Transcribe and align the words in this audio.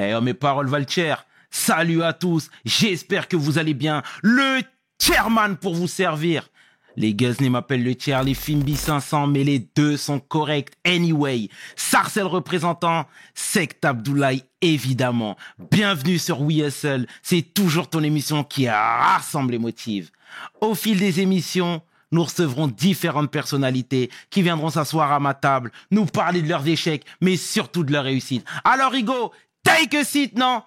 Eh, 0.00 0.14
oh, 0.14 0.20
mes 0.20 0.34
paroles 0.34 0.68
valent 0.68 0.86
cher. 0.86 1.26
Salut 1.50 2.04
à 2.04 2.12
tous, 2.12 2.50
j'espère 2.64 3.26
que 3.26 3.36
vous 3.36 3.58
allez 3.58 3.74
bien. 3.74 4.04
Le 4.22 4.60
chairman 5.02 5.56
pour 5.56 5.74
vous 5.74 5.88
servir. 5.88 6.50
Les 6.94 7.14
Guzney 7.14 7.48
m'appellent 7.48 7.82
le 7.82 7.96
tiers, 7.96 8.22
les 8.22 8.34
Fimbi 8.34 8.76
500, 8.76 9.26
mais 9.26 9.42
les 9.42 9.58
deux 9.58 9.96
sont 9.96 10.20
corrects 10.20 10.70
anyway. 10.84 11.48
Sarcel 11.74 12.26
représentant, 12.26 13.06
Sect 13.34 13.84
Abdoulaye 13.84 14.44
évidemment. 14.60 15.36
Bienvenue 15.70 16.18
sur 16.18 16.42
WeSL, 16.42 17.08
c'est 17.22 17.42
toujours 17.42 17.88
ton 17.88 18.02
émission 18.04 18.44
qui 18.44 18.68
rassemble 18.68 19.52
les 19.52 19.58
motifs. 19.58 20.12
Au 20.60 20.76
fil 20.76 20.98
des 20.98 21.20
émissions, 21.20 21.82
nous 22.12 22.24
recevrons 22.24 22.68
différentes 22.68 23.30
personnalités 23.30 24.10
qui 24.30 24.42
viendront 24.42 24.70
s'asseoir 24.70 25.12
à 25.12 25.20
ma 25.20 25.34
table, 25.34 25.72
nous 25.90 26.06
parler 26.06 26.42
de 26.42 26.48
leurs 26.48 26.66
échecs, 26.66 27.04
mais 27.20 27.36
surtout 27.36 27.84
de 27.84 27.92
leurs 27.92 28.04
réussites. 28.04 28.46
Alors 28.64 28.94
Hugo, 28.94 29.32
take 29.68 29.94
a 29.94 30.04
seat, 30.04 30.36
non? 30.36 30.62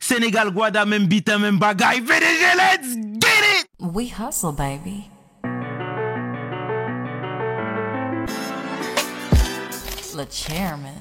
Sénégal, 0.00 0.50
Guada, 0.50 0.84
même 0.84 1.06
beat, 1.06 1.28
même 1.28 1.58
bagaille. 1.58 2.00
VDG, 2.00 2.56
let's 2.56 2.94
get 3.20 3.60
it! 3.60 3.66
We 3.78 4.10
hustle, 4.10 4.52
baby. 4.52 5.08
Le 10.16 10.24
chairman. 10.30 10.94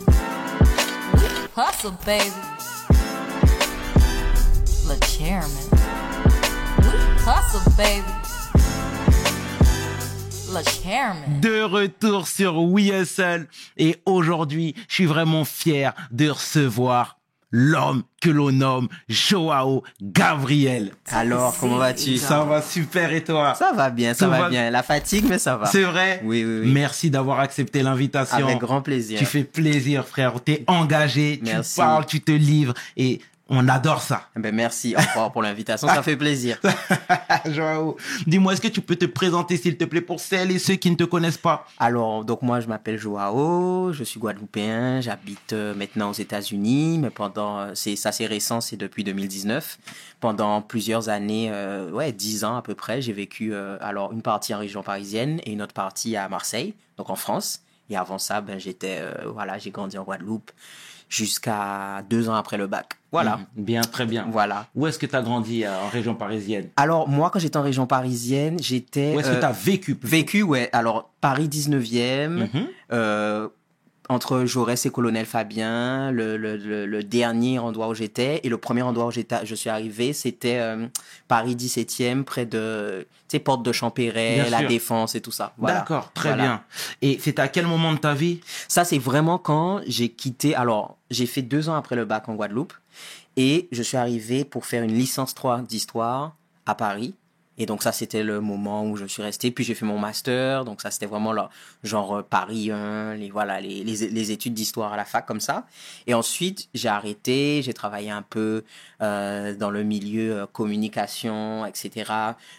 We 1.14 1.30
hustle, 1.56 1.94
baby. 2.06 2.32
Le 4.88 4.96
chairman. 5.06 5.70
We 6.80 6.94
hustle, 7.26 7.72
baby. 7.78 8.04
Le 10.54 10.62
chairman. 10.64 11.40
De 11.42 11.62
retour 11.62 12.28
sur 12.28 12.62
WeSL. 12.62 13.48
Et 13.78 13.96
aujourd'hui, 14.06 14.76
je 14.88 14.94
suis 14.94 15.06
vraiment 15.06 15.46
fier 15.46 15.94
de 16.12 16.30
recevoir 16.30 17.15
l'homme 17.58 18.04
que 18.22 18.30
l'on 18.30 18.52
nomme 18.52 18.90
Joao 19.08 19.82
Gabriel. 20.02 20.92
Alors, 21.12 21.56
comment 21.58 21.78
vas-tu? 21.78 22.18
Ça 22.18 22.44
va 22.44 22.62
super 22.62 23.14
et 23.14 23.24
toi? 23.24 23.54
Ça 23.56 23.72
va 23.74 23.90
bien, 23.90 24.14
ça 24.14 24.28
va- 24.28 24.50
bien. 24.50 24.70
La 24.70 24.84
fatigue, 24.84 25.26
mais 25.30 25.40
ça 25.40 25.56
va. 25.56 25.66
C'est 25.68 25.84
vrai? 25.84 26.22
Oui, 26.26 26.44
oui, 26.44 26.60
oui. 26.64 26.72
Merci 26.74 27.10
d'avoir 27.10 27.40
accepté 27.40 27.82
l'invitation. 27.82 28.46
Avec 28.46 28.58
grand 28.60 28.82
plaisir. 28.82 29.18
Tu 29.18 29.26
fais 29.26 29.44
plaisir, 29.46 30.06
frère. 30.06 30.34
T'es 30.44 30.64
engagé, 30.68 31.40
Merci. 31.44 31.76
tu 31.76 31.82
parles, 31.82 32.06
tu 32.06 32.20
te 32.22 32.32
livres 32.32 32.74
et 32.98 33.22
on 33.48 33.68
adore 33.68 34.02
ça. 34.02 34.30
Ben, 34.36 34.54
merci 34.54 34.96
encore 34.98 35.32
pour 35.32 35.44
l'invitation, 35.44 35.88
ça 35.88 36.02
fait 36.02 36.18
plaisir. 36.18 36.60
Joao, 37.46 37.96
dis-moi, 38.26 38.54
est-ce 38.54 38.62
que 38.62 38.68
tu 38.68 38.82
peux 38.82 38.96
te 38.96 39.06
présenter, 39.06 39.58
s'il 39.58 39.78
te 39.78 39.86
plaît, 39.86 40.02
pour 40.02 40.20
celles 40.20 40.52
et 40.52 40.60
ceux 40.60 40.76
qui 40.76 40.90
ne 40.90 40.96
te 40.96 41.04
connaissent 41.04 41.38
pas? 41.38 41.68
Alors, 41.78 42.26
donc 42.26 42.42
moi, 42.42 42.60
je 42.60 42.68
m'appelle 42.68 42.98
Joao, 42.98 43.92
je 43.94 44.04
suis 44.04 44.20
guadeloupéen, 44.20 45.02
j'habite 45.02 45.54
euh, 45.54 45.76
maintenant 45.76 46.10
aux 46.10 46.14
États-Unis, 46.14 46.98
mais 47.00 47.10
pendant, 47.12 47.60
euh, 47.60 47.72
c'est 47.76 47.96
ça 47.96 48.12
c'est 48.12 48.26
récent, 48.26 48.62
c'est 48.62 48.78
depuis 48.78 49.04
2019. 49.04 49.78
Pendant 50.20 50.62
plusieurs 50.62 51.10
années, 51.10 51.50
euh, 51.52 51.92
ouais, 51.92 52.12
dix 52.12 52.46
ans 52.46 52.58
à 52.58 52.62
peu 52.62 52.74
près, 52.74 53.02
j'ai 53.02 53.14
vécu 53.14 53.54
euh, 53.54 53.78
alors 53.80 54.12
une 54.12 54.24
partie 54.24 54.56
en 54.56 54.60
région 54.60 54.82
parisienne 54.82 55.40
et 55.44 55.52
une 55.52 55.62
autre 55.62 55.74
partie 55.74 56.16
à 56.16 56.28
Marseille, 56.30 56.74
donc 56.98 57.10
en 57.12 57.16
France. 57.16 57.62
Et 57.90 57.98
avant 57.98 58.18
ça, 58.18 58.42
ben 58.42 58.60
j'étais, 58.60 58.98
euh, 59.02 59.30
voilà, 59.32 59.58
j'ai 59.60 59.70
grandi 59.70 59.98
en 59.98 60.04
Guadeloupe 60.04 60.52
jusqu'à 61.16 62.04
deux 62.10 62.30
ans 62.30 62.36
après 62.36 62.58
le 62.58 62.68
bac. 62.68 62.94
Voilà, 63.12 63.38
Mhm. 63.56 63.64
Bien, 63.64 63.82
très 63.82 64.06
bien. 64.06 64.28
voilà. 64.30 64.68
Où 64.76 64.88
est-ce 64.88 65.00
que 65.00 65.06
tu 65.06 65.16
as 65.16 65.22
grandi 65.22 65.64
euh, 65.64 65.80
en 65.86 65.88
région 65.90 66.16
parisienne? 66.16 66.70
Alors 66.76 67.08
moi, 67.08 67.30
quand 67.30 67.40
j'étais 67.40 67.56
en 67.58 67.62
région 67.62 67.88
parisienne, 67.88 68.58
j'étais 68.62 69.14
Où 69.16 69.20
est-ce 69.22 69.30
que 69.32 69.36
euh, 69.36 69.40
tu 69.40 69.46
as 69.46 69.52
vécu 69.54 69.98
vécu, 70.04 70.44
ouais. 70.44 70.70
Alors 70.74 71.10
Paris 71.22 71.48
19e. 71.48 72.28
Mhm. 72.54 72.68
euh, 72.92 73.48
entre 74.10 74.46
Jaurès 74.46 74.86
et 74.86 74.90
Colonel 74.92 75.26
Fabien, 75.26 76.12
le, 76.12 76.38
le, 76.38 76.58
le, 76.58 76.86
le 76.86 77.04
dernier 77.04 77.58
endroit 77.60 77.88
où 77.88 77.94
j'étais 77.96 78.40
et 78.44 78.50
le 78.50 78.58
premier 78.58 78.82
endroit 78.84 79.08
où 79.08 79.12
j'étais, 79.12 79.46
je 79.46 79.56
suis 79.56 79.70
arrivé, 79.70 80.14
c'était 80.14 80.58
euh, 80.60 80.88
Paris 81.28 81.56
17e, 81.56 82.24
près 82.24 82.46
de, 82.46 83.08
tu 83.28 83.38
sais, 83.38 83.40
Porte 83.40 83.64
de 83.64 83.72
Champéret, 83.72 84.36
Bien 84.36 84.50
la 84.50 84.60
sûr. 84.60 84.68
Défense 84.70 85.16
et 85.16 85.22
tout 85.22 85.32
ça. 85.32 85.54
Voilà. 85.58 85.80
D'accord, 85.80 86.12
très 86.14 86.30
Voilà. 86.30 86.44
bien. 86.44 86.64
Et 87.02 87.18
c'est 87.20 87.40
à 87.40 87.48
quel 87.48 87.66
moment 87.66 87.94
de 87.94 87.98
ta 87.98 88.14
vie? 88.14 88.42
Ça, 88.68 88.84
c'est 88.86 89.00
vraiment 89.00 89.38
quand 89.40 89.82
j'ai 89.88 90.10
quitté. 90.10 90.54
Alors, 90.56 90.98
j'ai 91.10 91.26
fait 91.26 91.42
deux 91.42 91.70
ans 91.70 91.76
après 91.76 91.96
le 91.96 92.06
bac 92.06 92.30
en 92.30 92.36
Guadeloupe 92.36 92.74
et 93.38 93.68
je 93.72 93.82
suis 93.84 93.98
arrivé 93.98 94.46
pour 94.46 94.66
faire 94.66 94.84
une 94.84 94.94
licence 94.94 95.34
3 95.34 95.62
d'histoire 95.62 96.36
à 96.66 96.76
Paris. 96.76 97.16
Et 97.58 97.66
donc 97.66 97.84
ça, 97.84 97.92
c'était 97.92 98.24
le 98.24 98.42
moment 98.42 98.84
où 98.86 98.98
je 98.98 99.06
suis 99.06 99.22
resté. 99.24 99.52
Puis 99.52 99.64
j'ai 99.64 99.76
fait 99.76 99.86
mon 99.86 99.98
master. 100.00 100.66
Donc 100.66 100.82
ça, 100.82 100.92
c'était 100.92 101.06
vraiment 101.06 101.32
là, 101.34 101.50
genre 101.84 102.18
euh, 102.18 102.22
Paris 102.22 102.72
1, 102.72 103.16
les, 103.16 103.30
voilà, 103.30 103.62
les, 103.62 103.84
les, 103.84 104.10
les 104.10 104.32
études 104.32 104.54
d'histoire 104.54 104.92
à 104.94 104.98
la 104.98 105.06
fac 105.06 105.26
comme 105.26 105.40
ça. 105.40 105.66
Et 106.08 106.14
ensuite, 106.14 106.68
j'ai 106.74 106.90
arrêté. 106.90 107.62
J'ai 107.64 107.74
travaillé 107.74 108.12
un 108.12 108.22
peu 108.22 108.64
euh, 109.02 109.56
dans 109.56 109.70
le 109.72 109.84
milieu 109.84 110.42
euh, 110.42 110.46
communication, 110.48 111.66
etc. 111.66 112.12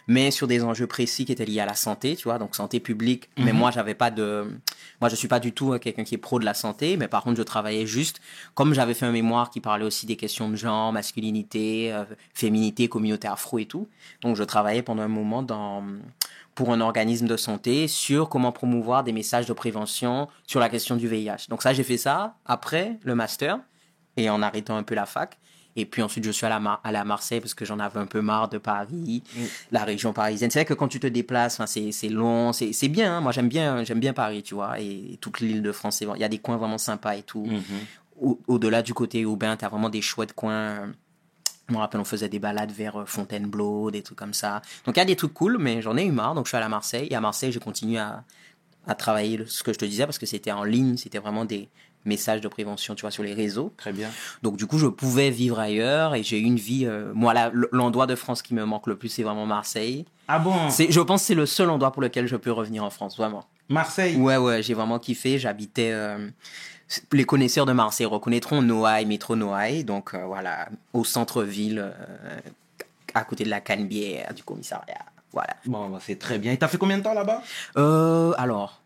Mais 0.07 0.31
sur 0.31 0.47
des 0.47 0.63
enjeux 0.65 0.87
précis 0.87 1.25
qui 1.25 1.33
étaient 1.33 1.45
liés 1.45 1.61
à 1.61 1.67
la 1.67 1.75
santé, 1.75 2.17
tu 2.17 2.25
vois, 2.25 2.39
donc 2.39 2.55
santé 2.57 2.81
publique. 2.81 3.29
Mais 3.37 3.53
Mhm. 3.53 3.59
moi, 3.59 3.71
j'avais 3.71 3.95
pas 3.95 4.11
de... 4.11 4.47
Moi, 5.01 5.11
je 5.11 5.17
suis 5.17 5.29
pas 5.29 5.41
du 5.41 5.53
tout 5.53 5.73
euh, 5.73 5.79
quelqu'un 5.79 6.05
qui 6.05 6.15
est 6.15 6.19
pro 6.19 6.39
de 6.39 6.45
la 6.45 6.55
santé, 6.55 6.97
mais 6.97 7.09
par 7.09 7.23
contre, 7.23 7.37
je 7.37 7.43
travaillais 7.43 7.87
juste, 7.87 8.21
comme 8.55 8.73
j'avais 8.75 8.95
fait 8.95 9.07
un 9.07 9.13
mémoire 9.13 9.51
qui 9.51 9.61
parlait 9.61 9.85
aussi 9.85 10.07
des 10.07 10.17
questions 10.17 10.49
de 10.49 10.57
genre, 10.57 10.93
masculinité, 10.93 11.95
féminité, 12.35 12.89
communauté 12.89 13.29
afro 13.29 13.59
et 13.59 13.67
tout. 13.67 13.89
Donc, 14.23 14.37
je 14.37 14.43
travaillais 14.45 14.83
pendant 14.87 15.03
un 15.03 15.09
moment 15.09 15.43
dans 15.43 15.85
pour 16.55 16.73
un 16.73 16.81
organisme 16.81 17.27
de 17.27 17.37
santé 17.37 17.87
sur 17.87 18.31
comment 18.31 18.51
promouvoir 18.51 19.05
des 19.05 19.13
messages 19.13 19.45
de 19.45 19.53
prévention 19.53 20.27
sur 20.47 20.59
la 20.59 20.71
question 20.71 20.97
du 20.97 21.07
VIH. 21.07 21.49
Donc 21.51 21.63
ça, 21.63 21.75
j'ai 21.75 21.83
fait 21.85 21.99
ça 21.99 22.37
après 22.47 22.99
le 23.03 23.15
master 23.15 23.59
et 24.17 24.31
en 24.31 24.41
arrêtant 24.41 24.77
un 24.79 24.83
peu 24.83 24.95
la 24.95 25.05
fac. 25.05 25.37
Et 25.79 25.85
puis 25.85 26.01
ensuite, 26.01 26.25
je 26.25 26.31
suis 26.31 26.47
allé 26.47 26.55
à, 26.55 26.61
Mar- 26.61 26.81
allé 26.83 26.97
à 26.97 27.05
Marseille 27.05 27.41
parce 27.41 27.53
que 27.53 27.67
j'en 27.67 27.79
avais 27.79 28.01
un 28.01 28.07
peu 28.07 28.23
marre 28.23 28.49
de 28.49 28.57
Paris, 28.57 29.23
la 29.71 29.85
région 29.85 30.15
parisienne. 30.15 30.51
C'est 30.51 30.61
vrai 30.61 30.65
que 30.65 30.73
quand 30.73 30.89
tu 30.89 30.99
te 30.99 31.07
déplaces, 31.07 31.61
c'est 31.67 32.09
long, 32.09 32.55
c'est 32.55 32.89
bien. 32.89 33.19
hein. 33.19 33.21
Moi, 33.21 33.33
j'aime 33.33 33.49
bien, 33.51 33.85
j'aime 33.85 34.01
bien 34.01 34.15
Paris, 34.15 34.43
tu 34.43 34.55
vois, 34.55 34.81
et 34.81 35.19
toute 35.21 35.41
l'île 35.41 35.61
de 35.61 35.73
France. 35.73 36.01
Il 36.01 36.09
y 36.19 36.25
a 36.25 36.29
des 36.31 36.39
coins 36.39 36.57
vraiment 36.57 36.79
sympas 36.79 37.17
et 37.17 37.23
tout. 37.23 37.45
Mhm. 37.45 37.63
Au- 38.23 38.41
Au-delà 38.49 38.81
du 38.81 38.95
côté 38.95 39.21
urbain, 39.21 39.55
tu 39.59 39.67
as 39.67 39.69
vraiment 39.69 39.91
des 39.91 40.01
chouettes 40.01 40.33
coins. 40.33 40.93
Je 41.69 41.75
me 41.75 41.79
rappelle, 41.79 42.01
on 42.01 42.05
faisait 42.05 42.29
des 42.29 42.39
balades 42.39 42.71
vers 42.71 42.97
euh, 43.01 43.05
Fontainebleau, 43.07 43.91
des 43.91 44.03
trucs 44.03 44.19
comme 44.19 44.35
ça. 44.35 44.63
Donc 44.85 44.97
il 44.97 45.01
y 45.01 45.03
a 45.03 45.05
des 45.05 45.17
trucs 45.17 45.35
cool, 45.35 45.59
mais 45.59 45.83
j'en 45.83 45.97
ai 45.97 46.05
eu 46.05 46.13
marre. 46.13 46.35
Donc 46.35 46.47
je 46.47 46.51
suis 46.51 46.57
allé 46.57 46.67
à 46.67 46.69
Marseille. 46.69 47.09
Et 47.11 47.15
à 47.17 47.21
Marseille, 47.21 47.51
j'ai 47.51 47.59
continué 47.61 47.99
à, 47.99 48.23
à 48.87 48.95
travailler 48.95 49.39
le- 49.39 49.47
ce 49.47 49.63
que 49.65 49.73
je 49.73 49.79
te 49.79 49.85
disais 49.85 50.05
parce 50.05 50.19
que 50.19 50.27
c'était 50.27 50.53
en 50.53 50.63
ligne, 50.65 50.97
c'était 50.97 51.19
vraiment 51.19 51.45
des 51.45 51.69
messages 52.05 52.41
de 52.41 52.47
prévention, 52.47 52.95
tu 52.95 53.01
vois, 53.01 53.11
sur 53.11 53.25
les 53.25 53.35
réseaux. 53.35 53.73
Très 53.77 53.93
bien. 53.93 54.09
Donc 54.45 54.57
du 54.57 54.67
coup, 54.67 54.79
je 54.79 54.87
pouvais 54.87 55.31
vivre 55.31 55.59
ailleurs 55.59 56.15
et 56.15 56.23
j'ai 56.23 56.39
eu 56.39 56.45
une 56.45 56.55
vie. 56.57 56.87
euh, 56.87 57.11
moi, 57.15 57.35
l'endroit 57.73 58.07
de 58.07 58.15
France 58.15 58.43
qui 58.43 58.55
me 58.55 58.65
manque 58.65 58.87
le 58.87 58.97
plus, 58.97 59.09
c'est 59.09 59.25
vraiment 59.25 59.45
Marseille. 59.47 60.05
Ah 60.29 60.39
bon? 60.39 60.71
C'est, 60.71 60.93
je 60.93 61.01
pense 61.01 61.23
que 61.23 61.27
c'est 61.27 61.35
le 61.35 61.47
seul 61.47 61.69
endroit 61.71 61.91
pour 61.91 62.01
lequel 62.03 62.29
je 62.29 62.37
peux 62.37 62.53
revenir 62.53 62.85
en 62.85 62.91
France, 62.91 63.17
vraiment. 63.17 63.45
Marseille? 63.69 64.17
Ouais, 64.17 64.37
ouais, 64.37 64.63
j'ai 64.63 64.75
vraiment 64.75 65.01
kiffé. 65.01 65.41
J'habitais. 65.41 65.91
euh, 65.93 66.29
les 67.13 67.25
connaisseurs 67.25 67.67
de 67.67 67.73
Marseille 67.73 68.07
reconnaîtront 68.07 68.63
Noailles, 68.63 69.07
métro 69.07 69.37
Noailles. 69.37 69.85
Donc 69.85 70.15
euh, 70.15 70.25
voilà, 70.27 70.69
au 70.93 71.05
centre-ville, 71.05 71.79
euh, 71.81 72.39
à 73.15 73.25
côté 73.25 73.45
de 73.45 73.51
la 73.51 73.61
Canebière, 73.61 74.33
du 74.35 74.43
commissariat. 74.43 75.05
Voilà. 75.33 75.55
Bon, 75.67 75.89
bah, 75.89 75.99
c'est 76.01 76.19
très 76.19 76.39
bien. 76.39 76.53
Et 76.53 76.57
t'as 76.57 76.69
fait 76.69 76.79
combien 76.79 76.99
de 76.99 77.03
temps 77.03 77.13
là-bas? 77.15 77.43
Euh, 77.77 78.33
alors, 78.39 78.81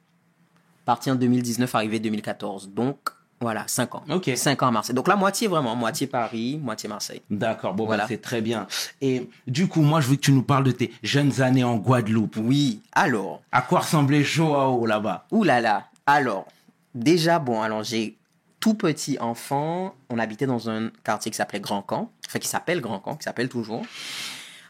parti 0.84 1.10
en 1.10 1.14
2019, 1.14 1.72
arrivé 1.74 2.00
2014. 2.00 2.70
Donc 2.70 2.96
voilà, 3.40 3.64
5 3.68 3.94
ans. 3.94 4.04
Ok. 4.10 4.30
5 4.34 4.62
ans 4.62 4.68
à 4.68 4.70
Marseille. 4.70 4.94
Donc 4.94 5.06
la 5.08 5.16
moitié 5.16 5.46
vraiment, 5.48 5.76
moitié 5.76 6.06
Paris, 6.06 6.58
moitié 6.62 6.88
Marseille. 6.88 7.22
D'accord, 7.30 7.74
bon, 7.74 7.84
bah, 7.84 7.88
Voilà. 7.88 8.06
c'est 8.08 8.20
très 8.20 8.40
bien. 8.40 8.66
Et 9.00 9.28
du 9.46 9.68
coup, 9.68 9.82
moi, 9.82 10.00
je 10.00 10.08
veux 10.08 10.16
que 10.16 10.20
tu 10.22 10.32
nous 10.32 10.42
parles 10.42 10.64
de 10.64 10.72
tes 10.72 10.92
jeunes 11.02 11.40
années 11.40 11.64
en 11.64 11.76
Guadeloupe. 11.76 12.36
Oui, 12.38 12.80
alors. 12.92 13.42
À 13.52 13.62
quoi 13.62 13.80
ressemblait 13.80 14.24
Joao 14.24 14.84
là-bas? 14.86 15.26
Ouh 15.30 15.44
là 15.44 15.60
là. 15.60 15.86
Alors, 16.06 16.46
déjà, 16.94 17.38
bon, 17.38 17.62
alors 17.62 17.82
j'ai 17.82 18.18
tout 18.60 18.74
petit 18.74 19.18
enfant. 19.18 19.94
On 20.10 20.18
habitait 20.18 20.46
dans 20.46 20.70
un 20.70 20.90
quartier 21.02 21.30
qui 21.30 21.36
s'appelait 21.36 21.60
Grand 21.60 21.82
Camp. 21.82 22.12
Enfin, 22.26 22.38
qui 22.38 22.48
s'appelle 22.48 22.80
Grand 22.80 23.00
Camp, 23.00 23.16
qui 23.16 23.24
s'appelle 23.24 23.48
toujours. 23.48 23.84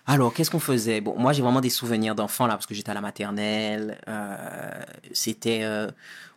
Alors, 0.06 0.32
qu'est-ce 0.32 0.50
qu'on 0.50 0.60
faisait? 0.60 1.00
Bon, 1.00 1.14
moi, 1.18 1.32
j'ai 1.32 1.42
vraiment 1.42 1.60
des 1.60 1.70
souvenirs 1.70 2.14
d'enfant 2.14 2.46
là, 2.46 2.54
parce 2.54 2.66
que 2.66 2.74
j'étais 2.74 2.90
à 2.90 2.94
la 2.94 3.00
maternelle. 3.00 4.00
Euh, 4.08 4.82
c'était, 5.12 5.60
euh, 5.62 5.88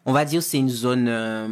on 0.06 0.12
va 0.12 0.26
dire, 0.26 0.44
c'est 0.44 0.58
une 0.58 0.70
zone 0.70 1.08
euh, 1.08 1.48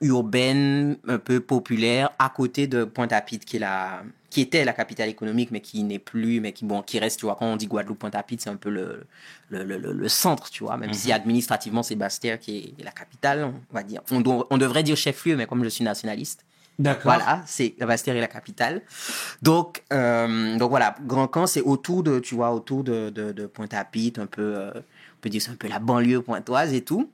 urbaine, 0.00 0.96
un 1.08 1.18
peu 1.18 1.40
populaire, 1.40 2.10
à 2.18 2.28
côté 2.28 2.66
de 2.66 2.84
Pointe-à-Pitre, 2.84 3.44
qui 3.44 3.56
est 3.56 3.60
la, 3.60 4.02
qui 4.30 4.42
était 4.42 4.64
la 4.64 4.72
capitale 4.74 5.08
économique, 5.08 5.50
mais 5.50 5.60
qui 5.60 5.82
n'est 5.84 5.98
plus, 5.98 6.40
mais 6.40 6.52
qui, 6.52 6.64
bon, 6.64 6.82
qui 6.82 6.98
reste, 6.98 7.18
tu 7.20 7.26
vois, 7.26 7.36
quand 7.36 7.46
on 7.46 7.56
dit 7.56 7.66
Guadeloupe, 7.66 7.98
Pointe-à-Pitre, 7.98 8.42
c'est 8.44 8.50
un 8.50 8.56
peu 8.56 8.68
le, 8.70 9.06
le, 9.48 9.64
le, 9.64 9.78
le- 9.78 10.08
centre, 10.08 10.50
tu 10.50 10.64
vois, 10.64 10.76
même 10.76 10.92
si 10.92 11.12
administrativement, 11.12 11.82
c'est 11.82 11.96
Bastia 11.96 12.36
qui 12.38 12.74
est 12.78 12.84
la 12.84 12.90
capitale, 12.90 13.44
on 13.44 13.74
va 13.74 13.82
dire. 13.82 14.02
On, 14.10 14.20
doit- 14.20 14.46
on 14.50 14.58
devrait 14.58 14.82
dire 14.82 14.96
chef-lieu, 14.96 15.36
mais 15.36 15.46
comme 15.46 15.64
je 15.64 15.68
suis 15.70 15.84
nationaliste, 15.84 16.44
D'accord. 16.78 17.12
voilà, 17.12 17.42
c'est 17.46 17.74
la 17.78 17.86
Bastère 17.86 18.16
est 18.16 18.20
la 18.20 18.28
capitale. 18.28 18.82
Donc, 19.42 19.82
euh, 19.92 20.56
donc 20.58 20.70
voilà, 20.70 20.94
Grand 21.06 21.26
Camp, 21.28 21.46
c'est 21.46 21.62
autour 21.62 22.02
de, 22.02 22.18
tu 22.20 22.34
vois, 22.34 22.52
autour 22.52 22.84
de, 22.84 23.10
de, 23.10 23.32
de 23.32 23.46
Pointe-à-Pitre, 23.46 24.20
un 24.20 24.26
peu, 24.26 24.56
euh, 24.58 24.70
on 24.74 25.20
peut 25.20 25.28
dire 25.30 25.42
c'est 25.42 25.50
un 25.50 25.56
peu 25.56 25.68
la 25.68 25.78
banlieue 25.80 26.22
pointoise 26.22 26.72
et 26.74 26.82
tout. 26.84 27.10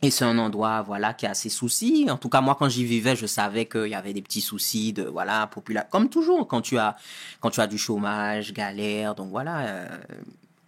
Et 0.00 0.12
c'est 0.12 0.24
un 0.24 0.38
endroit, 0.38 0.82
voilà, 0.82 1.12
qui 1.12 1.26
a 1.26 1.34
ses 1.34 1.48
soucis. 1.48 2.06
En 2.08 2.16
tout 2.16 2.28
cas, 2.28 2.40
moi, 2.40 2.56
quand 2.56 2.68
j'y 2.68 2.84
vivais, 2.84 3.16
je 3.16 3.26
savais 3.26 3.66
qu'il 3.66 3.88
y 3.88 3.96
avait 3.96 4.12
des 4.12 4.22
petits 4.22 4.40
soucis 4.40 4.92
de, 4.92 5.02
voilà, 5.02 5.48
population. 5.48 5.88
Comme 5.90 6.08
toujours, 6.08 6.46
quand 6.46 6.60
tu 6.60 6.78
as, 6.78 6.96
quand 7.40 7.50
tu 7.50 7.60
as 7.60 7.66
du 7.66 7.78
chômage, 7.78 8.52
galère, 8.52 9.16
donc 9.16 9.30
voilà, 9.30 9.58
euh, 9.66 9.98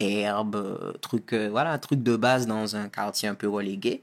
herbe, 0.00 0.98
truc, 1.00 1.32
euh, 1.32 1.48
voilà, 1.48 1.78
truc 1.78 2.02
de 2.02 2.16
base 2.16 2.46
dans 2.46 2.74
un 2.74 2.88
quartier 2.88 3.28
un 3.28 3.36
peu 3.36 3.48
relégué. 3.48 4.02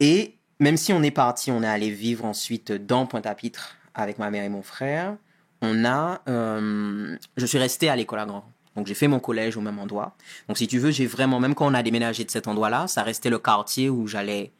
Et 0.00 0.34
même 0.60 0.76
si 0.76 0.92
on 0.92 1.02
est 1.02 1.10
parti, 1.10 1.50
on 1.50 1.62
est 1.62 1.66
allé 1.66 1.90
vivre 1.90 2.26
ensuite 2.26 2.72
dans 2.72 3.06
Pointe-à-Pitre 3.06 3.76
avec 3.94 4.18
ma 4.18 4.30
mère 4.30 4.44
et 4.44 4.48
mon 4.50 4.62
frère, 4.62 5.16
on 5.62 5.84
a, 5.84 6.20
euh, 6.28 7.16
je 7.36 7.46
suis 7.46 7.58
resté 7.58 7.88
à 7.88 7.96
l'école 7.96 8.18
à 8.18 8.26
Grand. 8.26 8.51
Donc 8.76 8.86
j'ai 8.86 8.94
fait 8.94 9.08
mon 9.08 9.20
collège 9.20 9.56
au 9.56 9.60
même 9.60 9.78
endroit. 9.78 10.16
Donc 10.48 10.58
si 10.58 10.66
tu 10.66 10.78
veux, 10.78 10.90
j'ai 10.90 11.06
vraiment, 11.06 11.40
même 11.40 11.54
quand 11.54 11.66
on 11.66 11.74
a 11.74 11.82
déménagé 11.82 12.24
de 12.24 12.30
cet 12.30 12.48
endroit-là, 12.48 12.86
ça 12.88 13.02
restait 13.02 13.30
le 13.30 13.38
quartier 13.38 13.90
où 13.90 14.06
j'allais 14.06 14.50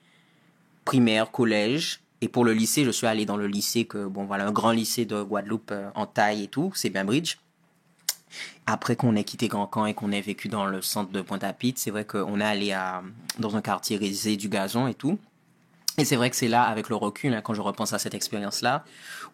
primaire, 0.84 1.30
collège. 1.30 2.00
Et 2.20 2.28
pour 2.28 2.44
le 2.44 2.52
lycée, 2.52 2.84
je 2.84 2.90
suis 2.90 3.06
allé 3.06 3.26
dans 3.26 3.36
le 3.36 3.46
lycée 3.46 3.84
que, 3.84 4.06
bon 4.06 4.24
voilà, 4.24 4.46
un 4.46 4.52
grand 4.52 4.70
lycée 4.70 5.04
de 5.04 5.22
Guadeloupe 5.22 5.70
euh, 5.72 5.90
en 5.94 6.06
taille 6.06 6.44
et 6.44 6.48
tout, 6.48 6.72
c'est 6.74 6.90
Bainbridge. 6.90 7.38
Après 8.66 8.96
qu'on 8.96 9.16
ait 9.16 9.24
quitté 9.24 9.48
Grand 9.48 9.66
Camp 9.66 9.86
et 9.86 9.94
qu'on 9.94 10.12
ait 10.12 10.20
vécu 10.20 10.48
dans 10.48 10.66
le 10.66 10.80
centre 10.82 11.10
de 11.10 11.20
Pointe-à-Pitre, 11.20 11.80
c'est 11.80 11.90
vrai 11.90 12.04
qu'on 12.04 12.40
est 12.40 12.44
allé 12.44 12.76
dans 13.38 13.56
un 13.56 13.60
quartier 13.60 13.96
risé 13.96 14.36
du 14.36 14.48
gazon 14.48 14.86
et 14.86 14.94
tout. 14.94 15.18
Et 15.98 16.04
c'est 16.06 16.16
vrai 16.16 16.30
que 16.30 16.36
c'est 16.36 16.48
là, 16.48 16.62
avec 16.62 16.88
le 16.88 16.96
recul, 16.96 17.34
hein, 17.34 17.42
quand 17.42 17.52
je 17.54 17.60
repense 17.60 17.92
à 17.92 17.98
cette 17.98 18.14
expérience-là, 18.14 18.84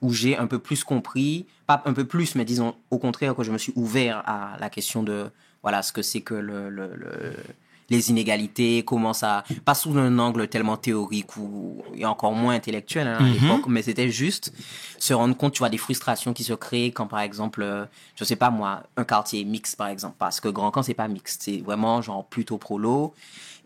où 0.03 0.13
j'ai 0.13 0.37
un 0.37 0.47
peu 0.47 0.59
plus 0.59 0.83
compris, 0.83 1.47
pas 1.67 1.83
un 1.85 1.93
peu 1.93 2.05
plus, 2.05 2.35
mais 2.35 2.45
disons 2.45 2.75
au 2.91 2.99
contraire, 2.99 3.35
que 3.37 3.45
je 3.45 3.53
me 3.53 3.59
suis 3.59 3.73
ouvert 3.77 4.23
à 4.27 4.57
la 4.59 4.69
question 4.69 5.03
de, 5.05 5.31
voilà, 5.63 5.83
ce 5.83 5.93
que 5.93 6.03
c'est 6.03 6.21
que 6.21 6.35
le, 6.35 6.69
le, 6.69 6.95
le- 6.97 7.37
les 7.91 8.11
inégalités, 8.11 8.83
comment 8.85 9.13
ça, 9.13 9.45
pas 9.65 9.75
sous 9.75 9.97
un 9.97 10.19
angle 10.19 10.49
tellement 10.49 10.77
théorique 10.77 11.37
ou 11.37 11.83
et 11.95 12.05
encore 12.05 12.33
moins 12.33 12.55
intellectuel 12.55 13.07
hein, 13.07 13.19
à 13.19 13.23
l'époque, 13.23 13.67
mais 13.69 13.83
c'était 13.83 14.11
juste 14.11 14.53
se 14.99 15.15
rendre 15.15 15.37
compte, 15.37 15.55
tu 15.55 15.61
vois, 15.61 15.71
des 15.71 15.79
frustrations 15.79 16.33
qui 16.33 16.45
se 16.45 16.53
créent 16.53 16.93
quand, 16.93 17.07
par 17.07 17.21
exemple, 17.21 17.63
euh, 17.63 17.87
je 18.17 18.25
sais 18.25 18.37
pas 18.37 18.51
moi, 18.51 18.83
un 18.97 19.05
quartier 19.05 19.45
mixte, 19.45 19.77
par 19.77 19.89
exemple, 19.89 20.17
parce 20.19 20.41
que 20.41 20.49
Grand 20.49 20.71
Camp, 20.71 20.83
c'est 20.83 20.95
pas 20.95 21.09
mixte, 21.09 21.43
c'est 21.45 21.59
vraiment 21.59 22.03
genre 22.03 22.25
plutôt 22.27 22.59
prolo. 22.59 23.15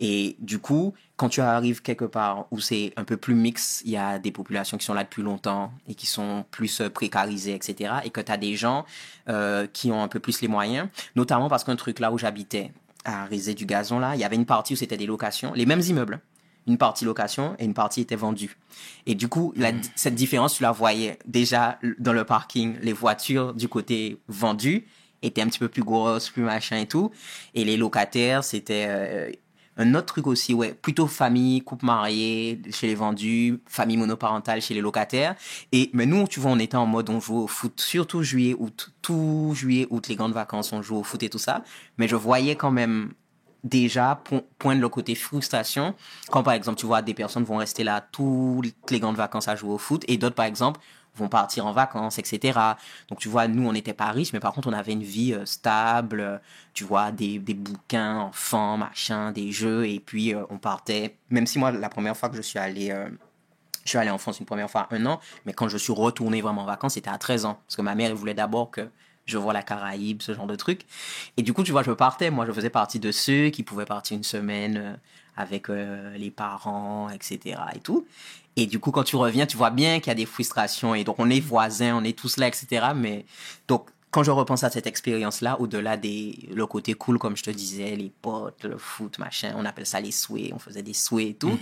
Et 0.00 0.36
du 0.40 0.58
coup, 0.58 0.94
quand 1.16 1.28
tu 1.28 1.40
arrives 1.40 1.82
quelque 1.82 2.04
part 2.04 2.46
où 2.50 2.58
c'est 2.58 2.92
un 2.96 3.04
peu 3.04 3.16
plus 3.16 3.34
mixte, 3.34 3.82
il 3.84 3.92
y 3.92 3.96
a 3.96 4.18
des 4.18 4.32
populations 4.32 4.76
qui 4.76 4.84
sont 4.84 4.94
là 4.94 5.04
depuis 5.04 5.22
longtemps 5.22 5.72
et 5.88 5.94
qui 5.94 6.06
sont 6.06 6.44
plus 6.50 6.80
euh, 6.80 6.90
précarisées, 6.90 7.54
etc. 7.54 7.94
Et 8.04 8.10
que 8.10 8.20
tu 8.20 8.32
as 8.32 8.36
des 8.36 8.56
gens 8.56 8.84
euh, 9.28 9.68
qui 9.72 9.92
ont 9.92 10.02
un 10.02 10.08
peu 10.08 10.18
plus 10.18 10.40
les 10.40 10.48
moyens, 10.48 10.88
notamment 11.14 11.48
parce 11.48 11.62
qu'un 11.62 11.76
truc 11.76 12.00
là 12.00 12.10
où 12.10 12.18
j'habitais, 12.18 12.72
à 13.04 13.24
Rizé 13.24 13.54
du 13.54 13.66
Gazon, 13.66 13.98
là, 13.98 14.14
il 14.14 14.20
y 14.20 14.24
avait 14.24 14.36
une 14.36 14.46
partie 14.46 14.74
où 14.74 14.76
c'était 14.76 14.96
des 14.96 15.06
locations, 15.06 15.52
les 15.54 15.66
mêmes 15.66 15.80
immeubles. 15.80 16.20
Une 16.68 16.78
partie 16.78 17.04
location 17.04 17.56
et 17.58 17.64
une 17.64 17.74
partie 17.74 18.02
était 18.02 18.14
vendue. 18.14 18.56
Et 19.06 19.16
du 19.16 19.26
coup, 19.26 19.52
cette 19.96 20.14
différence, 20.14 20.54
tu 20.54 20.62
la 20.62 20.70
voyais 20.70 21.18
déjà 21.26 21.80
dans 21.98 22.12
le 22.12 22.22
parking. 22.22 22.76
Les 22.82 22.92
voitures 22.92 23.52
du 23.52 23.66
côté 23.66 24.20
vendu 24.28 24.86
étaient 25.22 25.42
un 25.42 25.46
petit 25.46 25.58
peu 25.58 25.68
plus 25.68 25.82
grosses, 25.82 26.30
plus 26.30 26.42
machin 26.42 26.78
et 26.78 26.86
tout. 26.86 27.10
Et 27.54 27.64
les 27.64 27.76
locataires, 27.76 28.44
c'était 28.44 28.86
euh, 28.88 29.32
un 29.76 29.94
autre 29.94 30.06
truc 30.06 30.26
aussi, 30.26 30.52
ouais, 30.54 30.74
plutôt 30.74 31.06
famille, 31.06 31.62
couple 31.62 31.86
marié 31.86 32.60
chez 32.70 32.86
les 32.88 32.94
vendus, 32.94 33.60
famille 33.66 33.96
monoparentale 33.96 34.60
chez 34.60 34.74
les 34.74 34.80
locataires. 34.80 35.34
Et 35.72 35.90
mais 35.94 36.06
nous, 36.06 36.28
tu 36.28 36.40
vois, 36.40 36.50
on 36.50 36.58
était 36.58 36.76
en 36.76 36.86
mode 36.86 37.08
on 37.10 37.20
joue 37.20 37.38
au 37.38 37.46
foot, 37.46 37.80
surtout 37.80 38.22
juillet, 38.22 38.54
août, 38.58 38.92
tout 39.00 39.52
juillet, 39.54 39.86
août, 39.90 40.08
les 40.08 40.16
grandes 40.16 40.34
vacances, 40.34 40.72
on 40.72 40.82
joue 40.82 40.96
au 40.96 41.02
foot 41.02 41.22
et 41.22 41.30
tout 41.30 41.38
ça. 41.38 41.62
Mais 41.96 42.08
je 42.08 42.16
voyais 42.16 42.56
quand 42.56 42.70
même 42.70 43.12
déjà 43.64 44.20
po- 44.24 44.42
pointe 44.58 44.80
le 44.80 44.88
côté 44.88 45.14
frustration 45.14 45.94
quand 46.30 46.42
par 46.42 46.54
exemple 46.54 46.78
tu 46.78 46.86
vois 46.86 47.00
des 47.00 47.14
personnes 47.14 47.44
vont 47.44 47.58
rester 47.58 47.84
là 47.84 48.00
toutes 48.00 48.90
les 48.90 48.98
grandes 48.98 49.16
vacances 49.16 49.46
à 49.46 49.54
jouer 49.54 49.70
au 49.70 49.78
foot 49.78 50.04
et 50.08 50.16
d'autres 50.16 50.34
par 50.34 50.46
exemple 50.46 50.80
vont 51.16 51.28
partir 51.28 51.66
en 51.66 51.72
vacances 51.72 52.18
etc 52.18 52.58
donc 53.08 53.18
tu 53.18 53.28
vois 53.28 53.48
nous 53.48 53.68
on 53.68 53.72
n'était 53.72 53.92
pas 53.92 54.10
riches 54.10 54.32
mais 54.32 54.40
par 54.40 54.52
contre 54.52 54.68
on 54.68 54.72
avait 54.72 54.92
une 54.92 55.02
vie 55.02 55.34
euh, 55.34 55.44
stable 55.44 56.20
euh, 56.20 56.38
tu 56.74 56.84
vois 56.84 57.12
des, 57.12 57.38
des 57.38 57.54
bouquins 57.54 58.18
enfants 58.18 58.76
machin 58.76 59.32
des 59.32 59.52
jeux 59.52 59.86
et 59.86 60.00
puis 60.00 60.34
euh, 60.34 60.44
on 60.50 60.58
partait 60.58 61.16
même 61.30 61.46
si 61.46 61.58
moi 61.58 61.70
la 61.70 61.88
première 61.88 62.16
fois 62.16 62.28
que 62.28 62.36
je 62.36 62.42
suis 62.42 62.58
allé 62.58 62.94
je 63.84 63.88
suis 63.88 63.98
allé 63.98 64.10
en 64.10 64.18
France 64.18 64.38
une 64.38 64.46
première 64.46 64.70
fois 64.70 64.86
un 64.92 65.06
an, 65.06 65.18
mais 65.44 65.52
quand 65.52 65.68
je 65.68 65.76
suis 65.76 65.92
retourné 65.92 66.40
vraiment 66.40 66.62
en 66.62 66.66
vacances, 66.66 66.94
c'était 66.94 67.10
à 67.10 67.18
13 67.18 67.46
ans. 67.46 67.58
Parce 67.66 67.74
que 67.74 67.82
ma 67.82 67.96
mère, 67.96 68.10
elle 68.10 68.16
voulait 68.16 68.32
d'abord 68.32 68.70
que 68.70 68.88
je 69.24 69.38
vois 69.38 69.52
la 69.52 69.64
Caraïbe, 69.64 70.22
ce 70.22 70.34
genre 70.34 70.46
de 70.46 70.54
truc. 70.54 70.82
Et 71.36 71.42
du 71.42 71.52
coup, 71.52 71.64
tu 71.64 71.72
vois, 71.72 71.82
je 71.82 71.90
partais. 71.90 72.30
Moi, 72.30 72.46
je 72.46 72.52
faisais 72.52 72.70
partie 72.70 73.00
de 73.00 73.10
ceux 73.10 73.48
qui 73.50 73.64
pouvaient 73.64 73.84
partir 73.84 74.16
une 74.16 74.22
semaine 74.22 75.00
avec 75.36 75.66
les 75.68 76.30
parents, 76.30 77.08
etc. 77.10 77.58
et 77.74 77.80
tout. 77.80 78.06
Et 78.56 78.66
du 78.66 78.78
coup, 78.78 78.90
quand 78.90 79.04
tu 79.04 79.16
reviens, 79.16 79.46
tu 79.46 79.56
vois 79.56 79.70
bien 79.70 79.98
qu'il 79.98 80.08
y 80.08 80.10
a 80.10 80.14
des 80.14 80.26
frustrations. 80.26 80.94
Et 80.94 81.04
donc, 81.04 81.16
on 81.18 81.30
est 81.30 81.40
voisins, 81.40 81.96
on 81.96 82.04
est 82.04 82.16
tous 82.16 82.36
là, 82.36 82.48
etc. 82.48 82.88
Mais 82.94 83.24
donc, 83.66 83.88
quand 84.10 84.22
je 84.22 84.30
repense 84.30 84.62
à 84.62 84.70
cette 84.70 84.86
expérience-là, 84.86 85.58
au-delà 85.58 85.96
des 85.96 86.38
le 86.54 86.66
côté 86.66 86.92
cool, 86.92 87.18
comme 87.18 87.34
je 87.36 87.42
te 87.42 87.50
disais, 87.50 87.96
les 87.96 88.12
potes, 88.20 88.64
le 88.64 88.76
foot, 88.76 89.18
machin, 89.18 89.54
on 89.56 89.64
appelle 89.64 89.86
ça 89.86 90.00
les 90.00 90.12
souhaits, 90.12 90.52
on 90.52 90.58
faisait 90.58 90.82
des 90.82 90.92
souhaits 90.92 91.28
et 91.28 91.34
tout. 91.34 91.58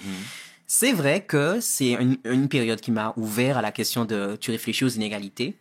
C'est 0.66 0.92
vrai 0.92 1.22
que 1.22 1.60
c'est 1.60 1.92
une, 1.92 2.16
une 2.24 2.48
période 2.48 2.80
qui 2.80 2.90
m'a 2.90 3.12
ouvert 3.16 3.56
à 3.58 3.62
la 3.62 3.72
question 3.72 4.04
de 4.04 4.36
tu 4.40 4.50
réfléchis 4.50 4.84
aux 4.84 4.88
inégalités. 4.88 5.56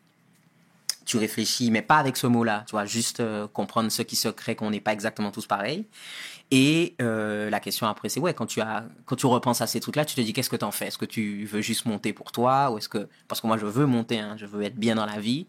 Tu 1.05 1.17
réfléchis, 1.17 1.71
mais 1.71 1.81
pas 1.81 1.97
avec 1.97 2.17
ce 2.17 2.27
mot-là, 2.27 2.63
tu 2.67 2.71
vois, 2.71 2.85
juste 2.85 3.19
euh, 3.19 3.47
comprendre 3.47 3.91
ce 3.91 4.03
qui 4.03 4.15
se 4.15 4.29
crée, 4.29 4.55
qu'on 4.55 4.69
n'est 4.69 4.79
pas 4.79 4.93
exactement 4.93 5.31
tous 5.31 5.47
pareils. 5.47 5.85
Et 6.51 6.95
euh, 7.01 7.49
la 7.51 7.59
question 7.59 7.85
après, 7.87 8.09
c'est 8.09 8.19
ouais, 8.19 8.33
quand 8.33 8.47
tu 8.47 8.59
as, 8.59 8.85
quand 9.05 9.15
tu 9.15 9.27
repenses 9.27 9.61
à 9.61 9.67
ces 9.67 9.79
trucs-là, 9.79 10.03
tu 10.05 10.15
te 10.15 10.21
dis 10.21 10.33
qu'est-ce 10.33 10.49
que 10.49 10.55
t'en 10.55 10.71
fais? 10.71 10.87
Est-ce 10.87 10.97
que 10.97 11.05
tu 11.05 11.45
veux 11.45 11.61
juste 11.61 11.85
monter 11.85 12.11
pour 12.11 12.31
toi? 12.31 12.71
Ou 12.71 12.79
est-ce 12.79 12.89
que 12.89 13.07
parce 13.27 13.39
que 13.41 13.47
moi 13.47 13.57
je 13.57 13.67
veux 13.67 13.85
monter, 13.85 14.19
hein, 14.19 14.35
je 14.37 14.45
veux 14.47 14.63
être 14.63 14.75
bien 14.75 14.95
dans 14.95 15.05
la 15.05 15.19
vie, 15.19 15.45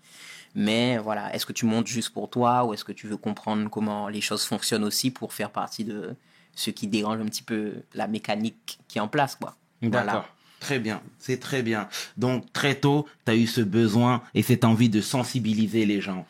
mais 0.54 0.98
voilà, 0.98 1.34
est-ce 1.34 1.46
que 1.46 1.54
tu 1.54 1.64
montes 1.64 1.86
juste 1.86 2.10
pour 2.10 2.28
toi? 2.28 2.64
Ou 2.64 2.74
est-ce 2.74 2.84
que 2.84 2.92
tu 2.92 3.06
veux 3.06 3.16
comprendre 3.16 3.70
comment 3.70 4.08
les 4.08 4.20
choses 4.20 4.44
fonctionnent 4.44 4.84
aussi 4.84 5.10
pour 5.10 5.32
faire 5.32 5.50
partie 5.50 5.84
de 5.84 6.14
ce 6.54 6.70
qui 6.70 6.86
dérange 6.86 7.18
un 7.20 7.26
petit 7.26 7.42
peu 7.44 7.72
la 7.94 8.06
mécanique 8.06 8.78
qui 8.86 8.98
est 8.98 9.00
en 9.00 9.08
place, 9.08 9.36
quoi? 9.36 9.56
D'accord. 9.80 10.04
Voilà. 10.04 10.26
Très 10.60 10.78
bien, 10.78 11.00
c'est 11.18 11.40
très 11.40 11.62
bien. 11.62 11.88
Donc 12.18 12.52
très 12.52 12.74
tôt, 12.74 13.06
tu 13.24 13.32
as 13.32 13.34
eu 13.36 13.46
ce 13.46 13.62
besoin 13.62 14.22
et 14.34 14.42
cette 14.42 14.66
envie 14.66 14.90
de 14.90 15.00
sensibiliser 15.00 15.86
les 15.86 16.02
gens, 16.02 16.26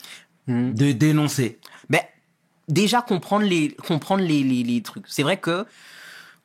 Mhm. 0.46 0.74
de 0.74 0.92
dénoncer. 0.92 1.58
Déjà 2.70 3.02
comprendre 3.02 3.44
les 3.44 3.72
comprendre 3.74 4.22
les, 4.22 4.42
les, 4.42 4.62
les 4.62 4.82
trucs. 4.82 5.04
C'est 5.08 5.22
vrai 5.22 5.36
que 5.38 5.66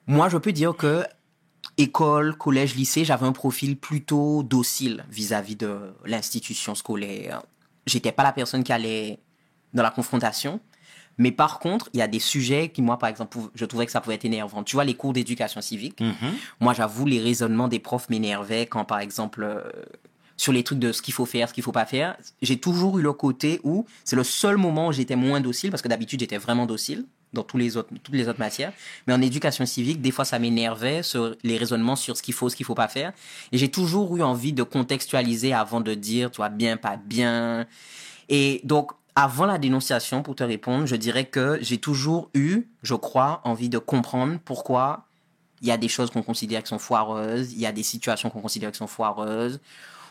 moi 0.07 0.27
je 0.27 0.37
peux 0.37 0.51
dire 0.51 0.75
que 0.75 1.05
école, 1.77 2.35
collège, 2.37 2.75
lycée, 2.75 3.05
j'avais 3.05 3.25
un 3.25 3.31
profil 3.31 3.77
plutôt 3.77 4.43
docile 4.43 5.05
vis-à-vis 5.09 5.55
de 5.55 5.93
l'institution 6.05 6.75
scolaire. 6.75 7.43
J'étais 7.85 8.11
pas 8.11 8.23
la 8.23 8.31
personne 8.31 8.63
qui 8.63 8.73
allait 8.73 9.19
dans 9.73 9.83
la 9.83 9.91
confrontation. 9.91 10.59
Mais 11.17 11.31
par 11.31 11.59
contre, 11.59 11.89
il 11.93 11.99
y 11.99 12.01
a 12.03 12.07
des 12.07 12.19
sujets 12.19 12.69
qui, 12.69 12.81
moi, 12.81 12.99
par 12.99 13.07
exemple, 13.07 13.37
je 13.53 13.65
trouvais 13.65 13.85
que 13.85 13.91
ça 13.91 14.01
pouvait 14.01 14.15
être 14.15 14.25
énervant. 14.25 14.63
Tu 14.63 14.75
vois, 14.75 14.83
les 14.83 14.95
cours 14.95 15.13
d'éducation 15.13 15.61
civique. 15.61 16.01
Mhm. 16.01 16.33
Moi, 16.59 16.73
j'avoue, 16.73 17.05
les 17.05 17.21
raisonnements 17.21 17.69
des 17.69 17.79
profs 17.79 18.09
m'énervaient 18.09 18.65
quand, 18.65 18.83
par 18.83 18.99
exemple, 18.99 19.43
euh, 19.43 19.63
sur 20.37 20.51
les 20.51 20.63
trucs 20.63 20.79
de 20.79 20.91
ce 20.91 21.01
qu'il 21.01 21.13
faut 21.13 21.25
faire, 21.25 21.49
ce 21.49 21.53
qu'il 21.53 21.63
faut 21.63 21.71
pas 21.71 21.85
faire. 21.85 22.17
J'ai 22.41 22.57
toujours 22.57 22.99
eu 22.99 23.01
le 23.01 23.13
côté 23.13 23.59
où 23.63 23.85
c'est 24.03 24.15
le 24.15 24.23
seul 24.23 24.57
moment 24.57 24.87
où 24.87 24.91
j'étais 24.91 25.15
moins 25.15 25.41
docile, 25.41 25.69
parce 25.69 25.81
que 25.81 25.87
d'habitude, 25.87 26.19
j'étais 26.19 26.37
vraiment 26.37 26.65
docile 26.65 27.05
dans 27.33 27.43
tous 27.43 27.57
les 27.57 27.77
autres, 27.77 27.89
toutes 28.03 28.15
les 28.15 28.27
autres 28.27 28.39
matières. 28.39 28.73
Mais 29.07 29.13
en 29.13 29.21
éducation 29.21 29.65
civique, 29.65 30.01
des 30.01 30.11
fois, 30.11 30.25
ça 30.25 30.39
m'énervait 30.39 31.03
sur 31.03 31.35
les 31.43 31.57
raisonnements 31.57 31.95
sur 31.95 32.17
ce 32.17 32.23
qu'il 32.23 32.33
faut, 32.33 32.49
ce 32.49 32.55
qu'il 32.55 32.65
faut 32.65 32.75
pas 32.75 32.87
faire. 32.87 33.13
Et 33.51 33.57
j'ai 33.57 33.69
toujours 33.69 34.15
eu 34.17 34.23
envie 34.23 34.53
de 34.53 34.63
contextualiser 34.63 35.53
avant 35.53 35.81
de 35.81 35.93
dire, 35.93 36.31
tu 36.31 36.37
vois, 36.37 36.49
bien, 36.49 36.77
pas 36.77 36.97
bien. 36.97 37.65
Et 38.29 38.61
donc, 38.63 38.91
avant 39.15 39.45
la 39.45 39.57
dénonciation, 39.57 40.23
pour 40.23 40.35
te 40.35 40.43
répondre, 40.43 40.85
je 40.85 40.95
dirais 40.95 41.25
que 41.25 41.57
j'ai 41.61 41.77
toujours 41.77 42.29
eu, 42.33 42.67
je 42.83 42.95
crois, 42.95 43.41
envie 43.43 43.69
de 43.69 43.77
comprendre 43.77 44.39
pourquoi 44.43 45.05
il 45.61 45.67
y 45.67 45.71
a 45.71 45.77
des 45.77 45.87
choses 45.87 46.11
qu'on 46.11 46.21
considère 46.21 46.63
qui 46.63 46.69
sont 46.69 46.79
foireuses, 46.79 47.53
il 47.53 47.59
y 47.59 47.65
a 47.65 47.71
des 47.71 47.83
situations 47.83 48.29
qu'on 48.29 48.41
considère 48.41 48.71
qui 48.71 48.77
sont 48.77 48.87
foireuses. 48.87 49.59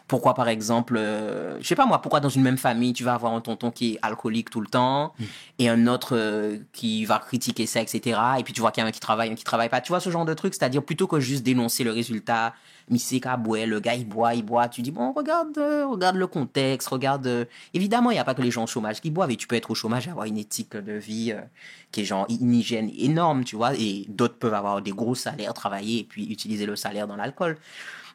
Pourquoi, 0.07 0.35
par 0.35 0.49
exemple, 0.49 0.99
euh, 0.99 1.59
je 1.63 1.67
sais 1.67 1.75
pas 1.75 1.87
moi, 1.87 2.03
pourquoi 2.03 2.21
dans 2.21 2.29
une 2.29 2.43
même 2.43 2.59
famille, 2.59 2.93
tu 2.93 3.05
vas 3.05 3.15
avoir 3.15 3.33
un 3.33 3.41
tonton 3.41 3.71
qui 3.71 3.95
est 3.95 3.99
alcoolique 4.03 4.51
tout 4.51 4.61
le 4.61 4.67
temps 4.67 5.15
et 5.59 5.71
un 5.71 5.87
autre 5.87 6.15
euh, 6.15 6.59
qui 6.75 7.07
va 7.07 7.19
critiquer 7.19 7.65
ça, 7.65 7.81
etc. 7.81 8.21
Et 8.39 8.43
puis 8.43 8.53
tu 8.53 8.61
vois 8.61 8.71
qu'il 8.71 8.83
y 8.83 8.85
a 8.85 8.89
un 8.89 8.93
qui 8.93 9.01
travaille, 9.01 9.31
un 9.31 9.35
qui 9.35 9.45
travaille 9.45 9.71
pas. 9.71 9.81
Tu 9.81 9.89
vois 9.89 10.01
ce 10.01 10.11
genre 10.11 10.27
de 10.27 10.35
truc, 10.35 10.53
c'est-à-dire 10.53 10.83
plutôt 10.83 11.07
que 11.07 11.21
juste 11.21 11.43
dénoncer 11.43 11.85
le 11.85 11.91
résultat, 11.91 12.53
Misseka 12.91 13.39
boit, 13.39 13.65
le 13.65 13.81
gars 13.81 13.95
il 13.95 14.07
boit, 14.07 14.35
il 14.35 14.43
boit, 14.43 14.69
tu 14.69 14.83
dis 14.83 14.91
bon, 14.91 15.13
regarde, 15.13 15.57
euh, 15.57 15.87
regarde 15.87 16.17
le 16.17 16.27
contexte, 16.27 16.89
regarde. 16.89 17.49
Évidemment, 17.73 18.11
il 18.11 18.15
n'y 18.15 18.21
a 18.21 18.25
pas 18.25 18.35
que 18.35 18.43
les 18.43 18.51
gens 18.51 18.65
au 18.65 18.67
chômage 18.67 19.01
qui 19.01 19.11
boivent 19.11 19.31
et 19.31 19.37
tu 19.37 19.47
peux 19.47 19.57
être 19.57 19.71
au 19.71 19.75
chômage 19.75 20.07
et 20.07 20.11
avoir 20.11 20.27
une 20.27 20.37
éthique 20.37 20.77
de 20.77 20.93
vie 20.93 21.35
qui 21.93 22.03
est 22.03 22.05
genre 22.05 22.27
une 22.29 22.53
hygiène 22.53 22.91
énorme, 22.95 23.45
tu 23.45 23.57
vois, 23.57 23.75
et 23.75 24.05
d'autres 24.11 24.37
peuvent 24.37 24.53
avoir 24.53 24.83
des 24.83 24.91
gros 24.91 25.15
salaires, 25.15 25.55
travailler 25.55 26.01
et 26.01 26.05
puis 26.05 26.27
utiliser 26.27 26.67
le 26.67 26.77
salaire 26.77 27.07
dans 27.07 27.17
l'alcool. 27.17 27.57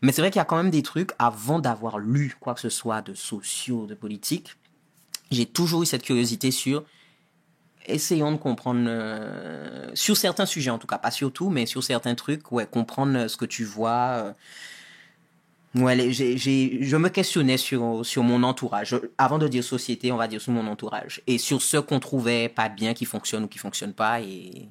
Mais 0.02 0.12
c'est 0.12 0.22
vrai 0.22 0.32
qu'il 0.32 0.40
y 0.40 0.42
a 0.42 0.46
quand 0.46 0.58
même 0.58 0.72
des 0.72 0.84
trucs, 0.84 1.12
avant 1.20 1.60
d'avoir 1.60 2.00
lu 2.00 2.36
quoi 2.40 2.54
que 2.54 2.62
ce 2.62 2.70
soit 2.70 3.02
de 3.02 3.14
sociaux, 3.14 3.86
de 3.86 3.96
politique, 3.96 4.56
j'ai 5.32 5.46
toujours 5.46 5.84
eu 5.84 5.86
cette 5.86 6.04
curiosité 6.04 6.52
sur 6.52 6.84
essayons 7.86 8.32
de 8.32 8.38
comprendre 8.38 8.86
euh, 8.88 9.90
sur 9.96 10.16
certains 10.16 10.46
sujets 10.46 10.70
en 10.70 10.78
tout 10.78 10.86
cas, 10.88 10.98
pas 11.00 11.12
sur 11.12 11.32
tout, 11.34 11.50
mais 11.50 11.66
sur 11.66 11.84
certains 11.84 12.14
trucs, 12.16 12.52
ouais, 12.52 12.68
comprendre 12.68 13.18
euh, 13.18 13.28
ce 13.28 13.36
que 13.38 13.46
tu 13.46 13.64
vois. 13.64 14.00
euh. 14.26 14.34
Ouais, 15.76 15.96
les- 15.96 16.12
je 16.14 16.96
me 16.98 17.10
questionnais 17.10 17.58
sur, 17.58 18.04
sur 18.06 18.24
mon 18.24 18.42
entourage. 18.44 18.96
Avant 19.20 19.38
de 19.38 19.48
dire 19.48 19.64
société, 19.64 20.12
on 20.12 20.18
va 20.18 20.28
dire 20.28 20.42
sur 20.42 20.52
mon 20.52 20.66
entourage. 20.68 21.22
Et 21.28 21.38
sur 21.38 21.62
ce 21.62 21.78
qu'on 21.78 22.00
trouvait 22.00 22.50
pas 22.50 22.70
bien, 22.70 22.96
qui 22.96 23.06
fonctionne 23.06 23.44
ou 23.44 23.48
qui 23.48 23.60
fonctionne 23.60 23.94
pas. 23.94 24.20
Et, 24.22 24.68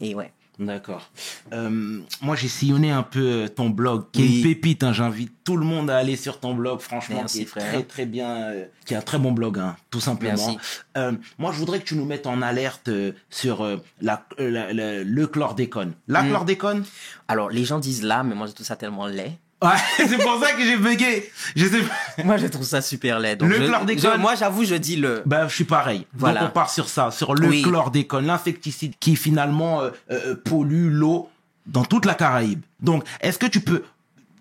et 0.00 0.14
ouais. 0.14 0.32
D'accord. 0.60 1.10
Euh, 1.54 2.00
moi, 2.20 2.36
j'ai 2.36 2.48
sillonné 2.48 2.90
un 2.90 3.02
peu 3.02 3.44
euh, 3.44 3.48
ton 3.48 3.70
blog, 3.70 4.04
qui 4.12 4.22
est 4.22 4.36
une 4.36 4.42
pépite. 4.42 4.84
hein. 4.84 4.92
J'invite 4.92 5.32
tout 5.42 5.56
le 5.56 5.64
monde 5.64 5.88
à 5.88 5.96
aller 5.96 6.16
sur 6.16 6.38
ton 6.38 6.52
blog, 6.54 6.80
franchement, 6.80 7.16
Merci, 7.20 7.38
qui 7.38 7.42
est 7.44 7.46
frère. 7.46 7.72
très 7.72 7.82
très 7.82 8.04
bien, 8.06 8.28
euh, 8.36 8.66
qui 8.84 8.92
est 8.92 8.96
un 8.98 9.00
très 9.02 9.18
bon 9.18 9.32
blog, 9.32 9.58
hein, 9.58 9.74
tout 9.90 10.00
simplement. 10.00 10.56
Euh, 10.98 11.12
moi, 11.38 11.50
je 11.52 11.58
voudrais 11.58 11.80
que 11.80 11.84
tu 11.86 11.94
nous 11.96 12.04
mettes 12.04 12.26
en 12.26 12.42
alerte 12.42 12.88
euh, 12.88 13.12
sur 13.30 13.64
euh, 13.64 13.78
la, 14.02 14.26
la- 14.38 14.72
la- 14.74 15.02
le 15.02 15.26
chlordécone. 15.26 15.94
La 16.08 16.22
Mm. 16.22 16.28
chlordécone? 16.28 16.84
Alors, 17.26 17.48
les 17.48 17.64
gens 17.64 17.78
disent 17.78 18.02
là, 18.02 18.22
mais 18.22 18.34
moi, 18.34 18.46
je 18.46 18.52
trouve 18.52 18.66
ça 18.66 18.76
tellement 18.76 19.06
laid. 19.06 19.32
Ouais, 19.62 19.68
c'est 19.96 20.16
pour 20.18 20.40
ça 20.42 20.52
que 20.54 20.62
j'ai 20.62 20.76
bugué. 20.78 21.30
Je 21.54 21.66
sais 21.66 21.82
pas. 21.82 22.22
Moi, 22.24 22.36
je 22.38 22.46
trouve 22.46 22.64
ça 22.64 22.80
super 22.80 23.18
laid. 23.20 23.36
Donc, 23.36 23.50
Le 23.50 23.56
je- 23.60 23.64
chlordécone. 23.66 24.12
je- 24.14 24.18
Moi, 24.18 24.34
j'avoue, 24.34 24.64
je 24.64 24.74
dis 24.74 24.96
le. 24.96 25.22
Ben, 25.26 25.48
je 25.48 25.54
suis 25.54 25.64
pareil. 25.64 26.06
Voilà. 26.14 26.40
Donc, 26.40 26.48
on 26.50 26.52
part 26.52 26.70
sur 26.70 26.88
ça, 26.88 27.10
sur 27.10 27.34
le 27.34 27.46
Oui. 27.48 27.62
chlordécone, 27.62 28.26
l'insecticide 28.26 28.94
qui 28.98 29.16
finalement 29.16 29.82
euh, 29.82 29.90
euh, 30.10 30.34
pollue 30.34 30.88
l'eau 30.90 31.28
dans 31.66 31.84
toute 31.84 32.06
la 32.06 32.14
Caraïbe. 32.14 32.62
Donc, 32.80 33.04
est-ce 33.20 33.38
que 33.38 33.46
tu 33.46 33.60
peux 33.60 33.82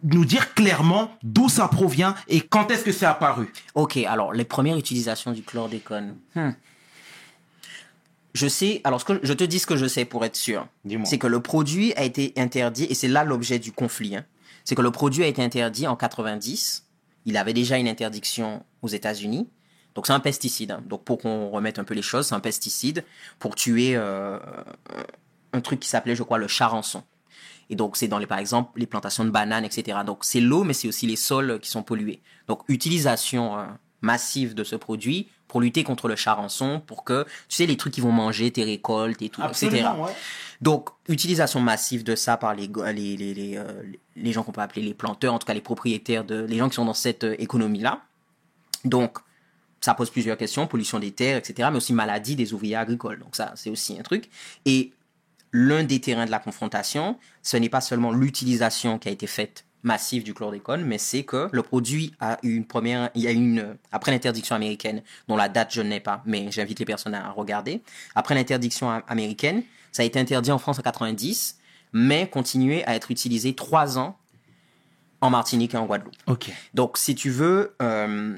nous 0.03 0.23
dire 0.23 0.53
clairement 0.53 1.11
d'où 1.21 1.49
ça 1.49 1.67
provient 1.67 2.15
et 2.29 2.39
quand 2.39 2.71
est-ce 2.71 2.85
que 2.85 2.93
c'est 2.93 3.05
apparu? 3.05 3.51
Ok, 3.75 3.97
alors 3.97 4.31
les 4.31 4.45
premières 4.45 4.77
utilisations 4.77 5.31
du 5.33 5.41
chlordécone. 5.43 6.15
Hmm. 6.35 6.51
Je 8.35 8.47
sais, 8.47 8.79
alors 8.85 9.01
ce 9.01 9.05
que, 9.05 9.19
je 9.23 9.33
te 9.33 9.43
dis 9.43 9.59
ce 9.59 9.65
que 9.67 9.75
je 9.75 9.88
sais 9.88 10.05
pour 10.05 10.23
être 10.23 10.35
sûr. 10.38 10.67
C'est 11.03 11.17
que 11.17 11.27
le 11.27 11.41
produit 11.41 11.93
a 11.95 12.03
été 12.03 12.31
interdit, 12.38 12.85
et 12.89 12.93
c'est 12.93 13.07
là 13.07 13.23
l'objet 13.25 13.59
du 13.59 13.71
conflit. 13.73 14.15
hein. 14.15 14.23
C'est 14.69 14.75
que 14.75 14.83
le 14.83 14.91
produit 14.91 15.23
a 15.23 15.25
été 15.25 15.41
interdit 15.41 15.88
en 15.88 15.95
90. 15.95 16.85
Il 17.25 17.38
avait 17.38 17.53
déjà 17.53 17.79
une 17.79 17.88
interdiction 17.88 18.63
aux 18.83 18.88
États-Unis. 18.88 19.49
Donc 19.95 20.05
c'est 20.05 20.13
un 20.13 20.19
pesticide. 20.19 20.69
hein. 20.69 20.83
Donc 20.85 21.03
pour 21.05 21.17
qu'on 21.17 21.49
remette 21.49 21.79
un 21.79 21.83
peu 21.83 21.95
les 21.95 22.03
choses, 22.03 22.27
c'est 22.27 22.35
un 22.35 22.39
pesticide 22.39 23.03
pour 23.39 23.55
tuer 23.55 23.95
euh, 23.95 24.38
un 25.53 25.61
truc 25.61 25.79
qui 25.79 25.89
s'appelait, 25.89 26.13
je 26.13 26.21
crois, 26.21 26.38
le 26.38 26.47
charançon. 26.47 27.01
Et 27.71 27.75
donc, 27.75 27.97
c'est 27.97 28.07
dans 28.07 28.19
les, 28.19 28.27
par 28.27 28.38
exemple, 28.38 28.79
les 28.79 28.85
plantations 28.85 29.25
de 29.25 29.31
bananes, 29.31 29.65
etc. 29.65 29.97
Donc, 30.05 30.23
c'est 30.23 30.39
l'eau, 30.39 30.63
mais 30.63 30.73
c'est 30.73 30.88
aussi 30.88 31.07
les 31.07 31.15
sols 31.15 31.59
qui 31.59 31.71
sont 31.71 31.81
pollués. 31.81 32.21
Donc, 32.47 32.61
utilisation 32.67 33.57
euh, 33.57 33.63
massive 34.01 34.53
de 34.53 34.63
ce 34.63 34.75
produit 34.75 35.29
pour 35.47 35.61
lutter 35.61 35.83
contre 35.83 36.07
le 36.07 36.15
charançon, 36.15 36.79
pour 36.85 37.03
que, 37.03 37.23
tu 37.47 37.55
sais, 37.55 37.65
les 37.65 37.75
trucs 37.75 37.93
qui 37.93 38.01
vont 38.01 38.11
manger 38.11 38.51
tes 38.51 38.63
récoltes 38.63 39.21
et 39.23 39.29
tout, 39.29 39.41
etc. 39.43 39.88
Donc, 40.61 40.89
utilisation 41.07 41.61
massive 41.61 42.03
de 42.03 42.15
ça 42.15 42.35
par 42.35 42.53
les, 42.53 42.67
les, 42.67 43.17
les, 43.17 43.33
les, 43.33 43.57
euh, 43.57 43.83
les 44.15 44.31
gens 44.33 44.43
qu'on 44.43 44.51
peut 44.51 44.61
appeler 44.61 44.81
les 44.81 44.93
planteurs, 44.93 45.33
en 45.33 45.39
tout 45.39 45.47
cas 45.47 45.53
les 45.53 45.61
propriétaires, 45.61 46.25
de, 46.25 46.43
les 46.43 46.57
gens 46.57 46.67
qui 46.67 46.75
sont 46.75 46.85
dans 46.85 46.93
cette 46.93 47.23
euh, 47.23 47.35
économie-là. 47.39 48.01
Donc, 48.83 49.19
ça 49.79 49.93
pose 49.93 50.09
plusieurs 50.09 50.37
questions, 50.37 50.67
pollution 50.67 50.99
des 50.99 51.11
terres, 51.11 51.37
etc., 51.37 51.69
mais 51.71 51.77
aussi 51.77 51.93
maladie 51.93 52.35
des 52.35 52.53
ouvriers 52.53 52.75
agricoles. 52.75 53.19
Donc, 53.19 53.35
ça, 53.35 53.53
c'est 53.55 53.69
aussi 53.69 53.97
un 53.97 54.03
truc. 54.03 54.29
Et 54.65 54.91
l'un 55.53 55.83
des 55.83 56.01
terrains 56.01 56.25
de 56.25 56.31
la 56.31 56.39
confrontation, 56.39 57.17
ce 57.41 57.55
n'est 57.55 57.69
pas 57.69 57.81
seulement 57.81 58.11
l'utilisation 58.11 58.99
qui 58.99 59.07
a 59.07 59.11
été 59.11 59.27
faite 59.27 59.65
massive 59.83 60.23
du 60.23 60.33
chlordécone, 60.33 60.83
mais 60.83 60.97
c'est 60.97 61.23
que 61.23 61.47
le 61.53 61.63
produit 61.63 62.13
a 62.19 62.37
eu 62.43 62.55
une 62.55 62.65
première, 62.65 63.09
il 63.15 63.21
y 63.21 63.27
a 63.27 63.31
une, 63.31 63.77
après 63.93 64.11
l'interdiction 64.11 64.55
américaine, 64.55 65.03
dont 65.29 65.37
la 65.37 65.47
date 65.47 65.73
je 65.73 65.81
n'ai 65.81 66.01
pas, 66.01 66.21
mais 66.25 66.51
j'invite 66.51 66.79
les 66.79 66.85
personnes 66.85 67.15
à 67.15 67.31
regarder. 67.31 67.81
Après 68.13 68.35
l'interdiction 68.35 68.89
américaine, 69.07 69.63
ça 69.91 70.03
a 70.03 70.05
été 70.05 70.19
interdit 70.19 70.51
en 70.51 70.58
France 70.58 70.79
en 70.79 70.81
90, 70.81 71.58
mais 71.93 72.29
continué 72.29 72.84
à 72.86 72.96
être 72.96 73.12
utilisé 73.12 73.53
trois 73.55 73.98
ans 73.98 74.17
en 75.22 75.29
Martinique 75.29 75.74
et 75.74 75.77
en 75.77 75.86
Guadeloupe. 75.86 76.15
Ok. 76.27 76.51
Donc, 76.74 76.98
si 76.98 77.13
tu 77.15 77.29
veux, 77.29 77.75
euh, 77.81 78.38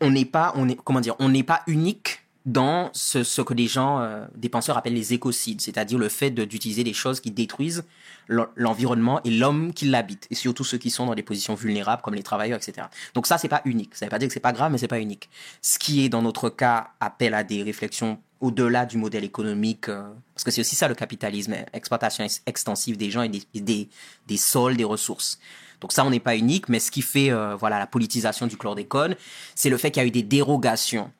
on 0.00 0.10
n'est 0.10 0.24
pas, 0.24 0.52
on 0.56 0.68
est, 0.68 0.76
comment 0.76 1.00
dire, 1.00 1.14
on 1.18 1.28
n'est 1.28 1.42
pas 1.42 1.62
unique 1.66 2.20
dans 2.46 2.88
ce, 2.94 3.24
ce 3.24 3.42
que 3.42 3.52
des 3.52 3.66
gens, 3.66 4.00
euh, 4.00 4.24
des 4.34 4.48
penseurs 4.48 4.78
appellent 4.78 4.94
les 4.94 5.12
écocides, 5.12 5.60
c'est-à-dire 5.60 5.98
le 5.98 6.08
fait 6.08 6.30
de- 6.30 6.44
d'utiliser 6.44 6.82
des 6.84 6.94
choses 6.94 7.20
qui 7.20 7.30
détruisent 7.30 7.84
l'en- 8.26 8.46
l'environnement 8.56 9.20
et 9.24 9.30
l'homme 9.30 9.72
qui 9.74 9.84
l'habite, 9.86 10.26
et 10.30 10.34
surtout 10.34 10.64
ceux 10.64 10.78
qui 10.78 10.90
sont 10.90 11.04
dans 11.06 11.14
des 11.14 11.22
positions 11.22 11.54
vulnérables 11.54 12.00
comme 12.00 12.14
les 12.14 12.22
travailleurs, 12.22 12.58
etc. 12.58 12.86
Donc 13.14 13.26
ça, 13.26 13.36
c'est 13.38 13.48
pas 13.48 13.60
unique. 13.66 13.94
Ça 13.94 14.06
veut 14.06 14.10
pas 14.10 14.18
dire 14.18 14.28
que 14.28 14.34
c'est 14.34 14.40
pas 14.40 14.52
grave, 14.52 14.72
mais 14.72 14.78
c'est 14.78 14.88
pas 14.88 15.00
unique. 15.00 15.28
Ce 15.60 15.78
qui 15.78 16.04
est 16.04 16.08
dans 16.08 16.22
notre 16.22 16.48
cas 16.48 16.88
appelle 17.00 17.34
à 17.34 17.44
des 17.44 17.62
réflexions 17.62 18.18
au-delà 18.40 18.86
du 18.86 18.96
modèle 18.98 19.24
économique, 19.24 19.88
euh, 19.88 20.08
parce 20.34 20.44
que 20.44 20.50
c'est 20.50 20.60
aussi 20.60 20.76
ça 20.76 20.86
le 20.88 20.94
capitalisme, 20.94 21.54
exploitation 21.72 22.24
ex- 22.24 22.42
extensive 22.46 22.96
des 22.96 23.10
gens 23.10 23.22
et 23.22 23.28
des, 23.28 23.42
des, 23.60 23.88
des 24.26 24.36
sols, 24.36 24.76
des 24.76 24.84
ressources. 24.84 25.38
Donc 25.80 25.92
ça, 25.92 26.04
on 26.04 26.10
n'est 26.10 26.20
pas 26.20 26.36
unique, 26.36 26.68
mais 26.68 26.80
ce 26.80 26.90
qui 26.90 27.02
fait 27.02 27.30
euh, 27.30 27.54
voilà 27.56 27.78
la 27.78 27.86
politisation 27.86 28.46
du 28.46 28.56
chlordécone, 28.56 29.16
c'est 29.54 29.70
le 29.70 29.76
fait 29.76 29.90
qu'il 29.90 30.02
y 30.02 30.04
a 30.04 30.08
eu 30.08 30.12
des 30.12 30.22
dérogations 30.22 31.10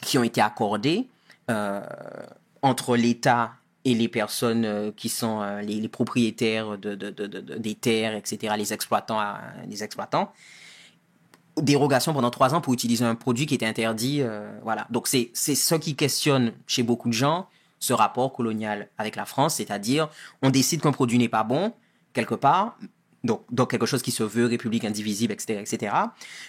qui 0.00 0.16
ont 0.18 0.22
été 0.22 0.40
accordées 0.40 1.06
euh, 1.50 1.80
entre 2.62 2.96
l'État 2.96 3.52
et 3.84 3.94
les 3.94 4.08
personnes 4.08 4.92
qui 4.96 5.08
sont 5.08 5.40
les, 5.62 5.88
propriétaires 5.88 6.76
de, 6.76 6.94
de- 6.94 7.10
de- 7.10 7.26
de- 7.26 7.40
de- 7.40 7.54
des 7.56 7.74
terres, 7.74 8.14
etc., 8.14 8.54
les 8.58 8.72
exploitants, 8.72 9.22
les 9.66 9.82
exploitants. 9.82 10.32
Dérogation 11.62 12.12
pendant 12.12 12.30
trois 12.30 12.54
ans 12.54 12.60
pour 12.60 12.72
utiliser 12.72 13.04
un 13.04 13.14
produit 13.14 13.46
qui 13.46 13.54
était 13.54 13.66
interdit. 13.66 14.22
euh, 14.22 14.50
voilà. 14.62 14.86
Donc 14.90 15.08
c'est 15.08 15.30
ce 15.34 15.74
qui 15.76 15.96
questionne 15.96 16.52
chez 16.66 16.82
beaucoup 16.82 17.08
de 17.08 17.14
gens 17.14 17.48
ce 17.80 17.92
rapport 17.92 18.32
colonial 18.32 18.88
avec 18.98 19.14
la 19.16 19.24
France, 19.24 19.56
c'est-à-dire 19.56 20.08
on 20.42 20.50
décide 20.50 20.80
qu'un 20.80 20.92
produit 20.92 21.18
n'est 21.18 21.28
pas 21.28 21.44
bon 21.44 21.72
quelque 22.12 22.34
part, 22.34 22.76
donc, 23.24 23.42
donc 23.50 23.70
quelque 23.70 23.86
chose 23.86 24.02
qui 24.02 24.10
se 24.10 24.22
veut 24.22 24.46
république 24.46 24.84
indivisible, 24.84 25.32
etc., 25.32 25.60
etc. 25.60 25.94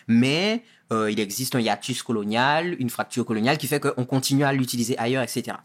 Mais 0.08 0.64
euh, 0.92 1.12
il 1.12 1.20
existe 1.20 1.56
un 1.56 1.60
hiatus 1.60 2.04
colonial, 2.04 2.76
une 2.80 2.90
fracture 2.90 3.26
coloniale 3.26 3.58
qui 3.58 3.68
fait 3.68 3.80
qu'on 3.80 4.06
continue 4.06 4.44
à 4.44 4.54
l'utiliser 4.54 4.98
ailleurs, 4.98 5.24
etc. 5.24 5.58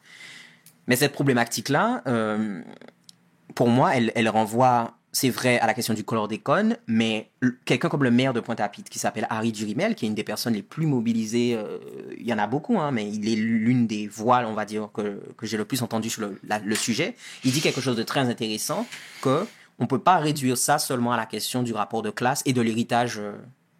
Mais 0.86 0.96
cette 0.96 1.12
problématique-là, 1.12 2.02
euh, 2.06 2.62
pour 3.54 3.68
moi, 3.68 3.96
elle, 3.96 4.12
elle 4.14 4.28
renvoie, 4.28 4.94
c'est 5.14 5.30
vrai, 5.30 5.60
à 5.60 5.66
la 5.68 5.74
question 5.74 5.94
du 5.94 6.02
chlordécone, 6.02 6.76
mais 6.88 7.30
quelqu'un 7.64 7.88
comme 7.88 8.02
le 8.02 8.10
maire 8.10 8.32
de 8.32 8.40
Pointe-à-Pitre, 8.40 8.90
qui 8.90 8.98
s'appelle 8.98 9.28
Harry 9.30 9.52
Durimel, 9.52 9.94
qui 9.94 10.06
est 10.06 10.08
une 10.08 10.16
des 10.16 10.24
personnes 10.24 10.54
les 10.54 10.62
plus 10.62 10.86
mobilisées, 10.86 11.54
euh, 11.54 11.78
il 12.18 12.26
y 12.26 12.34
en 12.34 12.38
a 12.38 12.48
beaucoup, 12.48 12.80
hein, 12.80 12.90
mais 12.90 13.08
il 13.08 13.28
est 13.28 13.36
l'une 13.36 13.86
des 13.86 14.08
voix, 14.08 14.42
on 14.44 14.54
va 14.54 14.64
dire, 14.64 14.88
que, 14.92 15.22
que 15.36 15.46
j'ai 15.46 15.56
le 15.56 15.64
plus 15.64 15.82
entendu 15.82 16.10
sur 16.10 16.22
le, 16.22 16.74
sujet. 16.74 17.14
Il 17.44 17.52
dit 17.52 17.60
quelque 17.60 17.80
chose 17.80 17.96
de 17.96 18.02
très 18.02 18.28
intéressant, 18.28 18.88
que 19.22 19.46
on 19.78 19.86
peut 19.86 20.00
pas 20.00 20.16
réduire 20.16 20.58
ça 20.58 20.78
seulement 20.80 21.12
à 21.12 21.16
la 21.16 21.26
question 21.26 21.62
du 21.62 21.72
rapport 21.72 22.02
de 22.02 22.10
classe 22.10 22.42
et 22.44 22.52
de 22.52 22.60
l'héritage 22.60 23.18
euh, 23.20 23.34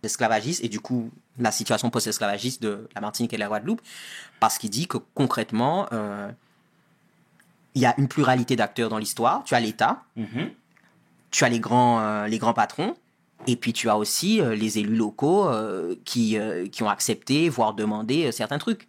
esclavagiste 0.05 0.63
et 0.63 0.69
du 0.69 0.79
coup 0.79 1.11
la 1.41 1.51
situation 1.51 1.91
post-esclavagiste 1.91 2.63
de 2.63 2.89
la 2.95 3.01
Martinique 3.01 3.33
et 3.33 3.37
de 3.37 3.41
la 3.41 3.49
Guadeloupe, 3.49 3.81
parce 4.39 4.57
qu'il 4.57 4.71
dit 4.71 4.87
que 4.87 4.99
concrètement, 5.15 5.89
euh, 5.93 6.31
il 7.75 7.83
y 7.83 7.87
a 7.87 7.95
une 7.99 8.07
pluralité 8.07 8.55
d'acteurs 8.55 8.89
dans 8.89 8.99
l'histoire. 8.99 9.43
Tu 9.45 9.57
as 9.57 9.61
l'État, 9.61 10.05
Mhm. 10.15 10.51
Tu 11.35 11.43
as 11.43 11.49
les 11.49 11.59
grands, 11.59 11.99
euh, 11.99 12.29
les 12.29 12.39
grands 12.39 12.55
patrons, 12.55 12.95
et 13.49 13.57
puis 13.57 13.73
tu 13.73 13.89
as 13.89 13.99
aussi 13.99 14.41
euh, 14.41 14.55
les 14.55 14.79
élus 14.79 14.95
locaux 14.95 15.49
euh, 15.49 15.97
qui, 16.05 16.39
qui 16.71 16.83
ont 16.85 16.89
accepté, 16.89 17.49
voire 17.49 17.75
demandé 17.75 18.31
certains 18.31 18.59
trucs. 18.59 18.87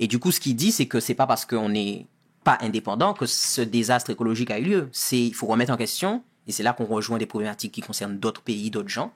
Et 0.00 0.08
du 0.08 0.18
coup, 0.18 0.32
ce 0.32 0.40
qu'il 0.40 0.56
dit, 0.56 0.72
c'est 0.72 0.86
que 0.86 0.98
c'est 0.98 1.14
pas 1.14 1.28
parce 1.28 1.44
qu'on 1.44 1.68
n'est 1.68 2.08
pas 2.42 2.58
indépendant 2.60 3.14
que 3.14 3.26
ce 3.26 3.60
désastre 3.60 4.10
écologique 4.10 4.50
a 4.50 4.58
eu 4.58 4.64
lieu. 4.64 4.88
C'est, 4.90 5.20
il 5.20 5.34
faut 5.34 5.46
remettre 5.46 5.72
en 5.72 5.76
question, 5.76 6.24
et 6.48 6.52
c'est 6.52 6.64
là 6.64 6.72
qu'on 6.72 6.84
rejoint 6.84 7.18
des 7.18 7.26
problématiques 7.26 7.72
qui 7.72 7.80
concernent 7.80 8.18
d'autres 8.18 8.42
pays, 8.42 8.72
d'autres 8.72 8.88
gens. 8.88 9.12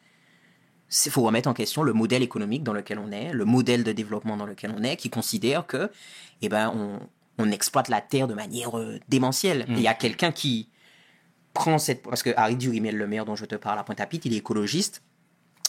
Il 1.05 1.11
faut 1.11 1.23
remettre 1.23 1.49
en 1.49 1.55
question 1.55 1.83
le 1.83 1.93
modèle 1.93 2.23
économique 2.23 2.63
dans 2.63 2.73
lequel 2.73 3.01
on 3.01 3.11
est, 3.11 3.33
le 3.33 3.45
modèle 3.45 3.83
de 3.83 3.91
développement 3.91 4.37
dans 4.37 4.47
lequel 4.47 4.73
on 4.79 4.85
est, 4.85 4.95
qui 4.95 5.11
considère 5.11 5.67
que, 5.67 5.91
eh 6.43 6.49
ben, 6.49 6.73
on, 6.73 7.01
on 7.39 7.51
exploite 7.51 7.89
la 7.89 8.01
terre 8.01 8.29
de 8.29 8.35
manière 8.35 8.79
euh, 8.79 9.01
démentielle. 9.09 9.67
Et 9.69 9.73
il 9.73 9.81
y 9.81 9.89
a 9.89 9.95
quelqu'un 9.95 10.31
qui 10.31 10.69
prend 11.59 11.79
cette, 11.79 12.03
parce 12.03 12.23
que 12.23 12.31
Harry 12.37 12.57
Durimel, 12.57 12.97
le 12.97 13.07
maire 13.07 13.25
dont 13.25 13.37
je 13.37 13.45
te 13.45 13.55
parle 13.57 13.79
à 13.79 13.85
Pointe-à-Pitre, 13.85 14.27
il 14.27 14.35
est 14.35 14.39
écologiste. 14.39 15.03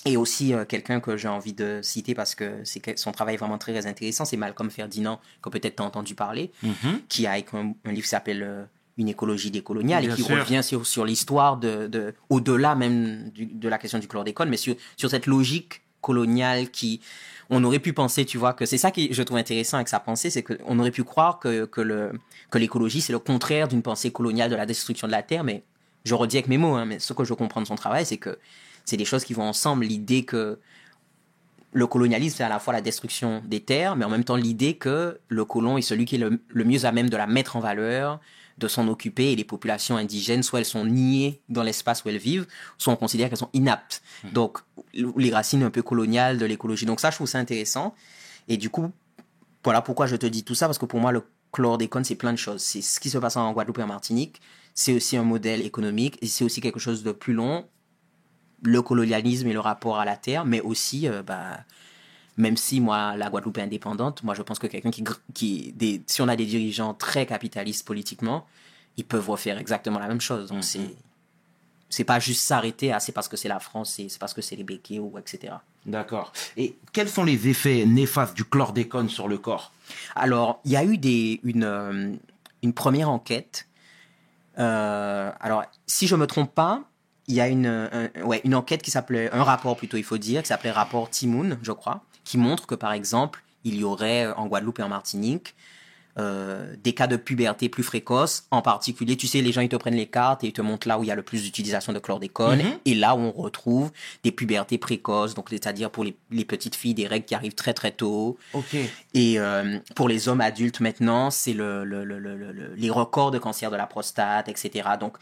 Et 0.05 0.15
aussi 0.15 0.53
euh, 0.53 0.63
quelqu'un 0.63 1.01
que 1.01 1.17
j'ai 1.17 1.27
envie 1.27 1.51
de 1.51 1.81
citer 1.83 2.15
parce 2.15 2.33
que 2.33 2.61
c'est 2.63 2.97
son 2.97 3.11
travail 3.11 3.35
est 3.35 3.37
vraiment 3.37 3.57
très 3.57 3.85
intéressant, 3.85 4.23
c'est 4.23 4.37
Malcolm 4.37 4.69
Ferdinand, 4.69 5.19
que 5.41 5.49
peut-être 5.49 5.75
tu 5.75 5.83
as 5.83 5.85
entendu 5.85 6.15
parler, 6.15 6.51
Mhm. 6.63 7.01
qui 7.09 7.27
a 7.27 7.37
écrit 7.37 7.57
un, 7.57 7.73
un 7.83 7.91
livre 7.91 8.03
qui 8.03 8.09
s'appelle 8.09 8.43
euh, 8.43 8.63
Une 8.97 9.09
écologie 9.09 9.51
décoloniale 9.51 10.03
Bien 10.05 10.13
et 10.13 10.15
qui 10.15 10.23
sûr. 10.23 10.37
revient 10.39 10.61
sur, 10.63 10.85
sur 10.87 11.03
l'histoire 11.05 11.57
de, 11.57 11.87
de 11.87 12.13
au-delà 12.29 12.75
même 12.75 13.29
du- 13.31 13.45
de 13.45 13.67
la 13.69 13.77
question 13.77 13.99
du 13.99 14.07
chlordécone, 14.07 14.49
mais 14.49 14.57
sur, 14.57 14.75
sur 14.97 15.09
cette 15.09 15.25
logique 15.25 15.81
coloniale 16.01 16.69
qui, 16.69 17.01
on 17.49 17.63
aurait 17.65 17.79
pu 17.79 17.91
penser, 17.93 18.23
tu 18.25 18.37
vois, 18.37 18.53
que 18.53 18.65
c'est 18.65 18.77
ça 18.77 18.91
que 18.91 19.01
je 19.11 19.23
trouve 19.23 19.37
intéressant 19.37 19.77
avec 19.77 19.87
sa 19.89 19.99
pensée, 19.99 20.29
c'est 20.29 20.43
qu'on 20.43 20.79
aurait 20.79 20.91
pu 20.91 21.03
croire 21.03 21.39
que, 21.39 21.65
que 21.65 21.81
le, 21.81 22.11
que 22.51 22.57
l'écologie, 22.57 23.01
c'est 23.01 23.11
le 23.13 23.19
contraire 23.19 23.67
d'une 23.67 23.81
pensée 23.81 24.11
coloniale 24.11 24.49
de 24.49 24.55
la 24.55 24.65
destruction 24.65 25.07
de 25.07 25.11
la 25.11 25.23
terre, 25.23 25.43
mais 25.43 25.63
je 26.05 26.15
redis 26.15 26.37
avec 26.37 26.47
mes 26.47 26.57
mots, 26.57 26.75
hein, 26.75 26.85
mais 26.85 26.99
ce 26.99 27.13
que 27.13 27.23
je 27.23 27.33
comprends 27.33 27.61
de 27.61 27.67
son 27.67 27.75
travail, 27.75 28.05
c'est 28.05 28.17
que 28.17 28.37
c'est 28.85 28.97
des 28.97 29.05
choses 29.05 29.23
qui 29.23 29.33
vont 29.33 29.43
ensemble. 29.43 29.85
L'idée 29.85 30.23
que 30.23 30.59
le 31.71 31.87
colonialisme, 31.87 32.37
c'est 32.37 32.43
à 32.43 32.49
la 32.49 32.59
fois 32.59 32.73
la 32.73 32.81
destruction 32.81 33.43
des 33.45 33.59
terres, 33.59 33.95
mais 33.95 34.05
en 34.05 34.09
même 34.09 34.23
temps 34.23 34.35
l'idée 34.35 34.75
que 34.75 35.19
le 35.27 35.45
colon 35.45 35.77
est 35.77 35.83
celui 35.83 36.05
qui 36.05 36.15
est 36.15 36.19
le, 36.19 36.41
le 36.47 36.63
mieux 36.63 36.85
à 36.85 36.91
même 36.91 37.09
de 37.09 37.17
la 37.17 37.27
mettre 37.27 37.55
en 37.55 37.59
valeur, 37.59 38.19
de 38.57 38.67
s'en 38.67 38.87
occuper, 38.87 39.31
et 39.31 39.35
les 39.35 39.43
populations 39.43 39.95
indigènes, 39.95 40.43
soit 40.43 40.59
elles 40.59 40.65
sont 40.65 40.85
niées 40.85 41.41
dans 41.47 41.63
l'espace 41.63 42.03
où 42.03 42.09
elles 42.09 42.17
vivent, 42.17 42.45
soit 42.77 42.91
on 42.91 42.97
considère 42.97 43.29
qu'elles 43.29 43.37
sont 43.37 43.49
inaptes. 43.53 44.01
Donc, 44.33 44.59
les 44.93 45.31
racines 45.31 45.63
un 45.63 45.69
peu 45.69 45.81
coloniales 45.81 46.37
de 46.37 46.45
l'écologie. 46.45 46.85
Donc 46.85 46.99
ça, 46.99 47.09
je 47.09 47.15
trouve 47.15 47.27
ça 47.27 47.39
intéressant. 47.39 47.95
Et 48.47 48.57
du 48.57 48.69
coup, 48.69 48.91
voilà 49.63 49.81
pourquoi 49.81 50.07
je 50.07 50.15
te 50.15 50.25
dis 50.25 50.43
tout 50.43 50.55
ça, 50.55 50.65
parce 50.65 50.77
que 50.77 50.85
pour 50.85 50.99
moi, 50.99 51.11
le 51.11 51.23
chlordécone, 51.51 52.03
c'est 52.03 52.15
plein 52.15 52.33
de 52.33 52.37
choses. 52.37 52.61
C'est 52.61 52.81
ce 52.81 52.99
qui 52.99 53.09
se 53.09 53.17
passe 53.17 53.37
en 53.37 53.51
Guadeloupe 53.53 53.79
et 53.79 53.83
en 53.83 53.87
Martinique. 53.87 54.41
C'est 54.73 54.93
aussi 54.93 55.17
un 55.17 55.23
modèle 55.23 55.61
économique, 55.61 56.17
et 56.21 56.27
c'est 56.27 56.43
aussi 56.43 56.61
quelque 56.61 56.79
chose 56.79 57.03
de 57.03 57.11
plus 57.11 57.33
long, 57.33 57.65
le 58.61 58.81
colonialisme 58.81 59.47
et 59.47 59.53
le 59.53 59.59
rapport 59.59 59.99
à 59.99 60.05
la 60.05 60.15
terre, 60.15 60.45
mais 60.45 60.61
aussi, 60.61 61.07
euh, 61.07 61.23
bah, 61.23 61.59
même 62.37 62.57
si 62.57 62.79
moi, 62.79 63.15
la 63.17 63.29
Guadeloupe 63.29 63.57
est 63.57 63.61
indépendante, 63.61 64.23
moi 64.23 64.33
je 64.33 64.41
pense 64.41 64.59
que 64.59 64.67
quelqu'un 64.67 64.91
qui, 64.91 65.03
qui 65.33 65.73
des, 65.73 66.01
si 66.07 66.21
on 66.21 66.27
a 66.27 66.35
des 66.35 66.45
dirigeants 66.45 66.93
très 66.93 67.25
capitalistes 67.25 67.85
politiquement, 67.85 68.47
ils 68.97 69.05
peuvent 69.05 69.29
refaire 69.29 69.57
exactement 69.57 69.99
la 69.99 70.07
même 70.07 70.21
chose. 70.21 70.49
Donc 70.49 70.63
c'est, 70.63 70.95
c'est 71.89 72.03
pas 72.03 72.19
juste 72.19 72.41
s'arrêter 72.41 72.91
à 72.91 72.99
c'est 72.99 73.11
parce 73.11 73.27
que 73.27 73.37
c'est 73.37 73.47
la 73.47 73.59
France, 73.59 73.93
c'est 73.95 74.09
c'est 74.09 74.19
parce 74.19 74.33
que 74.33 74.41
c'est 74.41 74.55
les 74.55 74.63
béquets 74.63 74.99
ou 74.99 75.17
etc. 75.17 75.53
D'accord. 75.85 76.33
Et 76.57 76.75
quels 76.91 77.09
sont 77.09 77.23
les 77.23 77.47
effets 77.47 77.85
néfastes 77.85 78.35
du 78.35 78.43
chlordécone 78.43 79.09
sur 79.09 79.27
le 79.27 79.37
corps? 79.37 79.71
Alors, 80.15 80.59
il 80.65 80.71
y 80.71 80.75
a 80.75 80.83
eu 80.83 80.97
des, 80.97 81.39
une, 81.43 81.63
euh, 81.63 82.13
une 82.61 82.73
première 82.73 83.09
enquête. 83.09 83.67
Euh, 84.59 85.31
alors, 85.39 85.63
si 85.87 86.07
je 86.07 86.15
me 86.15 86.27
trompe 86.27 86.53
pas, 86.53 86.83
il 87.27 87.35
y 87.35 87.41
a 87.41 87.47
une, 87.47 87.67
un- 87.67 88.09
ouais, 88.23 88.41
une 88.43 88.55
enquête 88.55 88.81
qui 88.81 88.91
s'appelait, 88.91 89.31
un 89.31 89.43
rapport 89.43 89.77
plutôt, 89.77 89.97
il 89.97 90.03
faut 90.03 90.17
dire, 90.17 90.41
qui 90.41 90.47
s'appelait 90.47 90.71
rapport 90.71 91.09
Timoun, 91.09 91.57
je 91.61 91.71
crois, 91.71 92.01
qui 92.23 92.37
montre 92.37 92.67
que, 92.67 92.75
par 92.75 92.91
exemple, 92.91 93.43
il 93.63 93.75
y 93.77 93.83
aurait 93.83 94.25
euh, 94.25 94.33
en 94.35 94.47
Guadeloupe 94.47 94.79
et 94.79 94.83
en 94.83 94.89
Martinique 94.89 95.55
euh, 96.17 96.75
des 96.83 96.93
cas 96.93 97.07
de 97.07 97.15
puberté 97.15 97.69
plus 97.69 97.83
précoces. 97.83 98.45
En 98.51 98.61
particulier, 98.61 99.15
tu 99.15 99.27
sais, 99.27 99.41
les 99.41 99.51
gens, 99.51 99.61
ils 99.61 99.69
te 99.69 99.75
prennent 99.75 99.95
les 99.95 100.07
cartes 100.07 100.43
et 100.43 100.47
ils 100.47 100.53
te 100.53 100.61
montrent 100.61 100.87
là 100.87 100.99
où 100.99 101.03
il 101.03 101.07
y 101.07 101.11
a 101.11 101.15
le 101.15 101.21
plus 101.21 101.43
d'utilisation 101.43 101.93
de 101.93 101.99
chlordécone 101.99 102.59
Mhm. 102.59 102.79
et 102.85 102.95
là 102.95 103.15
où 103.15 103.19
on 103.19 103.31
retrouve 103.31 103.91
des 104.23 104.31
pubertés 104.31 104.77
précoces, 104.77 105.33
donc 105.35 105.47
c'est-à-dire 105.49 105.89
pour 105.91 106.03
les, 106.03 106.17
les 106.31 106.45
petites 106.45 106.75
filles, 106.75 106.93
des 106.93 107.07
règles 107.07 107.25
qui 107.25 107.35
arrivent 107.35 107.55
très 107.55 107.73
très 107.73 107.91
tôt. 107.91 108.37
Ok. 108.53 108.75
Et 109.13 109.39
euh, 109.39 109.77
pour 109.95 110.09
les 110.09 110.27
hommes 110.27 110.41
adultes 110.41 110.79
maintenant, 110.81 111.29
c'est 111.31 111.53
le, 111.53 111.83
le, 111.85 112.03
le, 112.03 112.19
le- 112.19 112.35
le- 112.35 112.51
le- 112.51 112.73
les 112.75 112.89
records 112.89 113.31
de 113.31 113.37
cancer 113.37 113.71
de 113.71 113.75
la 113.77 113.85
prostate, 113.87 114.49
etc. 114.49 114.89
Donc, 114.99 115.17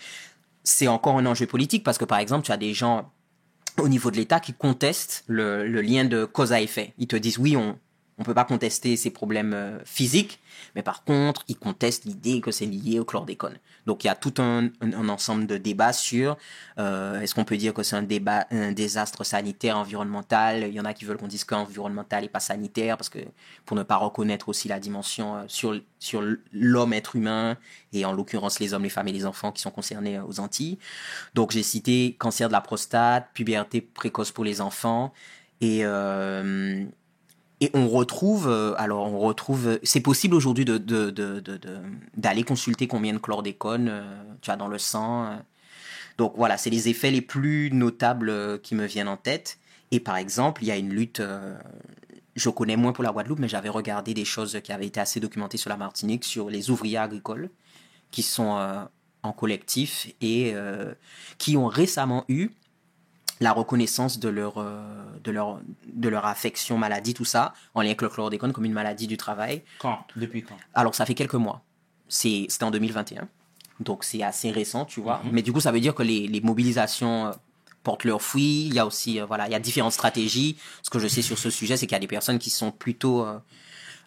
c'est 0.63 0.87
encore 0.87 1.17
un 1.17 1.25
enjeu 1.25 1.45
politique 1.45 1.83
parce 1.83 1.97
que, 1.97 2.05
par 2.05 2.19
exemple, 2.19 2.45
tu 2.45 2.51
as 2.51 2.57
des 2.57 2.73
gens 2.73 3.11
au 3.79 3.87
niveau 3.87 4.09
de 4.09 4.15
l'État 4.17 4.39
qui 4.39 4.53
contestent 4.53 5.23
le, 5.27 5.67
le 5.67 5.81
lien 5.81 6.03
de 6.05 6.25
cause 6.25 6.51
à 6.53 6.59
effet. 6.61 6.93
Ils 6.97 7.07
te 7.07 7.15
disent, 7.15 7.37
oui, 7.37 7.55
on 7.55 7.77
on 8.17 8.23
peut 8.23 8.33
pas 8.33 8.45
contester 8.45 8.95
ces 8.97 9.11
problèmes 9.11 9.53
euh, 9.53 9.77
physiques, 9.85 10.39
mais 10.75 10.81
par 10.81 11.03
contre, 11.03 11.43
ils 11.47 11.57
contestent 11.57 12.05
l'idée 12.05 12.41
que 12.41 12.51
c'est 12.51 12.65
lié 12.65 12.99
au 12.99 13.05
chlordécone. 13.05 13.57
Donc, 13.85 14.03
il 14.03 14.07
y 14.07 14.09
a 14.09 14.15
tout 14.15 14.33
un, 14.39 14.65
un, 14.81 14.93
un 14.93 15.09
ensemble 15.09 15.45
de 15.45 15.57
débats 15.57 15.93
sur 15.93 16.35
euh, 16.77 17.21
est-ce 17.21 17.35
qu'on 17.35 17.45
peut 17.45 17.57
dire 17.57 17.73
que 17.73 17.83
c'est 17.83 17.95
un 17.95 18.03
débat, 18.03 18.47
un 18.51 18.71
désastre 18.71 19.23
sanitaire, 19.23 19.77
environnemental? 19.77 20.65
Il 20.67 20.73
y 20.73 20.79
en 20.79 20.85
a 20.85 20.93
qui 20.93 21.05
veulent 21.05 21.17
qu'on 21.17 21.27
dise 21.27 21.43
qu'environnemental 21.43 22.23
et 22.23 22.29
pas 22.29 22.39
sanitaire, 22.39 22.97
parce 22.97 23.09
que 23.09 23.19
pour 23.65 23.77
ne 23.77 23.83
pas 23.83 23.97
reconnaître 23.97 24.49
aussi 24.49 24.67
la 24.67 24.79
dimension 24.79 25.37
euh, 25.37 25.43
sur 25.47 25.79
sur 25.99 26.21
l'homme 26.51 26.93
être 26.93 27.15
humain 27.15 27.57
et 27.91 28.05
en 28.05 28.11
l'occurrence 28.11 28.59
les 28.59 28.73
hommes, 28.73 28.83
les 28.83 28.89
femmes 28.89 29.07
et 29.07 29.13
les 29.13 29.25
enfants 29.25 29.51
qui 29.51 29.61
sont 29.61 29.71
concernés 29.71 30.17
euh, 30.17 30.23
aux 30.23 30.39
Antilles. 30.39 30.77
Donc 31.33 31.51
j'ai 31.51 31.63
cité 31.63 32.15
cancer 32.19 32.49
de 32.49 32.53
la 32.53 32.61
prostate, 32.61 33.29
puberté 33.33 33.81
précoce 33.81 34.31
pour 34.31 34.43
les 34.43 34.59
enfants 34.61 35.13
et 35.61 35.85
euh, 35.85 36.85
et 37.59 37.71
on 37.73 37.87
retrouve, 37.87 38.47
euh, 38.47 38.73
alors 38.77 39.11
on 39.11 39.19
retrouve, 39.19 39.79
c'est 39.83 40.01
possible 40.01 40.35
aujourd'hui 40.35 40.65
de, 40.65 40.77
d'aller 42.15 42.43
consulter 42.43 42.87
combien 42.87 43.13
de 43.13 43.17
chlordécone 43.17 43.87
euh, 43.89 44.23
tu 44.41 44.51
as 44.51 44.55
dans 44.55 44.67
le 44.67 44.77
sang. 44.77 45.25
euh. 45.25 45.35
Donc 46.17 46.33
voilà, 46.35 46.57
c'est 46.57 46.69
les 46.69 46.89
effets 46.89 47.11
les 47.11 47.21
plus 47.21 47.71
notables 47.71 48.29
euh, 48.29 48.57
qui 48.57 48.75
me 48.75 48.85
viennent 48.85 49.07
en 49.07 49.17
tête. 49.17 49.57
Et 49.91 49.99
par 49.99 50.17
exemple, 50.17 50.63
il 50.63 50.67
y 50.67 50.71
a 50.71 50.77
une 50.77 50.89
lutte, 50.89 51.19
euh, 51.19 51.57
je 52.35 52.49
connais 52.49 52.75
moins 52.75 52.91
pour 52.91 53.03
la 53.03 53.11
Guadeloupe, 53.11 53.39
mais 53.39 53.47
j'avais 53.47 53.69
regardé 53.69 54.13
des 54.13 54.25
choses 54.25 54.59
qui 54.63 54.71
avaient 54.71 54.87
été 54.87 54.99
assez 54.99 55.19
documentées 55.19 55.57
sur 55.57 55.69
la 55.69 55.77
Martinique, 55.77 56.25
sur 56.25 56.49
les 56.49 56.69
ouvriers 56.69 56.97
agricoles 56.97 57.49
qui 58.11 58.21
sont 58.23 58.57
euh, 58.57 58.83
en 59.23 59.31
collectif 59.31 60.07
et 60.21 60.51
euh, 60.53 60.93
qui 61.37 61.57
ont 61.57 61.67
récemment 61.67 62.23
eu 62.29 62.51
la 63.39 63.51
reconnaissance 63.51 64.19
de 64.19 64.29
leur, 64.29 64.57
euh, 64.57 64.81
de 65.23 65.31
leur, 65.31 65.59
de 65.93 66.09
leur 66.09 66.25
affection, 66.25 66.77
maladie, 66.77 67.13
tout 67.13 67.25
ça, 67.25 67.53
en 67.75 67.81
lien 67.81 67.87
avec 67.89 68.01
le 68.01 68.09
chlordécone 68.09 68.51
comme 68.53 68.65
une 68.65 68.73
maladie 68.73 69.05
du 69.07 69.17
travail. 69.17 69.63
Quand? 69.79 69.99
Depuis 70.15 70.41
quand? 70.43 70.57
Alors, 70.73 70.95
ça 70.95 71.05
fait 71.05 71.13
quelques 71.13 71.35
mois. 71.35 71.61
C'est- 72.07 72.47
C'était 72.49 72.63
en 72.63 72.71
2021. 72.71 73.27
Donc, 73.79 74.03
c'est 74.03 74.23
assez 74.23 74.49
récent, 74.49 74.85
tu 74.85 75.01
vois. 75.01 75.21
Mais 75.31 75.43
du 75.43 75.53
coup, 75.53 75.59
ça 75.59 75.71
veut 75.71 75.79
dire 75.79 75.93
que 75.93 76.01
les, 76.01 76.27
les 76.27 76.41
mobilisations 76.41 77.27
euh, 77.27 77.31
portent 77.83 78.05
leurs 78.05 78.23
fruits. 78.23 78.65
Il 78.67 78.73
y 78.73 78.79
a 78.79 78.87
aussi, 78.87 79.21
euh, 79.21 79.25
voilà, 79.25 79.47
il 79.47 79.51
y 79.51 79.55
a 79.55 79.59
différentes 79.59 79.93
stratégies. 79.93 80.57
Ce 80.81 80.89
que 80.89 80.97
je 80.97 81.07
sais 81.07 81.21
sur 81.21 81.37
ce 81.37 81.51
sujet, 81.51 81.77
c'est 81.77 81.85
qu'il 81.85 81.93
y 81.93 81.97
a 81.97 81.99
des 81.99 82.07
personnes 82.07 82.39
qui 82.39 82.49
sont 82.49 82.71
plutôt... 82.71 83.25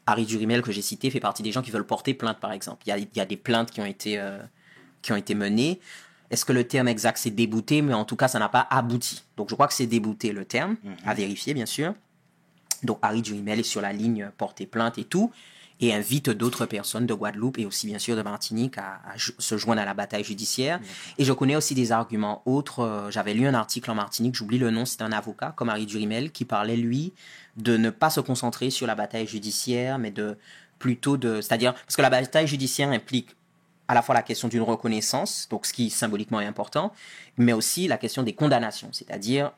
Harry 0.07 0.25
Durimel, 0.27 0.63
que 0.63 0.73
j'ai 0.73 0.83
cité, 0.83 1.09
fait 1.11 1.21
partie 1.21 1.43
des 1.45 1.53
gens 1.53 1.63
qui 1.63 1.71
veulent 1.71 1.87
porter 1.87 2.15
plainte, 2.15 2.41
par 2.41 2.51
exemple. 2.51 2.83
Il 2.87 2.89
y 2.89 2.93
a, 2.93 2.99
il 2.99 3.07
y 3.15 3.21
a 3.21 3.27
des 3.27 3.37
plaintes 3.37 3.71
qui 3.71 3.81
ont 3.81 3.85
été, 3.87 4.21
qui 5.03 5.13
ont 5.13 5.17
été 5.17 5.35
menées. 5.37 5.79
Est-ce 6.31 6.45
que 6.45 6.53
le 6.53 6.64
terme 6.64 6.88
exact, 6.88 7.19
c'est 7.19 7.31
débouté? 7.31 7.83
Mais 7.83 7.95
en 7.95 8.05
tout 8.05 8.16
cas, 8.16 8.29
ça 8.29 8.38
n'a 8.38 8.49
pas 8.49 8.66
abouti. 8.71 9.25
Donc, 9.37 9.49
je 9.51 9.55
crois 9.55 9.66
que 9.66 9.75
c'est 9.75 9.87
débouté, 9.87 10.33
le 10.33 10.45
terme, 10.45 10.77
à 11.05 11.14
vérifier, 11.14 11.55
bien 11.55 11.66
sûr. 11.66 11.95
Donc 12.83 12.99
Harry 13.03 13.23
Durimel 13.23 13.61
est 13.61 13.64
sur 13.64 13.81
la 13.81 13.93
ligne 13.93 14.31
porter 14.38 14.66
plainte 14.66 14.97
et 14.99 15.05
tout, 15.05 15.31
et 15.81 15.93
invite 15.95 16.31
d'autres 16.31 16.66
personnes 16.66 17.07
de 17.07 17.14
Guadeloupe 17.14 17.59
et 17.59 17.66
aussi 17.66 17.87
bien 17.87 17.99
sûr 17.99 18.16
de 18.16 18.23
Martinique 18.23 18.79
à, 18.79 19.01
se 19.16 19.57
joindre 19.57 19.83
à 19.83 19.85
la 19.85 19.95
bataille 19.95 20.25
judiciaire. 20.25 20.81
Et 21.19 21.25
je 21.25 21.33
connais 21.33 21.57
aussi 21.57 21.75
des 21.75 21.93
arguments 21.93 22.43
autres. 22.47 22.81
euh, 22.81 23.11
J'avais 23.11 23.35
lu 23.35 23.47
un 23.47 23.55
article 23.55 23.90
en 23.90 23.95
Martinique, 23.95 24.35
j'oublie 24.35 24.59
le 24.59 24.71
nom, 24.71 24.85
c'était 24.85 25.05
un 25.05 25.12
avocat 25.12 25.53
comme 25.57 25.69
Harry 25.69 25.87
Durimel 25.87 26.33
qui 26.33 26.45
parlait 26.45 26.77
lui 26.77 27.12
de 27.57 27.77
ne 27.77 27.90
pas 27.90 28.11
se 28.11 28.21
concentrer 28.21 28.71
sur 28.71 28.87
la 28.87 28.95
bataille 28.95 29.27
judiciaire, 29.27 29.99
mais 29.99 30.11
de 30.11 30.38
plutôt 30.79 31.19
de, 31.19 31.43
c'est-à-dire 31.43 31.75
parce 31.75 31.97
que 31.97 32.03
la 32.03 32.09
bataille 32.11 32.47
judiciaire 32.47 32.88
implique 32.90 33.29
à 33.90 33.94
la 33.94 34.03
fois 34.03 34.14
la 34.14 34.22
question 34.22 34.46
d'une 34.48 34.62
reconnaissance, 34.62 35.48
donc 35.50 35.66
ce 35.66 35.72
qui 35.72 35.90
symboliquement 35.90 36.40
est 36.40 36.46
important, 36.46 36.92
mais 37.37 37.53
aussi 37.53 37.88
la 37.88 37.98
question 37.98 38.22
des 38.22 38.35
condamnations, 38.35 38.88
c'est-à-dire 38.92 39.50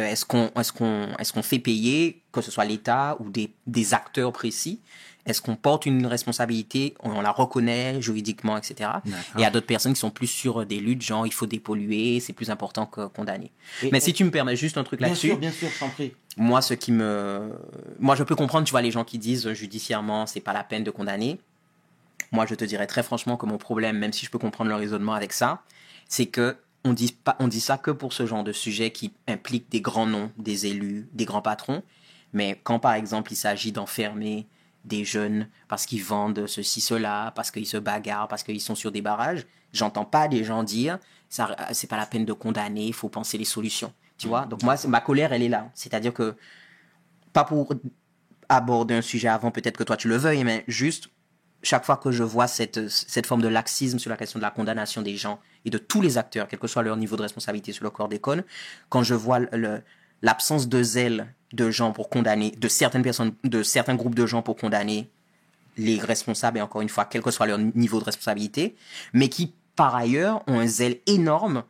euh, 0.00 0.06
est-ce 0.06 0.24
qu'on 0.24 0.50
est-ce 0.56 0.72
qu'on 0.72 1.08
est-ce 1.18 1.32
qu'on 1.32 1.42
fait 1.42 1.58
payer 1.58 2.22
que 2.32 2.40
ce 2.40 2.50
soit 2.50 2.64
l'État 2.64 3.16
ou 3.20 3.28
des, 3.28 3.52
des 3.66 3.92
acteurs 3.92 4.32
précis 4.32 4.80
est-ce 5.24 5.40
qu'on 5.40 5.54
porte 5.54 5.84
une 5.86 6.06
responsabilité 6.06 6.94
on, 7.02 7.20
la 7.20 7.30
reconnaît 7.30 8.00
juridiquement 8.02 8.56
etc 8.56 8.90
et 9.06 9.10
il 9.36 9.40
y 9.42 9.44
a 9.44 9.50
d'autres 9.50 9.66
personnes 9.66 9.92
qui 9.94 10.00
sont 10.00 10.10
plus 10.10 10.26
sur 10.28 10.64
des 10.66 10.80
luttes 10.80 11.02
genre 11.02 11.26
il 11.26 11.32
faut 11.32 11.46
dépolluer 11.46 12.18
c'est 12.20 12.32
plus 12.32 12.50
important 12.50 12.86
que 12.86 13.06
condamner. 13.06 13.50
Et- 13.82 13.90
mais 13.92 14.00
si 14.00 14.12
tu 14.14 14.24
me 14.24 14.30
permets 14.30 14.56
juste 14.56 14.78
un 14.78 14.84
truc 14.84 14.98
Bien 15.00 15.08
là-dessus. 15.08 15.28
sûr, 15.28 15.38
bien 15.38 15.52
sûr, 15.52 15.68
je 15.74 15.78
t'en 15.78 15.90
prie. 15.90 16.12
moi 16.38 16.60
ce 16.62 16.74
qui 16.74 16.90
me 16.90 17.52
moi 18.00 18.14
je 18.16 18.22
peux 18.24 18.34
comprendre 18.36 18.64
tu 18.66 18.70
vois 18.72 18.82
les 18.82 18.90
gens 18.90 19.04
qui 19.04 19.18
disent 19.18 19.52
judiciairement 19.52 20.26
c'est 20.26 20.40
pas 20.40 20.54
la 20.54 20.64
peine 20.64 20.84
de 20.84 20.90
condamner 20.90 21.38
moi 22.32 22.46
je 22.46 22.54
te 22.54 22.64
dirais 22.64 22.86
très 22.86 23.02
franchement 23.02 23.36
que 23.36 23.46
mon 23.46 23.58
problème 23.58 23.98
même 23.98 24.12
si 24.12 24.26
je 24.26 24.30
peux 24.30 24.38
comprendre 24.38 24.70
le 24.70 24.76
raisonnement 24.76 25.12
avec 25.14 25.32
ça 25.32 25.62
c'est 26.08 26.26
que 26.26 26.56
on 26.84 26.92
dit 26.92 27.12
pas 27.12 27.36
on 27.38 27.48
dit 27.48 27.60
ça 27.60 27.78
que 27.78 27.90
pour 27.90 28.12
ce 28.12 28.26
genre 28.26 28.44
de 28.44 28.52
sujet 28.52 28.90
qui 28.90 29.12
implique 29.28 29.70
des 29.70 29.80
grands 29.80 30.06
noms 30.06 30.30
des 30.36 30.66
élus 30.66 31.08
des 31.12 31.24
grands 31.24 31.42
patrons. 31.42 31.82
Mais 32.32 32.60
quand 32.64 32.78
par 32.78 32.94
exemple 32.94 33.32
il 33.32 33.36
s'agit 33.36 33.72
d'enfermer 33.72 34.46
des 34.84 35.04
jeunes 35.04 35.48
parce 35.68 35.86
qu'ils 35.86 36.02
vendent 36.02 36.46
ceci 36.46 36.80
cela 36.80 37.32
parce 37.36 37.50
qu'ils 37.50 37.66
se 37.66 37.76
bagarrent 37.76 38.28
parce 38.28 38.42
qu'ils 38.42 38.60
sont 38.60 38.74
sur 38.74 38.90
des 38.90 39.02
barrages 39.02 39.46
j'entends 39.72 40.04
pas 40.04 40.28
des 40.28 40.42
gens 40.42 40.64
dire 40.64 40.98
ça 41.28 41.56
c'est 41.72 41.86
pas 41.86 41.96
la 41.96 42.06
peine 42.06 42.24
de 42.24 42.32
condamner 42.32 42.86
il 42.86 42.94
faut 42.94 43.08
penser 43.08 43.38
les 43.38 43.44
solutions. 43.44 43.92
Tu 44.18 44.28
vois? 44.28 44.46
Donc 44.46 44.62
moi 44.62 44.76
ma 44.88 45.00
colère 45.00 45.32
elle 45.32 45.42
est 45.42 45.48
là. 45.48 45.70
C'est-à-dire 45.74 46.12
que 46.12 46.36
pas 47.32 47.44
pour 47.44 47.72
aborder 48.48 48.94
un 48.94 49.02
sujet 49.02 49.28
avant 49.28 49.50
peut-être 49.50 49.76
que 49.76 49.84
toi 49.84 49.96
tu 49.96 50.08
le 50.08 50.16
veuilles 50.16 50.44
mais 50.44 50.64
juste 50.68 51.08
chaque 51.62 51.84
fois 51.84 51.96
que 51.96 52.10
je 52.10 52.22
vois 52.22 52.46
cette, 52.46 52.88
cette 52.88 53.26
forme 53.26 53.42
de 53.42 53.48
laxisme 53.48 53.98
sur 53.98 54.10
la 54.10 54.16
question 54.16 54.38
de 54.38 54.42
la 54.42 54.50
condamnation 54.50 55.02
des 55.02 55.16
gens 55.16 55.38
et 55.64 55.70
de 55.70 55.78
tous 55.78 56.00
les 56.00 56.18
acteurs, 56.18 56.48
quel 56.48 56.58
que 56.58 56.66
soit 56.66 56.82
leur 56.82 56.96
niveau 56.96 57.16
de 57.16 57.22
responsabilité 57.22 57.72
sur 57.72 57.84
le 57.84 57.90
corps 57.90 58.08
d'école, 58.08 58.44
quand 58.88 59.02
je 59.02 59.14
vois 59.14 59.40
l'absence 60.22 60.68
de 60.68 60.82
zèle 60.82 61.34
de 61.52 61.70
gens 61.70 61.92
pour 61.92 62.08
condamner, 62.08 62.50
de 62.50 62.68
certaines 62.68 63.02
personnes, 63.02 63.34
de 63.44 63.62
certains 63.62 63.94
groupes 63.94 64.14
de 64.14 64.26
gens 64.26 64.42
pour 64.42 64.56
condamner 64.56 65.10
les 65.76 65.98
responsables, 65.98 66.58
et 66.58 66.62
encore 66.62 66.82
une 66.82 66.88
fois, 66.88 67.04
quel 67.04 67.22
que 67.22 67.30
soit 67.30 67.46
leur 67.46 67.58
niveau 67.58 67.98
de 67.98 68.04
responsabilité, 68.04 68.74
mais 69.12 69.28
qui, 69.28 69.54
par 69.76 69.94
ailleurs, 69.94 70.42
ont 70.46 70.58
un 70.58 70.66
zèle 70.66 70.98
énorme 71.06 71.64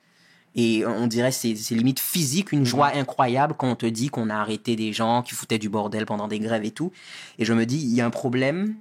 et 0.55 0.85
on 0.85 1.07
dirait 1.07 1.33
c'est 1.33 1.57
c'est 1.57 1.75
limite 1.75 1.99
physique, 1.99 2.53
une 2.53 2.67
joie 2.67 2.95
incroyable 2.95 3.55
quand 3.57 3.71
on 3.71 3.75
te 3.75 3.87
dit 3.87 4.09
qu'on 4.09 4.29
a 4.29 4.37
arrêté 4.37 4.77
des 4.77 4.93
gens 4.93 5.23
qui 5.23 5.35
foutaient 5.35 5.59
du 5.59 5.71
bordel 5.71 6.05
pendant 6.05 6.29
des 6.29 6.41
grèves 6.41 6.65
et 6.65 6.71
tout. 6.71 6.93
Et 7.39 7.45
je 7.45 7.55
me 7.55 7.65
dis, 7.65 7.79
il 7.79 7.95
y 7.95 8.01
a 8.01 8.07
un 8.07 8.11
problème 8.11 8.75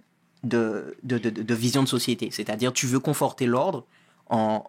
de, 0.43 0.95
de, 1.03 1.17
de, 1.17 1.53
vision 1.53 1.83
de 1.83 1.87
société. 1.87 2.29
C'est-à-dire, 2.31 2.73
tu 2.73 2.87
veux 2.87 2.99
conforter 2.99 3.45
l'ordre 3.45 3.85
en... 4.29 4.63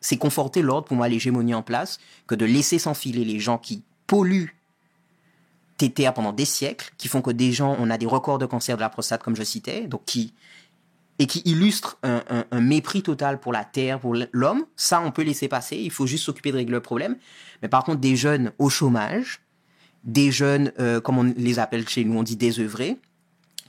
C'est 0.00 0.16
conforter 0.16 0.62
l'ordre, 0.62 0.88
pour 0.88 0.96
moi, 0.96 1.08
l'hégémonie 1.08 1.54
en 1.54 1.62
place, 1.62 1.98
que 2.26 2.34
de 2.34 2.44
laisser 2.44 2.80
s'enfiler 2.80 3.24
les 3.24 3.38
gens 3.38 3.56
qui 3.58 3.84
polluent 4.08 4.52
tétères 5.78 6.12
pendant 6.12 6.32
des 6.32 6.44
siècles, 6.44 6.92
qui 6.98 7.06
font 7.08 7.22
que 7.22 7.30
des 7.30 7.52
gens, 7.52 7.76
on 7.78 7.88
a 7.88 7.98
des 7.98 8.06
records 8.06 8.38
de 8.38 8.46
cancer 8.46 8.76
de 8.76 8.80
la 8.80 8.88
prostate, 8.88 9.22
comme 9.22 9.36
je 9.36 9.44
citais, 9.44 9.86
donc 9.86 10.04
qui 10.04 10.34
et 11.18 11.26
qui 11.26 11.40
illustrent 11.44 11.98
un, 12.02 12.22
un- 12.30 12.44
un 12.50 12.60
mépris 12.60 13.02
total 13.02 13.38
pour 13.38 13.52
la 13.52 13.64
terre, 13.64 14.00
pour 14.00 14.16
l'homme. 14.32 14.64
Ça, 14.76 15.00
on 15.00 15.12
peut 15.12 15.22
laisser 15.22 15.46
passer. 15.46 15.76
Il 15.76 15.90
faut 15.92 16.06
juste 16.06 16.24
s'occuper 16.24 16.50
de 16.50 16.56
régler 16.56 16.72
le 16.72 16.80
problème. 16.80 17.16
Mais 17.60 17.68
par 17.68 17.84
contre, 17.84 18.00
des 18.00 18.16
jeunes 18.16 18.50
au 18.58 18.70
chômage, 18.70 19.40
des 20.02 20.32
jeunes, 20.32 20.72
euh, 20.80 21.00
comme 21.00 21.18
on 21.18 21.22
les 21.36 21.58
appelle 21.60 21.88
chez 21.88 22.04
nous, 22.04 22.18
on 22.18 22.22
dit 22.24 22.34
désœuvrés, 22.36 22.98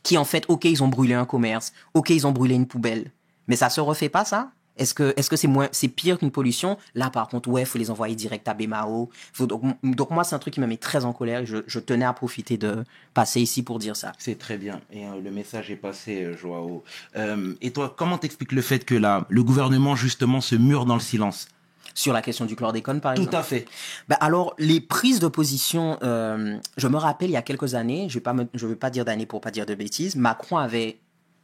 qui 0.04 0.18
en 0.18 0.26
fait, 0.26 0.46
ok, 0.48 0.66
ils 0.66 0.84
ont 0.84 0.88
brûlé 0.88 1.14
un 1.14 1.26
commerce, 1.26 1.74
ok, 1.94 2.12
ils 2.12 2.28
ont 2.28 2.32
brûlé 2.32 2.56
une 2.56 2.68
poubelle, 2.68 3.12
mais 3.48 3.56
ça 3.56 3.70
se 3.70 3.82
refait 3.82 4.10
pas 4.10 4.26
ça? 4.26 4.52
Est-ce 4.76 4.96
que 4.96 5.14
est-ce 5.18 5.30
que 5.30 5.36
c'est 5.36 5.48
moins 5.48 5.70
c'est 5.72 5.88
pire 5.88 6.18
qu'une 6.18 6.32
pollution? 6.32 6.78
Là, 6.96 7.12
par 7.12 7.28
contre, 7.28 7.48
ouais, 7.50 7.64
faut 7.64 7.78
les 7.78 7.92
envoyer 7.92 8.16
direct 8.16 8.48
à 8.48 8.56
Bemao. 8.56 9.10
Faut 9.32 9.46
donc, 9.46 9.62
donc 9.84 10.10
moi, 10.10 10.24
c'est 10.24 10.34
un 10.34 10.40
truc 10.40 10.56
qui 10.56 10.60
me 10.62 10.66
met 10.66 10.78
très 10.78 11.06
en 11.06 11.14
colère. 11.14 11.42
et 11.42 11.46
Je, 11.46 11.58
je 11.68 11.80
tenais 11.80 12.06
à 12.06 12.14
profiter 12.14 12.58
de 12.58 12.84
passer 13.14 13.40
ici 13.40 13.62
pour 13.62 13.78
dire 13.78 13.96
ça. 13.96 14.14
C'est 14.18 14.40
très 14.40 14.58
bien. 14.58 14.82
Et 14.92 15.06
euh, 15.06 15.22
le 15.24 15.30
message 15.30 15.70
est 15.70 15.76
passé, 15.76 16.24
euh, 16.24 16.36
Joao. 16.36 16.84
Euh, 17.16 17.54
et 17.62 17.72
toi, 17.72 17.94
comment 17.96 18.18
t'expliques 18.18 18.52
le 18.52 18.64
fait 18.64 18.84
que 18.84 18.96
là, 18.96 19.28
le 19.30 19.44
gouvernement, 19.44 19.96
justement, 19.96 20.42
se 20.42 20.56
mure 20.56 20.86
dans 20.86 20.96
le 20.96 21.02
silence? 21.02 21.48
Sur 21.96 22.12
la 22.14 22.22
question 22.24 22.46
du 22.46 22.56
chlordécone, 22.56 23.02
par 23.02 23.12
exemple. 23.14 23.30
Tout 23.30 23.36
à 23.38 23.44
fait. 23.44 23.66
Ben 24.10 24.18
alors, 24.20 24.56
les 24.58 24.82
prises 24.82 25.20
de 25.20 25.28
position, 25.28 25.98
euh, 26.02 26.58
je 26.78 26.88
me 26.88 26.98
rappelle 26.98 27.30
il 27.30 27.34
y 27.34 27.38
a 27.38 27.42
quelques 27.44 27.76
années, 27.76 28.08
je 28.10 28.16
vais 28.16 28.20
pas 28.22 28.34
me- 28.34 28.48
je 28.56 28.66
veux 28.66 28.76
pas 28.76 28.90
dire 28.90 29.06
d'années 29.06 29.26
pour 29.28 29.42
pas 29.42 29.52
dire 29.52 29.66
de 29.68 29.76
bêtises, 29.76 30.16
Macron 30.16 30.58
avait 30.58 30.98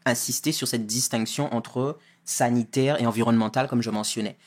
insisté 0.05 0.51
sur 0.51 0.67
cette 0.67 0.87
distinction 0.87 1.53
entre 1.53 1.97
sanitaire 2.25 2.99
et 3.01 3.05
environnemental, 3.05 3.67
comme 3.67 3.81
je 3.83 3.89
mentionnais. 3.91 4.37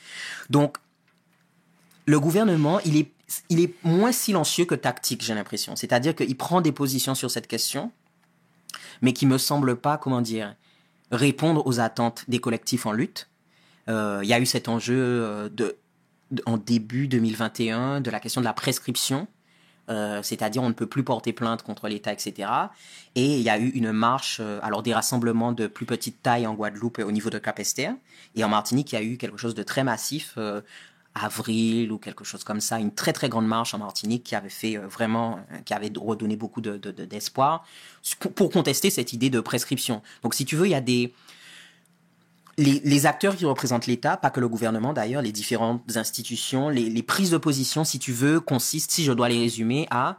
Donc, 0.49 0.77
le 2.05 2.19
gouvernement, 2.19 2.79
il 2.81 2.97
est, 2.97 3.11
il 3.49 3.61
est 3.61 3.73
moins 3.83 4.11
silencieux 4.11 4.65
que 4.65 4.75
tactique, 4.75 5.23
j'ai 5.23 5.33
l'impression. 5.33 5.75
C'est-à-dire 5.77 6.15
qu'il 6.15 6.35
prend 6.35 6.59
des 6.59 6.71
positions 6.73 7.15
sur 7.15 7.31
cette 7.31 7.47
question, 7.47 7.91
mais 9.01 9.13
qui 9.13 9.25
me 9.25 9.37
semble 9.37 9.77
pas, 9.77 9.97
comment 9.97 10.21
dire, 10.21 10.55
répondre 11.11 11.65
aux 11.65 11.79
attentes 11.79 12.25
des 12.27 12.39
collectifs 12.39 12.85
en 12.85 12.91
lutte. 12.91 13.29
Euh, 13.89 14.19
Il 14.23 14.29
y 14.29 14.33
a 14.33 14.39
eu 14.39 14.45
cet 14.45 14.67
enjeu 14.67 14.95
euh, 14.97 15.49
de- 15.49 15.77
en 16.45 16.57
début 16.57 17.07
2021 17.07 18.01
de 18.01 18.09
la 18.11 18.19
question 18.19 18.41
de 18.41 18.45
la 18.45 18.53
prescription, 18.53 19.27
euh, 19.89 20.21
c'est-à-dire 20.23 20.63
on 20.63 20.69
ne 20.69 20.73
peut 20.73 20.87
plus 20.87 21.03
porter 21.03 21.33
plainte 21.33 21.61
contre 21.61 21.87
l'État, 21.89 22.13
etc. 22.13 22.49
Et 23.15 23.35
il 23.37 23.41
y 23.41 23.49
a 23.49 23.59
eu 23.59 23.69
une 23.69 23.91
marche, 23.91 24.37
euh, 24.39 24.59
alors 24.63 24.81
des 24.81 24.93
rassemblements 24.93 25.51
de 25.51 25.67
plus 25.67 25.85
petite 25.85 26.21
taille 26.23 26.47
en 26.47 26.53
Guadeloupe 26.53 26.99
au 26.99 27.11
niveau 27.11 27.29
de 27.29 27.37
Capesterre, 27.39 27.93
et 28.35 28.43
en 28.43 28.49
Martinique 28.49 28.93
il 28.93 28.95
y 28.95 28.97
a 28.97 29.03
eu 29.03 29.17
quelque 29.17 29.37
chose 29.37 29.55
de 29.55 29.63
très 29.63 29.83
massif. 29.83 30.33
euh, 30.37 30.61
avril 31.15 31.91
ou 31.91 31.99
quelque 31.99 32.23
chose 32.23 32.43
comme 32.43 32.59
ça, 32.59 32.79
une 32.79 32.91
très 32.91 33.13
très 33.13 33.29
grande 33.29 33.45
marche 33.45 33.75
en 33.75 33.77
Martinique 33.77 34.23
qui 34.23 34.33
avait 34.33 34.49
fait 34.49 34.77
vraiment, 34.77 35.39
qui 35.63 35.75
avait 35.75 35.91
redonné 35.95 36.35
beaucoup 36.35 36.59
de- 36.59 36.77
de- 36.77 36.89
de- 36.89 37.05
d'espoir 37.05 37.63
pour 38.35 38.49
contester 38.49 38.89
cette 38.89 39.13
idée 39.13 39.29
de 39.29 39.39
prescription. 39.39 40.01
Donc 40.23 40.33
si 40.33 40.43
tu 40.43 40.55
veux, 40.55 40.65
il 40.65 40.71
y 40.71 40.73
a 40.73 40.81
des, 40.81 41.13
les, 42.57 42.81
les 42.83 43.05
acteurs 43.05 43.35
qui 43.35 43.45
représentent 43.45 43.87
l'État, 43.87 44.17
pas 44.17 44.29
que 44.29 44.39
le 44.39 44.47
gouvernement 44.47 44.93
d'ailleurs, 44.93 45.21
les 45.21 45.31
différentes 45.31 45.81
institutions, 45.95 46.69
les, 46.69 46.89
les 46.89 47.03
prises 47.03 47.31
de 47.31 47.37
position, 47.37 47.83
si 47.83 47.99
tu 47.99 48.11
veux, 48.11 48.39
consistent, 48.39 48.91
si 48.91 49.03
je 49.03 49.11
dois 49.11 49.29
les 49.29 49.39
résumer, 49.39 49.87
à 49.89 50.17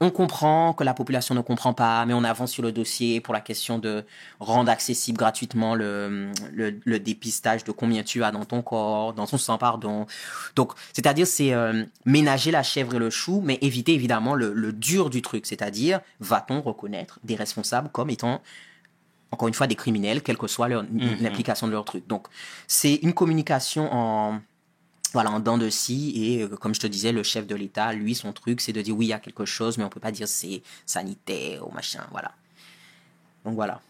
on 0.00 0.10
comprend 0.10 0.72
que 0.74 0.84
la 0.84 0.92
population 0.92 1.34
ne 1.34 1.40
comprend 1.40 1.72
pas, 1.72 2.04
mais 2.04 2.14
on 2.14 2.24
avance 2.24 2.50
sur 2.50 2.62
le 2.62 2.72
dossier 2.72 3.20
pour 3.20 3.32
la 3.32 3.40
question 3.40 3.78
de 3.78 4.04
rendre 4.40 4.70
accessible 4.70 5.16
gratuitement 5.16 5.74
le, 5.74 6.30
le, 6.52 6.80
le 6.84 6.98
dépistage 6.98 7.64
de 7.64 7.72
combien 7.72 8.02
tu 8.02 8.24
as 8.24 8.32
dans 8.32 8.44
ton 8.44 8.60
corps, 8.60 9.14
dans 9.14 9.26
ton 9.26 9.38
sang, 9.38 9.56
pardon. 9.56 10.06
Donc, 10.56 10.72
c'est-à-dire, 10.92 11.26
c'est 11.26 11.54
euh, 11.54 11.84
ménager 12.04 12.50
la 12.50 12.62
chèvre 12.62 12.94
et 12.94 12.98
le 12.98 13.08
chou, 13.10 13.40
mais 13.44 13.58
éviter 13.62 13.94
évidemment 13.94 14.34
le, 14.34 14.52
le 14.52 14.72
dur 14.72 15.10
du 15.10 15.22
truc, 15.22 15.46
c'est-à-dire, 15.46 16.00
va-t-on 16.20 16.60
reconnaître 16.60 17.20
des 17.22 17.36
responsables 17.36 17.88
comme 17.90 18.10
étant 18.10 18.42
encore 19.30 19.48
une 19.48 19.54
fois 19.54 19.66
des 19.66 19.74
criminels, 19.74 20.22
quelle 20.22 20.38
que 20.38 20.46
soit 20.46 20.68
leur- 20.68 20.84
l'implication 21.20 21.66
de 21.66 21.72
leur 21.72 21.84
truc. 21.84 22.06
Donc, 22.06 22.28
c'est 22.66 22.96
une 22.96 23.12
communication 23.12 23.92
en 23.92 24.40
voilà 25.12 25.30
en 25.30 25.38
dents 25.38 25.58
de 25.58 25.70
scie 25.70 26.12
et 26.16 26.42
euh, 26.42 26.48
comme 26.48 26.74
je 26.74 26.80
te 26.80 26.86
disais, 26.88 27.12
le 27.12 27.22
chef 27.22 27.46
de 27.46 27.54
l'État, 27.54 27.92
lui, 27.92 28.14
son 28.16 28.32
truc, 28.32 28.60
c'est 28.60 28.72
de 28.72 28.80
dire 28.82 28.96
oui, 28.96 29.06
il 29.06 29.08
y 29.10 29.12
a 29.12 29.20
quelque 29.20 29.44
chose, 29.44 29.78
mais 29.78 29.84
on 29.84 29.88
peut 29.88 30.00
pas 30.00 30.10
dire 30.10 30.26
c'est 30.26 30.62
sanitaire 30.86 31.66
ou 31.68 31.72
machin, 31.72 32.04
voilà. 32.10 32.32
Donc 33.44 33.54
voilà. 33.54 33.80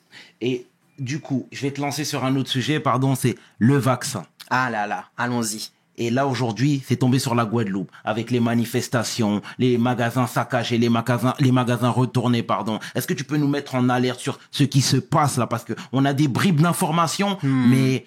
Et 0.41 0.67
du 0.99 1.21
coup, 1.21 1.49
je 1.51 1.63
vais 1.63 1.71
te 1.73 1.81
lancer 1.81 2.05
sur 2.05 2.25
un 2.25 2.37
autre 2.37 2.51
sujet, 2.51 2.79
pardon, 2.79 3.15
c'est 3.15 3.37
le 3.59 3.77
vaccin. 3.77 4.27
Ah 4.51 4.69
là 4.71 4.87
là, 4.87 5.07
allons-y. 5.17 5.71
Et 5.97 6.11
là, 6.11 6.27
aujourd'hui, 6.27 6.83
c'est 6.87 6.97
tombé 6.97 7.19
sur 7.19 7.35
la 7.35 7.45
Guadeloupe, 7.45 7.91
avec 8.05 8.31
les 8.31 8.41
manifestations, 8.41 9.43
les 9.59 9.79
magasins 9.79 10.27
saccagés, 10.27 10.79
les 10.79 10.89
magasins, 10.89 11.35
les 11.39 11.53
magasins 11.53 11.91
retournés, 11.91 12.43
pardon. 12.43 12.81
Est-ce 12.95 13.07
que 13.07 13.15
tu 13.15 13.25
peux 13.25 13.37
nous 13.37 13.49
mettre 13.49 13.75
en 13.77 13.89
alerte 13.89 14.21
sur 14.21 14.39
ce 14.51 14.65
qui 14.65 14.81
se 14.81 14.97
passe 14.97 15.37
là? 15.37 15.47
Parce 15.47 15.65
que 15.65 15.73
on 15.93 16.05
a 16.05 16.13
des 16.13 16.29
bribes 16.29 16.61
d'informations, 16.61 17.39
mais 17.43 18.07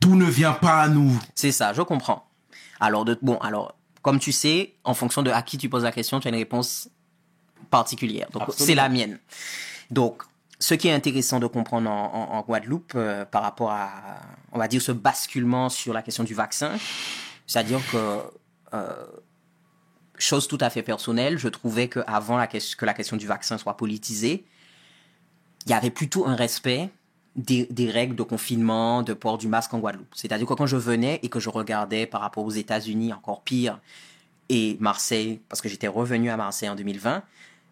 tout 0.00 0.14
ne 0.14 0.26
vient 0.26 0.52
pas 0.52 0.82
à 0.82 0.88
nous. 0.88 1.18
C'est 1.34 1.52
ça, 1.52 1.72
je 1.72 1.82
comprends. 1.82 2.28
Alors, 2.80 3.04
de, 3.04 3.18
bon, 3.22 3.36
alors, 3.38 3.74
comme 4.02 4.18
tu 4.18 4.32
sais, 4.32 4.74
en 4.84 4.94
fonction 4.94 5.22
de 5.22 5.30
à 5.30 5.42
qui 5.42 5.58
tu 5.58 5.68
poses 5.68 5.84
la 5.84 5.92
question, 5.92 6.20
tu 6.20 6.28
as 6.28 6.30
une 6.30 6.36
réponse 6.36 6.88
particulière. 7.70 8.28
Donc, 8.32 8.42
c'est 8.56 8.74
la 8.74 8.88
mienne. 8.88 9.18
Donc, 9.90 10.22
ce 10.62 10.74
qui 10.74 10.86
est 10.86 10.92
intéressant 10.92 11.40
de 11.40 11.48
comprendre 11.48 11.90
en, 11.90 12.40
Guadeloupe 12.46 12.92
euh, 12.94 13.24
par 13.24 13.42
rapport 13.42 13.72
à, 13.72 13.90
on 14.52 14.58
va 14.58 14.68
dire, 14.68 14.80
ce 14.80 14.92
basculement 14.92 15.68
sur 15.68 15.92
la 15.92 16.02
question 16.02 16.22
du 16.22 16.34
vaccin, 16.34 16.76
c'est-à-dire 17.48 17.80
que, 17.90 18.18
euh, 18.72 19.06
chose 20.18 20.46
tout 20.46 20.58
à 20.60 20.70
fait 20.70 20.84
personnelle, 20.84 21.36
je 21.36 21.48
trouvais 21.48 21.88
que 21.88 21.98
avant 22.06 22.36
la, 22.36 22.46
que 22.46 22.84
la 22.84 22.94
question 22.94 23.16
du 23.16 23.26
vaccin 23.26 23.58
soit 23.58 23.76
politisée, 23.76 24.44
il 25.66 25.72
y 25.72 25.74
avait 25.74 25.90
plutôt 25.90 26.28
un 26.28 26.36
respect 26.36 26.90
des, 27.34 27.66
des 27.68 27.90
règles 27.90 28.14
de 28.14 28.22
confinement, 28.22 29.02
de 29.02 29.14
port 29.14 29.38
du 29.38 29.48
masque 29.48 29.74
en 29.74 29.80
Guadeloupe. 29.80 30.14
C'est-à-dire 30.14 30.46
que 30.46 30.54
quand 30.54 30.66
je 30.66 30.76
venais 30.76 31.18
et 31.24 31.28
que 31.28 31.40
je 31.40 31.48
regardais 31.48 32.06
par 32.06 32.20
rapport 32.20 32.44
aux 32.44 32.52
États-Unis, 32.52 33.12
encore 33.12 33.42
pire, 33.42 33.80
et 34.48 34.76
Marseille, 34.78 35.40
parce 35.48 35.60
que 35.60 35.68
j'étais 35.68 35.88
revenu 35.88 36.30
à 36.30 36.36
Marseille 36.36 36.68
en 36.68 36.76
2020, 36.76 37.24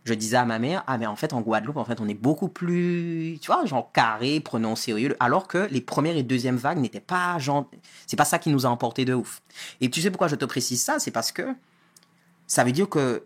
je 0.05 0.15
disais 0.15 0.37
à 0.37 0.45
ma 0.45 0.59
mère, 0.59 0.83
ah 0.87 0.97
mais 0.99 1.07
en 1.07 1.17
fait 1.17 1.33
en 1.33 1.41
Guadeloupe, 1.41 1.77
en 1.77 1.85
fait 1.85 2.01
on 2.01 2.09
est 2.09 2.15
beaucoup 2.15 2.49
plus, 2.49 3.39
tu 3.41 3.47
vois, 3.47 3.65
genre 3.67 3.93
carré, 3.93 4.41
prenons 4.41 4.73
au 4.73 4.77
sérieux, 4.77 5.15
alors 5.21 5.47
que 5.47 5.69
les 5.71 5.81
premières 5.81 6.17
et 6.17 6.23
deuxièmes 6.23 6.57
vagues 6.57 6.79
n'étaient 6.79 7.01
pas 7.01 7.39
genre, 7.39 7.69
c'est 8.07 8.17
pas 8.17 8.25
ça 8.25 8.39
qui 8.39 8.51
nous 8.51 8.67
a 8.67 8.69
emporté 8.69 9.05
de 9.05 9.15
ouf. 9.15 9.43
Et 9.81 9.91
tu 9.91 10.01
sais 10.01 10.11
pourquoi 10.11 10.29
je 10.29 10.37
te 10.37 10.45
précise 10.45 10.83
ça, 10.83 10.99
c'est 10.99 11.11
parce 11.11 11.33
que 11.33 11.55
ça 12.47 12.65
veut 12.65 12.73
dire 12.73 12.89
que 12.89 13.25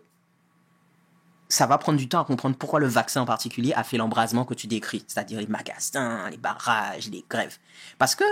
ça 1.47 1.67
va 1.67 1.77
prendre 1.77 1.97
du 1.97 2.09
temps 2.09 2.21
à 2.21 2.25
comprendre 2.25 2.55
pourquoi 2.57 2.79
le 2.79 2.87
vaccin 2.87 3.21
en 3.21 3.25
particulier 3.25 3.73
a 3.73 3.83
fait 3.83 3.97
l'embrasement 3.97 4.45
que 4.45 4.53
tu 4.53 4.67
décris, 4.67 5.03
c'est-à-dire 5.07 5.39
les 5.39 5.47
magasins, 5.47 6.29
les 6.29 6.37
barrages, 6.37 7.09
les 7.09 7.23
grèves. 7.29 7.57
Parce 7.97 8.15
que 8.15 8.23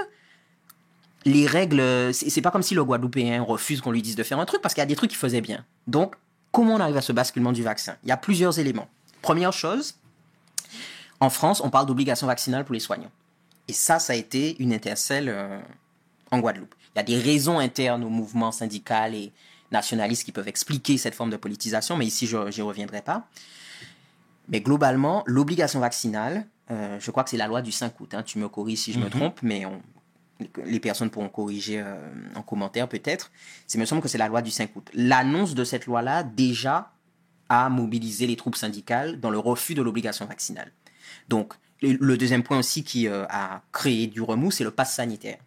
les 1.25 1.47
règles, 1.47 2.13
c'est 2.13 2.29
c'est 2.29 2.41
pas 2.41 2.51
comme 2.51 2.63
si 2.63 2.75
le 2.75 2.83
Guadeloupéen 2.83 3.41
refuse 3.41 3.81
qu'on 3.81 3.91
lui 3.91 4.01
dise 4.01 4.15
de 4.15 4.23
faire 4.23 4.39
un 4.39 4.45
truc, 4.45 4.61
parce 4.61 4.73
qu'il 4.73 4.81
y 4.81 4.83
a 4.83 4.87
des 4.87 4.95
trucs 4.95 5.11
qu'il 5.11 5.19
faisait 5.19 5.41
bien. 5.41 5.63
Donc, 5.87 6.15
comment 6.53 6.75
on 6.75 6.79
arrive 6.79 6.95
à 6.95 7.01
ce 7.01 7.11
basculement 7.11 7.51
du 7.51 7.63
vaccin 7.63 7.97
Il 8.03 8.09
y 8.09 8.13
a 8.13 8.17
plusieurs 8.17 8.57
éléments. 8.59 8.87
Première 9.21 9.51
chose, 9.51 9.95
en 11.19 11.29
France, 11.29 11.59
on 11.61 11.69
parle 11.69 11.85
d'obligation 11.87 12.27
vaccinale 12.27 12.63
pour 12.63 12.73
les 12.73 12.79
soignants. 12.79 13.11
Et 13.67 13.73
ça, 13.73 13.99
ça 13.99 14.13
a 14.13 14.15
été 14.15 14.55
une 14.61 14.73
intercelle 14.73 15.27
euh, 15.29 15.59
en 16.31 16.39
Guadeloupe. 16.39 16.73
Il 16.95 16.99
y 16.99 17.01
a 17.01 17.03
des 17.03 17.17
raisons 17.17 17.59
internes 17.59 18.03
au 18.03 18.09
mouvement 18.09 18.51
syndical 18.51 19.15
et 19.15 19.31
nationaliste 19.71 20.23
qui 20.25 20.31
peuvent 20.31 20.47
expliquer 20.47 20.97
cette 20.97 21.15
forme 21.15 21.29
de 21.31 21.37
politisation, 21.37 21.97
mais 21.97 22.05
ici, 22.05 22.27
je 22.27 22.37
n'y 22.37 22.61
reviendrai 22.61 23.01
pas. 23.01 23.27
Mais 24.49 24.59
globalement, 24.61 25.23
l'obligation 25.25 25.79
vaccinale, 25.79 26.45
euh, 26.69 26.99
je 26.99 27.09
crois 27.11 27.23
que 27.23 27.29
c'est 27.29 27.37
la 27.37 27.47
loi 27.47 27.61
du 27.61 27.71
5 27.71 27.99
août. 27.99 28.13
hein, 28.13 28.23
tu 28.23 28.37
me 28.37 28.47
corriges 28.49 28.79
si 28.79 28.93
je 28.93 28.99
me 28.99 29.09
trompe, 29.09 29.39
mais 29.41 29.65
on- 29.65 29.81
les 30.65 30.79
personnes 30.79 31.09
pourront 31.09 31.29
corriger 31.29 31.79
euh, 31.79 31.95
en 32.35 32.41
commentaire 32.41 32.87
peut-être. 32.87 33.31
Il 33.73 33.79
me 33.79 33.85
semble 33.85 34.01
que 34.01 34.07
c'est 34.07 34.17
la 34.17 34.27
loi 34.27 34.41
du 34.41 34.51
5 34.51 34.75
août. 34.75 34.89
L'annonce 34.93 35.55
de 35.55 35.63
cette 35.63 35.85
loi-là, 35.85 36.23
déjà, 36.23 36.91
a 37.49 37.69
mobilisé 37.69 38.27
les 38.27 38.35
troupes 38.35 38.55
syndicales 38.55 39.19
dans 39.19 39.29
le 39.29 39.37
refus 39.37 39.75
de 39.75 39.81
l'obligation 39.81 40.25
vaccinale. 40.25 40.71
Donc, 41.29 41.53
le 41.81 42.17
deuxième 42.17 42.43
point 42.43 42.59
aussi 42.59 42.83
qui 42.83 43.07
euh, 43.07 43.25
a 43.29 43.61
créé 43.71 44.07
du 44.07 44.21
remous, 44.21 44.51
c'est 44.51 44.63
le 44.63 44.71
pass 44.71 44.95
sanitaire. 44.95 45.37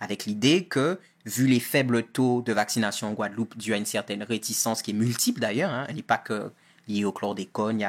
Avec 0.00 0.26
l'idée 0.26 0.64
que, 0.64 0.98
vu 1.24 1.46
les 1.46 1.60
faibles 1.60 2.02
taux 2.02 2.42
de 2.42 2.52
vaccination 2.52 3.08
en 3.08 3.12
Guadeloupe, 3.12 3.56
dû 3.56 3.72
à 3.72 3.76
une 3.76 3.86
certaine 3.86 4.22
réticence 4.22 4.82
qui 4.82 4.90
est 4.90 4.94
multiple 4.94 5.40
d'ailleurs, 5.40 5.70
hein, 5.70 5.86
elle 5.88 5.96
n'est 5.96 6.02
pas 6.02 6.18
que 6.18 6.50
liée 6.88 7.04
au 7.04 7.12
chlordécone, 7.12 7.78
il 7.78 7.82
y 7.82 7.84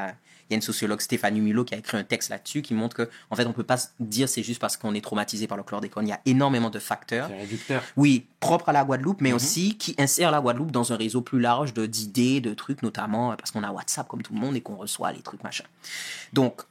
y 0.50 0.54
a 0.54 0.56
une 0.56 0.62
sociologue 0.62 1.00
Stéphanie 1.00 1.40
Mulot 1.40 1.64
qui 1.64 1.74
a 1.74 1.78
écrit 1.78 1.96
un 1.96 2.04
texte 2.04 2.30
là-dessus 2.30 2.62
qui 2.62 2.74
montre 2.74 2.96
que, 2.96 3.08
en 3.30 3.36
fait, 3.36 3.46
on 3.46 3.52
peut 3.52 3.64
pas 3.64 3.78
dire 4.00 4.28
c'est 4.28 4.42
juste 4.42 4.60
parce 4.60 4.76
qu'on 4.76 4.94
est 4.94 5.00
traumatisé 5.00 5.46
par 5.46 5.56
le 5.56 5.62
chlordécone. 5.62 6.06
Il 6.06 6.10
y 6.10 6.12
a 6.12 6.20
énormément 6.26 6.70
de 6.70 6.78
facteurs. 6.78 7.28
réducteur. 7.28 7.82
Oui, 7.96 8.26
propre 8.40 8.68
à 8.70 8.72
la 8.72 8.84
Guadeloupe, 8.84 9.20
mais 9.20 9.32
aussi 9.32 9.76
qui 9.76 9.94
insère 9.98 10.30
la 10.30 10.40
Guadeloupe 10.40 10.70
dans 10.70 10.92
un 10.92 10.96
réseau 10.96 11.20
plus 11.20 11.40
large 11.40 11.74
de 11.74 11.86
d'idées, 11.86 12.40
de 12.40 12.54
trucs, 12.54 12.82
notamment 12.82 13.32
euh, 13.32 13.36
parce 13.36 13.50
qu'on 13.50 13.62
a 13.62 13.70
WhatsApp 13.70 14.08
comme 14.08 14.22
tout 14.22 14.34
le 14.34 14.40
monde 14.40 14.56
et 14.56 14.60
qu'on 14.60 14.76
reçoit 14.76 15.12
les 15.12 15.22
trucs 15.22 15.42
machin. 15.42 15.64
Donc, 16.32 16.62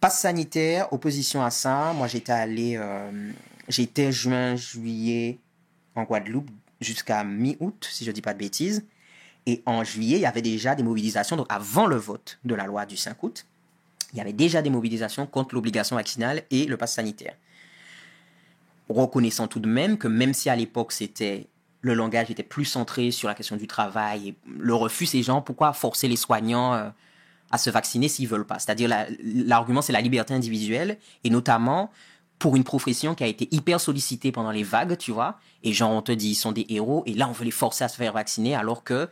passe 0.00 0.20
sanitaire, 0.20 0.92
opposition 0.92 1.42
à 1.42 1.50
ça. 1.50 1.92
Moi, 1.94 2.06
j'étais 2.06 2.32
allé, 2.32 2.76
euh, 2.76 3.32
j'étais 3.68 4.12
juin, 4.12 4.56
juillet 4.56 5.38
en 5.94 6.04
Guadeloupe 6.04 6.50
jusqu'à 6.80 7.24
mi-août, 7.24 7.88
si 7.90 8.04
je 8.04 8.10
dis 8.10 8.22
pas 8.22 8.34
de 8.34 8.38
bêtises. 8.38 8.84
Et 9.46 9.62
en 9.64 9.84
juillet, 9.84 10.18
il 10.18 10.22
y 10.22 10.26
avait 10.26 10.42
déjà 10.42 10.74
des 10.74 10.82
mobilisations, 10.82 11.36
donc 11.36 11.46
avant 11.48 11.86
le 11.86 11.96
vote 11.96 12.38
de 12.44 12.54
la 12.54 12.66
loi 12.66 12.84
du 12.84 12.96
5 12.96 13.22
août, 13.22 13.46
il 14.12 14.18
y 14.18 14.20
avait 14.20 14.32
déjà 14.32 14.60
des 14.62 14.70
mobilisations 14.70 15.26
contre 15.26 15.54
l'obligation 15.54 15.96
vaccinale 15.96 16.42
et 16.50 16.66
le 16.66 16.76
pass 16.76 16.94
sanitaire. 16.94 17.34
Reconnaissant 18.88 19.48
tout 19.48 19.58
de 19.60 19.68
même 19.68 19.98
que 19.98 20.06
même 20.08 20.32
si 20.32 20.48
à 20.48 20.54
l'époque 20.56 20.92
c'était 20.92 21.48
le 21.80 21.94
langage 21.94 22.30
était 22.30 22.42
plus 22.42 22.64
centré 22.64 23.10
sur 23.10 23.28
la 23.28 23.34
question 23.34 23.56
du 23.56 23.66
travail 23.66 24.28
et 24.28 24.34
le 24.48 24.74
refus 24.74 25.06
ces 25.06 25.22
gens, 25.22 25.42
pourquoi 25.42 25.72
forcer 25.72 26.08
les 26.08 26.16
soignants 26.16 26.74
euh, 26.74 26.88
à 27.50 27.58
se 27.58 27.70
vacciner 27.70 28.08
s'ils 28.08 28.26
veulent 28.28 28.46
pas? 28.46 28.58
C'est-à-dire 28.58 28.88
la- 28.88 29.06
l'argument 29.22 29.82
c'est 29.82 29.92
la 29.92 30.00
liberté 30.00 30.34
individuelle 30.34 30.98
et 31.24 31.30
notamment 31.30 31.90
pour 32.38 32.56
une 32.56 32.64
profession 32.64 33.14
qui 33.14 33.24
a 33.24 33.26
été 33.26 33.48
hyper 33.50 33.80
sollicitée 33.80 34.30
pendant 34.30 34.50
les 34.50 34.62
vagues, 34.62 34.96
tu 34.98 35.10
vois. 35.10 35.38
Et 35.62 35.72
genre 35.72 35.90
on 35.90 36.02
te 36.02 36.12
dit 36.12 36.30
ils 36.30 36.34
sont 36.34 36.52
des 36.52 36.66
héros 36.68 37.02
et 37.06 37.14
là 37.14 37.28
on 37.28 37.32
veut 37.32 37.44
les 37.44 37.50
forcer 37.50 37.84
à 37.84 37.88
se 37.88 37.96
faire 37.96 38.12
vacciner 38.12 38.54
alors 38.54 38.84
que 38.84 39.08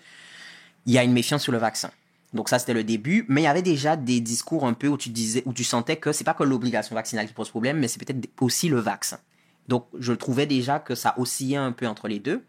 il 0.86 0.92
y 0.92 0.98
a 0.98 1.04
une 1.04 1.12
méfiance 1.12 1.42
sur 1.42 1.52
le 1.52 1.58
vaccin. 1.58 1.90
Donc 2.32 2.48
ça 2.48 2.58
c'était 2.58 2.74
le 2.74 2.84
début, 2.84 3.24
mais 3.28 3.42
il 3.42 3.44
y 3.44 3.48
avait 3.48 3.62
déjà 3.62 3.96
des 3.96 4.20
discours 4.20 4.66
un 4.66 4.74
peu 4.74 4.88
où 4.88 4.96
tu 4.96 5.08
disais, 5.08 5.42
où 5.46 5.52
tu 5.52 5.64
sentais 5.64 5.96
que 5.96 6.12
c'est 6.12 6.24
pas 6.24 6.34
que 6.34 6.42
l'obligation 6.42 6.94
vaccinale 6.94 7.26
qui 7.26 7.32
pose 7.32 7.48
problème, 7.48 7.78
mais 7.78 7.88
c'est 7.88 8.04
peut-être 8.04 8.28
aussi 8.40 8.68
le 8.68 8.80
vaccin. 8.80 9.18
Donc 9.68 9.86
je 9.98 10.12
trouvais 10.12 10.46
déjà 10.46 10.80
que 10.80 10.94
ça 10.94 11.14
oscillait 11.16 11.56
un 11.56 11.72
peu 11.72 11.86
entre 11.86 12.08
les 12.08 12.18
deux. 12.18 12.44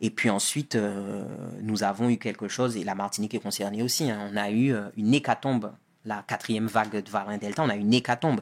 Et 0.00 0.10
puis 0.10 0.30
ensuite, 0.30 0.76
euh, 0.76 1.24
nous 1.60 1.82
avons 1.82 2.08
eu 2.08 2.16
quelque 2.16 2.48
chose, 2.48 2.76
et 2.76 2.84
la 2.84 2.94
Martinique 2.94 3.34
est 3.34 3.40
concernée 3.40 3.82
aussi, 3.82 4.10
hein. 4.10 4.30
on 4.32 4.36
a 4.36 4.50
eu 4.50 4.72
euh, 4.72 4.88
une 4.96 5.12
hécatombe, 5.12 5.72
la 6.06 6.24
quatrième 6.26 6.66
vague 6.66 7.02
de 7.02 7.10
variant 7.10 7.36
Delta, 7.36 7.62
on 7.62 7.68
a 7.68 7.76
eu 7.76 7.80
une 7.80 7.92
hécatombe. 7.92 8.40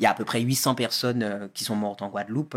Il 0.00 0.02
y 0.02 0.06
a 0.06 0.10
à 0.10 0.14
peu 0.14 0.24
près 0.24 0.40
800 0.40 0.74
personnes 0.74 1.22
euh, 1.22 1.46
qui 1.54 1.62
sont 1.62 1.76
mortes 1.76 2.02
en 2.02 2.08
Guadeloupe. 2.08 2.56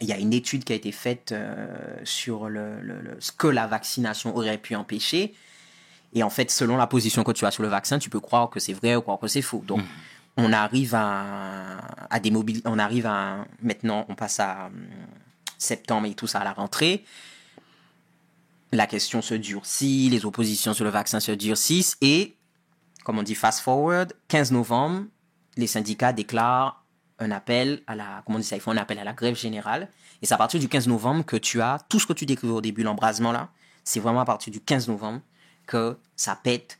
Il 0.00 0.08
y 0.08 0.12
a 0.12 0.18
une 0.18 0.32
étude 0.32 0.64
qui 0.64 0.72
a 0.72 0.76
été 0.76 0.90
faite 0.92 1.32
euh, 1.32 1.66
sur 2.04 2.48
le, 2.48 2.80
le- 2.80 3.00
le- 3.00 3.16
ce 3.20 3.30
que 3.32 3.46
la 3.46 3.66
vaccination 3.66 4.34
aurait 4.36 4.58
pu 4.58 4.74
empêcher. 4.74 5.34
Et 6.14 6.22
en 6.22 6.30
fait, 6.30 6.50
selon 6.50 6.76
la 6.76 6.86
position 6.86 7.22
que 7.24 7.32
tu 7.32 7.44
as 7.46 7.50
sur 7.50 7.62
le 7.62 7.68
vaccin, 7.68 7.98
tu 7.98 8.10
peux 8.10 8.20
croire 8.20 8.50
que 8.50 8.58
c'est 8.60 8.72
vrai 8.72 8.96
ou 8.96 9.02
croire 9.02 9.18
que 9.18 9.28
c'est 9.28 9.42
faux. 9.42 9.62
Donc, 9.66 9.80
on 10.36 10.52
arrive 10.52 10.94
à, 10.94 11.78
à 12.10 12.20
des 12.20 12.30
mobili- 12.30 12.62
on 12.64 12.78
arrive 12.78 13.06
à, 13.06 13.44
maintenant, 13.62 14.06
on 14.08 14.14
passe 14.14 14.40
à 14.40 14.66
hum, 14.66 14.86
septembre 15.58 16.06
et 16.06 16.14
tout 16.14 16.26
ça 16.26 16.40
à 16.40 16.44
la 16.44 16.52
rentrée. 16.52 17.04
La 18.72 18.86
question 18.86 19.20
se 19.20 19.34
durcit, 19.34 20.08
les 20.10 20.24
oppositions 20.24 20.72
sur 20.72 20.84
le 20.84 20.90
vaccin 20.90 21.20
se 21.20 21.32
durcissent 21.32 21.96
et, 22.00 22.34
comme 23.04 23.18
on 23.18 23.22
dit 23.22 23.34
fast 23.34 23.60
forward, 23.60 24.14
15 24.28 24.52
novembre, 24.52 25.04
les 25.58 25.66
syndicats 25.66 26.14
déclarent 26.14 26.81
un 27.22 27.30
appel 27.30 27.82
à 27.86 27.94
la, 27.94 28.22
comment 28.26 28.36
on 28.36 28.40
dit 28.40 28.46
ça, 28.46 28.56
ils 28.56 28.60
font 28.60 28.72
un 28.72 28.76
appel 28.76 28.98
à 28.98 29.04
la 29.04 29.12
grève 29.12 29.36
générale. 29.36 29.88
Et 30.20 30.26
c'est 30.26 30.34
à 30.34 30.38
partir 30.38 30.60
du 30.60 30.68
15 30.68 30.88
novembre 30.88 31.24
que 31.24 31.36
tu 31.36 31.60
as 31.60 31.78
tout 31.88 31.98
ce 31.98 32.06
que 32.06 32.12
tu 32.12 32.26
décrivais 32.26 32.52
au 32.52 32.60
début, 32.60 32.82
l'embrasement 32.82 33.32
là. 33.32 33.48
C'est 33.84 34.00
vraiment 34.00 34.20
à 34.20 34.24
partir 34.24 34.52
du 34.52 34.60
15 34.60 34.88
novembre 34.88 35.20
que 35.66 35.96
ça 36.16 36.36
pète. 36.36 36.78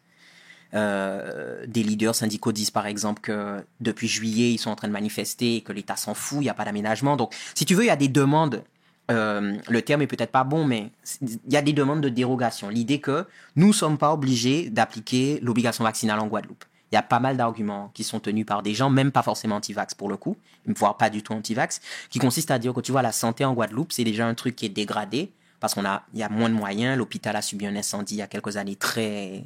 Euh, 0.75 1.67
des 1.67 1.83
leaders 1.83 2.15
syndicaux 2.15 2.51
disent 2.51 2.71
par 2.71 2.87
exemple 2.87 3.21
que 3.21 3.63
depuis 3.81 4.09
juillet, 4.09 4.53
ils 4.53 4.59
sont 4.59 4.71
en 4.71 4.77
train 4.77 4.89
de 4.89 4.93
manifester 4.93 5.61
que 5.61 5.73
l'État 5.73 5.97
s'en 5.97 6.15
fout, 6.15 6.39
il 6.39 6.45
n'y 6.45 6.49
a 6.49 6.55
pas 6.55 6.65
d'aménagement. 6.65 7.17
Donc, 7.17 7.35
si 7.55 7.67
tu 7.67 7.75
veux, 7.75 7.85
il 7.85 7.89
y 7.89 7.91
a 7.91 7.97
des 7.97 8.09
demandes. 8.09 8.63
euh, 9.11 9.59
le 9.69 9.83
terme 9.83 10.03
est 10.03 10.07
peut-être 10.07 10.31
pas 10.31 10.45
bon, 10.45 10.65
mais 10.65 10.91
il 11.21 11.53
y 11.53 11.57
a 11.57 11.63
des 11.63 11.73
demandes 11.75 12.01
de 12.01 12.09
dérogation. 12.09 12.69
L'idée 12.71 13.01
que 13.01 13.27
nous 13.57 13.69
ne 13.69 13.73
sommes 13.73 13.99
pas 13.99 14.13
obligés 14.13 14.71
d'appliquer 14.71 15.41
l'obligation 15.43 15.85
vaccinale 15.85 16.21
en 16.21 16.27
Guadeloupe. 16.29 16.65
Il 16.93 16.97
y 16.97 16.99
a 16.99 17.03
pas 17.03 17.21
mal 17.21 17.39
d'arguments 17.39 17.91
qui 17.95 18.05
sont 18.05 18.21
tenus 18.21 18.45
par 18.45 18.63
des 18.63 18.75
gens, 18.75 18.91
même 18.91 19.13
pas 19.13 19.23
forcément 19.23 19.57
anti-vax 19.57 19.95
pour 19.95 20.11
le 20.11 20.19
coup, 20.19 20.37
voire 20.67 20.99
pas 20.99 21.09
du 21.09 21.23
tout 21.23 21.33
anti-vax, 21.33 21.81
qui 22.11 22.19
consistent 22.19 22.51
à 22.51 22.59
dire 22.59 22.75
que 22.75 22.81
tu 22.83 22.93
vois, 22.93 23.01
la 23.01 23.13
santé 23.13 23.47
en 23.47 23.55
Guadeloupe, 23.55 23.93
c'est 23.93 24.05
déjà 24.05 24.27
un 24.27 24.35
truc 24.35 24.55
qui 24.57 24.67
est 24.67 24.69
dégradé 24.69 25.33
parce 25.59 25.73
qu'on 25.73 25.87
a, 25.87 26.03
y 26.13 26.23
a 26.23 26.29
moins 26.29 26.51
de 26.51 26.55
moyens. 26.55 26.99
L'hôpital 26.99 27.35
a 27.35 27.41
subi 27.41 27.67
un 27.67 27.75
incendie 27.77 28.17
il 28.17 28.19
y 28.19 28.23
a 28.23 28.27
quelques 28.27 28.59
années 28.59 28.77
très, 28.77 29.45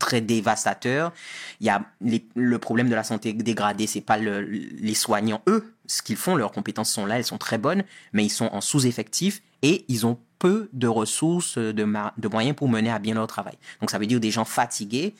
très 0.00 0.20
dévastateur. 0.20 1.12
Il 1.60 1.66
y 1.66 1.70
a 1.70 1.84
le 2.34 2.58
problème 2.58 2.88
de 2.88 2.96
la 2.96 3.04
santé 3.04 3.32
dégradée, 3.32 3.86
c'est 3.86 4.00
pas 4.00 4.18
le- 4.18 4.40
les 4.40 4.94
soignants 4.94 5.42
eux, 5.46 5.72
ce 5.86 6.02
qu'ils 6.02 6.16
font, 6.16 6.34
leurs 6.34 6.50
compétences 6.50 6.90
sont 6.90 7.06
là, 7.06 7.16
elles 7.16 7.24
sont 7.24 7.38
très 7.38 7.58
bonnes, 7.58 7.84
mais 8.12 8.24
ils 8.24 8.30
sont 8.30 8.46
en 8.52 8.60
sous-effectif 8.60 9.40
et 9.62 9.84
ils 9.86 10.04
ont 10.04 10.18
peu 10.40 10.68
de 10.72 10.88
ressources, 10.88 11.58
de, 11.58 11.70
de 11.72 12.28
moyens 12.28 12.56
pour 12.56 12.68
mener 12.68 12.90
à 12.90 12.98
bien 12.98 13.14
leur 13.14 13.28
travail. 13.28 13.56
Donc 13.80 13.90
ça 13.90 13.98
veut 14.00 14.06
dire 14.06 14.18
des 14.18 14.32
gens 14.32 14.44
fatigués 14.44 15.14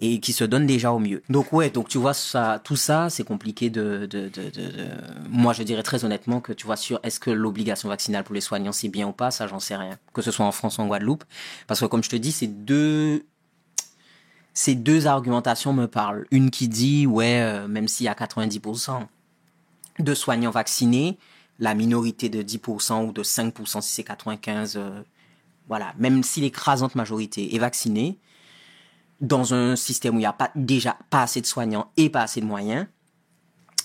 et 0.00 0.18
qui 0.20 0.32
se 0.32 0.44
donnent 0.44 0.66
déjà 0.66 0.92
au 0.92 0.98
mieux. 0.98 1.22
Donc 1.28 1.52
ouais, 1.52 1.70
donc 1.70 1.88
tu 1.88 1.98
vois 1.98 2.14
ça, 2.14 2.60
tout 2.64 2.76
ça, 2.76 3.10
c'est 3.10 3.24
compliqué 3.24 3.68
de, 3.70 4.06
de, 4.06 4.28
de, 4.28 4.50
Moi, 5.28 5.52
je 5.52 5.62
dirais 5.62 5.82
très 5.82 6.04
honnêtement 6.04 6.40
que 6.40 6.52
tu 6.52 6.66
vois 6.66 6.76
sur 6.76 7.00
est-ce 7.02 7.20
que 7.20 7.30
l'obligation 7.30 7.88
vaccinale 7.88 8.24
pour 8.24 8.34
les 8.34 8.40
soignants 8.40 8.72
c'est 8.72 8.88
bien 8.88 9.08
ou 9.08 9.12
pas, 9.12 9.30
ça 9.30 9.46
j'en 9.46 9.60
sais 9.60 9.76
rien. 9.76 9.98
Que 10.14 10.22
ce 10.22 10.30
soit 10.30 10.46
en 10.46 10.52
France 10.52 10.78
ou 10.78 10.82
en 10.82 10.86
Guadeloupe, 10.86 11.24
parce 11.66 11.80
que 11.80 11.86
comme 11.86 12.02
je 12.02 12.10
te 12.10 12.16
dis, 12.16 12.32
c'est 12.32 12.46
deux 12.46 13.24
ces 14.52 14.74
deux 14.74 15.06
argumentations 15.06 15.72
me 15.72 15.86
parlent. 15.86 16.26
Une 16.30 16.50
qui 16.50 16.68
dit, 16.68 17.06
ouais, 17.06 17.40
euh, 17.40 17.68
même 17.68 17.88
s'il 17.88 18.06
y 18.06 18.08
a 18.08 18.14
90% 18.14 19.06
de 20.00 20.14
soignants 20.14 20.50
vaccinés, 20.50 21.18
la 21.58 21.74
minorité 21.74 22.28
de 22.28 22.42
10% 22.42 23.06
ou 23.06 23.12
de 23.12 23.22
5% 23.22 23.80
si 23.80 23.92
c'est 23.92 24.02
95, 24.02 24.76
euh, 24.76 25.02
voilà, 25.68 25.94
même 25.98 26.22
si 26.22 26.40
l'écrasante 26.40 26.94
majorité 26.94 27.54
est 27.54 27.58
vaccinée, 27.58 28.18
dans 29.20 29.54
un 29.54 29.76
système 29.76 30.14
où 30.14 30.18
il 30.18 30.22
n'y 30.22 30.26
a 30.26 30.32
pas, 30.32 30.50
déjà 30.54 30.96
pas 31.10 31.22
assez 31.22 31.40
de 31.40 31.46
soignants 31.46 31.90
et 31.96 32.08
pas 32.10 32.22
assez 32.22 32.40
de 32.40 32.46
moyens, 32.46 32.86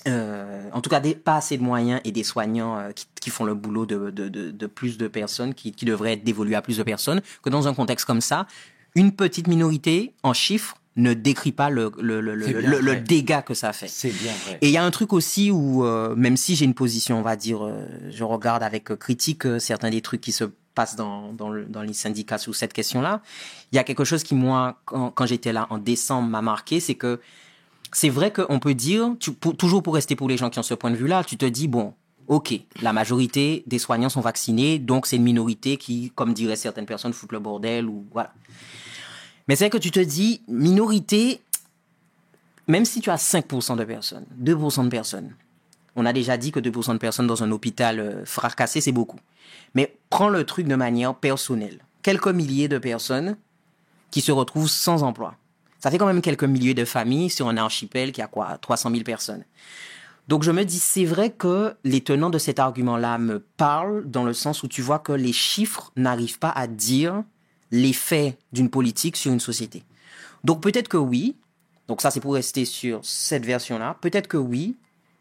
euh, 0.08 0.70
en 0.72 0.82
tout 0.82 0.90
cas 0.90 1.00
des, 1.00 1.16
pas 1.16 1.38
assez 1.38 1.58
de 1.58 1.64
moyens 1.64 2.00
et 2.04 2.12
des 2.12 2.24
soignants 2.24 2.78
euh, 2.78 2.92
qui, 2.92 3.08
qui 3.20 3.30
font 3.32 3.44
le 3.44 3.56
boulot 3.56 3.86
de, 3.86 4.12
de, 4.12 4.30
de, 4.30 4.52
de 4.52 4.68
plus 4.68 4.98
de 4.98 5.08
personnes, 5.08 5.54
qui, 5.54 5.72
qui 5.72 5.86
devraient 5.86 6.14
être 6.14 6.24
dévolus 6.24 6.56
à 6.56 6.62
plus 6.62 6.78
de 6.78 6.84
personnes, 6.84 7.22
que 7.44 7.50
dans 7.50 7.68
un 7.68 7.74
contexte 7.74 8.06
comme 8.06 8.22
ça, 8.22 8.46
une 8.94 9.12
petite 9.12 9.48
minorité 9.48 10.14
en 10.24 10.34
chiffres 10.34 10.76
ne 10.96 11.14
décrit 11.14 11.52
pas 11.52 11.70
le, 11.70 11.92
le, 12.00 12.22
le, 12.22 12.36
le, 12.36 12.96
dégât 12.96 13.42
que 13.42 13.54
ça 13.54 13.74
fait. 13.74 13.90
C'est 13.90 14.12
bien 14.12 14.32
vrai. 14.46 14.60
Et 14.62 14.68
il 14.68 14.72
y 14.72 14.78
a 14.78 14.84
un 14.86 14.92
truc 14.92 15.12
aussi 15.12 15.52
où, 15.52 15.84
euh, 15.84 16.16
même 16.16 16.38
si 16.38 16.56
j'ai 16.56 16.64
une 16.64 16.74
position, 16.74 17.20
on 17.20 17.22
va 17.22 17.36
dire, 17.36 17.70
je 18.10 18.24
regarde 18.24 18.64
avec 18.64 18.96
critique 18.96 19.44
certains 19.60 19.90
des 19.90 20.02
trucs 20.02 20.22
qui 20.22 20.32
se 20.32 20.46
passent 20.76 20.96
dans, 20.96 21.34
dans, 21.34 21.50
le- 21.50 21.68
les 21.84 21.94
syndicats 21.94 22.38
sous 22.38 22.54
cette 22.54 22.74
question-là, 22.74 23.22
il 23.72 23.76
y 23.76 23.80
a 23.80 23.84
quelque 23.84 24.04
chose 24.04 24.24
qui, 24.24 24.36
moi, 24.36 24.80
quand, 24.86 25.26
j'étais 25.26 25.54
là 25.54 25.66
en 25.70 25.78
décembre, 25.80 26.30
m'a 26.30 26.42
marqué, 26.42 26.80
c'est 26.80 26.96
que 26.96 27.20
c'est 27.92 28.10
vrai 28.10 28.32
qu'on 28.32 28.60
peut 28.60 28.74
dire, 28.76 29.16
toujours 29.58 29.82
pour 29.82 29.96
rester 29.96 30.16
pour 30.16 30.28
les 30.28 30.38
gens 30.38 30.50
qui 30.50 30.60
ont 30.60 30.64
ce 30.64 30.74
point 30.74 30.92
de 30.92 30.96
vue-là, 30.98 31.24
tu 31.24 31.38
te 31.38 31.46
dis, 31.46 31.68
bon, 31.68 31.94
ok, 32.28 32.54
la 32.82 32.92
majorité 32.92 33.64
des 33.68 33.80
soignants 33.80 34.10
sont 34.10 34.22
vaccinés, 34.22 34.80
donc 34.80 35.08
c'est 35.08 35.16
une 35.16 35.24
minorité 35.24 35.78
qui, 35.78 36.12
comme 36.14 36.34
diraient 36.34 36.56
certaines 36.58 36.86
personnes, 36.86 37.14
foutent 37.14 37.32
le 37.32 37.40
bordel 37.40 37.88
ou 37.88 38.06
voilà. 38.12 38.34
Mais 39.48 39.56
c'est 39.56 39.66
vrai 39.66 39.70
que 39.70 39.78
tu 39.78 39.92
te 39.92 40.00
dis, 40.00 40.42
minorité, 40.48 41.40
même 42.68 42.84
si 42.86 43.00
tu 43.00 43.10
as 43.12 43.18
5% 43.18 43.78
de 43.78 43.84
personnes, 43.84 44.26
2% 44.42 44.84
de 44.86 44.90
personnes, 44.90 45.36
on 45.96 46.06
a 46.06 46.14
déjà 46.14 46.38
dit 46.38 46.52
que 46.52 46.60
2% 46.60 46.94
de 46.94 46.98
personnes 46.98 47.28
dans 47.28 47.44
un 47.44 47.52
hôpital 47.52 48.00
euh, 48.00 48.26
fracassé, 48.26 48.82
c'est 48.82 48.92
beaucoup. 48.92 49.20
Mais 49.74 49.98
prends 50.10 50.30
le 50.30 50.44
truc 50.44 50.68
de 50.68 50.76
manière 50.76 51.16
personnelle. 51.16 51.80
Quelques 52.02 52.28
milliers 52.28 52.68
de 52.68 52.78
personnes 52.78 53.38
qui 54.12 54.22
se 54.22 54.32
retrouvent 54.32 54.70
sans 54.70 55.04
emploi. 55.04 55.36
Ça 55.80 55.92
fait 55.92 55.98
quand 55.98 56.08
même 56.08 56.22
quelques 56.22 56.44
milliers 56.44 56.74
de 56.74 56.86
familles 56.86 57.30
sur 57.30 57.48
un 57.48 57.58
archipel 57.58 58.12
qui 58.12 58.22
a 58.22 58.28
quoi 58.28 58.58
300 58.60 58.92
000 58.92 59.04
personnes. 59.04 59.44
Donc 60.28 60.44
je 60.44 60.52
me 60.52 60.64
dis, 60.64 60.80
c'est 60.80 61.06
vrai 61.06 61.30
que 61.30 61.76
les 61.84 62.02
tenants 62.02 62.32
de 62.32 62.40
cet 62.40 62.60
argument-là 62.60 63.18
me 63.18 63.40
parlent 63.40 64.04
dans 64.10 64.24
le 64.24 64.34
sens 64.34 64.64
où 64.64 64.68
tu 64.68 64.82
vois 64.82 65.00
que 65.00 65.12
les 65.12 65.34
chiffres 65.34 65.92
n'arrivent 65.96 66.40
pas 66.40 66.50
à 66.50 66.66
dire 66.68 67.24
l'effet 67.72 68.38
d'une 68.52 68.70
politique 68.70 69.18
sur 69.18 69.32
une 69.32 69.40
société. 69.40 69.84
Donc 70.44 70.62
peut-être 70.62 70.88
que 70.88 70.98
oui, 70.98 71.36
donc 71.88 72.02
ça 72.02 72.10
c'est 72.10 72.20
pour 72.20 72.34
rester 72.34 72.66
sur 72.66 73.02
cette 73.04 73.46
version-là, 73.46 73.98
peut-être 74.02 74.28
que 74.28 74.38
oui, 74.38 74.76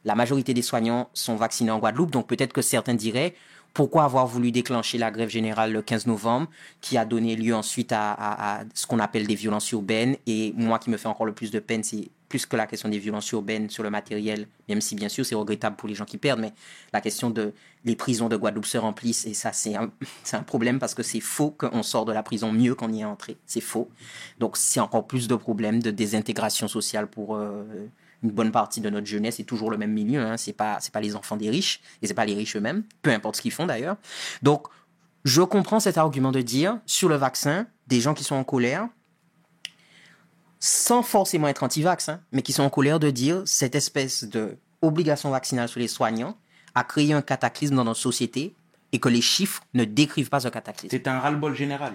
la 0.04 0.14
majorité 0.14 0.54
des 0.54 0.62
soignants 0.62 1.08
sont 1.14 1.36
vaccinés 1.36 1.70
en 1.70 1.78
Guadeloupe, 1.78 2.10
donc 2.10 2.26
peut-être 2.26 2.52
que 2.52 2.62
certains 2.62 2.94
diraient 2.94 3.34
pourquoi 3.74 4.04
avoir 4.04 4.28
voulu 4.28 4.52
déclencher 4.52 4.98
la 4.98 5.10
grève 5.10 5.28
générale 5.28 5.72
le 5.72 5.82
15 5.82 6.06
novembre, 6.06 6.48
qui 6.80 6.96
a 6.96 7.04
donné 7.04 7.34
lieu 7.34 7.54
ensuite 7.54 7.90
à, 7.92 8.62
ce 8.72 8.86
qu'on 8.86 9.00
appelle 9.00 9.26
des 9.26 9.34
violences 9.34 9.70
urbaines? 9.72 10.16
Et 10.28 10.54
moi 10.56 10.78
qui 10.78 10.90
me 10.90 10.96
fait 10.96 11.08
encore 11.08 11.26
le 11.26 11.34
plus 11.34 11.50
de 11.50 11.58
peine, 11.58 11.82
c'est 11.82 12.08
plus 12.28 12.46
que 12.46 12.56
la 12.56 12.66
question 12.66 12.88
des 12.88 12.98
violences 12.98 13.30
urbaines 13.32 13.68
sur 13.68 13.82
le 13.82 13.90
matériel, 13.90 14.46
même 14.68 14.80
si 14.80 14.94
bien 14.94 15.08
sûr 15.08 15.26
c'est 15.26 15.34
regrettable 15.34 15.74
pour 15.76 15.88
les 15.88 15.94
gens 15.96 16.04
qui 16.04 16.18
perdent, 16.18 16.40
mais 16.40 16.52
la 16.92 17.00
question 17.00 17.30
de 17.30 17.52
les 17.84 17.96
prisons 17.96 18.28
de 18.28 18.36
Guadeloupe 18.36 18.64
se 18.64 18.78
remplissent, 18.78 19.26
et 19.26 19.34
ça 19.34 19.52
c'est 19.52 19.74
un, 19.74 19.90
un 20.32 20.42
problème 20.42 20.78
parce 20.78 20.94
que 20.94 21.02
c'est 21.02 21.20
faux 21.20 21.50
qu'on 21.50 21.82
sort 21.82 22.04
de 22.04 22.12
la 22.12 22.22
prison 22.22 22.52
mieux 22.52 22.76
qu'on 22.76 22.92
y 22.92 23.00
est 23.00 23.04
entré. 23.04 23.36
C'est 23.44 23.60
faux. 23.60 23.90
Donc 24.38 24.56
c'est 24.56 24.80
encore 24.80 25.06
plus 25.06 25.26
de 25.26 25.34
problèmes 25.34 25.82
de 25.82 25.90
désintégration 25.90 26.68
sociale 26.68 27.08
pour 27.08 27.34
euh, 27.34 27.64
une 28.24 28.30
bonne 28.30 28.50
partie 28.50 28.80
de 28.80 28.90
notre 28.90 29.06
jeunesse 29.06 29.37
c'est 29.37 29.44
toujours 29.44 29.70
le 29.70 29.76
même 29.76 29.92
milieu. 29.92 30.20
Hein. 30.20 30.37
C'est 30.37 30.52
pas 30.52 30.78
c'est 30.80 30.92
pas 30.92 31.00
les 31.00 31.14
enfants 31.14 31.37
des 31.37 31.50
riches 31.50 31.80
et 32.02 32.06
c'est 32.06 32.14
pas 32.14 32.24
les 32.24 32.34
riches 32.34 32.56
eux-mêmes, 32.56 32.82
peu 33.02 33.10
importe 33.10 33.37
ce 33.37 33.42
qu'ils 33.42 33.52
font 33.52 33.66
d'ailleurs. 33.66 33.96
Donc 34.42 34.66
je 35.24 35.42
comprends 35.42 35.80
cet 35.80 35.98
argument 35.98 36.32
de 36.32 36.40
dire 36.40 36.78
sur 36.87 37.08
le 37.08 37.16
vaccin 37.16 37.66
des 37.87 38.00
gens 38.00 38.14
qui 38.14 38.24
sont 38.24 38.34
en 38.34 38.44
colère 38.44 38.88
sans 40.58 41.02
forcément 41.02 41.46
être 41.48 41.62
anti-vax, 41.62 42.08
hein, 42.08 42.20
mais 42.32 42.40
qui 42.40 42.54
sont 42.54 42.62
en 42.62 42.70
colère 42.70 42.98
de 42.98 43.10
dire 43.10 43.42
cette 43.44 43.74
espèce 43.74 44.24
de 44.24 44.56
obligation 44.80 45.30
vaccinale 45.30 45.68
sur 45.68 45.78
les 45.78 45.88
soignants 45.88 46.38
a 46.74 46.84
créé 46.84 47.12
un 47.12 47.22
cataclysme 47.22 47.76
dans 47.76 47.84
notre 47.84 48.00
société 48.00 48.54
et 48.92 48.98
que 48.98 49.08
les 49.08 49.20
chiffres 49.20 49.62
ne 49.74 49.84
décrivent 49.84 50.30
pas 50.30 50.40
ce 50.40 50.48
cataclysme. 50.48 50.88
C'est 50.90 51.06
un 51.08 51.18
ras-le-bol 51.18 51.54
général. 51.54 51.94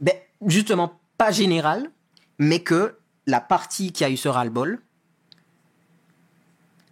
Ben, 0.00 0.14
justement, 0.46 0.98
pas 1.18 1.30
général, 1.30 1.90
mais 2.38 2.60
que 2.60 2.96
la 3.26 3.40
partie 3.40 3.92
qui 3.92 4.04
a 4.04 4.10
eu 4.10 4.16
ce 4.16 4.28
ras-le-bol, 4.28 4.80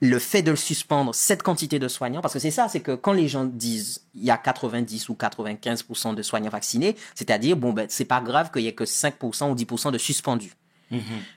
le 0.01 0.19
fait 0.19 0.43
de 0.43 0.51
le 0.51 0.57
suspendre, 0.57 1.15
cette 1.15 1.43
quantité 1.43 1.79
de 1.79 1.89
soignants, 1.89 2.21
parce 2.21 2.35
que 2.35 2.41
c'est 2.41 2.51
ça, 2.51 2.69
c'est 2.69 2.81
que 2.81 2.95
quand 2.95 3.13
les 3.13 3.29
gens 3.29 3.45
disent 3.45 4.07
il 4.15 4.25
y 4.25 4.31
a 4.31 4.39
90 4.39 5.09
ou 5.09 5.15
95% 5.15 6.15
de 6.15 6.23
soignants 6.23 6.51
vaccinés, 6.51 6.97
c'est-à-dire, 7.15 7.57
bon, 7.57 7.73
ben, 7.73 7.87
c'est 7.89 8.05
pas 8.05 8.21
grave 8.21 8.51
qu'il 8.53 8.63
y 8.63 8.69
ait 8.69 8.75
que 8.75 8.85
5% 8.85 9.51
ou 9.51 9.55
10% 9.55 9.91
de 9.91 9.99
suspendus. 9.99 10.55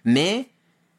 Mais 0.06 0.48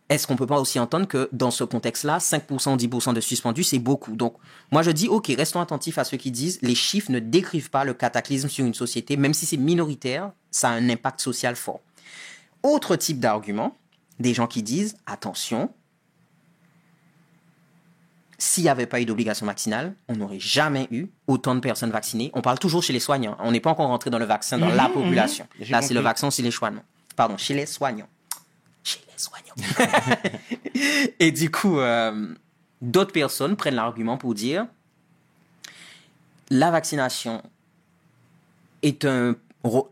est-ce 0.08 0.26
qu'on 0.26 0.36
peut 0.36 0.46
pas 0.46 0.60
aussi 0.60 0.78
entendre 0.78 1.06
que 1.06 1.28
dans 1.32 1.50
ce 1.50 1.64
contexte-là, 1.64 2.18
5% 2.18 2.74
ou 2.74 2.76
10% 2.76 3.14
de 3.14 3.20
suspendus, 3.20 3.64
c'est 3.64 3.78
beaucoup? 3.78 4.14
Donc, 4.14 4.34
moi, 4.70 4.82
je 4.82 4.90
dis, 4.90 5.08
OK, 5.08 5.32
restons 5.34 5.60
attentifs 5.60 5.96
à 5.96 6.04
ceux 6.04 6.18
qui 6.18 6.30
disent 6.30 6.58
les 6.60 6.74
chiffres 6.74 7.10
ne 7.10 7.18
décrivent 7.18 7.70
pas 7.70 7.84
le 7.84 7.94
cataclysme 7.94 8.48
sur 8.48 8.66
une 8.66 8.74
société, 8.74 9.16
même 9.16 9.32
si 9.32 9.46
c'est 9.46 9.56
minoritaire, 9.56 10.32
ça 10.50 10.68
a 10.68 10.72
un 10.72 10.90
impact 10.90 11.20
social 11.20 11.56
fort. 11.56 11.80
Autre 12.62 12.96
type 12.96 13.20
d'argument, 13.20 13.76
des 14.20 14.34
gens 14.34 14.46
qui 14.46 14.62
disent, 14.62 14.96
attention, 15.06 15.70
s'il 18.44 18.64
n'y 18.64 18.70
avait 18.70 18.86
pas 18.86 19.00
eu 19.00 19.04
d'obligation 19.04 19.46
vaccinale, 19.46 19.94
on 20.08 20.16
n'aurait 20.16 20.40
jamais 20.40 20.88
eu 20.90 21.06
autant 21.28 21.54
de 21.54 21.60
personnes 21.60 21.92
vaccinées. 21.92 22.32
On 22.34 22.42
parle 22.42 22.58
toujours 22.58 22.82
chez 22.82 22.92
les 22.92 22.98
soignants. 22.98 23.36
On 23.38 23.52
n'est 23.52 23.60
pas 23.60 23.70
encore 23.70 23.86
rentré 23.86 24.10
dans 24.10 24.18
le 24.18 24.24
vaccin, 24.24 24.58
dans 24.58 24.68
la 24.68 24.88
population. 24.88 25.46
Mhm, 25.60 25.70
Là, 25.70 25.80
c'est 25.80 25.94
le 25.94 26.00
vaccin 26.00 26.28
chez 26.28 26.42
les 26.42 26.50
soignants. 26.50 26.82
Pardon, 27.14 27.36
chez 27.36 27.54
les 27.54 27.66
soignants. 27.66 28.08
Chez 28.82 28.98
les 29.06 29.16
soignants. 29.16 29.54
Et 31.20 31.30
du 31.30 31.52
coup, 31.52 31.78
euh, 31.78 32.34
d'autres 32.80 33.12
personnes 33.12 33.54
prennent 33.54 33.76
l'argument 33.76 34.16
pour 34.18 34.34
dire 34.34 34.66
la 36.50 36.72
vaccination 36.72 37.44
est 38.82 39.04
un, 39.04 39.36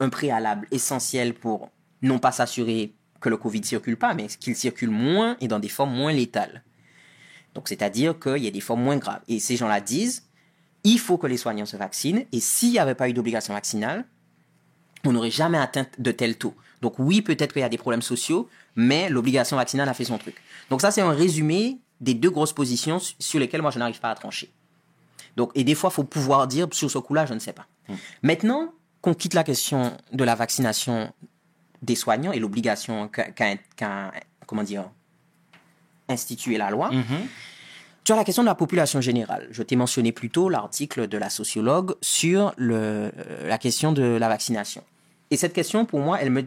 un 0.00 0.08
préalable 0.08 0.66
essentiel 0.72 1.34
pour 1.34 1.70
non 2.02 2.18
pas 2.18 2.32
s'assurer 2.32 2.94
que 3.20 3.28
le 3.28 3.36
Covid 3.36 3.62
circule 3.62 3.96
pas, 3.96 4.12
mais 4.12 4.26
qu'il 4.26 4.56
circule 4.56 4.90
moins 4.90 5.36
et 5.40 5.46
dans 5.46 5.60
des 5.60 5.68
formes 5.68 5.94
moins 5.94 6.12
létales. 6.12 6.64
Donc, 7.54 7.68
c'est-à-dire 7.68 8.18
qu'il 8.18 8.38
y 8.38 8.46
a 8.46 8.50
des 8.50 8.60
formes 8.60 8.82
moins 8.82 8.96
graves. 8.96 9.20
Et 9.28 9.40
ces 9.40 9.56
gens-là 9.56 9.80
disent, 9.80 10.24
il 10.84 10.98
faut 10.98 11.18
que 11.18 11.26
les 11.26 11.36
soignants 11.36 11.66
se 11.66 11.76
vaccinent, 11.76 12.24
et 12.32 12.40
s'il 12.40 12.70
n'y 12.70 12.78
avait 12.78 12.94
pas 12.94 13.08
eu 13.08 13.12
d'obligation 13.12 13.54
vaccinale, 13.54 14.04
on 15.04 15.12
n'aurait 15.12 15.30
jamais 15.30 15.58
atteint 15.58 15.86
de 15.98 16.12
tels 16.12 16.36
taux. 16.36 16.54
Donc 16.80 16.98
oui, 16.98 17.22
peut-être 17.22 17.52
qu'il 17.52 17.60
y 17.62 17.64
a 17.64 17.68
des 17.68 17.78
problèmes 17.78 18.02
sociaux, 18.02 18.48
mais 18.76 19.08
l'obligation 19.10 19.56
vaccinale 19.56 19.88
a 19.88 19.94
fait 19.94 20.04
son 20.04 20.18
truc. 20.18 20.36
Donc 20.70 20.80
ça, 20.80 20.90
c'est 20.90 21.00
un 21.00 21.12
résumé 21.12 21.78
des 22.00 22.14
deux 22.14 22.30
grosses 22.30 22.52
positions 22.52 22.98
su- 22.98 23.14
sur 23.18 23.38
lesquelles 23.40 23.60
moi, 23.62 23.70
je 23.70 23.78
n'arrive 23.78 24.00
pas 24.00 24.10
à 24.10 24.14
trancher. 24.14 24.50
Donc, 25.36 25.50
et 25.54 25.64
des 25.64 25.74
fois, 25.74 25.90
il 25.92 25.94
faut 25.94 26.04
pouvoir 26.04 26.46
dire, 26.46 26.66
sur 26.72 26.90
ce 26.90 26.98
coup-là, 26.98 27.26
je 27.26 27.34
ne 27.34 27.38
sais 27.38 27.52
pas. 27.52 27.66
Maintenant 28.22 28.72
qu'on 29.00 29.14
quitte 29.14 29.34
la 29.34 29.44
question 29.44 29.92
de 30.12 30.24
la 30.24 30.34
vaccination 30.34 31.12
des 31.82 31.94
soignants 31.96 32.32
et 32.32 32.38
l'obligation 32.38 33.08
qu'a- 33.08 34.10
comment 34.46 34.62
dire, 34.62 34.90
institué 36.10 36.58
la 36.58 36.70
loi, 36.70 36.90
Mhm. 36.90 37.04
tu 38.04 38.12
as 38.12 38.16
la 38.16 38.24
question 38.24 38.42
de 38.42 38.48
la 38.48 38.54
population 38.54 39.00
générale. 39.00 39.46
Je 39.50 39.62
t'ai 39.62 39.76
mentionné 39.76 40.12
plus 40.12 40.30
tôt 40.30 40.48
l'article 40.48 41.06
de 41.08 41.18
la 41.18 41.30
sociologue 41.30 41.94
sur 42.00 42.52
le, 42.56 42.74
euh, 42.76 43.48
la 43.48 43.58
question 43.58 43.92
de 43.92 44.02
la 44.02 44.28
vaccination. 44.28 44.82
Et 45.30 45.36
cette 45.36 45.52
question, 45.52 45.84
pour 45.84 46.00
moi, 46.00 46.18
elle 46.20 46.44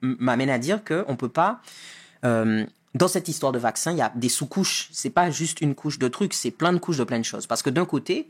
m'amène 0.00 0.50
à 0.50 0.58
dire 0.58 0.84
qu'on 0.84 1.10
ne 1.12 1.16
peut 1.16 1.28
pas... 1.28 1.60
euh, 2.24 2.64
dans 2.94 3.06
cette 3.08 3.28
histoire 3.28 3.52
de 3.52 3.58
vaccin, 3.58 3.92
il 3.92 3.98
y 3.98 4.02
a 4.02 4.10
des 4.16 4.28
sous-couches. 4.28 4.88
C'est 4.92 5.10
pas 5.10 5.30
juste 5.30 5.60
une 5.60 5.76
couche 5.76 5.98
de 6.00 6.08
trucs, 6.08 6.34
c'est 6.34 6.50
plein 6.50 6.72
de 6.72 6.78
couches 6.78 6.96
de 6.98 7.04
plein 7.04 7.20
de 7.20 7.24
choses. 7.24 7.46
Parce 7.46 7.62
que 7.62 7.70
d'un 7.70 7.84
côté, 7.84 8.28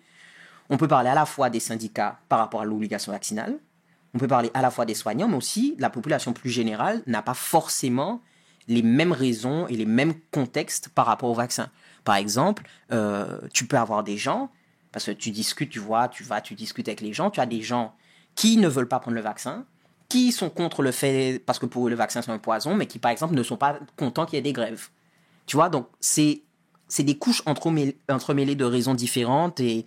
on 0.69 0.77
peut 0.77 0.87
parler 0.87 1.09
à 1.09 1.15
la 1.15 1.25
fois 1.25 1.49
des 1.49 1.61
syndicats 1.61 2.19
par 2.29 2.39
rapport 2.41 2.61
à 2.61 2.67
l'obligation 2.67 3.11
vaccinale, 3.11 3.57
on 4.15 4.19
peut 4.19 4.29
parler 4.29 4.51
à 4.53 4.61
la 4.61 4.71
fois 4.71 4.85
des 4.85 4.95
soignants, 4.95 5.29
mais 5.29 5.37
aussi 5.39 5.77
la 5.79 5.89
population 5.89 6.33
plus 6.35 6.51
générale 6.51 7.03
n'a 7.07 7.23
pas 7.23 7.33
forcément 7.35 8.21
les 8.71 8.83
mêmes 8.83 9.13
raisons 9.13 9.67
et 9.67 9.77
les 9.77 9.85
mêmes 9.85 10.15
contextes 10.31 10.89
par 10.89 11.07
rapport 11.07 11.29
au 11.29 11.35
vaccin. 11.35 11.71
Par 12.05 12.15
exemple, 12.15 12.63
euh, 12.93 13.41
tu 13.53 13.67
peux 13.67 13.77
avoir 13.77 14.05
des 14.05 14.17
gens, 14.17 14.51
parce 14.93 15.07
que 15.07 15.11
tu 15.11 15.33
discutes, 15.33 15.71
tu 15.71 15.81
vois, 15.81 16.09
tu 16.09 16.23
vas, 16.23 16.41
tu 16.41 16.55
discutes 16.55 16.89
avec 16.89 17.01
les 17.01 17.13
gens, 17.13 17.31
tu 17.31 17.41
as 17.41 17.47
des 17.47 17.63
gens 17.63 17.95
qui 18.37 18.57
ne 18.57 18.69
veulent 18.69 18.89
pas 18.89 19.01
prendre 19.01 19.17
le 19.17 19.23
vaccin, 19.23 19.65
qui 20.09 20.31
sont 20.31 20.51
contre 20.51 20.83
le 20.83 20.93
fait, 20.93 21.43
parce 21.45 21.59
que 21.59 21.67
pour 21.67 21.89
le 21.89 21.97
vaccin 21.97 22.23
c'est 22.23 22.31
un 22.31 22.39
poison, 22.39 22.77
mais 22.77 22.87
qui 22.87 23.01
par 23.01 23.11
exemple 23.11 23.35
ne 23.35 23.43
sont 23.43 23.57
pas 23.57 23.79
contents 23.97 24.25
qu'il 24.25 24.37
y 24.37 24.39
ait 24.39 24.43
des 24.43 24.53
grèves. 24.53 24.89
Tu 25.47 25.57
vois, 25.57 25.69
donc 25.69 25.89
c'est 26.01 26.43
c'est 26.87 27.03
des 27.03 27.19
couches 27.19 27.43
entremêlées, 27.47 27.97
entremêlées 28.09 28.55
de 28.55 28.65
raisons 28.65 28.95
différentes 28.95 29.59
et 29.61 29.85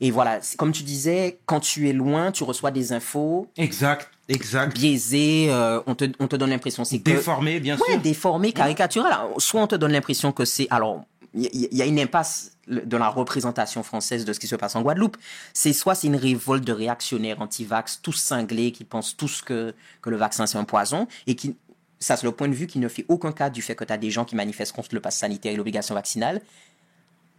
et 0.00 0.12
voilà, 0.12 0.38
comme 0.56 0.70
tu 0.70 0.84
disais, 0.84 1.40
quand 1.46 1.58
tu 1.58 1.88
es 1.88 1.92
loin, 1.92 2.30
tu 2.30 2.44
reçois 2.44 2.70
des 2.70 2.92
infos 2.92 3.48
Exact, 3.56 4.08
exact. 4.28 4.74
biaisées, 4.74 5.46
euh, 5.50 5.80
on 5.86 5.94
te 5.94 6.04
on 6.18 6.28
te 6.28 6.36
donne 6.36 6.50
l'impression 6.50 6.84
c'est 6.84 6.98
que 6.98 7.04
Déformé, 7.04 7.60
bien 7.60 7.76
Ouais, 7.78 7.92
sûr. 7.92 8.00
déformé, 8.00 8.52
caricatural. 8.52 9.12
Alors, 9.12 9.40
Soit 9.40 9.62
on 9.62 9.66
te 9.66 9.74
donne 9.76 9.92
l'impression 9.92 10.32
que 10.32 10.44
c'est. 10.44 10.66
Alors, 10.70 11.04
il 11.34 11.68
y, 11.72 11.82
a 11.82 11.86
une 11.86 12.00
impasse 12.00 12.52
dans 12.86 12.98
la 12.98 13.08
représentation 13.08 13.82
française 13.82 14.24
de 14.24 14.32
ce 14.32 14.40
qui 14.40 14.46
se 14.46 14.56
passe 14.56 14.74
en 14.76 14.82
Guadeloupe. 14.82 15.16
C'est 15.52 15.72
soit 15.74 15.94
c'est 15.94 16.06
une 16.06 16.16
révolte 16.16 16.64
de 16.64 16.72
réactionnaires 16.72 17.40
anti-vax, 17.42 18.00
tous 18.02 18.14
cinglés, 18.14 18.72
qui 18.72 18.84
pensent 18.84 19.16
tous 19.16 19.42
que, 19.42 19.74
que 20.00 20.10
le 20.10 20.16
vaccin 20.16 20.46
c'est 20.46 20.58
un 20.58 20.64
poison, 20.64 21.06
et 21.26 21.34
qui. 21.34 21.56
Ça, 22.00 22.16
c'est 22.16 22.26
le 22.26 22.32
point 22.32 22.46
de 22.48 22.54
vue 22.54 22.68
qui 22.68 22.78
ne 22.78 22.86
fait 22.88 23.04
aucun 23.08 23.32
cas 23.32 23.50
du 23.50 23.60
fait 23.60 23.74
que 23.74 23.82
tu 23.84 23.92
as 23.92 23.98
des 23.98 24.10
gens 24.10 24.24
qui 24.24 24.36
manifestent 24.36 24.72
contre 24.72 24.94
le 24.94 25.00
pass 25.00 25.16
sanitaire 25.16 25.52
et 25.52 25.56
l'obligation 25.56 25.96
vaccinale, 25.96 26.40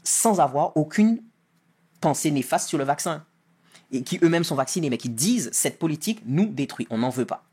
sans 0.04 0.40
avoir 0.42 0.76
aucune 0.76 1.22
pensée 2.02 2.30
néfaste 2.32 2.68
sur 2.68 2.78
le 2.78 2.84
vaccin. 2.84 3.24
Et 3.92 4.04
qui 4.04 4.20
eux-mêmes 4.22 4.44
sont 4.44 4.56
vaccinés, 4.56 4.90
mais 4.90 4.98
qui 4.98 5.10
disent 5.10 5.50
cette 5.52 5.80
politique 5.80 6.22
nous 6.26 6.46
détruit, 6.46 6.88
on 6.90 7.00
n'en 7.00 7.10
veut 7.10 7.26
pas 7.26 7.50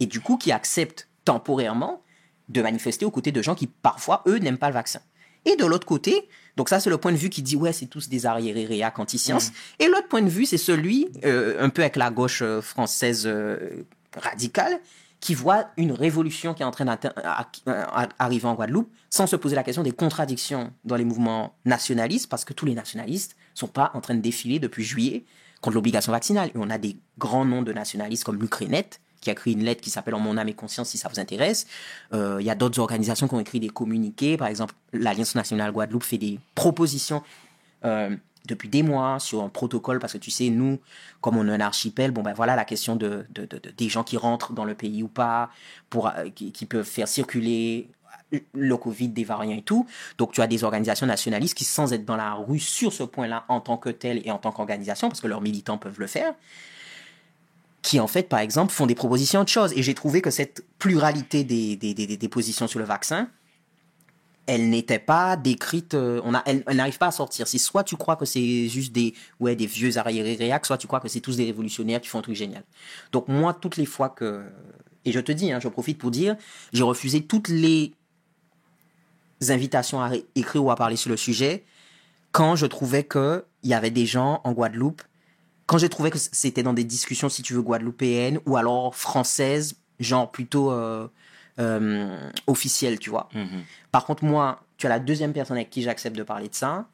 et 0.00 0.06
du 0.06 0.20
coup 0.20 0.36
qui 0.36 0.50
acceptent 0.50 1.08
temporairement 1.24 2.02
de 2.48 2.62
manifester 2.62 3.04
aux 3.04 3.10
côtés 3.10 3.30
de 3.30 3.42
gens 3.42 3.54
qui 3.54 3.68
parfois 3.68 4.24
eux 4.26 4.38
n'aiment 4.38 4.58
pas 4.58 4.68
le 4.68 4.74
vaccin. 4.74 5.00
Et 5.44 5.56
de 5.56 5.64
l'autre 5.64 5.86
côté, 5.86 6.28
donc 6.56 6.68
ça 6.68 6.80
c'est 6.80 6.90
le 6.90 6.98
point 6.98 7.12
de 7.12 7.16
vue 7.16 7.30
qui 7.30 7.42
dit 7.42 7.54
ouais 7.54 7.72
c'est 7.72 7.86
tous 7.86 8.08
des 8.08 8.26
arriérés 8.26 8.64
réac 8.64 8.98
anti-science. 8.98 9.52
Et 9.78 9.86
l'autre 9.86 10.08
point 10.08 10.22
de 10.22 10.28
vue 10.28 10.46
c'est 10.46 10.58
celui 10.58 11.08
euh, 11.24 11.62
un 11.62 11.68
peu 11.68 11.82
avec 11.82 11.96
la 11.96 12.10
gauche 12.10 12.42
euh, 12.42 12.60
française 12.60 13.26
euh, 13.26 13.84
radicale 14.16 14.80
qui 15.20 15.34
voit 15.34 15.66
une 15.76 15.92
révolution 15.92 16.54
qui 16.54 16.62
est 16.62 16.66
en 16.66 16.70
train 16.70 16.86
d'arriver 16.86 18.46
en 18.46 18.54
Guadeloupe 18.54 18.90
sans 19.10 19.26
se 19.26 19.36
poser 19.36 19.54
la 19.54 19.62
question 19.62 19.82
des 19.82 19.92
contradictions 19.92 20.72
dans 20.86 20.96
les 20.96 21.04
mouvements 21.04 21.54
nationalistes 21.66 22.26
parce 22.30 22.46
que 22.46 22.54
tous 22.54 22.64
les 22.64 22.74
nationalistes 22.74 23.36
sont 23.52 23.66
pas 23.68 23.90
en 23.92 24.00
train 24.00 24.14
de 24.14 24.22
défiler 24.22 24.58
depuis 24.58 24.82
juillet 24.82 25.24
contre 25.60 25.74
l'obligation 25.74 26.12
vaccinale. 26.12 26.48
Et 26.48 26.58
on 26.58 26.70
a 26.70 26.78
des 26.78 26.96
grands 27.18 27.44
noms 27.44 27.62
de 27.62 27.72
nationalistes 27.72 28.24
comme 28.24 28.40
l'Ukrainette, 28.40 29.00
qui 29.20 29.28
a 29.28 29.32
écrit 29.34 29.52
une 29.52 29.64
lettre 29.64 29.82
qui 29.82 29.90
s'appelle 29.90 30.14
En 30.14 30.20
mon 30.20 30.38
âme 30.38 30.48
et 30.48 30.54
conscience, 30.54 30.88
si 30.88 30.96
ça 30.98 31.08
vous 31.08 31.20
intéresse. 31.20 31.66
Euh, 32.14 32.38
Il 32.40 32.46
y 32.46 32.50
a 32.50 32.54
d'autres 32.54 32.78
organisations 32.80 33.28
qui 33.28 33.34
ont 33.34 33.40
écrit 33.40 33.60
des 33.60 33.68
communiqués. 33.68 34.36
Par 34.38 34.48
exemple, 34.48 34.74
l'Alliance 34.94 35.34
nationale 35.34 35.72
Guadeloupe 35.72 36.04
fait 36.04 36.16
des 36.16 36.38
propositions 36.54 37.22
euh, 37.84 38.16
depuis 38.46 38.70
des 38.70 38.82
mois 38.82 39.18
sur 39.20 39.42
un 39.42 39.50
protocole, 39.50 39.98
parce 39.98 40.14
que 40.14 40.18
tu 40.18 40.30
sais, 40.30 40.48
nous, 40.48 40.78
comme 41.20 41.36
on 41.36 41.46
est 41.46 41.52
un 41.52 41.60
archipel, 41.60 42.10
bon 42.10 42.22
ben 42.22 42.32
voilà 42.32 42.56
la 42.56 42.64
question 42.64 42.96
de, 42.96 43.26
de- 43.34 43.44
de- 43.44 43.58
de- 43.58 43.70
des 43.70 43.88
gens 43.90 44.02
qui 44.02 44.16
rentrent 44.16 44.54
dans 44.54 44.64
le 44.64 44.74
pays 44.74 45.02
ou 45.02 45.08
pas, 45.08 45.50
pour, 45.90 46.08
euh, 46.08 46.30
qui, 46.34 46.50
qui 46.50 46.64
peuvent 46.64 46.86
faire 46.86 47.06
circuler 47.06 47.90
le 48.52 48.76
Covid, 48.76 49.08
des 49.08 49.24
variants 49.24 49.56
et 49.56 49.62
tout. 49.62 49.86
Donc 50.18 50.32
tu 50.32 50.40
as 50.40 50.46
des 50.46 50.64
organisations 50.64 51.06
nationalistes 51.06 51.56
qui, 51.56 51.64
sans 51.64 51.92
être 51.92 52.04
dans 52.04 52.16
la 52.16 52.34
rue 52.34 52.60
sur 52.60 52.92
ce 52.92 53.02
point-là 53.02 53.44
en 53.48 53.60
tant 53.60 53.76
que 53.76 53.90
telles 53.90 54.22
et 54.24 54.30
en 54.30 54.38
tant 54.38 54.52
qu'organisation, 54.52 55.08
parce 55.08 55.20
que 55.20 55.26
leurs 55.26 55.40
militants 55.40 55.78
peuvent 55.78 55.98
le 56.00 56.06
faire, 56.06 56.34
qui 57.82 57.98
en 57.98 58.06
fait, 58.06 58.28
par 58.28 58.40
exemple, 58.40 58.72
font 58.72 58.86
des 58.86 58.94
propositions 58.94 59.42
de 59.42 59.48
choses. 59.48 59.72
Et 59.74 59.82
j'ai 59.82 59.94
trouvé 59.94 60.20
que 60.20 60.30
cette 60.30 60.64
pluralité 60.78 61.44
des, 61.44 61.76
des, 61.76 61.94
des, 61.94 62.16
des 62.16 62.28
positions 62.28 62.66
sur 62.66 62.78
le 62.78 62.84
vaccin, 62.84 63.28
elle 64.46 64.68
n'était 64.68 64.98
pas 64.98 65.36
décrite, 65.36 65.94
euh, 65.94 66.20
on 66.24 66.34
a, 66.34 66.42
elle, 66.44 66.64
elle 66.66 66.76
n'arrive 66.76 66.98
pas 66.98 67.06
à 67.06 67.12
sortir. 67.12 67.46
C'est 67.46 67.58
soit 67.58 67.84
tu 67.84 67.96
crois 67.96 68.16
que 68.16 68.24
c'est 68.24 68.68
juste 68.68 68.92
des, 68.92 69.14
ouais, 69.38 69.54
des 69.54 69.66
vieux 69.66 69.96
arriérés 69.96 70.34
réacs, 70.34 70.66
soit 70.66 70.76
tu 70.76 70.88
crois 70.88 70.98
que 70.98 71.08
c'est 71.08 71.20
tous 71.20 71.36
des 71.36 71.44
révolutionnaires 71.44 72.00
qui 72.00 72.08
font 72.08 72.18
un 72.18 72.22
truc 72.22 72.34
génial. 72.34 72.64
Donc 73.12 73.28
moi, 73.28 73.54
toutes 73.54 73.76
les 73.76 73.86
fois 73.86 74.08
que, 74.08 74.42
et 75.04 75.12
je 75.12 75.20
te 75.20 75.30
dis, 75.30 75.52
hein, 75.52 75.60
je 75.60 75.68
profite 75.68 75.98
pour 75.98 76.10
dire, 76.10 76.36
j'ai 76.72 76.82
refusé 76.82 77.22
toutes 77.22 77.48
les 77.48 77.92
invitations 79.48 80.02
à 80.02 80.10
écrire 80.34 80.64
ou 80.64 80.70
à 80.70 80.76
parler 80.76 80.96
sur 80.96 81.10
le 81.10 81.16
sujet 81.16 81.64
quand 82.32 82.56
je 82.56 82.66
trouvais 82.66 83.04
que 83.04 83.44
il 83.62 83.70
y 83.70 83.74
avait 83.74 83.90
des 83.90 84.06
gens 84.06 84.40
en 84.44 84.52
Guadeloupe, 84.52 85.02
quand 85.66 85.78
je 85.78 85.86
trouvais 85.86 86.10
que 86.10 86.18
c'était 86.18 86.62
dans 86.62 86.72
des 86.72 86.84
discussions, 86.84 87.28
si 87.28 87.42
tu 87.42 87.54
veux, 87.54 87.62
guadeloupéennes 87.62 88.40
ou 88.46 88.56
alors 88.56 88.94
françaises, 88.94 89.76
genre 90.00 90.30
plutôt 90.30 90.72
euh, 90.72 91.06
euh, 91.58 92.30
officielles, 92.46 92.98
tu 92.98 93.10
vois. 93.10 93.28
Mhm. 93.34 93.62
Par 93.92 94.04
contre, 94.04 94.24
moi, 94.24 94.64
tu 94.78 94.86
as 94.86 94.88
la 94.88 94.98
deuxième 94.98 95.32
personne 95.32 95.56
avec 95.56 95.70
qui 95.70 95.82
j'accepte 95.82 96.16
de 96.16 96.22
parler 96.22 96.48
de 96.48 96.54
ça, 96.54 96.88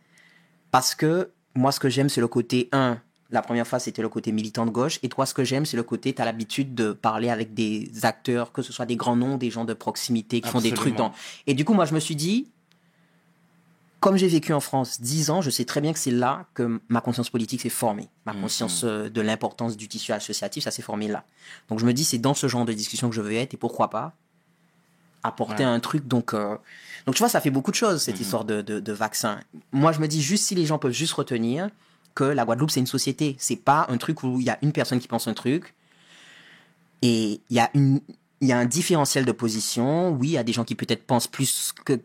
parce 0.70 0.94
que 0.94 1.30
moi, 1.54 1.72
ce 1.72 1.80
que 1.80 1.88
j'aime, 1.88 2.08
c'est 2.08 2.20
le 2.20 2.28
côté, 2.28 2.68
un, 2.72 3.00
la 3.30 3.42
première 3.42 3.66
fois, 3.66 3.78
c'était 3.78 4.02
le 4.02 4.08
côté 4.08 4.30
militant 4.32 4.66
de 4.66 4.70
gauche, 4.70 4.98
et 5.02 5.08
toi, 5.08 5.26
ce 5.26 5.34
que 5.34 5.42
j'aime, 5.44 5.66
c'est 5.66 5.76
le 5.76 5.82
côté, 5.82 6.12
tu 6.14 6.22
as 6.22 6.24
l'habitude 6.24 6.74
de 6.74 6.92
parler 6.92 7.28
avec 7.30 7.54
des 7.54 7.90
acteurs, 8.02 8.52
que 8.52 8.62
ce 8.62 8.72
soit 8.72 8.86
des 8.86 8.96
grands 8.96 9.16
noms, 9.16 9.36
des 9.36 9.50
gens 9.50 9.64
de 9.64 9.74
proximité, 9.74 10.40
qui 10.40 10.48
font 10.48 10.60
des 10.60 10.72
trucs 10.72 10.94
dans... 10.96 11.12
Et 11.46 11.54
du 11.54 11.64
coup, 11.64 11.74
moi, 11.74 11.84
je 11.86 11.94
me 11.94 11.98
suis 12.00 12.14
dit, 12.16 12.48
comme 13.98 14.16
j'ai 14.16 14.28
vécu 14.28 14.52
en 14.52 14.60
France 14.60 15.00
10 15.00 15.30
ans, 15.30 15.40
je 15.40 15.50
sais 15.50 15.64
très 15.64 15.80
bien 15.80 15.92
que 15.92 15.98
c'est 15.98 16.10
là 16.12 16.46
que 16.54 16.80
ma 16.88 17.00
conscience 17.00 17.30
politique 17.30 17.60
s'est 17.62 17.68
formée. 17.68 18.08
Ma 18.26 18.34
conscience 18.34 18.84
euh, 18.84 19.08
de 19.08 19.20
l'importance 19.20 19.76
du 19.76 19.88
tissu 19.88 20.12
associatif, 20.12 20.62
ça 20.62 20.70
s'est 20.70 20.82
formé 20.82 21.08
là. 21.08 21.24
Donc 21.68 21.80
je 21.80 21.86
me 21.86 21.92
dis, 21.92 22.04
c'est 22.04 22.18
dans 22.18 22.34
ce 22.34 22.46
genre 22.46 22.64
de 22.64 22.72
discussion 22.72 23.08
que 23.08 23.16
je 23.16 23.20
veux 23.22 23.34
être 23.34 23.54
et 23.54 23.56
pourquoi 23.56 23.90
pas 23.90 24.14
apporter 25.24 25.64
Ouais. 25.64 25.70
un 25.70 25.80
truc. 25.80 26.06
Donc, 26.06 26.34
euh, 26.34 26.56
donc 27.06 27.16
tu 27.16 27.18
vois, 27.20 27.28
ça 27.28 27.40
fait 27.40 27.50
beaucoup 27.50 27.72
de 27.72 27.76
choses, 27.76 28.02
cette 28.02 28.20
histoire 28.20 28.44
de, 28.44 28.62
de, 28.62 28.78
de 28.78 28.92
vaccin. 28.92 29.40
Moi, 29.72 29.90
je 29.90 29.98
me 29.98 30.06
dis 30.06 30.22
juste 30.22 30.44
si 30.44 30.54
les 30.54 30.66
gens 30.66 30.78
peuvent 30.78 30.92
juste 30.92 31.14
retenir 31.14 31.68
que 32.16 32.24
la 32.24 32.44
Guadeloupe, 32.44 32.72
c'est 32.72 32.80
une 32.80 32.88
société. 32.88 33.36
C'est 33.38 33.62
pas 33.62 33.86
un 33.88 33.98
truc 33.98 34.24
où 34.24 34.40
il 34.40 34.46
y 34.46 34.50
a 34.50 34.58
une 34.62 34.72
personne 34.72 34.98
qui 34.98 35.06
pense 35.06 35.28
un 35.28 35.34
truc 35.34 35.74
et 37.02 37.40
il 37.48 37.56
y 37.56 37.60
a 37.60 37.70
il 37.74 38.48
y 38.48 38.52
a 38.52 38.58
un 38.58 38.66
différentiel 38.66 39.24
de 39.24 39.32
position. 39.32 40.10
Oui, 40.10 40.28
il 40.28 40.32
y 40.32 40.38
a 40.38 40.44
des 40.44 40.52
gens 40.52 40.64
qui 40.64 40.74
peut-être 40.74 41.06
pensent 41.06 41.28
plus 41.28 41.72
que 41.84 42.00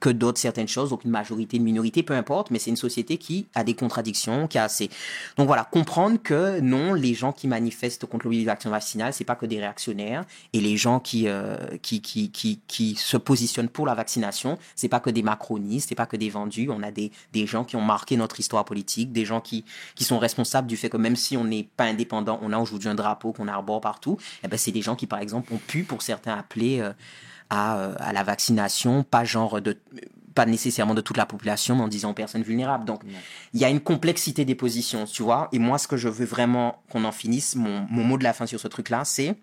que 0.00 0.08
d'autres 0.08 0.38
certaines 0.38 0.68
choses, 0.68 0.90
donc 0.90 1.04
une 1.04 1.10
majorité, 1.10 1.56
une 1.56 1.62
minorité, 1.62 2.02
peu 2.02 2.14
importe, 2.14 2.50
mais 2.50 2.58
c'est 2.58 2.70
une 2.70 2.76
société 2.76 3.18
qui 3.18 3.46
a 3.54 3.64
des 3.64 3.74
contradictions, 3.74 4.48
qui 4.48 4.58
a 4.58 4.64
assez. 4.64 4.88
Donc 5.36 5.46
voilà, 5.46 5.64
comprendre 5.64 6.18
que 6.22 6.60
non, 6.60 6.94
les 6.94 7.14
gens 7.14 7.32
qui 7.32 7.48
manifestent 7.48 8.06
contre 8.06 8.24
l'obligation 8.24 8.70
vaccinale, 8.70 9.12
c'est 9.12 9.24
pas 9.24 9.36
que 9.36 9.46
des 9.46 9.58
réactionnaires, 9.58 10.24
et 10.52 10.60
les 10.60 10.76
gens 10.76 11.00
qui 11.00 11.28
euh, 11.28 11.56
qui, 11.82 12.00
qui 12.00 12.30
qui 12.30 12.60
qui 12.66 12.94
se 12.94 13.16
positionnent 13.16 13.68
pour 13.68 13.86
la 13.86 13.94
vaccination, 13.94 14.58
c'est 14.74 14.88
pas 14.88 15.00
que 15.00 15.10
des 15.10 15.22
macronistes, 15.22 15.90
c'est 15.90 15.94
pas 15.94 16.06
que 16.06 16.16
des 16.16 16.30
vendus. 16.30 16.68
On 16.70 16.82
a 16.82 16.90
des 16.90 17.12
des 17.32 17.46
gens 17.46 17.64
qui 17.64 17.76
ont 17.76 17.82
marqué 17.82 18.16
notre 18.16 18.40
histoire 18.40 18.64
politique, 18.64 19.12
des 19.12 19.24
gens 19.24 19.40
qui 19.40 19.64
qui 19.94 20.04
sont 20.04 20.18
responsables 20.18 20.66
du 20.66 20.76
fait 20.76 20.88
que 20.88 20.96
même 20.96 21.16
si 21.16 21.36
on 21.36 21.44
n'est 21.44 21.68
pas 21.76 21.84
indépendant, 21.84 22.38
on 22.42 22.52
a 22.52 22.58
aujourd'hui 22.58 22.88
un 22.88 22.94
drapeau 22.94 23.32
qu'on 23.32 23.48
arbore 23.48 23.80
partout. 23.80 24.16
Eh 24.42 24.48
ben 24.48 24.56
c'est 24.58 24.72
des 24.72 24.82
gens 24.82 24.96
qui 24.96 25.06
par 25.06 25.18
exemple 25.18 25.52
ont 25.52 25.58
pu 25.58 25.84
pour 25.84 26.02
certains 26.02 26.34
appeler 26.34 26.80
euh, 26.80 26.92
à, 27.50 27.78
euh, 27.78 27.94
à 27.98 28.12
la 28.12 28.22
vaccination, 28.22 29.02
pas 29.02 29.24
genre 29.24 29.60
de 29.60 29.78
pas 30.34 30.46
nécessairement 30.46 30.94
de 30.94 31.00
toute 31.00 31.16
la 31.16 31.26
population, 31.26 31.76
mais 31.76 31.82
en 31.82 31.88
disant 31.88 32.10
aux 32.10 32.14
personnes 32.14 32.42
vulnérables. 32.42 32.84
Donc, 32.84 33.02
il 33.52 33.60
y 33.60 33.64
a 33.64 33.70
une 33.70 33.80
complexité 33.80 34.44
des 34.44 34.56
positions, 34.56 35.04
tu 35.04 35.22
vois. 35.22 35.48
Et 35.52 35.60
moi, 35.60 35.78
ce 35.78 35.86
que 35.86 35.96
je 35.96 36.08
veux 36.08 36.26
vraiment 36.26 36.82
qu'on 36.90 37.04
en 37.04 37.12
finisse, 37.12 37.54
mon, 37.54 37.86
mon 37.88 38.02
mot 38.02 38.18
de 38.18 38.24
la 38.24 38.32
fin 38.32 38.44
sur 38.46 38.58
ce 38.58 38.66
truc-là, 38.66 39.04
c'est 39.04 39.36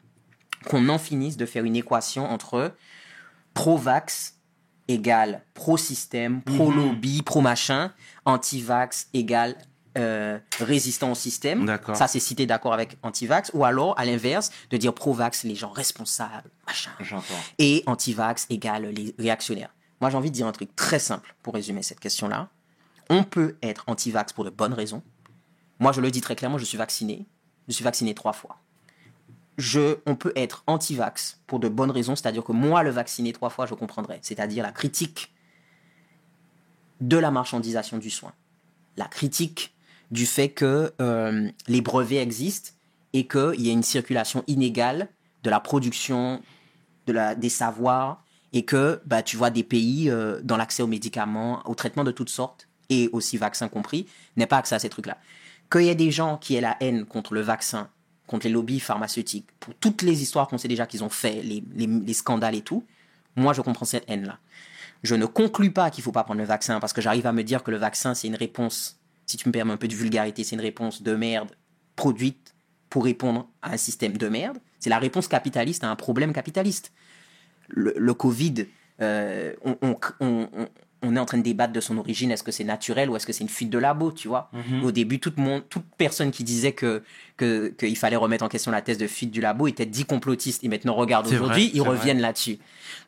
qu'on 0.68 0.90
en 0.90 0.98
finisse 0.98 1.38
de 1.38 1.46
faire 1.46 1.64
une 1.64 1.78
équation 1.78 2.30
entre 2.30 2.74
pro-vax 3.54 4.36
égale 4.88 5.44
pro-système, 5.54 6.42
pro-lobby, 6.42 7.22
pro-machin, 7.22 7.94
anti-vax 8.26 9.08
égale 9.14 9.56
euh, 9.98 10.40
résistant 10.60 11.12
au 11.12 11.16
système. 11.16 11.66
D'accord. 11.66 11.96
Ça, 11.96 12.08
c'est 12.08 12.20
t'es 12.36 12.46
d'accord 12.46 12.74
avec 12.74 12.98
anti-vax. 13.04 13.52
Ou 13.54 13.66
alors, 13.66 13.98
à 14.00 14.06
l'inverse, 14.06 14.52
de 14.70 14.78
dire 14.78 14.94
pro-vax, 14.94 15.44
les 15.44 15.56
gens 15.56 15.72
responsables, 15.72 16.50
machin 16.66 16.92
et 17.60 17.84
anti-vax 17.86 18.48
égale 18.50 18.86
les 18.86 19.14
réactionnaires. 19.20 19.74
Moi, 20.00 20.10
j'ai 20.10 20.18
envie 20.18 20.32
de 20.32 20.36
dire 20.36 20.48
un 20.48 20.52
truc 20.52 20.76
très 20.76 21.00
simple 21.00 21.36
pour 21.44 21.54
résumer 21.54 21.84
cette 21.84 22.00
question-là. 22.00 22.48
On 23.10 23.24
peut 23.24 23.58
être 23.62 23.84
anti-vax 23.88 24.34
pour 24.34 24.46
de 24.46 24.50
bonnes 24.50 24.74
raisons. 24.74 25.04
Moi, 25.80 25.92
je 25.92 26.00
le 26.00 26.10
dis 26.10 26.22
très 26.22 26.36
clairement, 26.36 26.58
je 26.58 26.66
suis 26.66 26.78
vacciné. 26.78 27.26
Je 27.68 27.74
suis 27.74 27.84
vacciné 27.84 28.16
trois 28.16 28.34
fois. 28.34 28.58
Je, 29.58 29.98
on 30.06 30.16
peut 30.16 30.32
être 30.36 30.64
anti-vax 30.68 31.42
pour 31.46 31.60
de 31.60 31.68
bonnes 31.68 31.92
raisons, 31.92 32.16
c'est-à-dire 32.16 32.44
que 32.44 32.54
moi, 32.54 32.84
le 32.84 32.90
vacciner 32.90 33.34
trois 33.34 33.50
fois, 33.50 33.66
je 33.66 33.74
comprendrais. 33.74 34.20
C'est-à-dire 34.22 34.64
la 34.64 34.72
critique 34.72 35.34
de 37.02 37.18
la 37.18 37.32
marchandisation 37.32 37.98
du 37.98 38.10
soin. 38.10 38.32
La 38.96 39.06
critique 39.06 39.71
du 40.12 40.26
fait 40.26 40.50
que 40.50 40.94
euh, 41.02 41.50
les 41.68 41.82
brevets 41.82 42.22
existent 42.22 42.72
et 43.14 43.28
qu'il 43.28 43.62
y 43.62 43.70
a 43.70 43.74
une 43.74 43.84
circulation 43.84 44.44
inégale 44.48 45.10
de 45.44 45.50
la 45.50 45.60
production 45.60 46.42
de 47.08 47.14
la, 47.14 47.36
des 47.36 47.50
savoirs 47.50 48.24
et 48.54 48.64
que 48.64 49.02
bah, 49.06 49.24
tu 49.24 49.38
vois 49.38 49.50
des 49.50 49.64
pays 49.64 50.10
euh, 50.10 50.42
dans 50.44 50.58
l'accès 50.58 50.84
aux 50.84 50.88
médicaments, 50.88 51.62
aux 51.66 51.76
traitements 51.76 52.04
de 52.04 52.12
toutes 52.12 52.30
sortes 52.30 52.68
et 52.90 53.10
aussi 53.14 53.38
vaccins 53.38 53.70
compris, 53.70 54.06
n'est 54.36 54.48
pas 54.48 54.58
accès 54.58 54.76
à 54.76 54.80
ces 54.80 54.90
trucs-là. 54.90 55.18
Qu'il 55.72 55.84
y 55.84 55.90
ait 55.90 55.96
des 55.96 56.12
gens 56.12 56.38
qui 56.38 56.56
aient 56.56 56.62
la 56.62 56.76
haine 56.82 57.06
contre 57.06 57.34
le 57.34 57.42
vaccin, 57.42 57.90
contre 58.28 58.46
les 58.46 58.52
lobbies 58.52 58.82
pharmaceutiques, 58.82 59.48
pour 59.62 59.74
toutes 59.76 60.02
les 60.02 60.22
histoires 60.22 60.50
qu'on 60.50 60.58
sait 60.58 60.68
déjà 60.68 60.86
qu'ils 60.86 61.04
ont 61.04 61.10
fait, 61.10 61.42
les, 61.42 61.64
les, 61.74 61.88
les 61.88 62.14
scandales 62.14 62.56
et 62.56 62.62
tout, 62.62 62.86
moi 63.38 63.54
je 63.54 63.62
comprends 63.62 63.86
cette 63.86 64.04
haine-là. 64.10 64.40
Je 65.04 65.16
ne 65.16 65.26
conclus 65.26 65.72
pas 65.72 65.90
qu'il 65.90 66.04
faut 66.04 66.12
pas 66.12 66.26
prendre 66.26 66.40
le 66.42 66.46
vaccin 66.46 66.82
parce 66.82 66.92
que 66.92 67.02
j'arrive 67.02 67.26
à 67.26 67.32
me 67.32 67.44
dire 67.44 67.64
que 67.64 67.72
le 67.72 67.78
vaccin 67.78 68.14
c'est 68.14 68.28
une 68.28 68.36
réponse, 68.36 69.00
si 69.32 69.38
tu 69.38 69.48
me 69.50 69.52
permets 69.54 69.74
un 69.74 69.78
peu 69.78 69.88
de 69.88 69.96
vulgarité, 69.96 70.44
c'est 70.44 70.56
une 70.56 70.62
réponse 70.62 71.02
de 71.02 71.16
merde 71.16 71.52
produite 71.96 72.54
pour 72.90 73.04
répondre 73.06 73.48
à 73.62 73.72
un 73.74 73.78
système 73.78 74.18
de 74.18 74.28
merde. 74.28 74.58
C'est 74.80 74.90
la 74.90 75.00
réponse 75.00 75.28
capitaliste 75.28 75.84
à 75.84 75.90
un 75.90 75.96
problème 75.96 76.34
capitaliste. 76.34 76.92
Le, 77.70 77.94
le 77.98 78.14
Covid, 78.14 78.66
euh, 79.02 79.54
on, 79.64 79.78
on, 79.82 79.96
on, 80.20 80.50
on- 80.54 80.68
on 81.04 81.16
est 81.16 81.20
en 81.20 81.26
train 81.26 81.40
de 81.40 81.44
débattre 81.44 81.74
de 81.74 81.80
son 81.82 81.98
origine. 81.98 82.30
Est-ce 82.30 82.44
que 82.44 82.52
c'est 82.52 82.64
naturel 82.64 83.10
ou 83.10 83.16
est-ce 83.16 83.26
que 83.26 83.34
c'est 83.34 83.44
une 83.44 83.50
fuite 83.50 83.72
de 83.72 83.80
labo, 83.80 84.12
tu 84.12 84.28
vois? 84.28 84.52
Au 84.84 84.92
début, 84.92 85.20
toute 85.20 85.34
personne 85.98 86.30
qui 86.30 86.44
disait 86.44 86.74
que 86.74 87.02
que- 87.38 87.70
qu'il 87.70 87.98
fallait 87.98 88.18
remettre 88.18 88.44
en 88.46 88.50
question 88.50 88.70
la 88.72 88.84
thèse 88.84 89.00
de 89.00 89.08
fuite 89.08 89.32
du 89.32 89.42
labo 89.42 89.66
était 89.68 89.88
dit 89.88 90.06
complotiste. 90.06 90.64
Et 90.64 90.68
maintenant, 90.68 90.94
regarde 90.94 91.26
aujourd'hui, 91.38 91.72
ils 91.74 91.82
reviennent 91.90 92.20
là-dessus. 92.22 92.60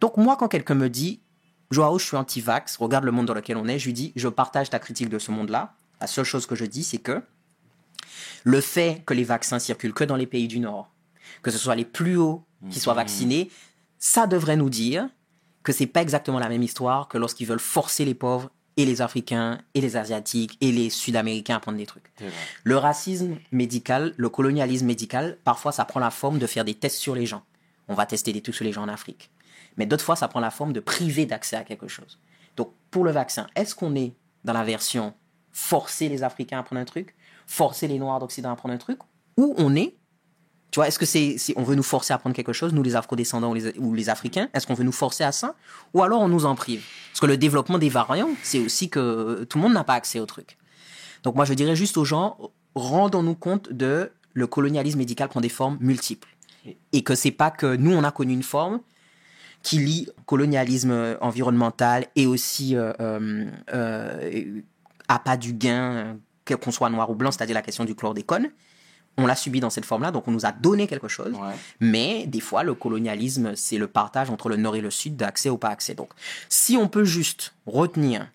Donc 0.02 0.18
moi, 0.18 0.38
quand 0.38 0.48
quelqu'un 0.48 0.74
me 0.74 0.90
dit, 0.90 1.20
Joao, 1.70 2.00
je 2.00 2.06
suis 2.06 2.18
anti-vax, 2.18 2.78
regarde 2.78 3.04
le 3.04 3.12
monde 3.12 3.28
dans 3.28 3.36
lequel 3.36 3.58
on 3.58 3.68
est, 3.68 3.78
je 3.78 3.86
lui 3.86 3.94
dis, 3.94 4.12
je 4.16 4.28
partage 4.28 4.72
ta 4.72 4.80
critique 4.80 5.10
de 5.10 5.20
ce 5.20 5.30
monde-là. 5.30 5.76
La 6.02 6.08
seule 6.08 6.26
chose 6.26 6.46
que 6.46 6.56
je 6.56 6.66
dis, 6.66 6.84
c'est 6.84 6.98
que 6.98 7.22
le 8.44 8.62
fait 8.62 9.04
que 9.06 9.14
les 9.14 9.24
vaccins 9.24 9.60
circulent 9.60 9.94
que 9.94 10.04
dans 10.04 10.16
les 10.16 10.28
pays 10.28 10.48
du 10.48 10.60
Nord, 10.60 10.92
que 11.42 11.52
ce 11.52 11.58
soit 11.58 11.76
les 11.76 11.86
plus 11.86 12.18
hauts 12.18 12.46
qui 12.70 12.80
soient 12.80 12.94
vaccinés, 12.94 13.50
ça 14.00 14.28
devrait 14.28 14.58
nous 14.58 14.70
dire 14.70 15.10
que 15.64 15.72
c'est 15.72 15.88
pas 15.88 16.02
exactement 16.02 16.40
la 16.40 16.50
même 16.50 16.64
histoire 16.64 17.08
que 17.08 17.18
lorsqu'ils 17.18 17.48
veulent 17.48 17.60
forcer 17.60 18.06
les 18.06 18.14
pauvres 18.14 18.52
et 18.76 18.86
les 18.86 19.02
Africains 19.02 19.60
et 19.74 19.82
les 19.82 19.96
Asiatiques 19.96 20.58
et 20.60 20.72
les 20.72 20.90
Sud-Américains 20.90 21.56
à 21.56 21.60
prendre 21.60 21.78
des 21.78 21.86
trucs. 21.86 22.12
Le 22.64 22.76
racisme 22.78 23.38
médical, 23.52 24.14
le 24.18 24.30
colonialisme 24.30 24.86
médical, 24.86 25.38
parfois 25.44 25.72
ça 25.72 25.86
prend 25.86 26.00
la 26.00 26.12
forme 26.12 26.40
de 26.40 26.48
faire 26.48 26.66
des 26.66 26.74
tests 26.74 26.98
sur 26.98 27.16
les 27.16 27.26
gens. 27.26 27.44
On 27.88 27.94
va 27.94 28.06
tester 28.06 28.34
des 28.34 28.42
trucs 28.42 28.56
sur 28.56 28.66
les 28.66 28.74
gens 28.74 28.84
en 28.84 28.90
Afrique. 28.90 29.30
Mais 29.78 29.86
d'autres 29.86 30.04
fois, 30.04 30.16
ça 30.16 30.28
prend 30.28 30.40
la 30.40 30.52
forme 30.52 30.74
de 30.74 30.80
priver 30.80 31.26
d'accès 31.26 31.56
à 31.56 31.64
quelque 31.64 31.88
chose. 31.88 32.20
Donc, 32.56 32.74
pour 32.92 33.04
le 33.04 33.12
vaccin, 33.12 33.48
est-ce 33.56 33.76
qu'on 33.76 33.96
est 33.96 34.14
dans 34.44 34.54
la 34.54 34.64
version 34.64 35.14
forcer 35.54 36.10
les 36.10 36.24
Africains 36.24 36.60
à 36.60 36.64
prendre 36.64 36.82
un 36.82 36.86
truc, 36.86 37.16
forcer 37.48 37.88
les 37.88 38.00
Noirs 38.00 38.20
d'Occident 38.20 38.52
à 38.52 38.56
prendre 38.56 38.74
un 38.74 38.78
truc, 38.78 39.00
ou 39.38 39.54
on 39.58 39.76
est, 39.76 39.96
tu 40.72 40.80
vois, 40.80 40.88
est-ce 40.88 40.98
que 40.98 41.06
c'est, 41.06 41.38
si 41.38 41.54
on 41.56 41.64
veut 41.64 41.76
nous 41.76 41.84
forcer 41.84 42.14
à 42.14 42.18
prendre 42.18 42.36
quelque 42.36 42.52
chose, 42.52 42.74
nous 42.74 42.82
les 42.82 42.96
Afro-descendants 42.96 43.54
ou 43.78 43.94
les, 43.94 44.10
Africains, 44.10 44.50
est-ce 44.54 44.66
qu'on 44.66 44.74
veut 44.74 44.84
nous 44.84 44.92
forcer 44.92 45.24
à 45.24 45.32
ça, 45.32 45.56
ou 45.94 46.02
alors 46.02 46.22
on 46.22 46.28
nous 46.28 46.46
en 46.46 46.56
prive? 46.56 46.84
Parce 47.12 47.20
que 47.20 47.28
le 47.28 47.38
développement 47.38 47.78
des 47.78 47.90
variants, 47.90 48.32
c'est 48.42 48.60
aussi 48.60 48.90
que 48.90 49.44
tout 49.44 49.60
le 49.60 49.62
monde 49.62 49.74
n'a 49.74 49.84
pas 49.84 49.94
accès 49.94 50.20
au 50.20 50.26
truc. 50.26 50.58
Donc 51.22 51.36
moi, 51.36 51.46
je 51.46 51.54
dirais 51.54 51.76
juste 51.76 51.96
aux 51.98 52.06
gens, 52.06 52.38
rendons-nous 52.74 53.36
compte 53.36 53.72
de 53.72 54.12
le 54.34 54.48
colonialisme 54.48 54.98
médical 54.98 55.30
prend 55.30 55.42
des 55.42 55.50
formes 55.50 55.78
multiples. 55.80 56.30
Et 56.92 57.04
que 57.04 57.14
c'est 57.14 57.32
pas 57.32 57.52
que 57.52 57.76
nous, 57.76 57.94
on 57.94 58.04
a 58.04 58.12
connu 58.12 58.34
une 58.34 58.44
forme 58.44 58.80
qui 59.62 59.78
lie 59.78 60.10
colonialisme 60.26 60.92
euh, 60.92 61.16
environnemental 61.22 62.08
et 62.16 62.26
aussi 62.26 62.76
euh, 62.76 62.94
euh, 63.74 64.62
appât 65.14 65.38
du 65.38 65.54
gain, 65.54 66.18
euh, 66.52 66.58
qu'on 66.58 66.72
soit 66.72 66.90
noir 66.90 67.10
ou 67.10 67.16
blanc, 67.16 67.32
c'est-à-dire 67.32 67.56
la 67.56 67.62
question 67.62 67.86
du 67.86 67.96
chlordécone. 67.96 68.50
On 69.18 69.28
l'a 69.28 69.36
subi 69.36 69.60
dans 69.60 69.70
cette 69.70 69.86
forme-là, 69.86 70.12
donc 70.12 70.28
on 70.28 70.32
nous 70.32 70.46
a 70.46 70.52
donné 70.52 70.88
quelque 70.88 71.08
chose. 71.08 71.34
Ouais. 71.34 71.54
Mais 71.80 72.26
des 72.26 72.40
fois, 72.40 72.64
le 72.64 72.74
colonialisme, 72.74 73.56
c'est 73.56 73.78
le 73.78 73.88
partage 73.88 74.32
entre 74.32 74.50
le 74.50 74.58
nord 74.58 74.76
et 74.76 74.82
le 74.82 74.90
sud 74.90 75.16
d'accès 75.16 75.52
ou 75.52 75.58
pas 75.58 75.70
accès. 75.70 75.94
Donc, 75.94 76.10
si 76.50 76.78
on 76.78 76.88
peut 76.88 77.04
juste 77.04 77.54
retenir 77.68 78.28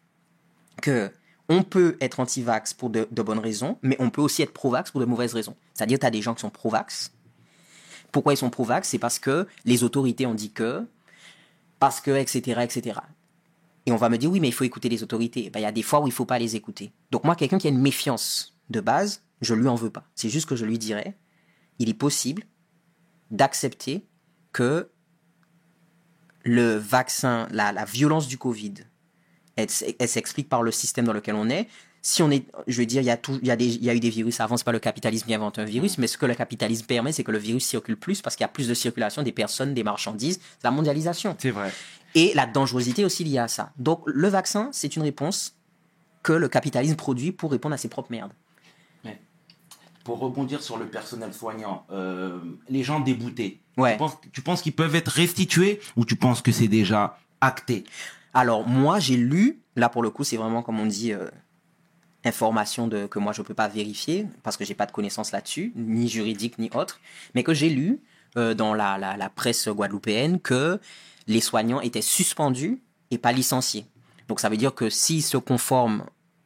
que 0.81 1.11
on 1.49 1.63
peut 1.63 1.97
être 2.01 2.21
anti-vax 2.21 2.75
pour 2.75 2.91
de, 2.91 3.09
de 3.11 3.23
bonnes 3.23 3.39
raisons, 3.39 3.79
mais 3.83 3.97
on 3.99 4.11
peut 4.11 4.21
aussi 4.21 4.43
être 4.43 4.53
pro-vax 4.53 4.91
pour 4.91 5.01
de 5.01 5.07
mauvaises 5.07 5.35
raisons. 5.35 5.57
C'est-à-dire, 5.75 5.99
tu 5.99 6.07
as 6.07 6.11
des 6.11 6.23
gens 6.23 6.35
qui 6.35 6.43
sont 6.43 6.51
pro-vax. 6.51 7.11
Pourquoi 8.13 8.35
ils 8.35 8.37
sont 8.37 8.51
pro-vax? 8.51 8.87
C'est 8.89 8.99
parce 8.99 9.19
que 9.19 9.47
les 9.65 9.83
autorités 9.83 10.27
ont 10.27 10.35
dit 10.35 10.53
que, 10.53 10.87
parce 11.79 12.01
que, 12.01 12.11
etc., 12.11 12.61
etc. 12.63 13.01
Et 13.89 13.91
on 13.91 13.97
va 13.97 14.11
me 14.11 14.19
dire, 14.19 14.31
oui, 14.31 14.39
mais 14.39 14.49
il 14.49 14.53
faut 14.53 14.65
écouter 14.65 14.91
les 14.91 15.03
autorités. 15.03 15.49
Ben, 15.49 15.61
Il 15.61 15.63
y 15.63 15.67
a 15.67 15.73
des 15.73 15.83
fois 15.83 16.03
où 16.03 16.07
il 16.07 16.13
faut 16.13 16.27
pas 16.27 16.39
les 16.39 16.57
écouter. 16.57 16.93
Donc 17.11 17.25
moi, 17.25 17.35
quelqu'un 17.35 17.57
qui 17.57 17.69
a 17.69 17.71
une 17.71 17.81
méfiance 17.81 18.55
de 18.69 18.83
base, 18.83 19.23
je 19.41 19.55
lui 19.55 19.67
en 19.67 19.77
veux 19.77 19.89
pas. 19.89 20.05
C'est 20.15 20.29
juste 20.29 20.45
que 20.45 20.57
je 20.57 20.67
lui 20.67 20.77
dirais, 20.77 21.17
il 21.79 21.89
est 21.89 21.95
possible 21.95 22.43
d'accepter 23.31 24.05
que 24.53 24.91
le 26.43 26.77
vaccin, 26.77 27.49
la, 27.51 27.73
la 27.73 27.87
violence 27.87 28.29
du 28.29 28.37
Covid, 28.37 28.75
elle, 29.57 29.71
s'explique 29.71 30.51
par 30.51 30.63
le 30.63 30.71
système 30.71 31.07
dans 31.07 31.15
lequel 31.15 31.35
on 31.35 31.49
est. 31.49 31.67
Si 32.03 32.23
on 32.23 32.31
est, 32.31 32.45
je 32.67 32.79
veux 32.79 32.87
dire, 32.87 33.01
il 33.01 33.07
y 33.07 33.11
a, 33.11 33.17
tout, 33.17 33.39
il 33.41 33.49
y 33.49 33.51
a, 33.51 33.57
des, 33.57 33.67
il 33.67 33.85
y 33.85 33.89
a 33.89 33.95
eu 33.95 34.01
des 34.01 34.11
virus 34.11 34.39
avant, 34.41 34.59
c'est 34.59 34.65
pas 34.65 34.73
le 34.73 34.79
capitalisme 34.79 35.27
qui 35.27 35.35
invente 35.35 35.59
un 35.59 35.65
virus, 35.65 35.97
mais 35.97 36.07
ce 36.07 36.19
que 36.19 36.27
le 36.27 36.35
capitalisme 36.35 36.85
permet, 36.85 37.13
c'est 37.13 37.25
que 37.25 37.33
le 37.33 37.39
virus 37.39 37.65
circule 37.65 37.97
plus 37.97 38.21
parce 38.21 38.37
qu'il 38.37 38.45
y 38.45 38.45
a 38.45 38.49
plus 38.49 38.69
de 38.69 38.75
circulation 38.75 39.23
des 39.23 39.33
personnes, 39.33 39.73
des 39.73 39.83
marchandises, 39.83 40.41
la 40.63 40.71
mondialisation. 40.71 41.35
C'est 41.39 41.51
vrai. 41.51 41.73
Et 42.15 42.33
la 42.35 42.47
dangerosité 42.47 43.05
aussi 43.05 43.25
liée 43.25 43.39
à 43.39 43.49
ça. 43.49 43.73
Donc 43.79 44.03
le 44.07 44.29
vaccin, 44.29 44.71
c'est 44.73 44.97
une 44.97 45.03
réponse 45.03 45.55
que 46.23 46.33
le 46.33 46.49
capitalisme 46.49 46.97
produit 46.97 47.33
pour 47.33 47.51
répondre 47.51 47.75
à 47.75 47.79
ses 47.79 47.89
propres 47.89 48.11
merdes. 48.11 48.33
Pour 50.05 50.21
rebondir 50.21 50.63
sur 50.63 50.79
le 50.79 50.87
personnel 50.87 51.35
soignant, 51.35 51.85
euh, 51.91 52.39
les 52.71 52.83
gens 52.83 52.99
déboutés, 53.01 53.61
Ouais. 53.77 53.99
tu 54.33 54.41
penses, 54.41 54.63
qu'ils 54.63 54.73
peuvent 54.75 54.95
être 54.95 55.09
restitués 55.09 55.81
ou 55.97 56.07
tu 56.07 56.17
penses 56.17 56.41
que 56.41 56.51
c'est 56.51 56.67
déjà 56.67 57.19
acté? 57.43 57.85
Alors 58.33 58.67
moi, 58.67 59.01
j'ai 59.01 59.17
lu 59.17 59.61
Là, 59.77 59.89
pour 59.89 60.03
le 60.03 60.11
coup, 60.11 60.25
c'est 60.25 60.37
vraiment, 60.37 60.63
comme 60.63 60.81
on 60.81 60.87
dit, 60.87 61.13
euh, 61.13 61.29
information 62.25 62.89
de, 62.89 63.07
que 63.07 63.19
moi, 63.21 63.33
je 63.33 63.43
ne 63.43 63.47
peux 63.47 63.55
pas 63.55 63.69
vérifier 63.69 64.27
parce 64.43 64.57
que 64.57 64.65
j'ai 64.65 64.75
pas 64.75 64.87
de 64.87 64.93
connaissances 64.93 65.31
là-dessus, 65.31 65.73
ni 65.77 66.09
juridique, 66.09 66.59
ni 66.59 66.69
autre, 66.75 67.01
mais 67.35 67.45
que 67.45 67.55
j'ai 67.55 67.69
lu 67.71 68.01
euh, 68.37 68.55
dans 68.55 68.75
la, 68.75 68.99
la, 68.99 69.17
la 69.17 69.29
presse 69.29 69.69
guadeloupéenne 69.69 70.41
que 70.41 70.81
les 71.29 71.41
soignants 71.41 71.81
étaient 71.81 72.03
suspendus 72.03 72.83
et 73.13 73.19
pas 73.19 73.33
licenciés. 73.33 73.87
Donc, 74.27 74.41
ça 74.41 74.49
veut 74.49 74.57
dire 74.57 74.75
que 74.75 74.91
s'ils 74.91 75.23
se 75.23 75.37
conforment 75.37 76.05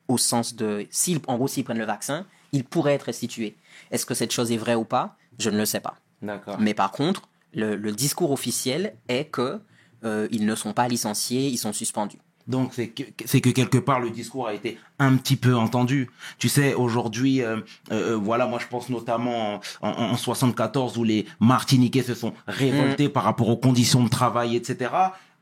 au 0.09 0.19
sens 0.19 0.55
de... 0.55 0.87
S'ils, 0.91 1.21
en 1.27 1.37
gros, 1.37 1.49
s'ils 1.49 1.65
prennent 1.65 1.79
le 1.79 1.87
vaccin, 1.87 2.27
ils 2.53 2.65
pourraient 2.65 2.95
être 2.95 3.05
restitués. 3.05 3.57
Est-ce 3.91 4.05
que 4.05 4.15
cette 4.15 4.33
chose 4.33 4.53
est 4.53 4.59
vraie 4.59 4.75
ou 4.75 4.85
pas? 4.85 5.17
Je 5.39 5.49
ne 5.49 5.57
le 5.57 5.65
sais 5.65 5.81
pas. 5.81 5.97
D'accord. 6.21 6.59
Mais 6.61 6.75
par 6.75 6.93
contre, 6.93 7.23
le, 7.55 7.77
le 7.77 7.93
discours 7.93 8.31
officiel 8.31 8.95
est 9.09 9.25
que 9.25 9.61
euh, 10.05 10.29
ils 10.31 10.45
ne 10.45 10.55
sont 10.55 10.73
pas 10.73 10.89
licenciés, 10.89 11.49
ils 11.49 11.59
sont 11.59 11.73
suspendus. 11.73 12.19
Donc 12.49 12.73
c'est 12.75 12.89
que, 12.89 13.03
c'est 13.25 13.41
que 13.41 13.51
quelque 13.51 13.79
part 13.79 14.01
le 14.01 14.11
discours 14.11 14.49
a 14.49 14.55
été 14.55 14.79
un 14.99 15.17
petit 15.17 15.37
peu 15.37 15.55
entendu. 15.57 16.11
Tu 16.39 16.49
sais, 16.49 16.75
aujourd'hui, 16.75 17.41
euh, 17.43 17.59
euh, 17.93 18.17
voilà, 18.21 18.47
moi 18.47 18.59
je 18.59 18.67
pense 18.67 18.89
notamment 18.89 19.61
en, 19.81 19.89
en, 19.89 19.91
en 20.13 20.17
74 20.17 20.99
où 20.99 21.05
les 21.05 21.27
Martiniquais 21.41 22.03
se 22.03 22.15
sont 22.15 22.33
révoltés 22.49 23.09
par 23.09 23.23
rapport 23.25 23.49
aux 23.49 23.57
conditions 23.57 24.03
de 24.03 24.09
travail, 24.09 24.57
etc. 24.57 24.91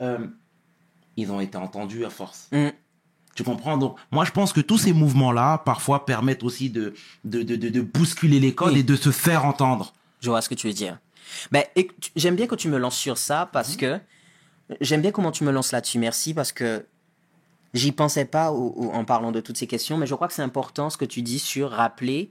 Euh, 0.03 0.19
ils 1.17 1.31
ont 1.33 1.41
été 1.41 1.57
entendus 1.57 2.05
à 2.05 2.11
force. 2.11 2.49
Mm. 2.53 2.69
Tu 3.35 3.45
comprends? 3.45 3.79
Donc 3.79 3.97
moi 4.11 4.25
je 4.25 4.33
pense 4.33 4.53
que 4.53 4.61
tous 4.61 4.77
ces 4.79 4.93
mouvements-là 4.93 5.59
parfois 5.59 6.05
permettent 6.05 6.43
aussi 6.43 6.69
de 6.69 6.93
de, 7.25 7.43
de, 7.43 7.57
de, 7.57 7.69
de 7.71 7.81
bousculer 7.81 8.41
les 8.41 8.55
codes 8.55 8.73
Oui. 8.75 8.81
et 8.81 8.83
de 8.83 8.97
se 8.97 9.11
faire 9.11 9.45
entendre. 9.47 9.95
Je 10.21 10.29
vois 10.29 10.43
ce 10.43 10.49
que 10.49 10.55
tu 10.55 10.67
veux 10.67 10.75
dire. 10.75 10.99
Ben, 11.53 11.63
j'aime 12.17 12.37
bien 12.37 12.47
que 12.47 12.57
tu 12.57 12.69
me 12.69 12.77
lances 12.77 12.97
sur 12.97 13.17
ça 13.17 13.49
parce 13.53 13.77
que 13.77 13.99
j'aime 14.81 15.01
bien 15.01 15.13
comment 15.13 15.31
tu 15.31 15.45
me 15.45 15.53
lances 15.53 15.73
là-dessus. 15.73 15.99
Merci 15.99 16.35
parce 16.35 16.53
que 16.53 16.85
j'y 17.75 17.93
pensais 17.93 18.25
pas 18.25 18.53
au- 18.53 18.73
au- 18.77 18.91
en 18.93 19.05
parlant 19.05 19.33
de 19.33 19.41
toutes 19.41 19.57
ces 19.57 19.67
questions, 19.67 19.97
mais 19.97 20.07
je 20.07 20.15
crois 20.15 20.29
que 20.29 20.35
c'est 20.35 20.43
important 20.43 20.91
ce 20.91 20.97
que 20.97 21.05
tu 21.05 21.23
dis 21.23 21.39
sur 21.39 21.71
rappeler 21.71 22.31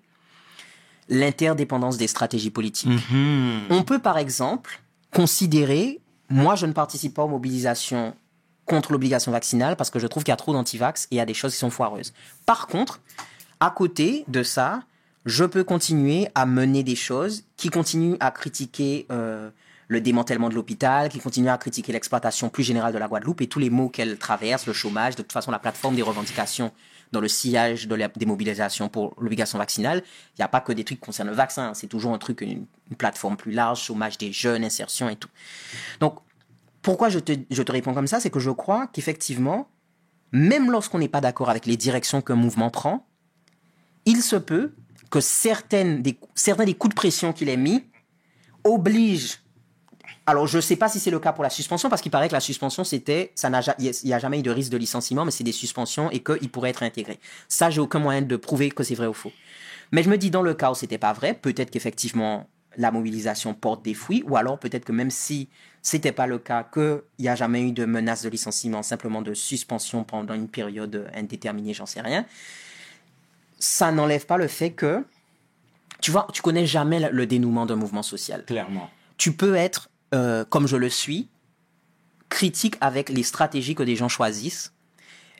l'interdépendance 1.07 1.97
des 1.97 2.07
stratégies 2.07 2.51
politiques. 2.51 2.89
Mhm. 3.11 3.61
On 3.69 3.83
peut 3.83 3.99
par 3.99 4.17
exemple 4.17 4.81
considérer, 5.13 5.99
moi 6.29 6.55
je 6.55 6.65
ne 6.65 6.73
participe 6.73 7.13
pas 7.15 7.23
aux 7.23 7.27
mobilisations 7.29 8.13
contre 8.65 8.91
l'obligation 8.91 9.31
vaccinale 9.31 9.75
parce 9.75 9.89
que 9.89 9.97
je 9.97 10.05
trouve 10.05 10.23
qu'il 10.23 10.31
y 10.31 10.33
a 10.33 10.37
trop 10.37 10.53
d'antivax 10.53 11.05
et 11.05 11.15
il 11.15 11.17
y 11.17 11.21
a 11.21 11.25
des 11.25 11.33
choses 11.33 11.53
qui 11.53 11.57
sont 11.59 11.71
foireuses. 11.71 12.13
Par 12.45 12.67
contre, 12.67 13.01
à 13.59 13.71
côté 13.71 14.23
de 14.27 14.43
ça, 14.43 14.83
je 15.25 15.43
peux 15.43 15.63
continuer 15.63 16.27
à 16.35 16.45
mener 16.45 16.83
des 16.83 16.95
choses 16.95 17.43
qui 17.57 17.69
continuent 17.69 18.15
à 18.19 18.29
critiquer 18.31 19.07
euh, 19.11 19.49
le 19.89 19.99
démantèlement 20.01 20.49
de 20.49 20.55
l'hôpital, 20.55 21.09
qui 21.09 21.19
continuent 21.19 21.49
à 21.49 21.57
critiquer 21.57 21.91
l'exploitation 21.91 22.49
plus 22.49 22.63
générale 22.63 22.93
de 22.93 22.97
la 22.99 23.07
Guadeloupe 23.07 23.41
et 23.41 23.47
tous 23.47 23.59
les 23.59 23.71
maux 23.71 23.89
qu'elle 23.89 24.17
traverse, 24.17 24.67
le 24.67 24.73
chômage, 24.73 25.15
de 25.15 25.23
toute 25.23 25.33
façon 25.33 25.51
la 25.51 25.59
plateforme 25.59 25.95
des 25.95 26.03
revendications 26.03 26.71
dans 27.11 27.19
le 27.19 27.27
sillage 27.27 27.87
de 27.87 27.95
la 27.95 28.07
démobilisation 28.07 28.87
pour 28.87 29.15
l'obligation 29.19 29.57
vaccinale, 29.57 30.03
il 30.37 30.41
n'y 30.41 30.45
a 30.45 30.47
pas 30.47 30.61
que 30.61 30.71
des 30.71 30.83
trucs 30.83 30.99
qui 30.99 31.05
concernent 31.05 31.29
le 31.29 31.35
vaccin, 31.35 31.73
c'est 31.73 31.87
toujours 31.87 32.13
un 32.13 32.19
truc, 32.19 32.41
une, 32.41 32.67
plateforme 32.99 33.35
plus 33.35 33.51
large, 33.51 33.81
chômage 33.81 34.19
des 34.19 34.31
jeunes, 34.31 34.63
insertion 34.63 35.09
et 35.09 35.15
tout. 35.15 35.29
Donc, 35.99 36.19
pourquoi 36.83 37.09
je 37.09 37.17
te, 37.17 37.33
je 37.49 37.63
te 37.63 37.71
réponds 37.71 37.95
comme 37.95 38.07
ça, 38.07 38.19
c'est 38.19 38.29
que 38.29 38.39
je 38.39 38.51
crois 38.51 38.87
qu'effectivement, 38.93 39.69
même 40.31 40.69
lorsqu'on 40.69 40.99
n'est 40.99 41.09
pas 41.09 41.21
d'accord 41.21 41.49
avec 41.49 41.65
les 41.65 41.77
directions 41.77 42.21
qu'un 42.21 42.35
mouvement 42.35 42.69
prend, 42.69 43.07
il 44.05 44.21
se 44.21 44.35
peut 44.35 44.75
que 45.09 45.17
des, 46.01 46.19
certains 46.35 46.65
des 46.65 46.73
coups 46.75 46.93
de 46.93 46.95
pression 46.95 47.33
qu'il 47.33 47.49
ait 47.49 47.57
mis 47.57 47.83
obligent. 48.63 49.39
Alors, 50.25 50.47
je 50.47 50.57
ne 50.57 50.61
sais 50.61 50.75
pas 50.75 50.89
si 50.89 50.99
c'est 50.99 51.11
le 51.11 51.19
cas 51.19 51.33
pour 51.33 51.43
la 51.43 51.49
suspension, 51.49 51.89
parce 51.89 52.01
qu'il 52.01 52.11
paraît 52.11 52.27
que 52.27 52.33
la 52.33 52.39
suspension, 52.39 52.83
c'était, 52.83 53.31
ça 53.35 53.49
n'a, 53.49 53.61
il 53.79 53.91
n'y 54.03 54.13
a 54.13 54.19
jamais 54.19 54.39
eu 54.39 54.43
de 54.43 54.51
risque 54.51 54.71
de 54.71 54.77
licenciement, 54.77 55.25
mais 55.25 55.31
c'est 55.31 55.43
des 55.43 55.51
suspensions 55.51 56.11
et 56.11 56.19
qu'il 56.19 56.49
pourrait 56.49 56.69
être 56.69 56.83
intégré. 56.83 57.19
Ça, 57.47 57.69
j'ai 57.69 57.81
aucun 57.81 57.99
moyen 57.99 58.21
de 58.21 58.35
prouver 58.35 58.69
que 58.69 58.83
c'est 58.83 58.95
vrai 58.95 59.07
ou 59.07 59.13
faux. 59.13 59.31
Mais 59.91 60.03
je 60.03 60.09
me 60.09 60.17
dis, 60.17 60.29
dans 60.29 60.43
le 60.43 60.53
cas 60.53 60.71
où 60.71 60.75
c'était 60.75 60.97
pas 60.97 61.13
vrai, 61.13 61.33
peut-être 61.33 61.71
qu'effectivement, 61.71 62.47
la 62.77 62.91
mobilisation 62.91 63.53
porte 63.53 63.83
des 63.83 63.93
fruits, 63.93 64.23
ou 64.27 64.37
alors 64.37 64.59
peut-être 64.59 64.85
que 64.85 64.91
même 64.91 65.09
si 65.09 65.49
c'était 65.81 66.11
pas 66.11 66.27
le 66.27 66.37
cas, 66.37 66.63
qu'il 66.63 67.01
n'y 67.19 67.27
a 67.29 67.35
jamais 67.35 67.61
eu 67.61 67.71
de 67.71 67.85
menace 67.85 68.21
de 68.23 68.29
licenciement, 68.29 68.83
simplement 68.83 69.21
de 69.21 69.33
suspension 69.33 70.03
pendant 70.03 70.33
une 70.33 70.47
période 70.47 71.09
indéterminée, 71.15 71.73
j'en 71.73 71.85
sais 71.85 72.01
rien, 72.01 72.25
ça 73.57 73.91
n'enlève 73.91 74.25
pas 74.25 74.37
le 74.37 74.47
fait 74.47 74.71
que, 74.71 75.03
tu 76.01 76.11
vois, 76.11 76.27
tu 76.33 76.41
connais 76.41 76.65
jamais 76.65 77.09
le 77.11 77.25
dénouement 77.25 77.65
d'un 77.65 77.75
mouvement 77.75 78.03
social 78.03 78.45
Clairement. 78.45 78.89
tu 79.17 79.33
peux 79.33 79.55
être, 79.55 79.89
euh, 80.13 80.45
comme 80.45 80.67
je 80.67 80.77
le 80.77 80.89
suis, 80.89 81.29
critique 82.29 82.75
avec 82.81 83.09
les 83.09 83.23
stratégies 83.23 83.75
que 83.75 83.83
des 83.83 83.95
gens 83.95 84.09
choisissent. 84.09 84.73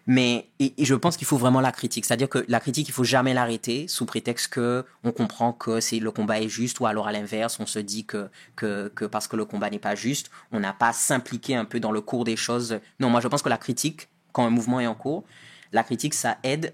Mais 0.08 0.50
et, 0.60 0.74
je 0.80 0.96
pense 0.96 1.18
qu'il 1.18 1.28
faut 1.28 1.38
vraiment 1.38 1.62
la 1.62 1.72
critique. 1.72 2.06
C'est-à-dire 2.06 2.30
que 2.30 2.44
la 2.48 2.60
critique, 2.60 2.88
il 2.88 2.92
faut 2.92 3.04
jamais 3.04 3.34
l'arrêter 3.34 3.88
sous 3.88 4.08
prétexte 4.08 4.48
que 4.48 4.84
on 5.04 5.12
comprend 5.12 5.54
que 5.54 5.80
c'est 5.80 6.00
le 6.00 6.10
combat 6.10 6.42
est 6.42 6.50
juste, 6.50 6.80
ou 6.80 6.88
alors 6.88 7.08
à 7.08 7.12
l'inverse, 7.12 7.60
on 7.60 7.68
se 7.68 7.78
dit 7.78 8.06
que, 8.06 8.30
que, 8.56 8.88
que 8.96 9.06
parce 9.06 9.28
que 9.28 9.36
le 9.36 9.46
combat 9.46 9.70
n'est 9.70 9.78
pas 9.78 9.94
juste, 9.94 10.32
on 10.52 10.60
n'a 10.60 10.74
pas 10.74 10.94
s'impliquer 10.94 11.56
un 11.56 11.66
peu 11.66 11.80
dans 11.80 11.92
le 11.92 12.02
cours 12.02 12.24
des 12.24 12.38
choses. 12.38 12.80
Non, 13.00 13.12
moi 13.12 13.22
je 13.22 13.28
pense 13.28 13.44
que 13.44 13.50
la 13.50 13.60
critique, 13.60 14.10
quand 14.32 14.46
un 14.46 14.50
mouvement 14.50 14.80
est 14.80 14.88
en 14.88 14.96
cours, 14.96 15.26
la 15.72 15.84
critique, 15.84 16.16
ça 16.16 16.38
aide 16.42 16.74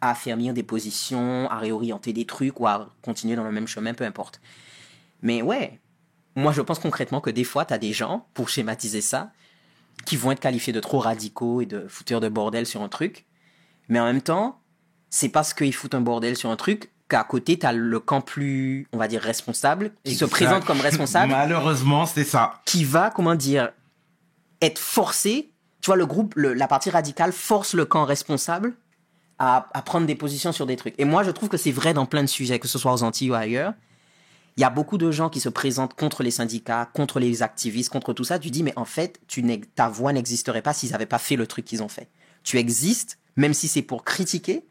à 0.00 0.10
affermir 0.10 0.54
des 0.54 0.62
positions, 0.62 1.50
à 1.50 1.58
réorienter 1.58 2.12
des 2.12 2.26
trucs 2.26 2.60
ou 2.60 2.68
à 2.68 2.94
continuer 3.02 3.34
dans 3.34 3.44
le 3.44 3.52
même 3.52 3.66
chemin, 3.66 3.94
peu 3.94 4.04
importe. 4.04 4.40
Mais 5.22 5.42
ouais, 5.42 5.80
moi, 6.36 6.52
je 6.52 6.60
pense 6.60 6.78
concrètement 6.78 7.20
que 7.20 7.30
des 7.30 7.44
fois, 7.44 7.64
tu 7.64 7.74
as 7.74 7.78
des 7.78 7.92
gens, 7.92 8.26
pour 8.34 8.48
schématiser 8.48 9.00
ça, 9.00 9.30
qui 10.04 10.16
vont 10.16 10.30
être 10.30 10.40
qualifiés 10.40 10.72
de 10.72 10.80
trop 10.80 10.98
radicaux 10.98 11.60
et 11.62 11.66
de 11.66 11.86
fouteurs 11.88 12.20
de 12.20 12.28
bordel 12.28 12.66
sur 12.66 12.82
un 12.82 12.88
truc. 12.88 13.24
Mais 13.88 13.98
en 13.98 14.04
même 14.04 14.20
temps, 14.22 14.60
c'est 15.10 15.28
parce 15.30 15.54
qu'ils 15.54 15.74
foutent 15.74 15.94
un 15.94 16.00
bordel 16.00 16.36
sur 16.36 16.50
un 16.50 16.56
truc 16.56 16.90
qu'à 17.08 17.24
côté, 17.24 17.58
tu 17.58 17.64
as 17.66 17.72
le 17.72 18.00
camp 18.00 18.20
plus, 18.20 18.86
on 18.92 18.98
va 18.98 19.08
dire, 19.08 19.22
responsable, 19.22 19.92
qui 20.04 20.14
se 20.14 20.24
présente 20.24 20.64
comme 20.64 20.80
responsable, 20.80 21.30
Malheureusement, 21.32 22.04
c'est 22.06 22.24
ça. 22.24 22.60
qui 22.66 22.84
va, 22.84 23.10
comment 23.10 23.34
dire, 23.34 23.70
être 24.60 24.78
forcé. 24.78 25.50
Tu 25.80 25.86
vois, 25.86 25.96
le 25.96 26.06
groupe, 26.06 26.34
le- 26.36 26.52
la 26.54 26.66
partie 26.68 26.90
radicale 26.90 27.32
force 27.32 27.74
le 27.74 27.84
camp 27.84 28.04
responsable 28.04 28.74
à, 29.38 29.68
à 29.72 29.82
prendre 29.82 30.06
des 30.06 30.14
positions 30.16 30.50
sur 30.52 30.66
des 30.66 30.76
trucs. 30.76 30.94
Et 30.98 31.04
moi, 31.04 31.22
je 31.22 31.30
trouve 31.30 31.48
que 31.48 31.56
c'est 31.56 31.70
vrai 31.72 31.94
dans 31.94 32.06
plein 32.06 32.22
de 32.22 32.28
sujets, 32.28 32.58
que 32.58 32.66
ce 32.68 32.78
soit 32.78 32.92
aux 32.92 33.02
Antilles 33.02 33.30
ou 33.30 33.34
ailleurs. 33.34 33.72
Il 34.56 34.62
y 34.62 34.64
a 34.64 34.70
beaucoup 34.70 34.96
de 34.96 35.10
gens 35.10 35.28
qui 35.28 35.40
se 35.40 35.50
présentent 35.50 35.94
contre 35.94 36.22
les 36.22 36.30
syndicats, 36.30 36.88
contre 36.94 37.20
les 37.20 37.42
activistes, 37.42 37.90
contre 37.90 38.14
tout 38.14 38.24
ça. 38.24 38.38
Tu 38.38 38.50
dis, 38.50 38.62
mais 38.62 38.72
en 38.76 38.86
fait, 38.86 39.20
tu 39.26 39.44
ta 39.74 39.88
voix 39.88 40.12
n'existerait 40.14 40.62
pas 40.62 40.72
s'ils 40.72 40.92
n'avaient 40.92 41.04
pas 41.04 41.18
fait 41.18 41.36
le 41.36 41.46
truc 41.46 41.66
qu'ils 41.66 41.82
ont 41.82 41.88
fait. 41.88 42.08
Tu 42.42 42.56
existes, 42.56 43.18
même 43.36 43.52
si 43.52 43.68
c'est 43.68 43.82
pour 43.82 44.02
critiquer, 44.02 44.64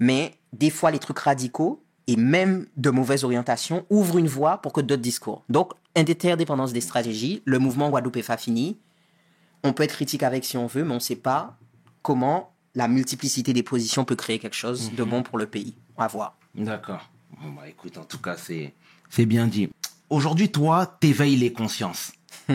mais 0.00 0.34
des 0.52 0.70
fois, 0.70 0.90
les 0.90 0.98
trucs 0.98 1.20
radicaux 1.20 1.84
et 2.08 2.16
même 2.16 2.66
de 2.76 2.90
mauvaise 2.90 3.24
orientation 3.24 3.86
ouvrent 3.90 4.18
une 4.18 4.28
voie 4.28 4.58
pour 4.58 4.72
que 4.72 4.80
d'autres 4.80 5.02
discours. 5.02 5.44
Donc, 5.48 5.72
interdépendance 5.94 6.72
des 6.72 6.80
stratégies, 6.80 7.42
le 7.44 7.58
mouvement 7.58 7.90
Guadeloupe 7.90 8.20
fini. 8.38 8.78
On 9.62 9.72
peut 9.72 9.84
être 9.84 9.94
critique 9.94 10.22
avec 10.22 10.44
si 10.44 10.56
on 10.56 10.66
veut, 10.66 10.84
mais 10.84 10.92
on 10.92 10.94
ne 10.94 11.00
sait 11.00 11.16
pas 11.16 11.56
comment 12.02 12.52
la 12.74 12.88
multiplicité 12.88 13.52
des 13.52 13.62
positions 13.62 14.04
peut 14.04 14.16
créer 14.16 14.38
quelque 14.38 14.54
chose 14.54 14.92
de 14.94 15.02
bon 15.02 15.22
pour 15.22 15.38
le 15.38 15.46
pays. 15.46 15.76
On 15.96 16.02
va 16.02 16.08
voir. 16.08 16.36
D'accord. 16.54 17.08
Bon, 17.40 17.50
bah 17.52 17.68
écoute, 17.68 17.98
en 17.98 18.04
tout 18.04 18.18
cas, 18.18 18.36
c'est 18.36 18.74
c'est 19.10 19.26
bien 19.26 19.46
dit. 19.46 19.68
Aujourd'hui, 20.10 20.50
toi, 20.50 20.96
t'éveilles 21.00 21.36
les 21.36 21.52
consciences. 21.52 22.12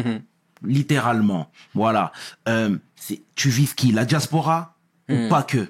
Littéralement. 0.63 1.49
Voilà. 1.73 2.11
Euh, 2.47 2.77
tu 3.35 3.49
vises 3.49 3.73
qui? 3.73 3.91
La 3.91 4.05
diaspora? 4.05 4.75
Ou 5.09 5.27
pas 5.27 5.43
que? 5.43 5.67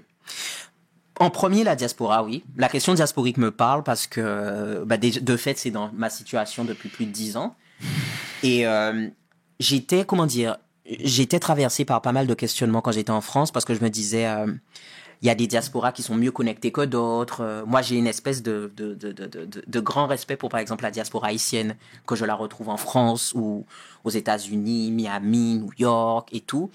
En 1.19 1.29
premier, 1.29 1.63
la 1.63 1.75
diaspora, 1.75 2.23
oui. 2.23 2.43
La 2.57 2.67
question 2.67 2.93
diasporique 2.93 3.37
me 3.37 3.51
parle 3.51 3.83
parce 3.83 4.07
que, 4.07 4.83
bah, 4.85 4.97
de 4.97 5.37
fait, 5.37 5.57
c'est 5.57 5.71
dans 5.71 5.91
ma 5.93 6.09
situation 6.09 6.65
depuis 6.65 6.89
plus 6.89 7.05
de 7.05 7.11
dix 7.11 7.37
ans. 7.37 7.55
Et 8.43 8.65
euh, 8.67 9.07
j'étais, 9.59 10.03
comment 10.05 10.25
dire, 10.25 10.57
j'étais 10.85 11.39
traversé 11.39 11.85
par 11.85 12.01
pas 12.01 12.11
mal 12.11 12.27
de 12.27 12.33
questionnements 12.33 12.81
quand 12.81 12.91
j'étais 12.91 13.11
en 13.11 13.21
France 13.21 13.51
parce 13.51 13.65
que 13.65 13.73
je 13.73 13.81
me 13.81 13.89
disais, 13.89 14.27
euh, 14.27 14.47
il 15.21 15.27
y 15.27 15.29
a 15.29 15.35
des 15.35 15.47
diasporas 15.47 15.91
qui 15.91 16.01
sont 16.01 16.15
mieux 16.15 16.31
connectées 16.31 16.71
que 16.71 16.81
d'autres. 16.81 17.41
Euh, 17.41 17.65
moi, 17.65 17.81
j'ai 17.81 17.95
une 17.95 18.07
espèce 18.07 18.41
de, 18.41 18.71
de, 18.75 18.95
de, 18.95 19.11
de, 19.11 19.45
de, 19.45 19.79
grand 19.79 20.07
respect 20.07 20.35
pour, 20.35 20.49
par 20.49 20.59
exemple, 20.59 20.83
la 20.83 20.91
diaspora 20.91 21.27
haïtienne, 21.27 21.75
que 22.07 22.15
je 22.15 22.25
la 22.25 22.33
retrouve 22.33 22.69
en 22.69 22.77
France 22.77 23.33
ou 23.35 23.65
aux 24.03 24.09
États-Unis, 24.09 24.91
Miami, 24.91 25.59
New 25.59 25.71
York 25.77 26.29
et 26.31 26.41
tout. 26.41 26.71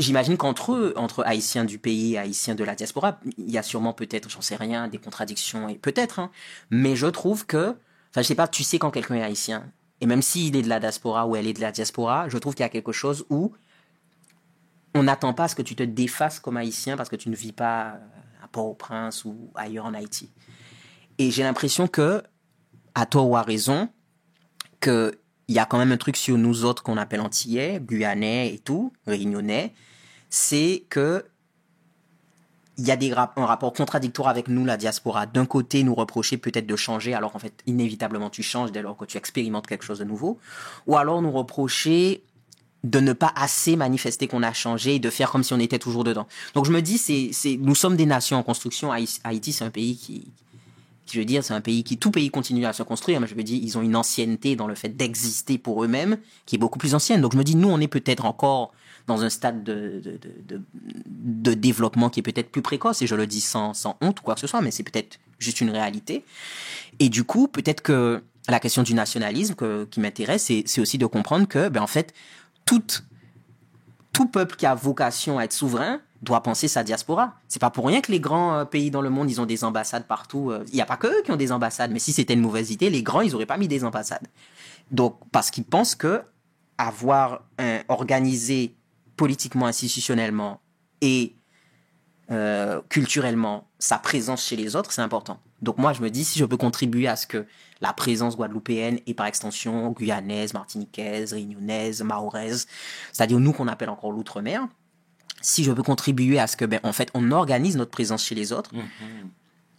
J'imagine 0.00 0.36
qu'entre 0.36 0.72
eux, 0.72 0.94
entre 0.96 1.24
haïtiens 1.24 1.64
du 1.64 1.78
pays 1.78 2.14
et 2.14 2.18
haïtiens 2.18 2.54
de 2.54 2.64
la 2.64 2.74
diaspora, 2.74 3.20
il 3.36 3.50
y 3.50 3.58
a 3.58 3.62
sûrement 3.62 3.92
peut-être, 3.92 4.28
j'en 4.28 4.40
sais 4.40 4.56
rien, 4.56 4.88
des 4.88 4.98
contradictions 4.98 5.68
et 5.68 5.74
peut-être, 5.74 6.20
hein, 6.20 6.30
mais 6.70 6.94
je 6.94 7.06
trouve 7.08 7.46
que, 7.46 7.76
enfin, 8.10 8.22
je 8.22 8.22
sais 8.22 8.36
pas, 8.36 8.46
tu 8.46 8.62
sais 8.62 8.78
quand 8.78 8.92
quelqu'un 8.92 9.16
est 9.16 9.24
haïtien, 9.24 9.64
et 10.00 10.06
même 10.06 10.22
s'il 10.22 10.54
est 10.54 10.62
de 10.62 10.68
la 10.68 10.78
diaspora 10.78 11.26
ou 11.26 11.34
elle 11.34 11.48
est 11.48 11.52
de 11.52 11.60
la 11.60 11.72
diaspora, 11.72 12.28
je 12.28 12.38
trouve 12.38 12.54
qu'il 12.54 12.62
y 12.62 12.66
a 12.66 12.68
quelque 12.68 12.92
chose 12.92 13.26
où 13.28 13.52
on 14.94 15.02
n'attend 15.02 15.34
pas 15.34 15.44
à 15.44 15.48
ce 15.48 15.54
que 15.54 15.62
tu 15.62 15.76
te 15.76 15.82
défasses 15.82 16.40
comme 16.40 16.56
haïtien 16.56 16.96
parce 16.96 17.08
que 17.08 17.16
tu 17.16 17.28
ne 17.28 17.36
vis 17.36 17.52
pas 17.52 17.98
à 18.42 18.48
Port-au-Prince 18.50 19.24
ou 19.24 19.50
ailleurs 19.54 19.86
en 19.86 19.94
Haïti. 19.94 20.30
Et 21.18 21.30
j'ai 21.30 21.42
l'impression 21.42 21.88
que, 21.88 22.22
à 22.94 23.06
tort 23.06 23.28
ou 23.28 23.36
à 23.36 23.42
raison, 23.42 23.88
que 24.80 25.18
il 25.48 25.54
y 25.54 25.58
a 25.58 25.64
quand 25.64 25.78
même 25.78 25.92
un 25.92 25.96
truc 25.96 26.16
sur 26.16 26.36
nous 26.36 26.64
autres 26.64 26.82
qu'on 26.82 26.98
appelle 26.98 27.20
antillais, 27.20 27.80
guyanais 27.80 28.52
et 28.52 28.58
tout, 28.58 28.92
réunionnais, 29.06 29.72
c'est 30.28 30.84
que 30.90 31.24
il 32.76 32.86
y 32.86 32.92
a 32.92 32.96
des 32.96 33.12
un 33.12 33.44
rapport 33.44 33.72
contradictoire 33.72 34.28
avec 34.28 34.46
nous, 34.46 34.64
la 34.64 34.76
diaspora. 34.76 35.26
D'un 35.26 35.46
côté, 35.46 35.82
nous 35.82 35.96
reprocher 35.96 36.36
peut-être 36.36 36.66
de 36.66 36.76
changer, 36.76 37.12
alors 37.12 37.32
qu'en 37.32 37.40
fait, 37.40 37.60
inévitablement, 37.66 38.30
tu 38.30 38.44
changes 38.44 38.70
dès 38.70 38.82
lors 38.82 38.96
que 38.96 39.04
tu 39.04 39.18
expérimentes 39.18 39.66
quelque 39.66 39.84
chose 39.84 39.98
de 39.98 40.04
nouveau. 40.04 40.38
Ou 40.86 40.96
alors 40.96 41.20
nous 41.20 41.32
reprocher 41.32 42.22
de 42.84 43.00
ne 43.00 43.12
pas 43.12 43.32
assez 43.34 43.76
manifester 43.76 44.28
qu'on 44.28 44.42
a 44.42 44.52
changé 44.52 44.96
et 44.96 44.98
de 44.98 45.10
faire 45.10 45.30
comme 45.30 45.42
si 45.42 45.52
on 45.52 45.58
était 45.58 45.78
toujours 45.78 46.04
dedans. 46.04 46.26
Donc 46.54 46.64
je 46.64 46.70
me 46.70 46.80
dis, 46.80 46.98
c'est, 46.98 47.30
c'est, 47.32 47.56
nous 47.56 47.74
sommes 47.74 47.96
des 47.96 48.06
nations 48.06 48.36
en 48.36 48.42
construction. 48.42 48.92
Haï- 48.92 49.18
Haïti, 49.24 49.52
c'est 49.52 49.64
un 49.64 49.70
pays 49.70 49.96
qui, 49.96 50.28
je 51.12 51.18
veux 51.18 51.24
dire, 51.24 51.42
c'est 51.42 51.54
un 51.54 51.60
pays 51.60 51.82
qui, 51.82 51.98
tout 51.98 52.10
pays 52.10 52.30
continue 52.30 52.66
à 52.66 52.72
se 52.72 52.82
construire, 52.82 53.20
mais 53.20 53.26
je 53.26 53.34
veux 53.34 53.42
dire, 53.42 53.58
ils 53.60 53.76
ont 53.78 53.82
une 53.82 53.96
ancienneté 53.96 54.54
dans 54.54 54.68
le 54.68 54.74
fait 54.74 54.90
d'exister 54.90 55.58
pour 55.58 55.82
eux-mêmes 55.82 56.18
qui 56.46 56.56
est 56.56 56.58
beaucoup 56.58 56.78
plus 56.78 56.94
ancienne. 56.94 57.20
Donc 57.20 57.32
je 57.32 57.38
me 57.38 57.44
dis, 57.44 57.56
nous, 57.56 57.68
on 57.68 57.80
est 57.80 57.88
peut-être 57.88 58.24
encore 58.24 58.72
dans 59.08 59.22
un 59.22 59.30
stade 59.30 59.64
de, 59.64 60.02
de, 60.48 61.54
développement 61.54 62.10
qui 62.10 62.20
est 62.20 62.22
peut-être 62.22 62.50
plus 62.50 62.60
précoce, 62.62 63.00
et 63.00 63.06
je 63.06 63.14
le 63.14 63.26
dis 63.26 63.40
sans, 63.40 63.72
sans 63.72 63.96
honte 64.02 64.20
ou 64.20 64.22
quoi 64.22 64.34
que 64.34 64.40
ce 64.40 64.46
soit, 64.46 64.60
mais 64.60 64.70
c'est 64.70 64.82
peut-être 64.82 65.18
juste 65.38 65.62
une 65.62 65.70
réalité. 65.70 66.24
Et 67.00 67.08
du 67.08 67.24
coup, 67.24 67.48
peut-être 67.48 67.80
que 67.80 68.22
la 68.48 68.60
question 68.60 68.82
du 68.82 68.92
nationalisme 68.92 69.54
qui 69.90 70.00
m'intéresse, 70.00 70.44
c'est, 70.44 70.62
c'est 70.66 70.80
aussi 70.80 70.98
de 70.98 71.06
comprendre 71.06 71.48
que, 71.48 71.68
ben, 71.68 71.82
en 71.82 71.86
fait, 71.86 72.12
tout 74.12 74.26
peuple 74.26 74.56
qui 74.56 74.66
a 74.66 74.74
vocation 74.74 75.38
à 75.38 75.44
être 75.44 75.52
souverain 75.52 76.00
doit 76.22 76.42
penser 76.42 76.66
sa 76.66 76.82
diaspora. 76.82 77.34
C'est 77.46 77.60
pas 77.60 77.70
pour 77.70 77.86
rien 77.86 78.00
que 78.00 78.10
les 78.10 78.20
grands 78.20 78.58
euh, 78.58 78.64
pays 78.64 78.90
dans 78.90 79.00
le 79.00 79.10
monde, 79.10 79.30
ils 79.30 79.40
ont 79.40 79.46
des 79.46 79.62
ambassades 79.62 80.06
partout. 80.06 80.50
euh, 80.50 80.64
Il 80.68 80.74
n'y 80.74 80.80
a 80.80 80.86
pas 80.86 80.96
que 80.96 81.06
eux 81.06 81.22
qui 81.24 81.30
ont 81.30 81.36
des 81.36 81.52
ambassades, 81.52 81.92
mais 81.92 82.00
si 82.00 82.12
c'était 82.12 82.34
une 82.34 82.40
mauvaise 82.40 82.70
idée, 82.72 82.90
les 82.90 83.02
grands, 83.04 83.20
ils 83.20 83.34
auraient 83.34 83.46
pas 83.46 83.56
mis 83.56 83.68
des 83.68 83.84
ambassades. 83.84 84.26
Donc, 84.90 85.20
parce 85.30 85.50
qu'ils 85.52 85.64
pensent 85.64 85.94
que 85.94 86.22
avoir 86.76 87.42
organisé 87.88 88.76
politiquement, 89.16 89.66
institutionnellement 89.66 90.60
et 91.00 91.34
euh, 92.30 92.80
culturellement 92.88 93.68
sa 93.78 93.98
présence 93.98 94.44
chez 94.44 94.56
les 94.56 94.76
autres, 94.76 94.92
c'est 94.92 95.02
important. 95.02 95.40
Donc 95.62 95.78
moi, 95.78 95.92
je 95.92 96.02
me 96.02 96.10
dis, 96.10 96.24
si 96.24 96.38
je 96.38 96.44
peux 96.44 96.56
contribuer 96.56 97.08
à 97.08 97.16
ce 97.16 97.26
que 97.26 97.46
la 97.80 97.92
présence 97.92 98.36
guadeloupéenne 98.36 98.98
et 99.06 99.14
par 99.14 99.26
extension 99.26 99.90
guyanaise, 99.92 100.54
martiniquaise, 100.54 101.32
réunionnaise, 101.32 102.02
mahoraise, 102.02 102.66
c'est-à-dire 103.12 103.38
nous 103.40 103.52
qu'on 103.52 103.68
appelle 103.68 103.90
encore 103.90 104.12
l'outre-mer, 104.12 104.66
si 105.40 105.62
je 105.64 105.72
peux 105.72 105.82
contribuer 105.82 106.38
à 106.38 106.46
ce 106.46 106.56
que, 106.56 106.64
ben, 106.64 106.80
en 106.82 106.92
fait, 106.92 107.10
on 107.14 107.30
organise 107.30 107.76
notre 107.76 107.90
présence 107.90 108.24
chez 108.24 108.34
les 108.34 108.52
autres 108.52 108.72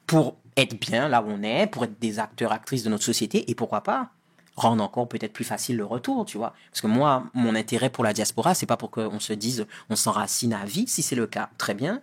pour 0.07 0.37
être 0.55 0.79
bien 0.79 1.07
là 1.07 1.21
où 1.21 1.27
on 1.27 1.43
est, 1.43 1.67
pour 1.67 1.83
être 1.83 1.99
des 1.99 2.19
acteurs, 2.19 2.51
actrices 2.51 2.83
de 2.83 2.89
notre 2.89 3.03
société, 3.03 3.49
et 3.51 3.55
pourquoi 3.55 3.81
pas 3.81 4.11
rendre 4.55 4.83
encore 4.83 5.07
peut-être 5.07 5.33
plus 5.33 5.45
facile 5.45 5.77
le 5.77 5.85
retour, 5.85 6.25
tu 6.25 6.37
vois. 6.37 6.53
Parce 6.71 6.81
que 6.81 6.87
moi, 6.87 7.23
mon 7.33 7.55
intérêt 7.55 7.89
pour 7.89 8.03
la 8.03 8.13
diaspora, 8.13 8.53
c'est 8.53 8.65
pas 8.65 8.77
pour 8.77 8.91
qu'on 8.91 9.19
se 9.19 9.33
dise 9.33 9.65
on 9.89 9.95
s'enracine 9.95 10.53
à 10.53 10.65
vie, 10.65 10.85
si 10.87 11.01
c'est 11.01 11.15
le 11.15 11.27
cas, 11.27 11.49
très 11.57 11.73
bien. 11.73 12.01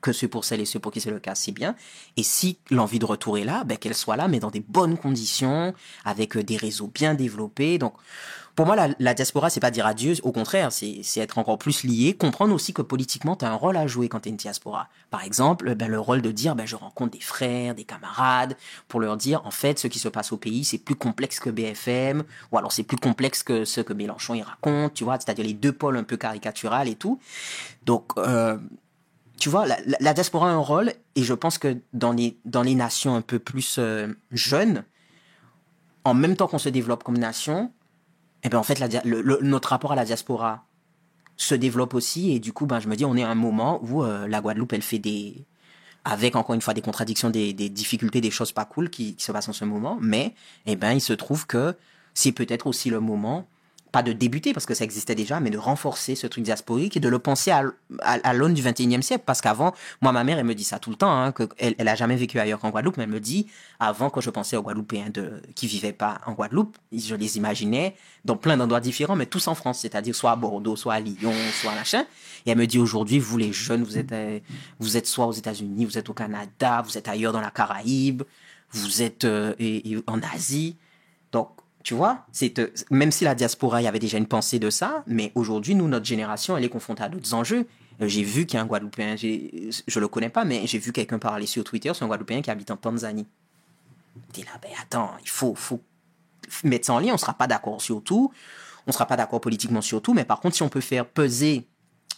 Que 0.00 0.12
c'est 0.12 0.28
pour 0.28 0.44
celles 0.44 0.60
et 0.60 0.64
ceux 0.64 0.78
pour 0.78 0.92
qui 0.92 1.00
c'est 1.00 1.10
le 1.10 1.20
cas, 1.20 1.34
c'est 1.34 1.52
bien. 1.52 1.74
Et 2.16 2.22
si 2.22 2.58
l'envie 2.70 2.98
de 2.98 3.04
retour 3.04 3.38
est 3.38 3.44
là, 3.44 3.64
ben, 3.64 3.76
qu'elle 3.76 3.94
soit 3.94 4.16
là, 4.16 4.28
mais 4.28 4.40
dans 4.40 4.50
des 4.50 4.60
bonnes 4.60 4.96
conditions, 4.96 5.74
avec 6.04 6.36
euh, 6.36 6.42
des 6.42 6.56
réseaux 6.56 6.90
bien 6.92 7.14
développés. 7.14 7.78
Donc, 7.78 7.94
pour 8.56 8.66
moi, 8.66 8.76
la, 8.76 8.88
la 8.98 9.14
diaspora, 9.14 9.48
c'est 9.48 9.60
pas 9.60 9.70
dire 9.70 9.86
adieu. 9.86 10.14
Au 10.22 10.32
contraire, 10.32 10.72
c'est 10.72 11.00
c'est 11.02 11.20
être 11.20 11.38
encore 11.38 11.56
plus 11.56 11.84
lié. 11.84 12.14
Comprendre 12.14 12.54
aussi 12.54 12.72
que 12.72 12.82
politiquement, 12.82 13.36
tu 13.36 13.44
as 13.44 13.50
un 13.50 13.54
rôle 13.54 13.76
à 13.76 13.86
jouer 13.86 14.08
quand 14.08 14.20
tu 14.20 14.28
es 14.28 14.32
une 14.32 14.36
diaspora. 14.36 14.88
Par 15.10 15.24
exemple, 15.24 15.74
ben, 15.74 15.88
le 15.88 16.00
rôle 16.00 16.20
de 16.20 16.30
dire, 16.30 16.54
ben, 16.54 16.66
je 16.66 16.76
rencontre 16.76 17.12
des 17.12 17.20
frères, 17.20 17.74
des 17.74 17.84
camarades, 17.84 18.56
pour 18.88 19.00
leur 19.00 19.16
dire, 19.16 19.40
en 19.46 19.50
fait, 19.50 19.78
ce 19.78 19.86
qui 19.86 19.98
se 19.98 20.08
passe 20.08 20.32
au 20.32 20.36
pays, 20.36 20.64
c'est 20.64 20.78
plus 20.78 20.96
complexe 20.96 21.40
que 21.40 21.48
BFM, 21.48 22.24
ou 22.52 22.58
alors 22.58 22.72
c'est 22.72 22.82
plus 22.82 22.96
complexe 22.98 23.42
que 23.42 23.64
ce 23.64 23.80
que 23.80 23.92
Mélenchon 23.92 24.34
y 24.34 24.42
raconte, 24.42 24.94
tu 24.94 25.04
vois, 25.04 25.14
c'est-à-dire 25.14 25.44
les 25.44 25.54
deux 25.54 25.72
pôles 25.72 25.96
un 25.96 26.04
peu 26.04 26.16
caricaturales 26.16 26.88
et 26.88 26.96
tout. 26.96 27.18
Donc, 27.86 28.12
euh, 28.18 28.58
tu 29.40 29.48
vois, 29.48 29.66
la, 29.66 30.14
diaspora 30.14 30.50
a 30.50 30.52
un 30.52 30.58
rôle, 30.58 30.92
et 31.16 31.22
je 31.22 31.32
pense 31.32 31.56
que 31.56 31.78
dans 31.94 32.12
les, 32.12 32.38
dans 32.44 32.62
les 32.62 32.74
nations 32.74 33.14
un 33.16 33.22
peu 33.22 33.38
plus 33.38 33.76
euh, 33.78 34.08
jeunes, 34.30 34.84
en 36.04 36.12
même 36.12 36.36
temps 36.36 36.46
qu'on 36.46 36.58
se 36.58 36.68
développe 36.68 37.02
comme 37.02 37.16
nation, 37.16 37.72
eh 38.42 38.50
ben 38.50 38.58
en 38.58 38.62
fait, 38.62 38.78
notre 39.42 39.70
rapport 39.70 39.92
à 39.92 39.96
la 39.96 40.04
diaspora 40.04 40.66
se 41.38 41.54
développe 41.54 41.94
aussi, 41.94 42.32
et 42.32 42.38
du 42.38 42.52
coup, 42.52 42.66
ben, 42.66 42.80
je 42.80 42.88
me 42.88 42.96
dis, 42.96 43.06
on 43.06 43.16
est 43.16 43.22
à 43.22 43.30
un 43.30 43.34
moment 43.34 43.80
où 43.82 44.04
euh, 44.04 44.28
la 44.28 44.42
Guadeloupe, 44.42 44.74
elle 44.74 44.82
fait 44.82 44.98
des, 44.98 45.46
avec 46.04 46.36
encore 46.36 46.54
une 46.54 46.60
fois 46.60 46.74
des 46.74 46.82
contradictions, 46.82 47.30
des, 47.30 47.54
des 47.54 47.70
difficultés, 47.70 48.20
des 48.20 48.30
choses 48.30 48.52
pas 48.52 48.66
cool 48.66 48.90
qui, 48.90 49.16
qui 49.16 49.24
se 49.24 49.32
passent 49.32 49.48
en 49.48 49.54
ce 49.54 49.64
moment, 49.64 49.96
mais 50.02 50.34
eh 50.66 50.76
ben, 50.76 50.92
il 50.92 51.00
se 51.00 51.14
trouve 51.14 51.46
que 51.46 51.74
c'est 52.12 52.32
peut-être 52.32 52.66
aussi 52.66 52.90
le 52.90 53.00
moment, 53.00 53.48
pas 53.90 54.02
de 54.02 54.12
débuter 54.12 54.52
parce 54.52 54.66
que 54.66 54.74
ça 54.74 54.84
existait 54.84 55.14
déjà, 55.14 55.40
mais 55.40 55.50
de 55.50 55.58
renforcer 55.58 56.14
ce 56.14 56.26
truc 56.26 56.44
diasporique 56.44 56.96
et 56.96 57.00
de 57.00 57.08
le 57.08 57.18
penser 57.18 57.50
à, 57.50 58.32
l'aune 58.32 58.54
du 58.54 58.62
21e 58.62 59.02
siècle. 59.02 59.24
Parce 59.26 59.40
qu'avant, 59.40 59.74
moi, 60.00 60.12
ma 60.12 60.24
mère, 60.24 60.38
elle 60.38 60.44
me 60.44 60.54
dit 60.54 60.64
ça 60.64 60.78
tout 60.78 60.90
le 60.90 60.96
temps, 60.96 61.12
hein, 61.12 61.32
que 61.32 61.48
elle, 61.58 61.88
a 61.88 61.94
jamais 61.94 62.16
vécu 62.16 62.38
ailleurs 62.38 62.58
qu'en 62.60 62.70
Guadeloupe, 62.70 62.96
mais 62.96 63.04
elle 63.04 63.10
me 63.10 63.20
dit, 63.20 63.46
avant, 63.78 64.10
quand 64.10 64.20
je 64.20 64.30
pensais 64.30 64.56
aux 64.56 64.62
Guadeloupéens 64.62 65.10
de, 65.10 65.42
qui 65.54 65.66
vivaient 65.66 65.92
pas 65.92 66.20
en 66.26 66.32
Guadeloupe, 66.32 66.76
je 66.92 67.14
les 67.14 67.36
imaginais 67.36 67.96
dans 68.24 68.36
plein 68.36 68.56
d'endroits 68.56 68.80
différents, 68.80 69.16
mais 69.16 69.26
tous 69.26 69.48
en 69.48 69.54
France, 69.54 69.80
c'est-à-dire 69.80 70.14
soit 70.14 70.32
à 70.32 70.36
Bordeaux, 70.36 70.76
soit 70.76 70.94
à 70.94 71.00
Lyon, 71.00 71.34
soit 71.60 71.72
à 71.72 71.74
machin. 71.74 72.04
Et 72.46 72.50
elle 72.50 72.58
me 72.58 72.66
dit 72.66 72.78
aujourd'hui, 72.78 73.18
vous 73.18 73.38
les 73.38 73.52
jeunes, 73.52 73.82
vous 73.82 73.98
êtes, 73.98 74.12
euh, 74.12 74.38
vous 74.78 74.96
êtes 74.96 75.06
soit 75.06 75.26
aux 75.26 75.32
États-Unis, 75.32 75.84
vous 75.84 75.98
êtes 75.98 76.08
au 76.08 76.14
Canada, 76.14 76.82
vous 76.84 76.96
êtes 76.96 77.08
ailleurs 77.08 77.32
dans 77.32 77.40
la 77.40 77.50
Caraïbe, 77.50 78.22
vous 78.72 79.02
êtes 79.02 79.24
euh, 79.24 79.54
et 79.58 79.96
en 80.06 80.20
Asie. 80.34 80.76
Tu 81.82 81.94
vois, 81.94 82.26
c'est 82.30 82.58
euh, 82.58 82.70
même 82.90 83.10
si 83.10 83.24
la 83.24 83.34
diaspora, 83.34 83.80
y 83.80 83.86
avait 83.86 83.98
déjà 83.98 84.18
une 84.18 84.26
pensée 84.26 84.58
de 84.58 84.68
ça, 84.68 85.02
mais 85.06 85.32
aujourd'hui, 85.34 85.74
nous, 85.74 85.88
notre 85.88 86.04
génération, 86.04 86.56
elle 86.56 86.64
est 86.64 86.68
confrontée 86.68 87.02
à 87.02 87.08
d'autres 87.08 87.32
enjeux. 87.32 87.66
Euh, 88.02 88.08
J'ai 88.08 88.22
vu 88.22 88.44
qu'il 88.44 88.56
y 88.56 88.60
a 88.60 88.62
un 88.62 88.66
Guadeloupéen, 88.66 89.16
je 89.16 90.00
le 90.00 90.08
connais 90.08 90.28
pas, 90.28 90.44
mais 90.44 90.66
j'ai 90.66 90.78
vu 90.78 90.92
quelqu'un 90.92 91.18
parler 91.18 91.46
sur 91.46 91.64
Twitter, 91.64 91.90
c'est 91.94 92.04
un 92.04 92.06
Guadeloupéen 92.06 92.42
qui 92.42 92.50
habite 92.50 92.70
en 92.70 92.76
Tanzanie. 92.76 93.26
T'es 94.32 94.42
là, 94.42 94.50
ben 94.60 94.70
attends, 94.82 95.12
il 95.22 95.28
faut, 95.30 95.54
faut 95.54 95.80
mettre 96.64 96.86
ça 96.86 96.94
en 96.94 96.98
lien, 96.98 97.14
on 97.14 97.18
sera 97.18 97.32
pas 97.34 97.46
d'accord 97.46 97.80
sur 97.80 98.02
tout, 98.02 98.30
on 98.86 98.92
sera 98.92 99.06
pas 99.06 99.16
d'accord 99.16 99.40
politiquement 99.40 99.80
sur 99.80 100.02
tout, 100.02 100.12
mais 100.12 100.24
par 100.24 100.40
contre, 100.40 100.56
si 100.56 100.62
on 100.62 100.68
peut 100.68 100.80
faire 100.80 101.06
peser 101.06 101.66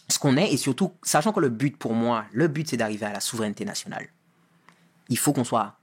ce 0.09 0.19
qu'on 0.19 0.35
est, 0.35 0.51
et 0.51 0.57
surtout, 0.57 0.91
sachant 1.03 1.31
que 1.31 1.39
le 1.39 1.49
but 1.49 1.77
pour 1.77 1.93
moi, 1.93 2.25
le 2.33 2.47
but 2.49 2.67
c'est 2.69 2.77
d'arriver 2.77 3.05
à 3.05 3.13
la 3.13 3.21
souveraineté 3.21 3.63
nationale. 3.63 4.07
Il 5.07 5.17
faut 5.17 5.31
qu'on 5.31 5.43
soit. 5.45 5.77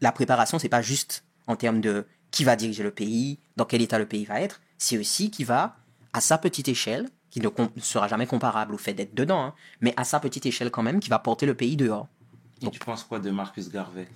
La 0.00 0.12
préparation, 0.12 0.58
c'est 0.58 0.68
pas 0.68 0.82
juste 0.82 1.24
en 1.46 1.56
termes 1.56 1.80
de 1.80 2.06
qui 2.34 2.42
va 2.42 2.56
diriger 2.56 2.82
le 2.82 2.90
pays, 2.90 3.38
dans 3.56 3.64
quel 3.64 3.80
état 3.80 3.96
le 3.96 4.06
pays 4.06 4.24
va 4.24 4.40
être, 4.40 4.60
c'est 4.76 4.98
aussi 4.98 5.30
qui 5.30 5.44
va, 5.44 5.76
à 6.12 6.20
sa 6.20 6.36
petite 6.36 6.66
échelle, 6.66 7.08
qui 7.30 7.40
ne 7.40 7.48
sera 7.80 8.08
jamais 8.08 8.26
comparable 8.26 8.74
au 8.74 8.78
fait 8.78 8.92
d'être 8.92 9.14
dedans, 9.14 9.40
hein, 9.40 9.54
mais 9.80 9.94
à 9.96 10.02
sa 10.02 10.18
petite 10.18 10.44
échelle 10.44 10.72
quand 10.72 10.82
même, 10.82 10.98
qui 10.98 11.10
va 11.10 11.20
porter 11.20 11.46
le 11.46 11.54
pays 11.54 11.76
dehors. 11.76 12.08
Et 12.60 12.70
tu 12.70 12.80
penses 12.80 13.04
quoi 13.04 13.20
de 13.20 13.30
Marcus 13.30 13.70
Garvey? 13.70 14.08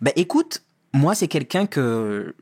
Ben 0.00 0.12
écoute, 0.14 0.62
moi 0.92 1.16
c'est 1.16 1.26
quelqu'un 1.26 1.66
que 1.66 2.36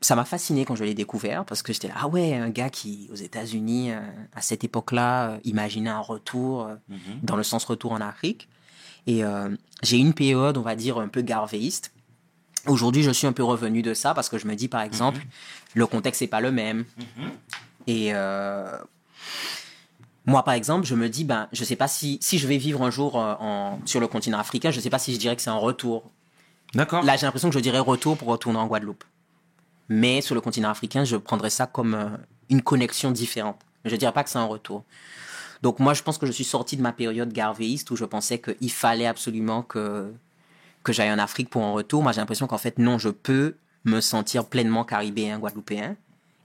ça 0.00 0.14
m'a 0.14 0.24
fasciné 0.24 0.64
quand 0.64 0.76
je 0.76 0.84
l'ai 0.84 0.94
découvert 0.94 1.44
parce 1.44 1.62
que 1.62 1.72
j'étais 1.72 1.88
là 1.88 1.94
ah 1.96 2.08
ouais 2.08 2.34
un 2.34 2.50
gars 2.50 2.70
qui 2.70 3.08
aux 3.12 3.16
États-Unis 3.16 3.92
euh, 3.92 4.00
à 4.34 4.42
cette 4.42 4.64
époque-là 4.64 5.30
euh, 5.30 5.38
imaginait 5.44 5.90
un 5.90 6.00
retour 6.00 6.66
euh, 6.66 6.74
dans 7.22 7.36
le 7.36 7.44
sens 7.44 7.64
retour 7.64 7.92
en 7.92 8.00
Afrique 8.00 8.48
et 9.06 9.24
euh, 9.24 9.48
j'ai 9.82 9.98
une 9.98 10.12
période 10.12 10.56
on 10.56 10.62
va 10.62 10.76
dire 10.76 10.98
un 10.98 11.08
peu 11.08 11.22
garvéiste. 11.22 11.92
Aujourd'hui 12.66 13.02
je 13.02 13.10
suis 13.10 13.26
un 13.26 13.32
peu 13.32 13.42
revenu 13.42 13.82
de 13.82 13.94
ça 13.94 14.14
parce 14.14 14.28
que 14.28 14.38
je 14.38 14.46
me 14.46 14.54
dis 14.54 14.68
par 14.68 14.82
exemple 14.82 15.20
le 15.74 15.86
contexte 15.86 16.20
n'est 16.20 16.28
pas 16.28 16.40
le 16.40 16.52
même 16.52 16.84
et 17.86 18.10
euh, 18.14 18.78
moi, 20.24 20.44
par 20.44 20.54
exemple, 20.54 20.86
je 20.86 20.94
me 20.94 21.08
dis, 21.08 21.24
ben, 21.24 21.48
je 21.52 21.64
sais 21.64 21.76
pas 21.76 21.88
si, 21.88 22.18
si 22.20 22.38
je 22.38 22.46
vais 22.46 22.56
vivre 22.56 22.82
un 22.82 22.90
jour 22.90 23.20
euh, 23.20 23.34
en, 23.40 23.80
sur 23.86 24.00
le 24.00 24.06
continent 24.06 24.38
africain, 24.38 24.70
je 24.70 24.80
sais 24.80 24.90
pas 24.90 24.98
si 24.98 25.12
je 25.12 25.18
dirais 25.18 25.34
que 25.34 25.42
c'est 25.42 25.50
un 25.50 25.56
retour. 25.56 26.10
D'accord. 26.74 27.02
Là, 27.02 27.16
j'ai 27.16 27.26
l'impression 27.26 27.48
que 27.50 27.54
je 27.54 27.60
dirais 27.60 27.80
retour 27.80 28.16
pour 28.16 28.28
retourner 28.28 28.58
en 28.58 28.66
Guadeloupe. 28.66 29.04
Mais 29.88 30.20
sur 30.20 30.34
le 30.34 30.40
continent 30.40 30.70
africain, 30.70 31.04
je 31.04 31.16
prendrais 31.16 31.50
ça 31.50 31.66
comme 31.66 31.94
euh, 31.94 32.06
une 32.50 32.62
connexion 32.62 33.10
différente. 33.10 33.58
Je 33.84 33.96
dirais 33.96 34.12
pas 34.12 34.22
que 34.22 34.30
c'est 34.30 34.38
un 34.38 34.44
retour. 34.44 34.84
Donc 35.60 35.80
moi, 35.80 35.92
je 35.92 36.02
pense 36.02 36.18
que 36.18 36.26
je 36.26 36.32
suis 36.32 36.44
sorti 36.44 36.76
de 36.76 36.82
ma 36.82 36.92
période 36.92 37.32
garvéiste 37.32 37.90
où 37.90 37.96
je 37.96 38.04
pensais 38.04 38.40
qu'il 38.40 38.70
fallait 38.70 39.06
absolument 39.06 39.62
que, 39.62 40.12
que 40.84 40.92
j'aille 40.92 41.10
en 41.12 41.18
Afrique 41.18 41.48
pour 41.50 41.62
un 41.64 41.72
retour. 41.72 42.02
Moi, 42.02 42.12
j'ai 42.12 42.20
l'impression 42.20 42.46
qu'en 42.46 42.58
fait, 42.58 42.78
non, 42.78 42.98
je 42.98 43.08
peux 43.08 43.56
me 43.84 44.00
sentir 44.00 44.46
pleinement 44.46 44.84
caribéen, 44.84 45.38
guadeloupéen 45.38 45.96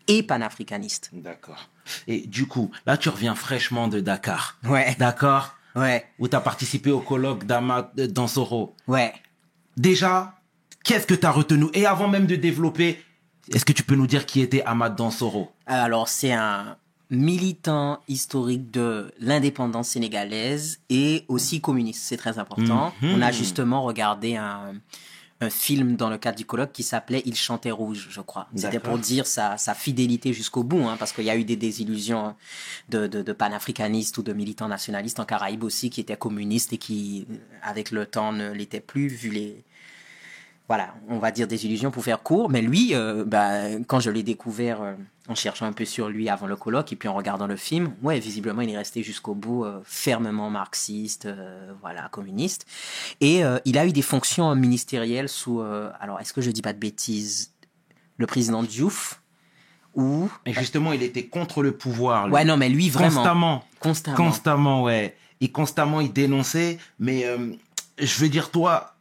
et 0.07 0.23
panafricaniste. 0.23 1.09
D'accord. 1.13 1.69
Et 2.07 2.25
du 2.27 2.47
coup, 2.47 2.71
là, 2.85 2.97
tu 2.97 3.09
reviens 3.09 3.35
fraîchement 3.35 3.87
de 3.87 3.99
Dakar. 3.99 4.57
Ouais. 4.67 4.95
D'accord? 4.99 5.53
Ouais, 5.75 6.05
Où 6.17 6.27
tu 6.27 6.35
as 6.35 6.41
participé 6.41 6.89
au 6.91 6.99
colloque 7.01 7.45
d'Amad 7.45 7.91
Dansoro. 7.95 8.75
ouais. 8.87 9.13
Déjà, 9.75 10.33
qu'est-ce 10.83 11.05
que 11.05 11.13
tu 11.13 11.23
as 11.27 11.29
retenu? 11.31 11.65
Et 11.75 11.85
avant 11.85 12.07
même 12.07 12.25
de 12.25 12.35
développer, 12.35 12.99
est-ce 13.53 13.63
que 13.63 13.73
tu 13.73 13.83
peux 13.83 13.93
nous 13.93 14.07
dire 14.07 14.25
qui 14.25 14.41
était 14.41 14.63
Ahmad 14.63 14.95
Dansoro? 14.95 15.51
Alors, 15.67 16.07
c'est 16.09 16.33
un 16.33 16.77
militant 17.09 17.99
historique 18.07 18.69
de 18.71 19.13
l'indépendance 19.19 19.89
sénégalaise 19.89 20.79
et 20.89 21.23
aussi 21.27 21.61
communiste. 21.61 22.03
C'est 22.03 22.17
très 22.17 22.39
important. 22.39 22.93
Mhm. 23.01 23.15
On 23.15 23.21
a 23.21 23.31
justement 23.31 23.83
regardé 23.83 24.35
un, 24.35 24.73
un 25.39 25.49
film 25.49 25.95
dans 25.95 26.09
le 26.09 26.17
cadre 26.17 26.37
du 26.37 26.45
colloque 26.45 26.71
qui 26.71 26.83
s'appelait 26.83 27.21
Il 27.25 27.35
chantait 27.35 27.71
rouge, 27.71 28.07
je 28.09 28.21
crois. 28.21 28.47
C'était 28.55 28.79
pour 28.79 28.97
dire 28.97 29.27
sa, 29.27 29.57
sa 29.57 29.73
fidélité 29.73 30.33
jusqu'au 30.33 30.63
bout, 30.63 30.83
hein, 30.87 30.97
parce 30.97 31.13
qu'il 31.13 31.25
y 31.25 31.29
a 31.29 31.37
eu 31.37 31.45
des 31.45 31.55
désillusions 31.55 32.35
de, 32.89 33.07
de, 33.07 33.21
de 33.21 33.33
panafricanistes 33.33 34.17
ou 34.17 34.23
de 34.23 34.33
militants 34.33 34.67
nationalistes 34.67 35.19
en 35.19 35.25
Caraïbes 35.25 35.63
aussi 35.63 35.89
qui 35.89 36.01
étaient 36.01 36.17
communistes 36.17 36.73
et 36.73 36.77
qui, 36.77 37.27
avec 37.61 37.91
le 37.91 38.05
temps, 38.05 38.33
ne 38.33 38.51
l'étaient 38.51 38.79
plus, 38.79 39.07
vu 39.07 39.29
les, 39.29 39.63
voilà, 40.67 40.93
on 41.07 41.17
va 41.19 41.31
dire 41.31 41.47
des 41.47 41.65
illusions 41.65 41.91
pour 41.91 42.03
faire 42.03 42.21
court. 42.21 42.49
Mais 42.49 42.61
lui, 42.61 42.93
euh, 42.93 43.23
bah, 43.25 43.69
quand 43.87 44.01
je 44.01 44.09
l'ai 44.11 44.23
découvert 44.23 44.81
euh, 44.81 44.93
en 45.29 45.35
cherchant 45.35 45.65
un 45.65 45.71
peu 45.71 45.85
sur 45.85 46.09
lui 46.09 46.27
avant 46.27 46.45
le 46.45 46.57
colloque 46.57 46.91
et 46.91 46.97
puis 46.97 47.07
en 47.07 47.13
regardant 47.13 47.47
le 47.47 47.55
film, 47.55 47.93
ouais, 48.03 48.19
visiblement, 48.19 48.61
il 48.61 48.69
est 48.71 48.77
resté 48.77 49.01
jusqu'au 49.01 49.33
bout 49.33 49.63
euh, 49.63 49.79
fermement 49.85 50.49
marxiste, 50.49 51.29
voilà, 51.81 52.09
communiste. 52.09 52.65
Et 53.21 53.41
il 53.65 53.77
a 53.77 53.85
eu 53.85 53.91
des 53.93 54.01
fonctions 54.01 54.53
ministérielles 54.55 55.29
sous, 55.29 55.61
alors, 55.99 56.19
est-ce 56.19 56.33
que 56.33 56.41
je 56.41 56.51
dis 56.51 56.61
pas 56.61 56.73
de 56.73 56.79
bêtises, 56.79 57.53
le 58.17 58.25
président 58.27 58.61
Diouf 58.63 59.21
ou 59.95 60.29
Et 60.45 60.53
justement, 60.53 60.93
il 60.93 61.01
était 61.01 61.25
contre 61.25 61.63
le 61.63 61.71
pouvoir. 61.71 62.27
lui. 62.27 62.33
ouais, 62.33 62.45
non, 62.45 62.55
mais 62.57 62.69
lui 62.69 62.89
vraiment 62.89 63.15
Constamment. 63.15 63.63
constamment. 63.79 64.17
Constamment, 64.17 64.83
ouais. 64.83 65.15
Et 65.41 65.49
constamment, 65.51 66.01
il 66.01 66.11
dénonçait. 66.13 66.77
Mais 66.99 67.25
je 67.99 68.19
veux 68.19 68.29
dire, 68.29 68.51
toi, 68.51 68.96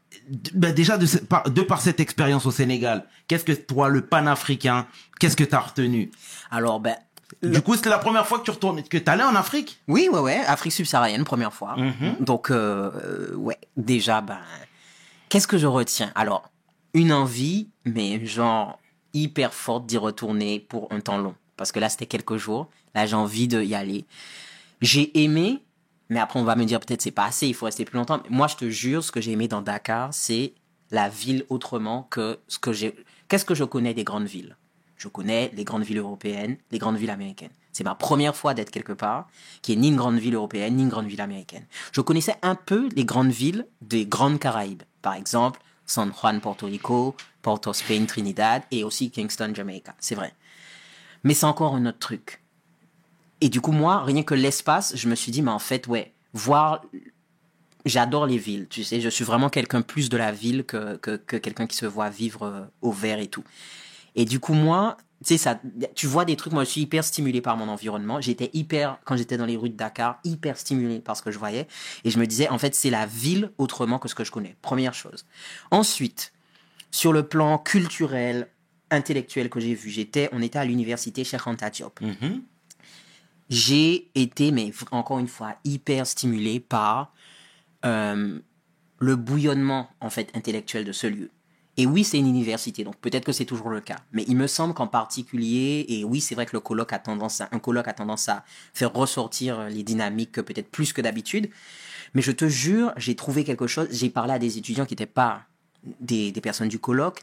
bah, 0.54 0.72
déjà, 0.72 0.98
de, 0.98 1.06
par, 1.18 1.50
de 1.50 1.62
par 1.62 1.80
cette 1.80 2.00
expérience 2.00 2.46
au 2.46 2.50
Sénégal, 2.50 3.04
qu'est-ce 3.28 3.44
que 3.44 3.52
toi, 3.52 3.88
le 3.88 4.02
panafricain, 4.02 4.86
qu'est-ce 5.20 5.36
que 5.36 5.44
tu 5.44 5.54
as 5.54 5.60
retenu? 5.60 6.10
Alors, 6.50 6.80
ben, 6.80 6.96
Du 7.42 7.60
coup, 7.60 7.74
c'était 7.74 7.90
la 7.90 7.98
première 7.98 8.26
fois 8.26 8.38
que 8.38 8.44
tu 8.44 8.50
retournes, 8.50 8.82
que 8.82 8.98
tu 8.98 9.10
allais 9.10 9.24
en 9.24 9.34
Afrique? 9.34 9.80
Oui, 9.88 10.08
ouais, 10.12 10.20
ouais, 10.20 10.38
Afrique 10.46 10.72
subsaharienne, 10.72 11.24
première 11.24 11.52
fois. 11.52 11.76
Mhm. 11.76 12.16
Donc, 12.20 12.50
euh, 12.50 12.90
euh, 13.02 13.34
ouais, 13.36 13.58
déjà, 13.76 14.20
ben, 14.20 14.38
qu'est-ce 15.28 15.46
que 15.48 15.58
je 15.58 15.66
retiens? 15.66 16.12
Alors, 16.14 16.50
une 16.94 17.12
envie, 17.12 17.68
mais 17.84 18.24
genre 18.24 18.78
hyper 19.12 19.54
forte 19.54 19.86
d'y 19.86 19.96
retourner 19.98 20.60
pour 20.60 20.88
un 20.92 21.00
temps 21.00 21.18
long. 21.18 21.34
Parce 21.56 21.72
que 21.72 21.80
là, 21.80 21.88
c'était 21.88 22.06
quelques 22.06 22.36
jours. 22.36 22.68
Là, 22.94 23.06
j'ai 23.06 23.16
envie 23.16 23.48
d'y 23.48 23.74
aller. 23.74 24.04
J'ai 24.80 25.22
aimé, 25.22 25.62
mais 26.08 26.20
après, 26.20 26.38
on 26.38 26.44
va 26.44 26.56
me 26.56 26.64
dire 26.64 26.80
peut-être 26.80 27.02
c'est 27.02 27.10
pas 27.10 27.24
assez, 27.24 27.46
il 27.48 27.54
faut 27.54 27.66
rester 27.66 27.84
plus 27.84 27.96
longtemps. 27.96 28.20
Mais 28.24 28.36
moi, 28.36 28.46
je 28.46 28.56
te 28.56 28.68
jure, 28.68 29.02
ce 29.02 29.12
que 29.12 29.20
j'ai 29.20 29.32
aimé 29.32 29.48
dans 29.48 29.62
Dakar, 29.62 30.12
c'est 30.12 30.54
la 30.90 31.08
ville 31.08 31.44
autrement 31.48 32.04
que 32.10 32.38
ce 32.48 32.58
que 32.58 32.72
j'ai. 32.72 32.94
Qu'est-ce 33.28 33.44
que 33.44 33.54
je 33.54 33.64
connais 33.64 33.94
des 33.94 34.04
grandes 34.04 34.26
villes? 34.26 34.56
Je 34.96 35.08
connais 35.08 35.50
les 35.54 35.64
grandes 35.64 35.82
villes 35.82 35.98
européennes, 35.98 36.56
les 36.70 36.78
grandes 36.78 36.96
villes 36.96 37.10
américaines. 37.10 37.50
C'est 37.72 37.84
ma 37.84 37.94
première 37.94 38.34
fois 38.34 38.54
d'être 38.54 38.70
quelque 38.70 38.94
part 38.94 39.28
qui 39.60 39.72
est 39.72 39.76
ni 39.76 39.88
une 39.88 39.96
grande 39.96 40.18
ville 40.18 40.34
européenne, 40.34 40.76
ni 40.76 40.84
une 40.84 40.88
grande 40.88 41.08
ville 41.08 41.20
américaine. 41.20 41.66
Je 41.92 42.00
connaissais 42.00 42.36
un 42.40 42.54
peu 42.54 42.88
les 42.96 43.04
grandes 43.04 43.30
villes 43.30 43.66
des 43.82 44.06
grandes 44.06 44.38
Caraïbes. 44.38 44.84
Par 45.02 45.14
exemple, 45.14 45.60
San 45.84 46.12
Juan, 46.12 46.40
Porto 46.40 46.66
Rico, 46.66 47.14
Port 47.42 47.60
of 47.66 47.76
Spain, 47.76 48.06
Trinidad, 48.06 48.62
et 48.70 48.82
aussi 48.82 49.10
Kingston, 49.10 49.52
Jamaica. 49.54 49.94
C'est 49.98 50.14
vrai. 50.14 50.34
Mais 51.24 51.34
c'est 51.34 51.46
encore 51.46 51.74
un 51.74 51.84
autre 51.84 51.98
truc. 51.98 52.42
Et 53.40 53.48
du 53.48 53.60
coup, 53.60 53.72
moi, 53.72 54.02
rien 54.02 54.22
que 54.22 54.34
l'espace, 54.34 54.96
je 54.96 55.08
me 55.08 55.14
suis 55.14 55.30
dit, 55.32 55.42
mais 55.42 55.50
en 55.50 55.58
fait, 55.58 55.86
ouais, 55.86 56.12
voir. 56.32 56.82
J'adore 57.84 58.26
les 58.26 58.36
villes, 58.38 58.66
tu 58.68 58.82
sais, 58.82 59.00
je 59.00 59.08
suis 59.08 59.22
vraiment 59.22 59.48
quelqu'un 59.48 59.80
plus 59.80 60.08
de 60.08 60.16
la 60.16 60.32
ville 60.32 60.64
que, 60.64 60.96
que, 60.96 61.14
que 61.14 61.36
quelqu'un 61.36 61.68
qui 61.68 61.76
se 61.76 61.86
voit 61.86 62.10
vivre 62.10 62.42
euh, 62.42 62.62
au 62.82 62.90
vert 62.90 63.20
et 63.20 63.28
tout. 63.28 63.44
Et 64.16 64.24
du 64.24 64.40
coup, 64.40 64.54
moi, 64.54 64.96
tu 65.24 65.28
sais, 65.28 65.38
ça, 65.38 65.60
tu 65.94 66.08
vois 66.08 66.24
des 66.24 66.34
trucs, 66.34 66.52
moi, 66.52 66.64
je 66.64 66.70
suis 66.70 66.80
hyper 66.80 67.04
stimulé 67.04 67.40
par 67.40 67.56
mon 67.56 67.68
environnement. 67.68 68.20
J'étais 68.20 68.50
hyper, 68.54 68.98
quand 69.04 69.16
j'étais 69.16 69.36
dans 69.36 69.46
les 69.46 69.56
rues 69.56 69.70
de 69.70 69.76
Dakar, 69.76 70.18
hyper 70.24 70.58
stimulé 70.58 70.98
par 70.98 71.16
ce 71.16 71.22
que 71.22 71.30
je 71.30 71.38
voyais. 71.38 71.68
Et 72.02 72.10
je 72.10 72.18
me 72.18 72.26
disais, 72.26 72.48
en 72.48 72.58
fait, 72.58 72.74
c'est 72.74 72.90
la 72.90 73.06
ville 73.06 73.52
autrement 73.56 74.00
que 74.00 74.08
ce 74.08 74.16
que 74.16 74.24
je 74.24 74.32
connais. 74.32 74.56
Première 74.62 74.92
chose. 74.92 75.24
Ensuite, 75.70 76.32
sur 76.90 77.12
le 77.12 77.22
plan 77.22 77.56
culturel, 77.56 78.48
intellectuel 78.90 79.48
que 79.48 79.60
j'ai 79.60 79.74
vu, 79.74 79.90
j'étais, 79.90 80.28
on 80.32 80.42
était 80.42 80.58
à 80.58 80.64
l'université 80.64 81.22
Cheikh 81.22 81.46
Anta 81.46 81.70
Mhm. 82.00 82.42
J'ai 83.48 84.10
été, 84.14 84.50
mais 84.50 84.72
encore 84.90 85.18
une 85.18 85.28
fois, 85.28 85.56
hyper 85.64 86.06
stimulé 86.06 86.60
par 86.60 87.12
euh, 87.84 88.38
le 88.98 89.16
bouillonnement 89.16 89.88
en 90.00 90.10
fait 90.10 90.30
intellectuel 90.34 90.84
de 90.84 90.92
ce 90.92 91.06
lieu. 91.06 91.30
Et 91.78 91.84
oui, 91.84 92.04
c'est 92.04 92.18
une 92.18 92.26
université, 92.26 92.84
donc 92.84 92.96
peut-être 92.96 93.24
que 93.24 93.32
c'est 93.32 93.44
toujours 93.44 93.68
le 93.68 93.80
cas. 93.80 93.98
Mais 94.12 94.24
il 94.28 94.36
me 94.36 94.46
semble 94.46 94.72
qu'en 94.72 94.86
particulier, 94.86 95.84
et 95.88 96.04
oui, 96.04 96.22
c'est 96.22 96.34
vrai 96.34 96.46
que 96.46 96.56
le 96.56 96.60
colloque 96.60 96.94
a 96.94 96.98
tendance 96.98 97.42
à, 97.42 97.48
un 97.52 97.58
colloque 97.58 97.88
a 97.88 97.92
tendance 97.92 98.30
à 98.30 98.44
faire 98.72 98.92
ressortir 98.94 99.60
euh, 99.60 99.68
les 99.68 99.82
dynamiques 99.82 100.32
peut-être 100.32 100.70
plus 100.70 100.92
que 100.92 101.02
d'habitude. 101.02 101.50
Mais 102.14 102.22
je 102.22 102.32
te 102.32 102.48
jure, 102.48 102.92
j'ai 102.96 103.14
trouvé 103.14 103.44
quelque 103.44 103.66
chose. 103.66 103.88
J'ai 103.90 104.08
parlé 104.08 104.32
à 104.32 104.38
des 104.38 104.56
étudiants 104.56 104.86
qui 104.86 104.94
n'étaient 104.94 105.06
pas 105.06 105.42
des, 106.00 106.32
des 106.32 106.40
personnes 106.40 106.68
du 106.68 106.78
colloque. 106.78 107.20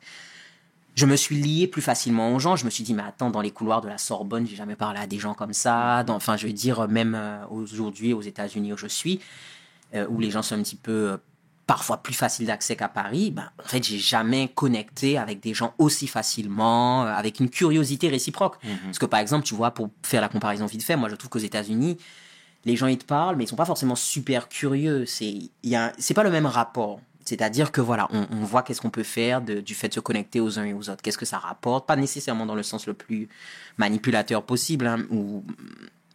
Je 0.96 1.06
me 1.06 1.16
suis 1.16 1.36
lié 1.36 1.68
plus 1.68 1.82
facilement 1.82 2.34
aux 2.36 2.40
gens. 2.40 2.56
Je 2.56 2.66
me 2.66 2.70
suis 2.70 2.84
dit, 2.84 2.94
mais 2.94 3.04
attends, 3.04 3.30
dans 3.32 3.42
les 3.42 3.52
couloirs 3.52 3.82
de 3.82 3.88
la 3.88 3.98
Sorbonne, 3.98 4.46
j'ai 4.48 4.56
jamais 4.56 4.76
parlé 4.76 5.00
à 5.00 5.08
des 5.08 5.18
gens 5.20 5.34
comme 5.34 5.54
ça. 5.54 6.04
Dans- 6.04 6.16
enfin, 6.16 6.38
je 6.38 6.46
veux 6.48 6.54
dire, 6.54 6.88
même 6.88 7.16
euh, 7.16 7.46
aujourd'hui, 7.50 8.14
aux 8.14 8.22
États-Unis 8.22 8.74
où 8.74 8.78
je 8.78 8.88
suis, 8.88 9.20
euh, 9.96 10.06
où 10.10 10.20
les 10.20 10.30
gens 10.32 10.42
sont 10.44 10.56
un 10.56 10.62
petit 10.62 10.76
peu 10.76 10.92
euh, 11.14 11.18
parfois 11.66 11.98
plus 12.04 12.14
faciles 12.14 12.46
d'accès 12.46 12.76
qu'à 12.76 12.90
Paris, 12.90 13.32
ben, 13.32 13.50
en 13.64 13.68
fait, 13.68 13.84
j'ai 13.84 13.98
jamais 13.98 14.50
connecté 14.50 15.18
avec 15.18 15.40
des 15.40 15.54
gens 15.56 15.74
aussi 15.80 16.08
facilement, 16.08 17.06
euh, 17.06 17.14
avec 17.14 17.40
une 17.40 17.50
curiosité 17.50 18.08
réciproque. 18.10 18.58
Parce 18.86 19.00
que, 19.00 19.06
par 19.08 19.20
exemple, 19.20 19.46
tu 19.46 19.56
vois, 19.56 19.72
pour 19.72 19.90
faire 20.04 20.22
la 20.22 20.30
comparaison 20.30 20.66
vite 20.68 20.84
fait, 20.84 20.96
moi, 20.96 21.10
je 21.10 21.16
trouve 21.16 21.30
qu'aux 21.30 21.40
États-Unis, 21.40 21.98
les 22.66 22.76
gens, 22.76 22.88
ils 22.88 22.98
te 22.98 23.06
parlent, 23.06 23.36
mais 23.36 23.46
ils 23.46 23.48
sont 23.48 23.56
pas 23.56 23.66
forcément 23.66 23.96
super 23.96 24.48
curieux. 24.48 25.06
C'est, 25.06 25.26
il 25.28 25.52
y 25.64 25.76
a, 25.76 25.92
c'est 25.98 26.14
pas 26.14 26.24
le 26.24 26.30
même 26.32 26.46
rapport. 26.46 27.00
C'est-à-dire 27.26 27.72
que 27.72 27.82
voilà, 27.82 28.08
on, 28.12 28.44
voit 28.44 28.64
qu'est-ce 28.64 28.82
qu'on 28.82 28.90
peut 28.90 29.04
faire 29.04 29.42
du 29.42 29.76
fait 29.76 29.88
de 29.90 29.94
se 29.94 30.00
connecter 30.00 30.40
aux 30.40 30.60
uns 30.60 30.66
et 30.66 30.74
aux 30.74 30.90
autres. 30.90 31.02
Qu'est-ce 31.02 31.18
que 31.18 31.26
ça 31.26 31.38
rapporte? 31.38 31.88
Pas 31.88 31.96
nécessairement 31.96 32.46
dans 32.46 32.56
le 32.56 32.64
sens 32.64 32.86
le 32.86 32.94
plus 32.94 33.30
manipulateur 33.78 34.44
possible 34.44 34.88
hein, 34.88 35.06
ou 35.10 35.44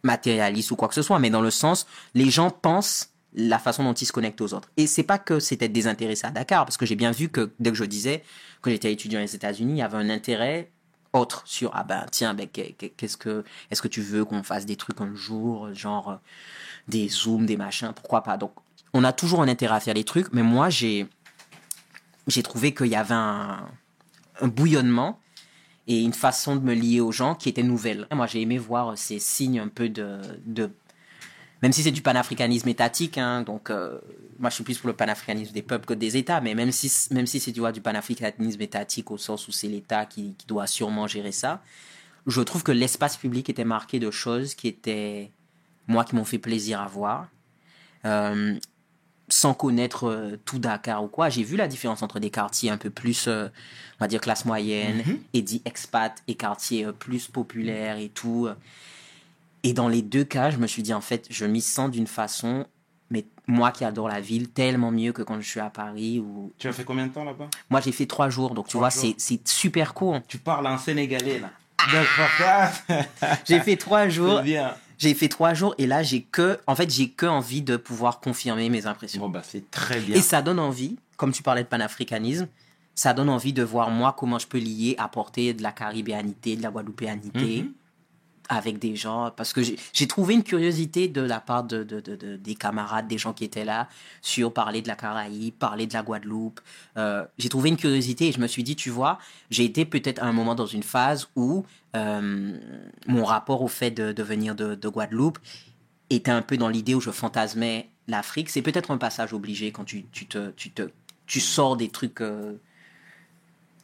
matérialiste 0.03 0.71
ou 0.71 0.75
quoi 0.75 0.87
que 0.87 0.93
ce 0.93 1.01
soit, 1.01 1.19
mais 1.19 1.29
dans 1.29 1.41
le 1.41 1.51
sens, 1.51 1.87
les 2.13 2.29
gens 2.29 2.49
pensent 2.49 3.09
la 3.33 3.59
façon 3.59 3.83
dont 3.83 3.93
ils 3.93 4.05
se 4.05 4.11
connectent 4.11 4.41
aux 4.41 4.53
autres. 4.53 4.69
Et 4.77 4.87
c'est 4.87 5.03
pas 5.03 5.19
que 5.19 5.39
c'était 5.39 5.69
désintéressé 5.69 6.25
à 6.25 6.31
Dakar, 6.31 6.65
parce 6.65 6.77
que 6.77 6.85
j'ai 6.85 6.95
bien 6.95 7.11
vu 7.11 7.29
que 7.29 7.51
dès 7.59 7.69
que 7.71 7.77
je 7.77 7.83
disais 7.85 8.23
que 8.61 8.69
j'étais 8.71 8.91
étudiant 8.91 9.21
aux 9.23 9.25
États-Unis, 9.25 9.73
il 9.73 9.77
y 9.77 9.81
avait 9.81 9.97
un 9.97 10.09
intérêt 10.09 10.69
autre 11.13 11.41
sur 11.45 11.71
ah 11.73 11.83
ben 11.83 12.05
tiens 12.11 12.35
ben 12.35 12.47
qu'est- 12.47 12.73
qu'est- 12.77 12.89
qu'est-ce 12.89 13.17
que 13.17 13.43
est-ce 13.71 13.81
que 13.81 13.87
tu 13.87 14.01
veux 14.01 14.25
qu'on 14.25 14.43
fasse 14.43 14.67
des 14.67 14.75
trucs 14.75 15.01
un 15.01 15.15
jour 15.15 15.73
genre 15.73 16.09
euh, 16.11 16.15
des 16.87 17.09
zooms 17.09 17.47
des 17.47 17.57
machins 17.57 17.93
pourquoi 17.95 18.21
pas? 18.21 18.37
Donc 18.37 18.51
on 18.93 19.03
a 19.03 19.13
toujours 19.13 19.41
un 19.41 19.47
intérêt 19.47 19.75
à 19.75 19.79
faire 19.79 19.93
les 19.93 20.03
trucs 20.03 20.31
mais 20.33 20.43
moi 20.43 20.69
j'ai 20.69 21.07
j'ai 22.27 22.43
trouvé 22.43 22.73
qu'il 22.73 22.87
y 22.87 22.95
avait 22.95 23.13
un, 23.13 23.67
bouillonnement 24.41 25.19
et 25.87 26.01
une 26.01 26.13
façon 26.13 26.55
de 26.55 26.61
me 26.61 26.73
lier 26.73 27.01
aux 27.01 27.11
gens 27.11 27.35
qui 27.35 27.49
était 27.49 27.63
nouvelle 27.63 28.07
moi 28.11 28.27
j'ai 28.27 28.41
aimé 28.41 28.57
voir 28.57 28.97
ces 28.97 29.19
signes 29.19 29.59
un 29.59 29.67
peu 29.67 29.89
de, 29.89 30.19
de 30.45 30.71
même 31.61 31.73
si 31.73 31.83
c'est 31.83 31.91
du 31.91 32.01
panafricanisme 32.01 32.69
étatique, 32.69 33.17
hein, 33.17 33.41
donc 33.41 33.69
euh, 33.69 33.99
moi 34.39 34.49
je 34.49 34.55
suis 34.55 34.63
plus 34.63 34.77
pour 34.77 34.87
le 34.87 34.95
panafricanisme 34.95 35.51
des 35.51 35.61
peuples 35.61 35.85
que 35.85 35.93
des 35.93 36.15
États, 36.15 36.39
mais 36.39 36.55
même 36.55 36.71
si, 36.71 36.89
même 37.13 37.27
si 37.27 37.41
c'est 37.41 37.51
du 37.51 37.81
panafricanisme 37.81 38.61
étatique 38.61 39.11
au 39.11 39.17
sens 39.17 39.45
où 39.49 39.51
c'est 39.51 39.67
l'État 39.67 40.05
qui, 40.05 40.35
qui 40.37 40.47
doit 40.47 40.67
sûrement 40.67 41.05
gérer 41.05 41.33
ça, 41.33 41.61
je 42.27 42.41
trouve 42.41 42.63
que 42.63 42.71
l'espace 42.71 43.17
public 43.17 43.49
était 43.49 43.65
marqué 43.65 43.99
de 43.99 44.11
choses 44.11 44.55
qui 44.55 44.67
étaient, 44.67 45.31
moi, 45.87 46.05
qui 46.05 46.15
m'ont 46.15 46.25
fait 46.25 46.37
plaisir 46.39 46.79
à 46.79 46.87
voir. 46.87 47.27
Euh, 48.05 48.57
sans 49.29 49.53
connaître 49.53 50.07
euh, 50.07 50.39
tout 50.45 50.59
Dakar 50.59 51.03
ou 51.03 51.07
quoi, 51.07 51.29
j'ai 51.29 51.43
vu 51.43 51.55
la 51.55 51.67
différence 51.67 52.01
entre 52.01 52.19
des 52.19 52.29
quartiers 52.29 52.69
un 52.69 52.77
peu 52.77 52.89
plus, 52.89 53.27
euh, 53.27 53.47
on 53.99 54.03
va 54.03 54.07
dire, 54.07 54.21
classe 54.21 54.45
moyenne, 54.45 55.03
et 55.33 55.41
dit 55.41 55.61
expat, 55.65 56.21
et 56.27 56.35
quartiers 56.35 56.85
euh, 56.85 56.91
plus 56.91 57.27
populaires 57.27 57.97
et 57.97 58.09
tout. 58.09 58.47
Et 59.63 59.73
dans 59.73 59.87
les 59.87 60.01
deux 60.01 60.23
cas, 60.23 60.49
je 60.49 60.57
me 60.57 60.67
suis 60.67 60.83
dit, 60.83 60.93
en 60.93 61.01
fait, 61.01 61.27
je 61.29 61.45
m'y 61.45 61.61
sens 61.61 61.91
d'une 61.91 62.07
façon, 62.07 62.65
mais 63.09 63.25
moi 63.47 63.71
qui 63.71 63.83
adore 63.83 64.07
la 64.07 64.21
ville, 64.21 64.49
tellement 64.49 64.91
mieux 64.91 65.11
que 65.11 65.21
quand 65.21 65.39
je 65.39 65.47
suis 65.49 65.59
à 65.59 65.69
Paris. 65.69 66.19
Ou... 66.19 66.53
Tu 66.57 66.67
as 66.67 66.73
fait 66.73 66.83
combien 66.83 67.07
de 67.07 67.13
temps 67.13 67.25
là-bas? 67.25 67.49
Moi, 67.69 67.81
j'ai 67.81 67.91
fait 67.91 68.05
trois 68.05 68.29
jours, 68.29 68.53
donc 68.53 68.67
tu 68.67 68.77
vois, 68.77 68.89
c'est 68.89 69.15
super 69.47 69.93
court. 69.93 70.19
Tu 70.27 70.37
parles 70.37 70.67
en 70.67 70.77
sénégalais 70.77 71.39
là. 71.39 71.49
D'accord. 71.91 73.05
J'ai 73.45 73.59
fait 73.61 73.77
trois 73.77 74.09
jours. 74.09 74.41
Bien. 74.41 74.75
J'ai 74.99 75.13
fait 75.13 75.29
trois 75.29 75.53
jours 75.53 75.73
et 75.77 75.87
là, 75.87 76.03
j'ai 76.03 76.21
que, 76.21 76.59
en 76.67 76.75
fait, 76.75 76.91
j'ai 76.91 77.09
que 77.09 77.25
envie 77.25 77.61
de 77.61 77.77
pouvoir 77.77 78.19
confirmer 78.19 78.69
mes 78.69 78.85
impressions. 78.85 79.21
Bon 79.21 79.29
bah 79.29 79.41
c'est 79.43 79.71
très 79.71 79.99
bien. 79.99 80.15
Et 80.17 80.21
ça 80.21 80.41
donne 80.41 80.59
envie, 80.59 80.97
comme 81.17 81.31
tu 81.31 81.41
parlais 81.41 81.63
de 81.63 81.67
panafricanisme, 81.69 82.47
ça 82.95 83.13
donne 83.13 83.29
envie 83.29 83.53
de 83.53 83.63
voir 83.63 83.89
moi 83.89 84.13
comment 84.17 84.37
je 84.39 84.45
peux 84.47 84.57
lier, 84.59 84.95
apporter 84.97 85.53
de 85.53 85.63
la 85.63 85.71
caribéanité, 85.71 86.57
de 86.57 86.61
la 86.61 86.69
guadeloupéanité 86.69 87.63
Mhm. 87.63 87.71
Avec 88.49 88.79
des 88.79 88.95
gens. 88.95 89.31
Parce 89.35 89.53
que 89.53 89.61
j'ai 89.61 90.07
trouvé 90.07 90.33
une 90.33 90.43
curiosité 90.43 91.07
de 91.07 91.21
la 91.21 91.39
part 91.39 91.63
de, 91.63 91.83
de- 91.83 92.01
de- 92.01 92.15
de- 92.15 92.35
des 92.35 92.55
camarades, 92.55 93.07
des 93.07 93.17
gens 93.17 93.31
qui 93.33 93.45
étaient 93.45 93.63
là, 93.65 93.87
sur 94.21 94.53
parler 94.53 94.81
de 94.81 94.87
la 94.87 94.95
Caraïbe, 94.95 95.53
parler 95.53 95.87
de 95.87 95.93
la 95.93 96.01
Guadeloupe. 96.03 96.59
Euh, 96.97 97.25
j'ai 97.37 97.47
trouvé 97.49 97.69
une 97.69 97.77
curiosité 97.77 98.27
et 98.27 98.31
je 98.31 98.39
me 98.39 98.47
suis 98.47 98.63
dit, 98.63 98.75
tu 98.75 98.89
vois, 98.89 99.19
j'ai 99.49 99.63
été 99.63 99.85
peut-être 99.85 100.21
à 100.21 100.25
un 100.25 100.33
moment 100.33 100.55
dans 100.55 100.65
une 100.65 100.83
phase 100.83 101.27
où 101.35 101.63
euh, 101.95 102.57
mon 103.07 103.23
rapport 103.23 103.61
au 103.61 103.67
fait 103.67 103.91
de, 103.91 104.23
venir 104.23 104.55
de, 104.55 104.75
de 104.75 104.89
Guadeloupe 104.89 105.39
était 106.09 106.31
un 106.31 106.41
peu 106.41 106.57
dans 106.57 106.69
l'idée 106.69 106.95
où 106.95 107.01
je 107.01 107.11
fantasmais 107.11 107.89
l'Afrique. 108.07 108.49
C'est 108.49 108.63
peut-être 108.63 108.91
un 108.91 108.97
passage 108.97 109.33
obligé 109.33 109.71
quand 109.71 109.85
tu, 109.85 110.05
tu, 110.11 110.25
te, 110.27 110.49
tu, 110.51 110.71
te, 110.71 110.89
tu 111.27 111.39
sors 111.39 111.77
des 111.77 111.89
trucs 111.89 112.21
euh, 112.21 112.53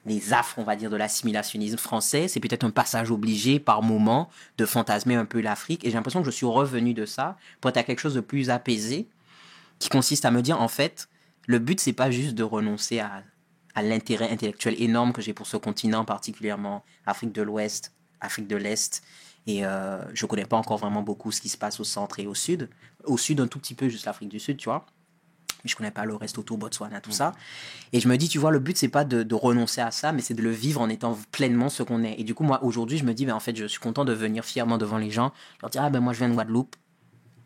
les 0.06 0.34
affres, 0.34 0.60
on 0.60 0.64
va 0.64 0.76
dire, 0.76 0.90
de 0.90 0.96
l'assimilationnisme 0.96 1.78
français. 1.78 2.28
C'est 2.28 2.40
peut-être 2.40 2.64
un 2.64 2.70
passage 2.70 3.12
obligé 3.12 3.60
par 3.60 3.82
moment 3.82 4.30
de 4.58 4.66
fantasmer 4.66 5.16
un 5.16 5.26
peu 5.26 5.42
l'Afrique. 5.42 5.84
Et 5.84 5.90
j'ai 5.90 5.96
l'impression 5.96 6.22
que 6.22 6.26
je 6.26 6.32
suis 6.32 6.46
revenu 6.46 6.94
de 6.94 7.06
ça 7.06 7.38
pour 7.60 7.70
être 7.70 7.78
à 7.78 7.84
quelque 7.84 8.00
chose 8.00 8.14
de 8.14 8.22
plus 8.22 8.50
apaisé, 8.50 9.08
qui 9.80 9.90
consiste 9.90 10.26
à 10.26 10.32
me 10.32 10.42
dire, 10.42 10.62
en 10.62 10.68
fait, 10.68 11.10
le 11.48 11.60
but, 11.60 11.80
c'est 11.80 11.94
pas 11.94 12.12
juste 12.12 12.36
de 12.36 12.44
renoncer 12.44 13.00
à, 13.00 13.24
l'intérêt 13.82 14.32
intellectuel 14.32 14.82
énorme 14.82 15.12
que 15.12 15.22
j'ai 15.22 15.34
pour 15.34 15.48
ce 15.48 15.58
continent, 15.58 16.06
particulièrement 16.06 16.86
Afrique 17.06 17.34
de 17.34 17.42
l'Ouest, 17.42 17.94
Afrique 18.22 18.48
de 18.48 18.56
l'Est. 18.56 19.04
Et 19.48 19.66
euh, 19.66 20.02
je 20.14 20.26
connais 20.26 20.46
pas 20.46 20.56
encore 20.56 20.78
vraiment 20.78 21.02
beaucoup 21.02 21.32
ce 21.32 21.42
qui 21.42 21.50
se 21.50 21.58
passe 21.58 21.80
au 21.82 21.84
centre 21.84 22.20
et 22.20 22.26
au 22.26 22.34
sud. 22.34 22.70
Au 23.04 23.18
sud, 23.18 23.42
un 23.42 23.48
tout 23.48 23.60
petit 23.60 23.76
peu, 23.76 23.90
juste 23.90 24.06
l'Afrique 24.06 24.30
du 24.30 24.40
Sud, 24.40 24.58
tu 24.58 24.70
vois 24.70 24.86
mais 25.66 25.70
je 25.70 25.76
connais 25.76 25.92
pas 25.92 26.06
le 26.06 26.16
reste 26.16 26.38
autour, 26.38 26.58
Botswana, 26.60 27.02
tout 27.02 27.12
ça. 27.12 27.34
Et 27.92 28.00
je 28.00 28.08
me 28.08 28.18
dis, 28.18 28.30
tu 28.30 28.38
vois, 28.38 28.52
le 28.52 28.60
but, 28.60 28.78
c'est 28.78 28.88
pas 28.88 29.04
de, 29.04 29.24
de 29.24 29.36
renoncer 29.36 29.82
à 29.82 29.90
ça, 29.90 30.12
mais 30.12 30.22
c'est 30.22 30.36
de 30.36 30.44
le 30.44 30.52
vivre 30.52 30.80
en 30.80 30.90
étant 30.90 31.18
pleinement 31.32 31.70
ce 31.70 31.82
qu'on 31.84 32.04
est. 32.04 32.16
Et 32.20 32.24
du 32.24 32.36
coup, 32.36 32.44
moi, 32.44 32.64
aujourd'hui, 32.64 33.00
je 33.00 33.04
me 33.04 33.14
dis, 33.14 33.26
ben, 33.26 33.34
en 33.34 33.40
fait, 33.40 33.56
je 33.56 33.66
suis 33.66 33.80
content 33.80 34.06
de 34.06 34.14
venir 34.14 34.46
fièrement 34.46 34.78
devant 34.78 35.00
les 35.00 35.10
gens, 35.10 35.34
leur 35.62 35.72
dire, 35.72 35.82
ah 35.84 35.90
ben 35.90 36.00
moi, 36.02 36.14
je 36.14 36.20
viens 36.20 36.30
de 36.30 36.36
Guadeloupe, 36.36 36.76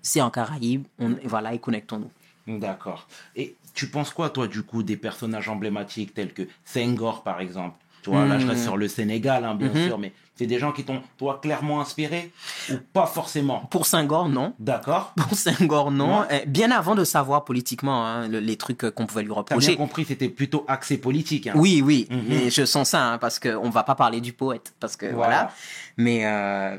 c'est 0.02 0.22
en 0.22 0.30
Caraïbes, 0.30 0.86
on, 1.00 1.14
et 1.14 1.28
voilà, 1.28 1.54
et 1.54 1.60
connectons-nous. 1.60 2.12
D'accord. 2.60 3.08
Et 3.36 3.56
tu 3.74 3.88
penses 3.88 4.12
quoi, 4.12 4.30
toi, 4.30 4.48
du 4.48 4.64
coup, 4.64 4.84
des 4.84 4.98
personnages 4.98 5.48
emblématiques 5.50 6.14
tels 6.14 6.34
que 6.34 6.44
Senghor, 6.66 7.24
par 7.24 7.40
exemple? 7.40 7.78
Tu 8.02 8.10
vois, 8.10 8.26
là, 8.26 8.40
je 8.40 8.48
reste 8.48 8.64
sur 8.64 8.78
le 8.78 8.88
Sénégal, 8.88 9.44
hein, 9.46 9.56
bien 9.56 9.70
Mhm. 9.74 9.86
sûr, 9.86 9.98
mais 9.98 10.14
c'est 10.40 10.48
des 10.48 10.58
gens 10.58 10.72
qui 10.72 10.86
t'ont, 10.86 11.02
toi, 11.18 11.38
clairement 11.42 11.82
inspiré 11.82 12.32
ou 12.72 12.76
pas 12.94 13.06
forcément? 13.06 13.60
Pour 13.70 13.86
Senghor, 13.86 14.30
non. 14.30 14.54
D'accord 14.58 15.14
Pour 15.18 15.36
Senghor, 15.38 15.92
non. 15.92 16.22
Ouais. 16.22 16.44
Eh, 16.44 16.46
Bien 16.48 16.72
avant 16.72 16.96
de 16.96 17.04
savoir 17.04 17.44
politiquement 17.44 18.06
hein, 18.08 18.28
le- 18.30 18.40
les 18.40 18.56
trucs 18.56 18.90
qu'on 18.92 19.06
pouvait 19.06 19.22
lui 19.24 19.30
T'as 19.30 19.34
bien 19.34 19.40
reprocher. 19.58 19.76
compris, 19.76 20.06
c'était 20.06 20.30
plutôt 20.30 20.64
axé 20.70 20.98
politique. 20.98 21.48
Hein. 21.48 21.54
Oui, 21.56 21.82
oui, 21.84 22.08
Mhm. 22.10 22.24
mais 22.30 22.50
je 22.50 22.64
sens 22.66 22.90
ça, 22.92 23.04
hein, 23.12 23.18
parce 23.18 23.38
qu'on 23.38 23.70
va 23.70 23.84
pas 23.84 23.96
parler 23.96 24.22
du 24.22 24.32
poète, 24.34 24.74
parce 24.80 24.96
que 24.96 25.06
voilà. 25.08 25.18
Voilà. 25.18 25.52
Mais 25.98 26.26
euh, 26.26 26.78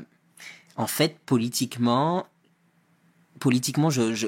en 0.75 0.87
fait, 0.87 1.19
politiquement, 1.25 2.25
politiquement, 3.39 3.89
je, 3.89 4.13
je- 4.13 4.27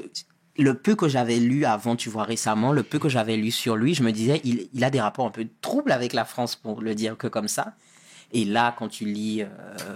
le 0.59 0.75
peu 0.75 0.93
que 0.95 1.07
j'avais 1.07 1.37
lu 1.37 1.65
avant, 1.65 1.95
tu 1.95 2.09
vois, 2.09 2.23
récemment, 2.25 2.71
le 2.71 2.83
peu 2.83 2.99
que 2.99 3.09
j'avais 3.09 3.35
lu 3.37 3.49
sur 3.49 3.75
lui, 3.75 3.95
je 3.95 4.03
me 4.03 4.11
disais, 4.11 4.39
il, 4.43 4.69
il 4.71 4.83
a 4.83 4.91
des 4.91 5.01
rapports 5.01 5.25
un 5.25 5.31
peu 5.31 5.47
troubles 5.61 5.91
avec 5.91 6.13
la 6.13 6.25
France, 6.25 6.55
pour 6.55 6.81
le 6.81 6.93
dire 6.93 7.17
que 7.17 7.25
comme 7.27 7.47
ça. 7.47 7.73
Et 8.33 8.45
là, 8.45 8.73
quand 8.77 8.87
tu 8.89 9.05
lis, 9.05 9.41
euh, 9.43 9.47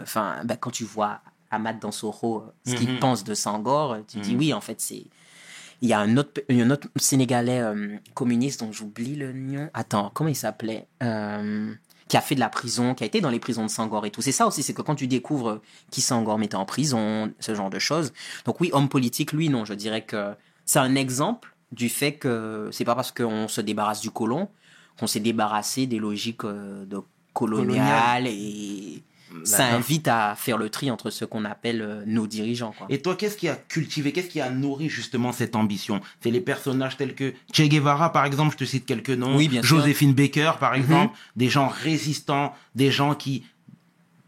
enfin, 0.01 0.37
ben, 0.45 0.55
quand 0.57 0.71
tu 0.71 0.83
vois 0.83 1.21
Ahmad 1.51 1.79
Dansoro, 1.79 2.37
euh, 2.39 2.51
ce 2.69 2.75
qu'il 2.75 2.91
Mhm. 2.91 2.99
pense 2.99 3.23
de 3.23 3.33
Sangor, 3.33 3.93
euh, 3.93 3.99
tu 4.07 4.17
te 4.19 4.23
dis, 4.23 4.33
Mhm. 4.33 4.39
oui, 4.39 4.53
en 4.53 4.61
fait, 4.61 4.79
c'est. 4.79 5.05
Il 5.81 5.89
y 5.89 5.93
a 5.93 5.99
un 5.99 6.17
autre, 6.17 6.41
un 6.49 6.69
autre 6.71 6.87
Sénégalais 6.95 7.61
euh, 7.61 7.97
communiste 8.15 8.61
dont 8.61 8.71
j'oublie 8.71 9.15
le 9.15 9.31
nom. 9.33 9.69
Attends, 9.73 10.09
comment 10.13 10.29
il 10.29 10.35
s'appelait 10.35 10.87
Euh, 11.03 11.73
Qui 12.07 12.15
a 12.17 12.21
fait 12.21 12.35
de 12.35 12.39
la 12.39 12.47
prison, 12.49 12.95
qui 12.95 13.03
a 13.03 13.07
été 13.07 13.19
dans 13.19 13.29
les 13.29 13.39
prisons 13.39 13.63
de 13.65 13.69
Sangor 13.69 14.05
et 14.05 14.11
tout. 14.11 14.21
C'est 14.21 14.31
ça 14.31 14.47
aussi, 14.47 14.63
c'est 14.63 14.73
que 14.73 14.81
quand 14.81 14.95
tu 14.95 15.07
découvres 15.07 15.59
qui 15.91 15.99
Sangor 16.01 16.37
mettait 16.39 16.55
en 16.55 16.63
prison, 16.65 17.33
ce 17.41 17.53
genre 17.53 17.69
de 17.69 17.79
choses. 17.79 18.13
Donc 18.45 18.61
oui, 18.61 18.69
homme 18.71 18.87
politique, 18.87 19.33
lui, 19.33 19.49
non, 19.49 19.65
je 19.65 19.73
dirais 19.73 20.03
que 20.05 20.33
c'est 20.63 20.79
un 20.79 20.95
exemple 20.95 21.53
du 21.73 21.89
fait 21.89 22.13
que 22.13 22.69
c'est 22.71 22.85
pas 22.85 22.95
parce 22.95 23.11
qu'on 23.11 23.49
se 23.49 23.59
débarrasse 23.61 23.99
du 23.99 24.09
colon 24.09 24.47
qu'on 24.97 25.05
s'est 25.07 25.19
débarrassé 25.19 25.85
des 25.85 25.99
logiques 25.99 26.45
euh, 26.45 26.85
de 27.45 27.51
coloniales 27.51 28.27
et 28.27 29.03
ça 29.43 29.59
D'accord. 29.59 29.75
invite 29.75 30.07
à 30.07 30.35
faire 30.35 30.57
le 30.57 30.69
tri 30.69 30.89
entre 30.91 31.09
ce 31.09 31.25
qu'on 31.25 31.45
appelle 31.45 31.81
euh, 31.81 32.03
nos 32.05 32.27
dirigeants. 32.27 32.73
Quoi. 32.77 32.87
Et 32.89 33.01
toi, 33.01 33.15
qu'est-ce 33.15 33.37
qui 33.37 33.47
a 33.47 33.55
cultivé, 33.55 34.11
qu'est-ce 34.11 34.29
qui 34.29 34.41
a 34.41 34.49
nourri 34.49 34.89
justement 34.89 35.31
cette 35.31 35.55
ambition? 35.55 36.01
C'est 36.21 36.31
les 36.31 36.41
personnages 36.41 36.97
tels 36.97 37.15
que 37.15 37.33
Che 37.53 37.63
Guevara, 37.63 38.11
par 38.11 38.25
exemple, 38.25 38.53
je 38.53 38.57
te 38.57 38.65
cite 38.65 38.85
quelques 38.85 39.09
noms. 39.09 39.35
Oui, 39.35 39.47
bien 39.47 39.61
sûr. 39.61 39.77
Joséphine 39.77 40.13
Baker, 40.13 40.53
par 40.59 40.75
exemple, 40.75 41.15
des 41.35 41.49
gens 41.49 41.67
résistants, 41.67 42.53
des 42.75 42.91
gens 42.91 43.15
qui, 43.15 43.43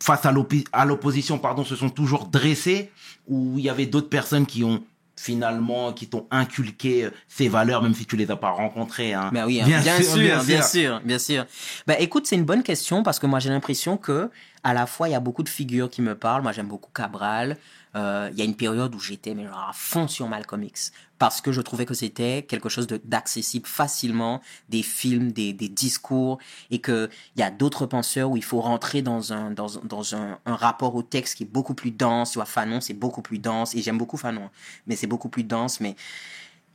face 0.01 0.25
à 0.25 0.85
l'opposition, 0.85 1.37
pardon, 1.37 1.63
se 1.63 1.75
sont 1.75 1.89
toujours 1.89 2.27
dressés, 2.27 2.91
ou 3.27 3.55
il 3.57 3.63
y 3.63 3.69
avait 3.69 3.85
d'autres 3.85 4.09
personnes 4.09 4.45
qui 4.45 4.63
ont 4.63 4.83
finalement, 5.21 5.91
qui 5.91 6.07
t'ont 6.07 6.27
inculqué 6.31 7.03
euh, 7.05 7.11
ces 7.27 7.49
valeurs, 7.49 7.83
même 7.83 7.93
si 7.93 8.05
tu 8.05 8.15
les 8.15 8.31
as 8.31 8.37
pas 8.37 8.51
rencontrées. 8.51 9.13
Hein. 9.13 9.29
Ben 9.33 9.45
oui, 9.45 9.59
hein. 9.61 9.65
Bien 9.65 9.81
bien, 9.81 9.97
sûr, 9.97 10.05
sûr, 10.05 10.15
bien 10.21 10.43
bien 10.43 10.61
sûr. 10.61 10.65
sûr, 10.65 11.01
bien 11.03 11.19
sûr. 11.19 11.45
Ben 11.87 11.97
écoute, 11.99 12.25
c'est 12.25 12.37
une 12.37 12.45
bonne 12.45 12.63
question 12.63 13.03
parce 13.03 13.19
que 13.19 13.27
moi 13.27 13.39
j'ai 13.39 13.49
l'impression 13.49 13.97
que 13.97 14.29
à 14.63 14.73
la 14.73 14.85
fois 14.85 15.09
il 15.09 15.11
y 15.11 15.15
a 15.15 15.19
beaucoup 15.19 15.43
de 15.43 15.49
figures 15.49 15.89
qui 15.89 16.01
me 16.01 16.15
parlent. 16.15 16.41
Moi 16.41 16.53
j'aime 16.53 16.67
beaucoup 16.67 16.91
Cabral. 16.93 17.57
Euh, 17.95 18.29
Il 18.31 18.37
y 18.37 18.41
a 18.43 18.45
une 18.45 18.55
période 18.55 18.93
où 18.93 18.99
j'étais 18.99 19.33
mais 19.33 19.45
genre 19.45 19.67
à 19.69 19.73
fond 19.73 20.07
sur 20.07 20.27
Malcolm 20.27 20.63
X 20.63 20.91
parce 21.17 21.41
que 21.41 21.51
je 21.51 21.59
trouvais 21.61 21.85
que 21.85 21.95
c'était 21.95 22.45
quelque 22.47 22.69
chose 22.69 22.85
de- 22.87 23.01
d'accessible 23.03 23.65
facilement, 23.67 24.41
des 24.69 24.83
films, 24.83 25.31
des, 25.31 25.53
des 25.53 25.69
discours 25.69 26.37
et 26.69 26.79
que 26.79 27.09
il 27.35 27.39
y 27.39 27.43
a 27.43 27.49
d'autres 27.51 27.87
penseurs 27.87 28.29
où 28.29 28.37
il 28.37 28.43
faut 28.43 28.61
rentrer 28.61 29.01
dans 29.01 29.33
un 29.33 29.49
dans, 29.51 29.67
dans 29.83 30.15
un, 30.15 30.37
un 30.45 30.55
rapport 30.55 30.93
au 30.95 31.01
texte 31.01 31.35
qui 31.35 31.43
est 31.43 31.51
beaucoup 31.51 31.73
plus 31.73 31.91
dense. 31.91 32.31
Tu 32.31 32.37
vois, 32.37 32.45
Fanon 32.45 32.79
c'est 32.79 32.93
beaucoup 32.93 33.23
plus 33.23 33.39
dense 33.39 33.73
et 33.75 33.81
j'aime 33.81 33.97
beaucoup 33.97 34.17
Fanon, 34.17 34.49
mais 34.85 34.95
c'est 34.95 35.07
beaucoup 35.07 35.29
plus 35.29 35.43
dense. 35.43 35.79
Mais 35.79 35.95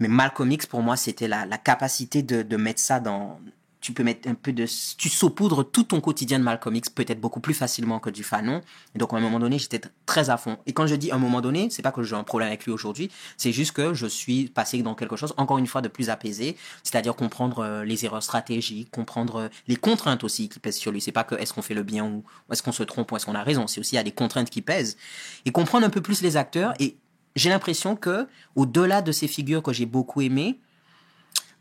mais 0.00 0.08
Malcolm 0.08 0.50
X, 0.50 0.66
pour 0.66 0.82
moi, 0.82 0.96
c'était 0.96 1.28
la, 1.28 1.46
la 1.46 1.58
capacité 1.58 2.22
de, 2.22 2.42
de 2.42 2.56
mettre 2.56 2.80
ça 2.80 3.00
dans... 3.00 3.38
Tu 3.84 3.92
peux 3.92 4.02
mettre 4.02 4.26
un 4.26 4.34
peu 4.34 4.50
de... 4.50 4.64
Tu 4.96 5.10
saupoudres 5.10 5.70
tout 5.70 5.84
ton 5.84 6.00
quotidien 6.00 6.38
de 6.38 6.44
Malcolm 6.44 6.74
X 6.74 6.88
peut-être 6.88 7.20
beaucoup 7.20 7.40
plus 7.40 7.52
facilement 7.52 7.98
que 7.98 8.08
du 8.08 8.24
Fanon. 8.24 8.62
Et 8.94 8.98
donc, 8.98 9.12
à 9.12 9.16
un 9.16 9.20
moment 9.20 9.38
donné, 9.38 9.58
j'étais 9.58 9.82
très 10.06 10.30
à 10.30 10.38
fond. 10.38 10.56
Et 10.64 10.72
quand 10.72 10.86
je 10.86 10.94
dis 10.94 11.12
un 11.12 11.18
moment 11.18 11.42
donné, 11.42 11.68
c'est 11.68 11.82
pas 11.82 11.92
que 11.92 12.02
j'ai 12.02 12.16
un 12.16 12.24
problème 12.24 12.48
avec 12.48 12.64
lui 12.64 12.72
aujourd'hui, 12.72 13.10
c'est 13.36 13.52
juste 13.52 13.72
que 13.72 13.92
je 13.92 14.06
suis 14.06 14.46
passé 14.46 14.80
dans 14.82 14.94
quelque 14.94 15.16
chose, 15.16 15.34
encore 15.36 15.58
une 15.58 15.66
fois, 15.66 15.82
de 15.82 15.88
plus 15.88 16.08
apaisé, 16.08 16.56
c'est-à-dire 16.82 17.14
comprendre 17.14 17.58
euh, 17.58 17.84
les 17.84 18.06
erreurs 18.06 18.22
stratégiques, 18.22 18.90
comprendre 18.90 19.36
euh, 19.36 19.48
les 19.68 19.76
contraintes 19.76 20.24
aussi 20.24 20.48
qui 20.48 20.60
pèsent 20.60 20.78
sur 20.78 20.90
lui. 20.90 21.02
C'est 21.02 21.12
pas 21.12 21.24
que 21.24 21.34
est-ce 21.34 21.52
qu'on 21.52 21.60
fait 21.60 21.74
le 21.74 21.82
bien 21.82 22.06
ou, 22.06 22.24
ou 22.48 22.52
est-ce 22.54 22.62
qu'on 22.62 22.72
se 22.72 22.84
trompe 22.84 23.12
ou 23.12 23.16
est-ce 23.16 23.26
qu'on 23.26 23.34
a 23.34 23.42
raison. 23.42 23.66
C'est 23.66 23.80
aussi 23.80 23.96
il 23.96 23.96
y 23.96 24.00
a 24.00 24.02
des 24.02 24.12
contraintes 24.12 24.48
qui 24.48 24.62
pèsent. 24.62 24.96
Et 25.44 25.52
comprendre 25.52 25.84
un 25.84 25.90
peu 25.90 26.00
plus 26.00 26.22
les 26.22 26.38
acteurs 26.38 26.72
et 26.80 26.96
j'ai 27.36 27.50
l'impression 27.50 27.96
que, 27.96 28.28
au-delà 28.56 29.02
de 29.02 29.12
ces 29.12 29.28
figures 29.28 29.62
que 29.62 29.74
j'ai 29.74 29.84
beaucoup 29.84 30.22
aimées, 30.22 30.58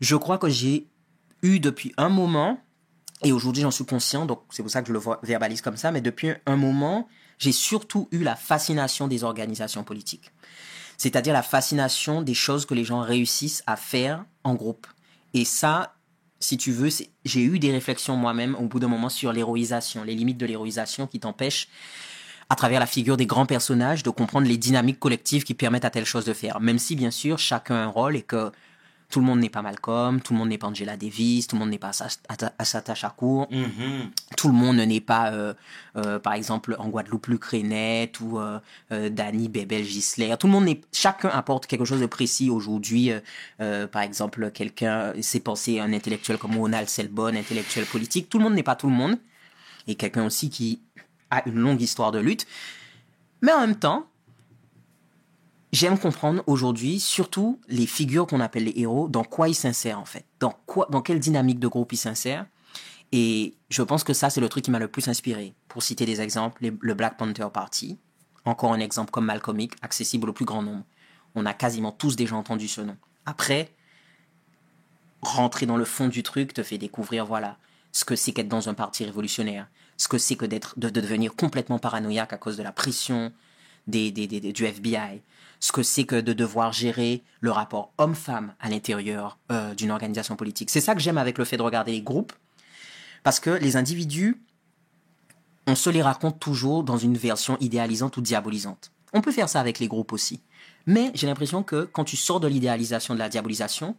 je 0.00 0.16
crois 0.16 0.38
que 0.38 0.48
j'ai 0.48 0.86
depuis 1.60 1.92
un 1.96 2.08
moment, 2.08 2.58
et 3.22 3.32
aujourd'hui 3.32 3.62
j'en 3.62 3.70
suis 3.70 3.84
conscient, 3.84 4.26
donc 4.26 4.42
c'est 4.50 4.62
pour 4.62 4.70
ça 4.70 4.82
que 4.82 4.88
je 4.88 4.92
le 4.92 5.00
verbalise 5.22 5.60
comme 5.60 5.76
ça, 5.76 5.90
mais 5.90 6.00
depuis 6.00 6.32
un 6.46 6.56
moment, 6.56 7.08
j'ai 7.38 7.52
surtout 7.52 8.08
eu 8.12 8.22
la 8.22 8.36
fascination 8.36 9.08
des 9.08 9.24
organisations 9.24 9.84
politiques. 9.84 10.32
C'est-à-dire 10.96 11.32
la 11.32 11.42
fascination 11.42 12.22
des 12.22 12.34
choses 12.34 12.66
que 12.66 12.74
les 12.74 12.84
gens 12.84 13.00
réussissent 13.00 13.62
à 13.66 13.76
faire 13.76 14.24
en 14.44 14.54
groupe. 14.54 14.86
Et 15.32 15.44
ça, 15.44 15.96
si 16.38 16.56
tu 16.56 16.72
veux, 16.72 16.88
j'ai 17.24 17.42
eu 17.42 17.58
des 17.58 17.72
réflexions 17.72 18.16
moi-même 18.16 18.54
au 18.54 18.66
bout 18.66 18.78
d'un 18.78 18.88
moment 18.88 19.08
sur 19.08 19.32
l'héroïsation, 19.32 20.04
les 20.04 20.14
limites 20.14 20.38
de 20.38 20.46
l'héroïsation 20.46 21.06
qui 21.06 21.20
t'empêchent 21.20 21.68
à 22.50 22.56
travers 22.56 22.78
la 22.78 22.86
figure 22.86 23.16
des 23.16 23.26
grands 23.26 23.46
personnages, 23.46 24.02
de 24.02 24.10
comprendre 24.10 24.46
les 24.46 24.58
dynamiques 24.58 25.00
collectives 25.00 25.44
qui 25.44 25.54
permettent 25.54 25.84
à 25.84 25.90
telle 25.90 26.04
chose 26.04 26.24
de 26.24 26.34
faire. 26.34 26.60
Même 26.60 26.78
si, 26.78 26.94
bien 26.94 27.10
sûr, 27.10 27.38
chacun 27.38 27.74
a 27.74 27.78
un 27.78 27.88
rôle 27.88 28.16
et 28.16 28.22
que 28.22 28.52
tout 29.14 29.20
le 29.20 29.26
monde 29.26 29.38
n'est 29.38 29.48
pas 29.48 29.62
Malcolm, 29.62 30.20
tout 30.20 30.32
le 30.32 30.40
monde 30.40 30.48
n'est 30.48 30.58
pas 30.58 30.66
Angela 30.66 30.96
Davis, 30.96 31.46
tout 31.46 31.54
le 31.54 31.60
monde 31.60 31.70
n'est 31.70 31.78
pas 31.78 31.92
Assata 32.58 32.94
Shakur, 32.96 33.46
Mhm. 33.48 34.10
tout 34.36 34.48
le 34.48 34.54
monde 34.54 34.78
n'est 34.78 35.00
pas, 35.00 35.30
euh, 35.32 35.54
euh, 35.96 36.18
par 36.18 36.32
exemple, 36.32 36.74
en 36.80 36.88
Guadeloupe, 36.88 37.28
Luc 37.28 37.44
ou 38.20 38.40
euh, 38.40 38.58
euh, 38.90 39.10
Danny 39.10 39.48
Bebel 39.48 39.84
Gisler. 39.84 40.34
Tout 40.36 40.48
le 40.48 40.52
monde 40.52 40.64
n'est, 40.64 40.80
chacun 40.92 41.28
apporte 41.28 41.66
quelque 41.68 41.84
chose 41.84 42.00
de 42.00 42.06
précis 42.06 42.50
aujourd'hui. 42.50 43.12
par 43.92 44.02
exemple, 44.02 44.50
quelqu'un 44.50 45.12
s'est 45.22 45.38
pensé 45.38 45.78
un 45.78 45.92
intellectuel 45.92 46.36
comme 46.36 46.56
Ronald 46.56 46.88
Selbonne, 46.88 47.36
intellectuel 47.36 47.86
politique. 47.86 48.28
Tout 48.28 48.38
le 48.38 48.44
monde 48.44 48.54
n'est 48.54 48.64
pas 48.64 48.74
tout 48.74 48.88
le 48.88 48.96
monde. 48.96 49.16
Et 49.86 49.94
quelqu'un 49.94 50.26
aussi 50.26 50.50
qui 50.50 50.80
a 51.30 51.48
une 51.48 51.60
longue 51.60 51.80
histoire 51.80 52.10
de 52.10 52.18
lutte. 52.18 52.48
Mais 53.42 53.52
en 53.52 53.60
même 53.60 53.76
temps, 53.76 54.06
j'aime 55.74 55.98
comprendre 55.98 56.42
aujourd'hui, 56.46 57.00
surtout 57.00 57.60
les 57.68 57.86
figures 57.86 58.26
qu'on 58.26 58.40
appelle 58.40 58.64
les 58.64 58.72
héros, 58.76 59.08
dans 59.08 59.24
quoi 59.24 59.48
ils 59.48 59.54
s'insèrent 59.54 59.98
en 59.98 60.04
fait. 60.04 60.24
Dans, 60.40 60.54
quoi, 60.66 60.86
dans 60.90 61.02
quelle 61.02 61.20
dynamique 61.20 61.58
de 61.58 61.68
groupe 61.68 61.92
ils 61.92 61.96
s'insèrent. 61.98 62.46
Et 63.12 63.54
je 63.70 63.82
pense 63.82 64.02
que 64.04 64.12
ça, 64.12 64.30
c'est 64.30 64.40
le 64.40 64.48
truc 64.48 64.64
qui 64.64 64.70
m'a 64.70 64.78
le 64.78 64.88
plus 64.88 65.08
inspiré. 65.08 65.54
Pour 65.68 65.82
citer 65.82 66.06
des 66.06 66.20
exemples, 66.20 66.62
les- 66.62 66.72
le 66.80 66.94
Black 66.94 67.16
Panther 67.16 67.46
Party, 67.52 67.98
encore 68.44 68.72
un 68.72 68.80
exemple 68.80 69.10
comme 69.10 69.24
Malcolm 69.26 69.60
X, 69.60 69.76
accessible 69.82 70.30
au 70.30 70.32
plus 70.32 70.44
grand 70.44 70.62
nombre. 70.62 70.84
On 71.34 71.44
a 71.46 71.52
quasiment 71.54 71.92
tous 71.92 72.16
déjà 72.16 72.36
entendu 72.36 72.68
ce 72.68 72.80
nom. 72.80 72.96
Après, 73.26 73.70
rentrer 75.22 75.66
dans 75.66 75.76
le 75.76 75.84
fond 75.84 76.08
du 76.08 76.22
truc 76.22 76.52
te 76.54 76.62
fait 76.62 76.78
découvrir, 76.78 77.24
voilà, 77.26 77.56
ce 77.92 78.04
que 78.04 78.16
c'est 78.16 78.32
qu'être 78.32 78.48
dans 78.48 78.68
un 78.68 78.74
parti 78.74 79.04
révolutionnaire, 79.04 79.68
ce 79.96 80.08
que 80.08 80.18
c'est 80.18 80.36
que 80.36 80.44
d'être, 80.44 80.78
de, 80.78 80.88
de 80.90 81.00
devenir 81.00 81.34
complètement 81.34 81.78
paranoïaque 81.78 82.32
à 82.32 82.36
cause 82.36 82.56
de 82.56 82.62
la 82.62 82.72
pression 82.72 83.32
des- 83.86 84.10
des- 84.10 84.26
du 84.26 84.64
FBI, 84.66 85.22
ce 85.60 85.72
que 85.72 85.82
c'est 85.82 86.04
que 86.04 86.20
de 86.20 86.32
devoir 86.32 86.72
gérer 86.72 87.22
le 87.40 87.50
rapport 87.50 87.92
homme-femme 87.98 88.54
à 88.60 88.68
l'intérieur 88.68 89.38
euh, 89.50 89.74
d'une 89.74 89.90
organisation 89.90 90.36
politique. 90.36 90.70
C'est 90.70 90.80
ça 90.80 90.94
que 90.94 91.00
j'aime 91.00 91.18
avec 91.18 91.38
le 91.38 91.44
fait 91.44 91.56
de 91.56 91.62
regarder 91.62 91.92
les 91.92 92.02
groupes, 92.02 92.32
parce 93.22 93.40
que 93.40 93.50
les 93.50 93.76
individus, 93.76 94.42
on 95.66 95.74
se 95.74 95.90
les 95.90 96.02
raconte 96.02 96.38
toujours 96.38 96.84
dans 96.84 96.98
une 96.98 97.16
version 97.16 97.56
idéalisante 97.60 98.16
ou 98.16 98.20
diabolisante. 98.20 98.92
On 99.12 99.20
peut 99.20 99.32
faire 99.32 99.48
ça 99.48 99.60
avec 99.60 99.78
les 99.78 99.88
groupes 99.88 100.12
aussi. 100.12 100.42
Mais 100.86 101.10
j'ai 101.14 101.26
l'impression 101.26 101.62
que 101.62 101.84
quand 101.84 102.04
tu 102.04 102.16
sors 102.16 102.40
de 102.40 102.48
l'idéalisation, 102.48 103.14
de 103.14 103.18
la 103.18 103.28
diabolisation, 103.28 103.96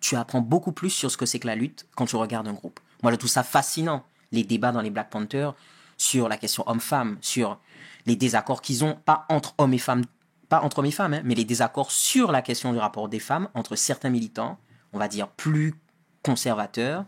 tu 0.00 0.16
apprends 0.16 0.40
beaucoup 0.40 0.72
plus 0.72 0.90
sur 0.90 1.10
ce 1.10 1.16
que 1.16 1.26
c'est 1.26 1.38
que 1.38 1.46
la 1.46 1.56
lutte 1.56 1.86
quand 1.94 2.06
tu 2.06 2.16
regardes 2.16 2.48
un 2.48 2.52
groupe. 2.52 2.80
Moi, 3.02 3.12
je 3.12 3.16
trouve 3.16 3.30
ça 3.30 3.42
fascinant. 3.42 4.04
les 4.32 4.44
débats 4.44 4.72
dans 4.72 4.80
les 4.80 4.90
Black 4.90 5.10
Panthers 5.10 5.54
sur 5.96 6.28
la 6.28 6.36
question 6.36 6.64
homme-femme, 6.66 7.18
sur 7.20 7.58
les 8.06 8.16
désaccords 8.16 8.62
qu'ils 8.62 8.84
ont, 8.84 8.96
pas 9.04 9.26
entre 9.28 9.54
hommes 9.58 9.74
et 9.74 9.78
femmes, 9.78 10.04
pas 10.48 10.60
entre 10.62 10.78
hommes 10.80 10.86
et 10.86 10.90
femmes, 10.90 11.14
hein, 11.14 11.22
mais 11.24 11.34
les 11.34 11.44
désaccords 11.44 11.90
sur 11.90 12.32
la 12.32 12.42
question 12.42 12.72
du 12.72 12.78
rapport 12.78 13.08
des 13.08 13.18
femmes 13.20 13.48
entre 13.54 13.76
certains 13.76 14.10
militants, 14.10 14.58
on 14.92 14.98
va 14.98 15.08
dire 15.08 15.28
plus 15.28 15.74
conservateurs, 16.22 17.04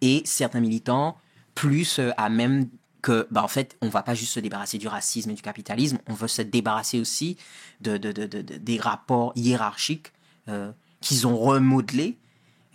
et 0.00 0.22
certains 0.24 0.60
militants 0.60 1.16
plus 1.54 1.98
euh, 1.98 2.10
à 2.16 2.28
même 2.30 2.68
que, 3.02 3.26
bah, 3.30 3.42
en 3.42 3.48
fait, 3.48 3.76
on 3.82 3.88
va 3.88 4.02
pas 4.02 4.14
juste 4.14 4.32
se 4.32 4.40
débarrasser 4.40 4.78
du 4.78 4.86
racisme 4.88 5.30
et 5.30 5.34
du 5.34 5.42
capitalisme, 5.42 5.98
on 6.06 6.14
veut 6.14 6.28
se 6.28 6.42
débarrasser 6.42 7.00
aussi 7.00 7.36
de, 7.80 7.96
de- 7.96 8.12
de- 8.12 8.26
de- 8.26 8.42
de- 8.42 8.56
des 8.56 8.78
rapports 8.78 9.32
hiérarchiques 9.36 10.12
euh, 10.48 10.70
qu'ils 11.00 11.26
ont 11.26 11.36
remodelés 11.36 12.18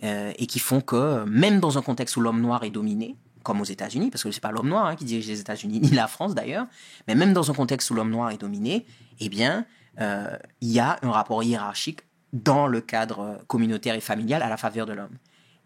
euh, 0.02 0.32
et 0.36 0.46
qui 0.46 0.58
font 0.58 0.80
que, 0.80 1.24
même 1.24 1.60
dans 1.60 1.78
un 1.78 1.82
contexte 1.82 2.16
où 2.16 2.20
l'homme 2.20 2.40
noir 2.40 2.64
est 2.64 2.70
dominé, 2.70 3.16
comme 3.44 3.60
aux 3.60 3.64
États-Unis, 3.64 4.10
parce 4.10 4.24
que 4.24 4.30
c'est 4.32 4.40
pas 4.40 4.50
l'homme 4.50 4.68
noir 4.68 4.86
hein, 4.86 4.96
qui 4.96 5.04
dirige 5.04 5.28
les 5.28 5.40
États-Unis, 5.40 5.78
ni 5.82 5.90
la 5.90 6.08
France 6.08 6.34
d'ailleurs, 6.34 6.66
mais 7.08 7.14
même 7.14 7.32
dans 7.32 7.50
un 7.50 7.54
contexte 7.54 7.90
où 7.90 7.94
l'homme 7.94 8.10
noir 8.10 8.30
est 8.32 8.38
dominé, 8.38 8.84
eh 9.20 9.28
bien, 9.28 9.64
il 9.98 10.68
y 10.68 10.78
a 10.80 10.98
un 11.02 11.10
rapport 11.10 11.42
hiérarchique 11.42 12.00
dans 12.32 12.66
le 12.66 12.80
cadre 12.80 13.20
euh, 13.20 13.36
communautaire 13.46 13.94
et 13.94 14.00
familial 14.00 14.42
à 14.42 14.48
la 14.48 14.56
faveur 14.56 14.84
de 14.86 14.92
l'homme. 14.92 15.16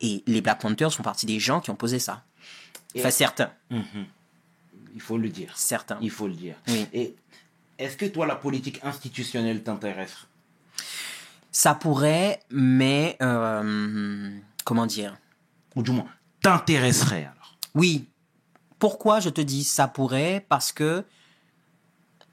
Et 0.00 0.22
les 0.26 0.40
Black 0.40 0.60
Panthers 0.60 0.92
font 0.92 1.02
partie 1.02 1.26
des 1.26 1.40
gens 1.40 1.60
qui 1.60 1.70
ont 1.70 1.76
posé 1.76 1.98
ça. 1.98 2.22
Enfin, 2.96 3.10
certains. 3.10 3.50
Il 4.94 5.00
faut 5.00 5.18
le 5.18 5.28
dire. 5.28 5.52
Certains. 5.56 5.98
Il 6.00 6.10
faut 6.10 6.26
le 6.26 6.34
dire. 6.34 6.56
Oui. 6.68 6.86
Et 6.92 7.16
est-ce 7.78 7.96
que 7.96 8.06
toi, 8.06 8.26
la 8.26 8.36
politique 8.36 8.80
institutionnelle 8.82 9.62
t'intéresse? 9.62 10.26
Ça 11.50 11.74
pourrait, 11.74 12.40
mais 12.50 13.16
euh, 13.20 14.30
comment 14.64 14.86
dire? 14.86 15.16
Ou 15.76 15.82
du 15.82 15.90
moins, 15.90 16.08
t'intéresserait 16.42 17.24
alors? 17.24 17.56
Oui. 17.74 18.06
Pourquoi 18.78 19.20
je 19.20 19.28
te 19.28 19.40
dis 19.40 19.64
ça 19.64 19.88
pourrait? 19.88 20.44
Parce 20.48 20.72
que 20.72 21.04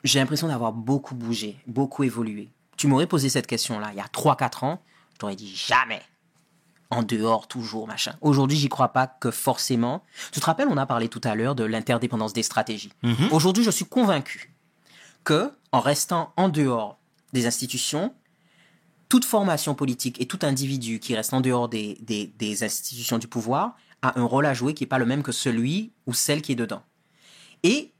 j'ai 0.04 0.20
l'impression 0.20 0.48
d'avoir 0.48 0.74
beaucoup 0.74 1.16
bougé, 1.16 1.58
beaucoup 1.68 2.04
évolué. 2.04 2.50
Tu 2.78 2.88
m'aurais 2.88 3.08
posé 3.08 3.30
cette 3.30 3.48
question-là 3.48 3.89
il 3.91 3.98
y 3.98 4.02
a 4.02 4.06
3-4 4.06 4.66
ans, 4.66 4.82
je 5.14 5.18
t'aurais 5.18 5.36
dit 5.36 5.54
jamais. 5.56 6.02
En 6.89 7.04
dehors, 7.04 7.48
toujours, 7.48 7.86
machin. 7.86 8.14
Aujourd'hui, 8.22 8.58
j'y 8.58 8.70
crois 8.70 8.89
pas 8.89 9.08
que 9.08 9.30
forcément. 9.30 10.04
Tu 10.32 10.39
te 10.39 10.45
rappelles, 10.45 10.70
on 10.70 10.78
a 10.78 10.86
parlé 10.86 11.10
tout 11.10 11.20
à 11.26 11.36
l'heure 11.36 11.54
de 11.54 11.66
l'interdépendance 11.66 12.32
des 12.32 12.43
stratégies. 12.43 12.93
Aujourd'hui, 13.32 13.64
je 13.64 13.72
suis 13.72 13.84
convaincu 13.84 14.54
que, 15.26 15.52
en 15.74 15.82
restant 15.82 16.32
en 16.38 16.48
dehors 16.48 16.98
des 17.34 17.45
institutions, 17.45 18.14
toute 19.10 19.26
formation 19.26 19.76
politique 19.76 20.22
et 20.22 20.28
tout 20.28 20.39
individu 20.43 21.00
qui 21.00 21.16
reste 21.16 21.34
en 21.34 21.41
dehors 21.41 21.68
des, 21.68 21.98
des, 22.02 22.28
des 22.28 22.64
institutions 22.64 23.18
du 23.18 23.28
pouvoir 23.28 23.76
a 24.02 24.18
un 24.20 24.24
rôle 24.24 24.45
à 24.45 24.54
jouer 24.54 24.74
qui 24.74 24.84
n'est 24.84 24.88
pas 24.88 25.00
le 25.00 25.06
même 25.06 25.24
que 25.24 25.32
celui 25.32 25.91
ou 26.06 26.14
celle 26.14 26.41
qui 26.41 26.54
est 26.54 26.56
dedans. 26.56 26.84
Et 27.64 27.93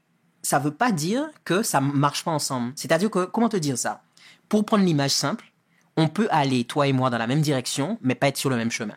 ça 0.48 0.58
ne 0.58 0.64
veut 0.64 0.70
pas 0.70 0.92
dire 0.92 1.28
que 1.44 1.62
ça 1.62 1.78
ne 1.78 1.92
marche 1.92 2.24
pas 2.24 2.30
ensemble. 2.30 2.72
C'est-à-dire 2.74 3.10
que, 3.10 3.26
comment 3.26 3.50
te 3.50 3.58
dire 3.58 3.76
ça? 3.76 4.00
Pour 4.48 4.64
prendre 4.64 4.82
l'image 4.82 5.10
simple, 5.10 5.52
on 5.98 6.08
peut 6.08 6.26
aller, 6.30 6.64
toi 6.64 6.86
et 6.86 6.94
moi, 6.94 7.10
dans 7.10 7.18
la 7.18 7.26
même 7.26 7.42
direction, 7.42 7.98
mais 8.00 8.14
pas 8.14 8.28
être 8.28 8.38
sur 8.38 8.48
le 8.48 8.56
même 8.56 8.70
chemin. 8.70 8.94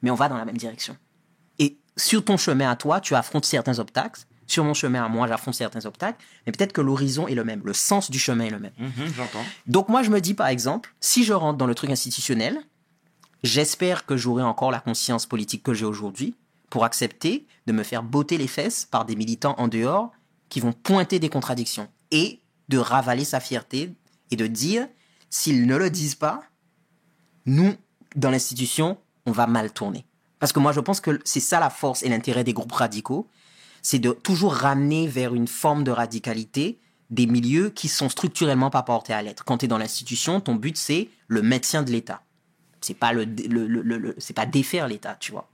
Mais 0.00 0.10
on 0.10 0.14
va 0.14 0.30
dans 0.30 0.38
la 0.38 0.46
même 0.46 0.56
direction. 0.56 0.96
Et 1.58 1.76
sur 1.98 2.24
ton 2.24 2.38
chemin 2.38 2.70
à 2.70 2.76
toi, 2.76 3.02
tu 3.02 3.14
affrontes 3.14 3.44
certains 3.44 3.78
obstacles. 3.80 4.22
Sur 4.46 4.64
mon 4.64 4.72
chemin 4.72 5.04
à 5.04 5.08
moi, 5.10 5.28
j'affronte 5.28 5.56
certains 5.56 5.84
obstacles. 5.84 6.24
Mais 6.46 6.52
peut-être 6.52 6.72
que 6.72 6.80
l'horizon 6.80 7.28
est 7.28 7.34
le 7.34 7.44
même, 7.44 7.60
le 7.66 7.74
sens 7.74 8.10
du 8.10 8.18
chemin 8.18 8.44
est 8.46 8.50
le 8.50 8.58
même. 8.58 8.72
Mhm, 8.78 9.12
J'entends. 9.14 9.44
Donc 9.66 9.90
moi, 9.90 10.02
je 10.02 10.08
me 10.08 10.22
dis, 10.22 10.32
par 10.32 10.46
exemple, 10.46 10.94
si 11.00 11.22
je 11.22 11.34
rentre 11.34 11.58
dans 11.58 11.66
le 11.66 11.74
truc 11.74 11.90
institutionnel, 11.90 12.62
j'espère 13.42 14.06
que 14.06 14.16
j'aurai 14.16 14.42
encore 14.42 14.70
la 14.70 14.80
conscience 14.80 15.26
politique 15.26 15.62
que 15.62 15.74
j'ai 15.74 15.84
aujourd'hui 15.84 16.34
pour 16.70 16.86
accepter 16.86 17.46
de 17.66 17.72
me 17.72 17.82
faire 17.82 18.02
botter 18.02 18.38
les 18.38 18.48
fesses 18.48 18.86
par 18.90 19.04
des 19.04 19.16
militants 19.16 19.54
en 19.58 19.68
dehors 19.68 20.12
qui 20.48 20.60
vont 20.60 20.72
pointer 20.72 21.18
des 21.18 21.28
contradictions 21.28 21.88
et 22.10 22.40
de 22.68 22.78
ravaler 22.78 23.24
sa 23.24 23.40
fierté 23.40 23.92
et 24.30 24.36
de 24.36 24.46
dire, 24.46 24.86
s'ils 25.30 25.66
ne 25.66 25.76
le 25.76 25.90
disent 25.90 26.14
pas, 26.14 26.42
nous, 27.46 27.74
dans 28.16 28.30
l'institution, 28.30 28.98
on 29.26 29.32
va 29.32 29.46
mal 29.46 29.72
tourner. 29.72 30.04
Parce 30.38 30.52
que 30.52 30.60
moi, 30.60 30.72
je 30.72 30.80
pense 30.80 31.00
que 31.00 31.20
c'est 31.24 31.40
ça 31.40 31.60
la 31.60 31.70
force 31.70 32.02
et 32.02 32.08
l'intérêt 32.08 32.44
des 32.44 32.52
groupes 32.52 32.72
radicaux, 32.72 33.28
c'est 33.82 33.98
de 33.98 34.12
toujours 34.12 34.54
ramener 34.54 35.06
vers 35.06 35.34
une 35.34 35.48
forme 35.48 35.84
de 35.84 35.90
radicalité 35.90 36.78
des 37.10 37.26
milieux 37.26 37.70
qui 37.70 37.88
sont 37.88 38.08
structurellement 38.08 38.70
pas 38.70 38.82
portés 38.82 39.14
à 39.14 39.22
l'être. 39.22 39.44
Quand 39.44 39.58
tu 39.58 39.64
es 39.64 39.68
dans 39.68 39.78
l'institution, 39.78 40.40
ton 40.40 40.54
but 40.54 40.76
c'est 40.76 41.08
le 41.26 41.42
maintien 41.42 41.82
de 41.82 41.90
l'État. 41.90 42.22
C'est 42.80 42.94
pas 42.94 43.12
le, 43.12 43.24
pas 44.34 44.46
défaire 44.46 44.88
l'État, 44.88 45.16
tu 45.18 45.32
vois. 45.32 45.48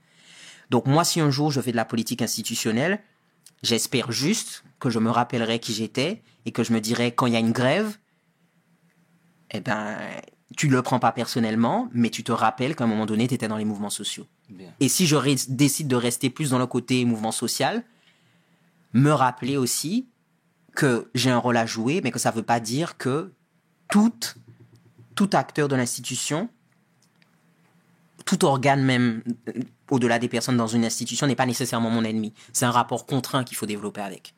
Donc 0.70 0.86
moi, 0.86 1.04
si 1.04 1.20
un 1.20 1.30
jour 1.30 1.50
je 1.50 1.60
fais 1.60 1.70
de 1.70 1.76
la 1.76 1.84
politique 1.84 2.22
institutionnelle, 2.22 3.00
j'espère 3.62 4.12
juste 4.12 4.64
que 4.78 4.90
je 4.90 4.98
me 4.98 5.10
rappellerai 5.10 5.58
qui 5.58 5.72
j'étais 5.72 6.22
et 6.46 6.52
que 6.52 6.62
je 6.62 6.72
me 6.72 6.80
dirai 6.80 7.12
quand 7.12 7.26
il 7.26 7.32
y 7.32 7.36
a 7.36 7.40
une 7.40 7.52
grève, 7.52 7.96
eh 9.50 9.60
ben, 9.60 9.96
tu 10.56 10.68
le 10.68 10.82
prends 10.82 10.98
pas 10.98 11.12
personnellement, 11.12 11.88
mais 11.92 12.10
tu 12.10 12.22
te 12.22 12.32
rappelles 12.32 12.76
qu'à 12.76 12.84
un 12.84 12.86
moment 12.86 13.06
donné, 13.06 13.26
tu 13.28 13.34
étais 13.34 13.48
dans 13.48 13.56
les 13.56 13.64
mouvements 13.64 13.90
sociaux. 13.90 14.26
Bien. 14.48 14.70
Et 14.80 14.88
si 14.88 15.06
je 15.06 15.16
décide 15.48 15.88
de 15.88 15.96
rester 15.96 16.30
plus 16.30 16.50
dans 16.50 16.58
le 16.58 16.66
côté 16.66 17.04
mouvement 17.04 17.32
social, 17.32 17.82
me 18.92 19.10
rappeler 19.10 19.56
aussi 19.56 20.06
que 20.74 21.10
j'ai 21.14 21.30
un 21.30 21.38
rôle 21.38 21.56
à 21.56 21.66
jouer, 21.66 22.00
mais 22.02 22.10
que 22.10 22.18
ça 22.18 22.30
ne 22.30 22.36
veut 22.36 22.42
pas 22.42 22.60
dire 22.60 22.96
que 22.98 23.32
tout, 23.88 24.12
tout 25.14 25.30
acteur 25.32 25.68
de 25.68 25.76
l'institution, 25.76 26.48
tout 28.24 28.44
organe 28.44 28.82
même, 28.82 29.22
euh, 29.48 29.52
au-delà 29.90 30.18
des 30.18 30.28
personnes 30.28 30.56
dans 30.56 30.66
une 30.66 30.84
institution, 30.84 31.26
n'est 31.26 31.36
pas 31.36 31.46
nécessairement 31.46 31.90
mon 31.90 32.04
ennemi. 32.04 32.32
C'est 32.52 32.64
un 32.64 32.70
rapport 32.70 33.06
contraint 33.06 33.44
qu'il 33.44 33.56
faut 33.56 33.66
développer 33.66 34.00
avec. 34.00 34.34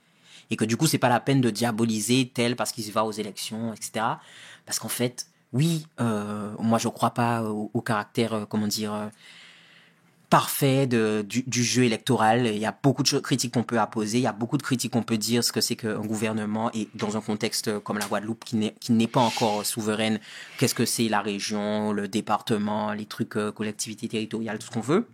Et 0.51 0.57
que 0.57 0.65
du 0.65 0.77
coup, 0.77 0.87
c'est 0.87 0.99
pas 0.99 1.09
la 1.09 1.21
peine 1.21 1.41
de 1.41 1.51
diaboliser 1.51 2.31
tel 2.33 2.57
parce 2.57 2.73
qu'il 2.73 2.91
va 2.93 3.05
aux 3.05 3.13
élections, 3.13 3.73
etc. 3.73 4.05
Parce 4.65 4.79
qu'en 4.79 4.89
fait, 4.89 5.27
oui, 5.53 5.87
euh, 6.01 6.53
moi 6.59 6.79
je 6.79 6.89
crois 6.89 7.11
pas 7.11 7.43
au, 7.43 7.81
caractère, 7.81 8.33
euh, 8.35 8.45
comment 8.47 8.67
dire, 8.67 9.11
parfait 10.31 10.87
de, 10.87 11.25
du, 11.27 11.43
du 11.47 11.63
jeu 11.63 11.85
électoral. 11.85 12.47
Il 12.47 12.59
y 12.59 12.67
a 12.67 12.77
beaucoup 12.83 13.03
de 13.03 13.19
critiques 13.19 13.55
qu'on 13.55 13.63
peut 13.63 13.79
apposer, 13.79 14.19
il 14.19 14.23
y 14.23 14.27
a 14.27 14.33
beaucoup 14.33 14.59
de 14.59 14.63
critiques 14.63 14.93
qu'on 14.93 15.03
peut 15.03 15.19
dire 15.19 15.45
ce 15.45 15.53
que 15.53 15.61
c'est 15.61 15.77
qu'un 15.77 16.01
gouvernement 16.01 16.71
et 16.73 16.89
dans 16.95 17.17
un 17.17 17.21
contexte 17.21 17.79
comme 17.81 17.99
la 17.99 18.07
Guadeloupe 18.07 18.45
qui 18.45 18.57
n'est 18.57 18.75
qui 18.81 18.93
n'est 18.93 19.07
pas 19.07 19.21
encore 19.21 19.65
souveraine, 19.65 20.21
qu'est-ce 20.59 20.75
que 20.75 20.85
c'est 20.85 21.09
la 21.09 21.21
région, 21.21 21.93
le 21.93 22.09
département, 22.09 22.93
les 22.93 23.07
trucs 23.07 23.37
euh, 23.37 23.53
collectivités 23.53 24.09
territoriales, 24.09 24.59
tout 24.59 24.67
ce 24.67 24.73
qu'on 24.73 24.81
veut. 24.81 25.07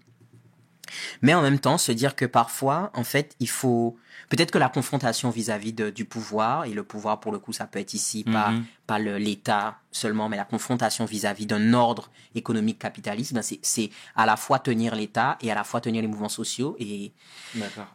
Mais 1.22 1.34
en 1.34 1.42
même 1.42 1.58
temps, 1.58 1.78
se 1.78 1.92
dire 1.92 2.14
que 2.16 2.24
parfois, 2.24 2.90
en 2.94 3.04
fait, 3.04 3.34
il 3.40 3.48
faut 3.48 3.96
peut-être 4.28 4.50
que 4.50 4.58
la 4.58 4.68
confrontation 4.68 5.30
vis-à-vis 5.30 5.72
de- 5.72 5.90
du 5.90 6.04
pouvoir 6.04 6.64
et 6.64 6.70
le 6.72 6.82
pouvoir 6.84 7.20
pour 7.20 7.32
le 7.32 7.38
coup, 7.38 7.52
ça 7.52 7.66
peut 7.66 7.78
être 7.78 7.94
ici 7.94 8.24
pas 8.24 8.50
Mhm. 8.50 8.64
pas 8.86 8.98
le- 8.98 9.16
l'État 9.18 9.76
seulement, 9.90 10.28
mais 10.28 10.36
la 10.36 10.44
confrontation 10.44 11.04
vis-à-vis 11.04 11.46
d'un 11.46 11.72
ordre 11.72 12.10
économique 12.34 12.78
capitaliste, 12.78 13.32
ben 13.34 13.42
c'est- 13.42 13.60
c'est 13.62 13.90
à 14.16 14.26
la 14.26 14.36
fois 14.36 14.58
tenir 14.58 14.94
l'État 14.94 15.38
et 15.40 15.50
à 15.50 15.54
la 15.54 15.64
fois 15.64 15.80
tenir 15.80 16.02
les 16.02 16.08
mouvements 16.08 16.28
sociaux 16.28 16.76
et 16.78 17.12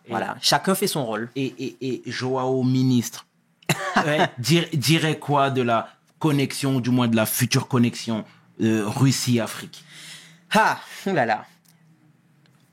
voilà, 0.10 0.38
chacun 0.42 0.76
fait 0.76 0.88
son 0.88 1.06
rôle. 1.06 1.30
Et, 1.36 1.46
et, 1.46 1.78
et 1.82 2.04
Joao 2.08 2.64
ministre 2.64 3.26
ouais, 4.06 4.30
dir- 4.40 4.70
dirait 4.74 5.20
quoi 5.20 5.50
de 5.50 5.62
la 5.62 5.90
connexion, 6.20 6.80
du 6.80 6.90
moins 6.90 7.08
de 7.08 7.16
la 7.16 7.26
future 7.26 7.68
connexion 7.68 8.24
euh, 8.62 8.88
Russie-Afrique? 8.88 9.84
Ah, 10.54 10.80
oulala. 11.06 11.46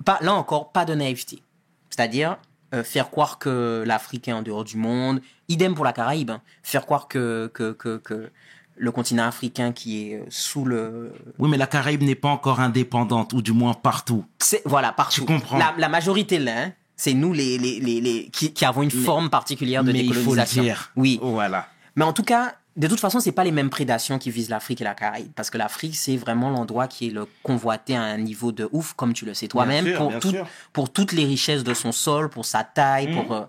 Pas, 0.04 0.18
là 0.20 0.34
encore, 0.34 0.70
pas 0.72 0.84
de 0.84 0.94
naïveté. 0.94 1.42
C'est-à-dire 1.90 2.36
faire 2.82 3.10
croire 3.10 3.38
que 3.38 3.84
l'Afrique 3.86 4.26
est 4.28 4.32
en 4.32 4.42
dehors 4.42 4.64
du 4.64 4.76
monde. 4.76 5.20
Idem 5.48 5.74
pour 5.74 5.84
la 5.84 5.92
Caraïbe. 5.92 6.30
hein. 6.30 6.40
Faire 6.62 6.84
croire 6.86 7.06
que, 7.08 7.50
que, 7.54 7.72
que, 7.72 7.98
que 7.98 8.30
le 8.76 8.90
continent 8.90 9.24
africain 9.24 9.70
qui 9.72 10.10
est 10.10 10.14
euh, 10.16 10.24
sous 10.30 10.64
le... 10.64 11.12
Oui, 11.38 11.48
mais 11.48 11.56
la 11.56 11.66
Caraïbe 11.68 12.02
n'est 12.02 12.14
pas 12.16 12.30
encore 12.30 12.58
indépendante, 12.60 13.32
ou 13.32 13.40
du 13.42 13.52
moins 13.52 13.74
partout. 13.74 14.24
C'est, 14.40 14.62
voilà, 14.64 14.90
partout. 14.90 15.20
Tu 15.20 15.26
comprends. 15.26 15.58
La, 15.58 15.74
la 15.78 15.88
majorité 15.88 16.38
là, 16.40 16.52
hein, 16.64 16.72
c'est 16.96 17.14
nous 17.14 17.32
les, 17.32 17.56
les, 17.58 17.78
les, 17.78 18.00
les- 18.00 18.28
qui, 18.30 18.52
qui 18.52 18.64
avons 18.64 18.82
une 18.82 18.90
forme 18.90 19.30
particulière 19.30 19.84
de 19.84 19.92
mais 19.92 20.00
il 20.00 20.06
faut 20.06 20.14
le 20.14 20.20
décolonisation. 20.20 20.62
dire. 20.62 20.90
Oui. 20.96 21.20
Voilà. 21.22 21.68
Mais 21.94 22.04
en 22.04 22.12
tout 22.12 22.24
cas, 22.24 22.56
de 22.76 22.86
toute 22.88 22.98
façon, 23.00 23.20
c'est 23.20 23.32
pas 23.32 23.44
les 23.44 23.52
mêmes 23.52 23.70
prédations 23.70 24.18
qui 24.18 24.30
visent 24.30 24.48
l'Afrique 24.50 24.80
et 24.80 24.84
la 24.84 24.94
Caraïbe. 24.94 25.30
Parce 25.36 25.48
que 25.50 25.58
l'Afrique, 25.58 25.94
c'est 25.94 26.16
vraiment 26.16 26.50
l'endroit 26.50 26.88
qui 26.88 27.06
est 27.06 27.10
le 27.10 27.26
convoité 27.44 27.94
à 27.96 28.02
un 28.02 28.18
niveau 28.18 28.50
de 28.52 28.68
ouf, 28.72 28.94
comme 28.94 29.12
tu 29.12 29.24
le 29.26 29.34
sais 29.34 29.46
toi-même, 29.48 29.84
pour, 29.96 30.12
tout- 30.20 30.32
toutes 30.88 31.12
les 31.12 31.24
richesses 31.24 31.62
de 31.64 31.72
son 31.74 31.92
sol, 31.92 32.28
pour 32.30 32.44
sa 32.44 32.64
taille, 32.64 33.12
pour. 33.12 33.32
euh, 33.32 33.44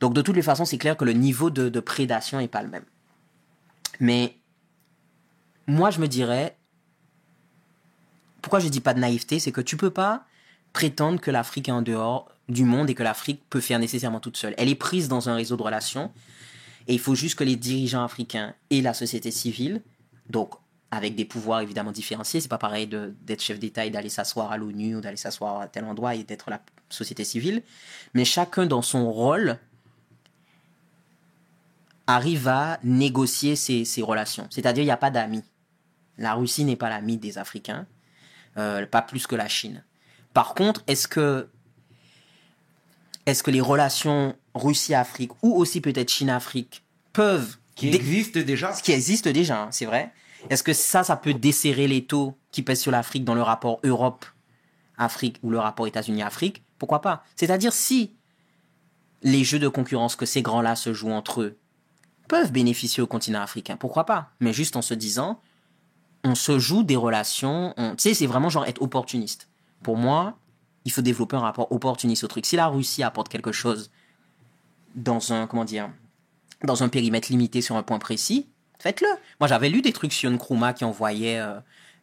Donc, 0.00 0.14
de 0.14 0.22
toutes 0.22 0.36
les 0.36 0.42
façons, 0.42 0.64
c'est 0.64 0.78
clair 0.78 0.96
que 0.96 1.04
le 1.04 1.12
niveau 1.12 1.50
de, 1.50 1.68
de 1.68 1.80
prédation 1.80 2.40
est 2.40 2.48
pas 2.48 2.62
le 2.62 2.68
même. 2.68 2.84
Mais 4.00 4.36
moi, 5.66 5.90
je 5.90 6.00
me 6.00 6.06
dirais. 6.08 6.56
Pourquoi 8.42 8.60
je 8.60 8.68
dis 8.68 8.80
pas 8.80 8.94
de 8.94 9.00
naïveté 9.00 9.40
C'est 9.40 9.52
que 9.52 9.60
tu 9.60 9.76
peux 9.76 9.90
pas 9.90 10.24
prétendre 10.72 11.20
que 11.20 11.30
l'Afrique 11.30 11.68
est 11.68 11.72
en 11.72 11.82
dehors 11.82 12.30
du 12.48 12.64
monde 12.64 12.88
et 12.90 12.94
que 12.94 13.02
l'Afrique 13.02 13.42
peut 13.50 13.60
faire 13.60 13.78
nécessairement 13.80 14.20
toute 14.20 14.36
seule. 14.36 14.54
Elle 14.56 14.68
est 14.68 14.74
prise 14.76 15.08
dans 15.08 15.28
un 15.28 15.34
réseau 15.34 15.56
de 15.56 15.62
relations 15.62 16.12
et 16.88 16.94
il 16.94 17.00
faut 17.00 17.14
juste 17.14 17.36
que 17.36 17.44
les 17.44 17.56
dirigeants 17.56 18.04
africains 18.04 18.54
et 18.70 18.80
la 18.80 18.94
société 18.94 19.30
civile, 19.30 19.82
donc 20.30 20.54
avec 20.90 21.16
des 21.16 21.24
pouvoirs 21.24 21.60
évidemment 21.60 21.92
différenciés. 21.92 22.40
C'est 22.40 22.48
pas 22.48 22.58
pareil 22.58 22.86
d'être 22.86 23.42
chef 23.42 23.58
d'État 23.58 23.84
et 23.84 23.90
d'aller 23.90 24.08
s'asseoir 24.08 24.52
à 24.52 24.56
l'ONU 24.56 24.96
ou 24.96 25.00
d'aller 25.00 25.16
s'asseoir 25.16 25.60
à 25.60 25.68
tel 25.68 25.84
endroit 25.84 26.14
et 26.14 26.22
d'être 26.22 26.48
la 26.48 26.60
société 26.88 27.24
civile. 27.24 27.62
Mais 28.14 28.24
chacun 28.24 28.66
dans 28.66 28.82
son 28.82 29.10
rôle 29.10 29.58
arrive 32.06 32.46
à 32.46 32.78
négocier 32.84 33.56
ses, 33.56 33.84
ses 33.84 34.02
relations. 34.02 34.46
C'est-à-dire, 34.50 34.82
il 34.82 34.86
n'y 34.86 34.92
a 34.92 34.96
pas 34.96 35.10
d'amis. 35.10 35.42
La 36.18 36.34
Russie 36.34 36.64
n'est 36.64 36.76
pas 36.76 36.88
l'ami 36.88 37.18
des 37.18 37.36
Africains, 37.36 37.86
euh, 38.56 38.86
pas 38.86 39.02
plus 39.02 39.26
que 39.26 39.34
la 39.34 39.48
Chine. 39.48 39.84
Par 40.32 40.54
contre, 40.54 40.82
est-ce 40.86 41.08
que, 41.08 41.48
est-ce 43.26 43.42
que 43.42 43.50
les 43.50 43.60
relations 43.60 44.36
Russie-Afrique 44.56 45.32
ou 45.42 45.54
aussi 45.54 45.80
peut-être 45.80 46.10
Chine-Afrique 46.10 46.84
peuvent 47.12 47.56
Qui 47.74 47.88
existe 47.94 48.38
déjà. 48.38 48.72
ce 48.74 48.82
qui 48.82 48.92
existe 48.92 49.28
déjà, 49.28 49.62
hein, 49.62 49.68
c'est 49.70 49.86
vrai. 49.86 50.12
Est-ce 50.50 50.62
que 50.62 50.72
ça, 50.72 51.02
ça 51.04 51.16
peut 51.16 51.34
desserrer 51.34 51.88
les 51.88 52.04
taux 52.04 52.36
qui 52.52 52.62
pèsent 52.62 52.80
sur 52.80 52.92
l'Afrique 52.92 53.24
dans 53.24 53.34
le 53.34 53.42
rapport 53.42 53.80
Europe-Afrique 53.84 55.38
ou 55.42 55.50
le 55.50 55.58
rapport 55.58 55.86
États-Unis-Afrique? 55.86 56.62
Pourquoi 56.78 57.00
pas? 57.00 57.24
C'est-à-dire 57.36 57.72
si 57.72 58.12
les 59.22 59.44
jeux 59.44 59.58
de 59.58 59.68
concurrence 59.68 60.14
que 60.16 60.26
ces 60.26 60.42
grands-là 60.42 60.76
se 60.76 60.92
jouent 60.92 61.10
entre 61.12 61.42
eux 61.42 61.58
peuvent 62.28 62.52
bénéficier 62.52 63.02
au 63.02 63.06
continent 63.06 63.40
africain, 63.40 63.76
pourquoi 63.76 64.04
pas? 64.04 64.30
Mais 64.40 64.52
juste 64.52 64.76
en 64.76 64.82
se 64.82 64.94
disant, 64.94 65.40
on 66.24 66.34
se 66.34 66.58
joue 66.58 66.82
des 66.82 66.96
relations, 66.96 67.72
on- 67.76 67.90
tu 67.94 68.02
sais, 68.02 68.14
c'est 68.14 68.26
vraiment 68.26 68.48
genre 68.48 68.66
être 68.66 68.82
opportuniste. 68.82 69.48
Pour 69.82 69.96
moi, 69.96 70.36
il 70.84 70.92
faut 70.92 71.02
développer 71.02 71.36
un 71.36 71.40
rapport 71.40 71.70
opportuniste 71.72 72.24
au 72.24 72.26
truc. 72.28 72.44
Si 72.46 72.56
la 72.56 72.66
Russie 72.66 73.02
apporte 73.02 73.28
quelque 73.28 73.52
chose 73.52 73.90
dans 74.96 75.32
un, 75.32 75.46
comment 75.46 75.64
dire, 75.64 75.88
dans 76.64 76.82
un 76.82 76.88
périmètre 76.88 77.28
limité 77.30 77.60
sur 77.60 77.76
un 77.76 77.82
point 77.82 77.98
précis, 77.98 78.48
faites-le. 78.78 79.08
Moi, 79.40 79.48
j'avais 79.48 79.68
lu 79.68 79.82
des 79.82 79.92
trucs 79.92 80.12
sur 80.12 80.30
Nkrumah 80.30 80.72
qui 80.72 80.84
envoyait 80.84 81.38
euh, 81.38 81.54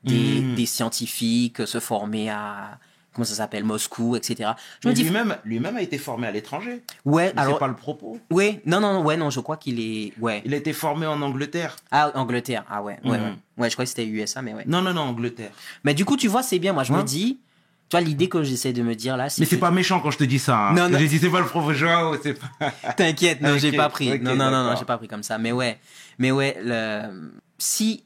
des, 0.03 0.41
Mm. 0.41 0.55
des 0.55 0.65
scientifiques 0.65 1.65
se 1.67 1.79
former 1.79 2.29
à, 2.29 2.77
comment 3.13 3.25
ça 3.25 3.35
s'appelle, 3.35 3.63
Moscou, 3.63 4.15
etc. 4.15 4.51
Je 4.81 4.89
me 4.89 4.93
dis, 4.93 5.03
lui-même, 5.03 5.37
lui-même 5.45 5.75
a 5.77 5.81
été 5.81 5.97
formé 5.97 6.27
à 6.27 6.31
l'étranger. 6.31 6.83
ouais, 7.05 7.31
Mais 7.35 7.41
alors, 7.41 7.55
c'est 7.55 7.59
pas 7.59 7.67
le 7.67 7.75
propos. 7.75 8.19
ouais, 8.31 8.61
non, 8.65 8.79
non, 8.79 9.01
ouais, 9.03 9.17
non, 9.17 9.29
je 9.29 9.39
crois 9.39 9.57
qu'il 9.57 9.79
est, 9.79 10.13
ouais. 10.19 10.41
Il 10.45 10.53
a 10.53 10.57
été 10.57 10.73
formé 10.73 11.05
en 11.07 11.21
Angleterre. 11.21 11.75
Ah, 11.91 12.11
Angleterre, 12.15 12.65
ah 12.69 12.83
ouais, 12.83 12.99
ouais, 13.05 13.11
ouais. 13.11 13.33
Ouais, 13.57 13.69
je 13.69 13.75
crois 13.75 13.85
que 13.85 13.89
c'était 13.89 14.05
USA, 14.05 14.41
mais 14.41 14.53
ouais. 14.53 14.63
Non, 14.67 14.81
non, 14.81 14.93
non, 14.93 15.01
Angleterre. 15.01 15.51
Mais 15.83 15.93
du 15.93 16.05
coup, 16.05 16.17
tu 16.17 16.27
vois, 16.27 16.43
c'est 16.43 16.59
bien. 16.59 16.73
Moi, 16.73 16.83
je 16.83 16.91
me 16.91 16.97
Ouais. 16.99 17.03
dis, 17.03 17.39
tu 17.93 17.97
vois, 17.97 18.01
l'idée 18.01 18.27
que 18.29 18.41
j'essaie 18.43 18.73
de 18.73 18.81
me 18.81 18.95
dire 18.95 19.15
là, 19.17 19.29
c'est. 19.29 19.41
Mais 19.41 19.45
c'est 19.45 19.57
pas 19.57 19.71
méchant 19.71 19.99
quand 19.99 20.11
je 20.11 20.17
te 20.17 20.23
dis 20.23 20.39
ça. 20.39 20.57
Hein. 20.69 20.73
Non, 20.73 20.89
non. 20.89 20.97
J'ai 20.97 21.07
dit 21.07 21.19
c'est 21.19 21.29
pas 21.29 21.39
le 21.41 21.45
propos 21.45 21.73
Joao, 21.73 22.15
c'est 22.21 22.33
pas. 22.33 22.71
T'inquiète, 22.97 23.41
non, 23.41 23.57
j'ai 23.57 23.71
pas 23.71 23.89
pris. 23.89 24.19
non, 24.19 24.35
non, 24.35 24.49
non, 24.49 24.63
non, 24.63 24.75
j'ai 24.77 24.85
pas 24.85 24.97
pris 24.97 25.07
comme 25.07 25.23
ça. 25.23 25.37
Mais 25.37 25.51
ouais, 25.51 25.79
mais 26.19 26.31
ouais, 26.31 26.57
le... 26.63 27.31
si 27.57 28.03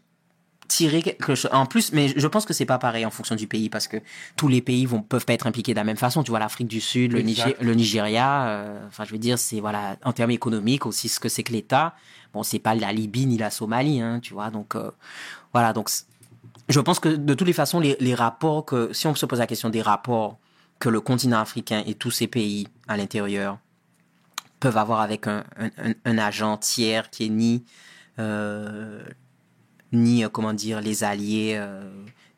tirer 0.68 1.02
quelque 1.02 1.34
chose. 1.34 1.50
En 1.54 1.66
plus, 1.66 1.94
mais 1.94 2.10
je 2.14 2.28
pense 2.28 2.46
que 2.46 2.54
c'est 2.54 2.66
pas 2.66 2.78
pareil 2.78 3.06
en 3.06 3.10
fonction 3.10 3.36
du 3.36 3.48
pays 3.48 3.70
parce 3.70 3.88
que 3.88 3.96
tous 4.36 4.50
les 4.50 4.62
pays 4.62 4.86
vont 4.86 5.02
peuvent 5.02 5.24
pas 5.26 5.32
être 5.34 5.48
impliqués 5.48 5.72
de 5.74 5.78
la 5.80 5.86
même 5.86 5.96
façon. 5.96 6.24
Tu 6.24 6.32
vois, 6.32 6.40
l'Afrique 6.40 6.68
du 6.68 6.82
Sud, 6.82 7.14
le. 7.14 7.22
Nigé- 7.22 7.56
le 7.62 7.74
Nigeria. 7.74 8.48
euh, 8.48 8.88
Enfin, 8.88 9.06
je 9.06 9.12
veux 9.14 9.18
dire, 9.18 9.40
c'est 9.40 9.62
voilà, 9.62 9.96
en 10.04 10.12
termes 10.12 10.32
économiques 10.32 10.86
aussi 10.86 11.08
ce 11.08 11.20
que 11.22 11.30
c'est 11.30 11.44
que 11.44 11.54
l'État. 11.54 11.96
Bon, 12.34 12.44
c'est 12.44 12.60
pas 12.60 12.76
la 12.76 12.92
Libye 12.92 13.26
ni 13.26 13.38
la 13.38 13.50
Somalie, 13.50 14.02
hein, 14.02 14.20
tu 14.22 14.34
vois. 14.34 14.50
Donc 14.50 14.76
euh, 14.76 14.92
voilà, 15.54 15.72
donc 15.72 15.90
je 16.70 16.80
pense 16.80 17.00
que 17.00 17.10
de 17.10 17.34
toutes 17.34 17.48
les 17.48 17.54
façons, 17.54 17.80
les, 17.80 17.96
les 18.00 18.16
rapports 18.16 18.66
que 18.66 18.92
si 18.94 19.08
on 19.08 19.16
se 19.16 19.26
pose 19.26 19.40
la 19.40 19.48
question 19.48 19.70
des 19.70 19.82
rapports 19.82 20.38
que 20.80 20.90
le 20.90 21.00
continent 21.02 21.40
africain 21.40 21.84
et 21.88 21.96
tous 21.96 22.12
ces 22.12 22.28
pays 22.28 22.68
à 22.88 22.98
l'intérieur 22.98 23.58
peuvent 24.60 24.78
avoir 24.78 25.02
avec 25.02 25.28
un, 25.28 25.44
un, 25.58 25.68
un- 25.78 25.94
un 26.06 26.18
agent 26.18 26.58
tiers 26.58 27.10
qui 27.10 27.26
est 27.26 27.30
ni 27.30 27.64
euh, 28.20 29.04
ni 29.92 30.24
euh, 30.24 30.30
comment 30.30 30.54
dire 30.54 30.82
les 30.82 31.04
alliés 31.04 31.54
euh, 31.58 31.90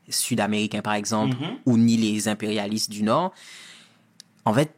sud-américains 0.09 0.82
par 0.82 0.93
exemple 0.93 1.36
Mhm. 1.38 1.57
ou 1.65 1.77
ni 1.77 1.97
les 1.97 2.27
impérialistes 2.27 2.89
du 2.91 3.03
nord 3.03 3.34
en 4.45 4.53
fait 4.53 4.75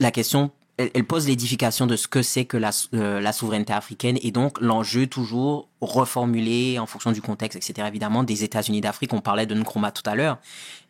la 0.00 0.10
question 0.10 0.50
elle, 0.76 1.04
pose 1.04 1.28
l'édification 1.28 1.86
de 1.86 1.96
ce 1.96 2.08
que 2.08 2.22
c'est 2.22 2.44
que 2.44 2.56
la, 2.56 2.70
euh, 2.94 3.20
la 3.20 3.32
souveraineté 3.32 3.72
africaine 3.72 4.18
et 4.22 4.30
donc 4.32 4.60
l'enjeu 4.60 5.06
toujours 5.06 5.68
reformulé 5.80 6.78
en 6.78 6.86
fonction 6.86 7.12
du 7.12 7.22
contexte 7.22 7.56
etc 7.56 7.86
évidemment 7.88 8.24
des 8.24 8.42
États-Unis 8.44 8.80
d'Afrique 8.80 9.12
on 9.12 9.20
parlait 9.20 9.46
de 9.46 9.54
Nkrumah 9.54 9.92
tout 9.92 10.08
à 10.08 10.14
l'heure 10.14 10.38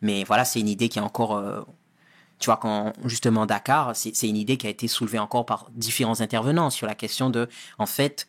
mais 0.01 0.23
voilà 0.23 0.43
c'est 0.43 0.59
une 0.59 0.69
idée 0.69 0.89
qui 0.89 0.97
est 0.99 1.03
encore 1.03 1.35
euh, 1.35 1.61
tu 2.39 2.47
vois, 2.47 2.57
quand 2.57 2.93
justement 3.05 3.45
Dakar, 3.45 3.95
c'est 3.95 4.27
une 4.27 4.37
idée 4.37 4.57
qui 4.57 4.67
a 4.67 4.69
été 4.69 4.87
soulevée 4.87 5.19
encore 5.19 5.45
par 5.45 5.67
différents 5.73 6.19
intervenants 6.21 6.69
sur 6.69 6.85
la 6.85 6.95
question 6.95 7.29
de, 7.29 7.47
en 7.79 7.85
fait, 7.85 8.27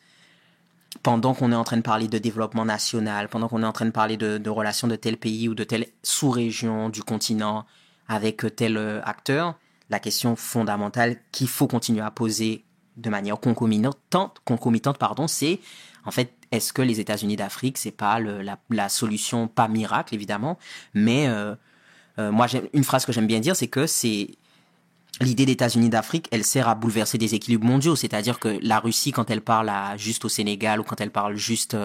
pendant 1.03 1.33
qu'on 1.33 1.51
est 1.51 1.55
en 1.55 1.63
train 1.63 1.77
de 1.77 1.81
parler 1.81 2.07
de 2.07 2.17
développement 2.17 2.65
national, 2.65 3.27
pendant 3.27 3.49
qu'on 3.49 3.63
est 3.63 3.65
en 3.65 3.73
train 3.73 3.85
de 3.85 3.91
parler 3.91 4.15
de, 4.15 4.37
de 4.37 4.49
relations 4.49 4.87
de 4.87 4.95
tel 4.95 5.17
pays 5.17 5.49
ou 5.49 5.55
de 5.55 5.63
telle 5.63 5.87
sous-région 6.03 6.89
du 6.89 7.03
continent 7.03 7.65
avec 8.07 8.45
tel 8.55 8.77
euh, 8.77 9.01
acteur, 9.03 9.55
la 9.89 9.99
question 9.99 10.35
fondamentale 10.35 11.17
qu'il 11.31 11.47
faut 11.47 11.67
continuer 11.67 12.01
à 12.01 12.11
poser 12.11 12.63
de 12.97 13.09
manière 13.09 13.39
concomitante, 13.39 14.41
concomitante 14.43 14.97
pardon, 14.97 15.27
c'est 15.27 15.59
en 16.05 16.11
fait, 16.11 16.33
est-ce 16.51 16.71
que 16.71 16.81
les 16.81 17.01
États-Unis 17.01 17.35
d'Afrique, 17.35 17.77
c'est 17.77 17.91
pas 17.91 18.19
la, 18.19 18.89
solution, 18.89 19.47
pas 19.47 19.67
miracle 19.67 20.15
évidemment, 20.15 20.57
mais 20.93 21.27
euh, 21.27 21.53
euh, 22.17 22.31
moi, 22.31 22.47
une 22.73 22.83
phrase 22.85 23.05
que 23.05 23.11
j'aime 23.11 23.27
bien 23.27 23.41
dire, 23.41 23.55
c'est 23.55 23.67
que 23.67 23.85
c'est 23.85 24.29
l'idée 25.19 25.45
d'États-Unis 25.45 25.89
d'Afrique, 25.89 26.29
elle 26.31 26.45
sert 26.45 26.69
à 26.69 26.75
bouleverser 26.75 27.17
des 27.17 27.35
équilibres 27.35 27.65
mondiaux. 27.65 27.95
C'est-à-dire 27.95 28.39
que 28.39 28.57
la 28.61 28.79
Russie, 28.79 29.11
quand 29.11 29.29
elle 29.29 29.41
parle 29.41 29.71
juste 29.97 30.23
au 30.23 30.29
Sénégal 30.29 30.79
ou 30.79 30.83
quand 30.83 31.01
elle 31.01 31.11
parle 31.11 31.35
juste 31.35 31.75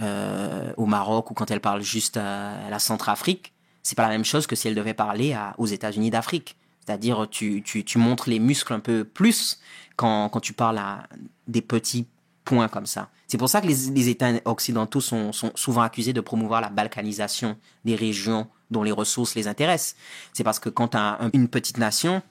euh, 0.00 0.72
au 0.76 0.86
Maroc 0.86 1.30
ou 1.30 1.34
quand 1.34 1.50
elle 1.50 1.60
parle 1.60 1.82
juste 1.82 2.16
à, 2.16 2.70
la 2.70 2.78
Centrafrique, 2.78 3.52
c'est 3.82 3.96
pas 3.96 4.04
la 4.04 4.10
même 4.10 4.24
chose 4.24 4.46
que 4.46 4.54
si 4.54 4.68
elle 4.68 4.74
devait 4.74 4.94
parler 4.94 5.36
aux 5.58 5.66
États-Unis 5.66 6.10
d'Afrique. 6.10 6.56
C'est-à-dire, 6.84 7.26
tu, 7.30 7.62
tu, 7.62 7.98
montres 7.98 8.28
les 8.28 8.38
muscles 8.38 8.72
un 8.72 8.80
peu 8.80 9.04
plus 9.04 9.58
quand, 9.96 10.28
quand 10.28 10.40
tu 10.40 10.52
parles 10.52 10.78
à 10.78 11.04
des 11.48 11.62
petits 11.62 12.06
points 12.44 12.68
comme 12.68 12.86
ça. 12.86 13.08
C'est 13.26 13.38
pour 13.38 13.48
ça 13.48 13.60
que 13.60 13.66
les, 13.66 13.90
les 13.90 14.08
États 14.08 14.32
occidentaux 14.44 15.00
sont, 15.00 15.32
sont 15.32 15.50
souvent 15.54 15.80
accusés 15.80 16.12
de 16.12 16.20
promouvoir 16.20 16.60
la 16.60 16.68
balkanisation 16.68 17.56
des 17.84 17.94
régions 17.94 18.48
dont 18.70 18.82
les 18.82 18.92
ressources 18.92 19.34
les 19.34 19.48
intéressent. 19.48 19.96
C'est 20.32 20.44
parce 20.44 20.58
que 20.58 20.68
quand 20.68 20.88
tu 20.88 20.96
as 20.96 21.18
une 21.32 21.48
petite 21.48 21.78
nation, 21.78 22.22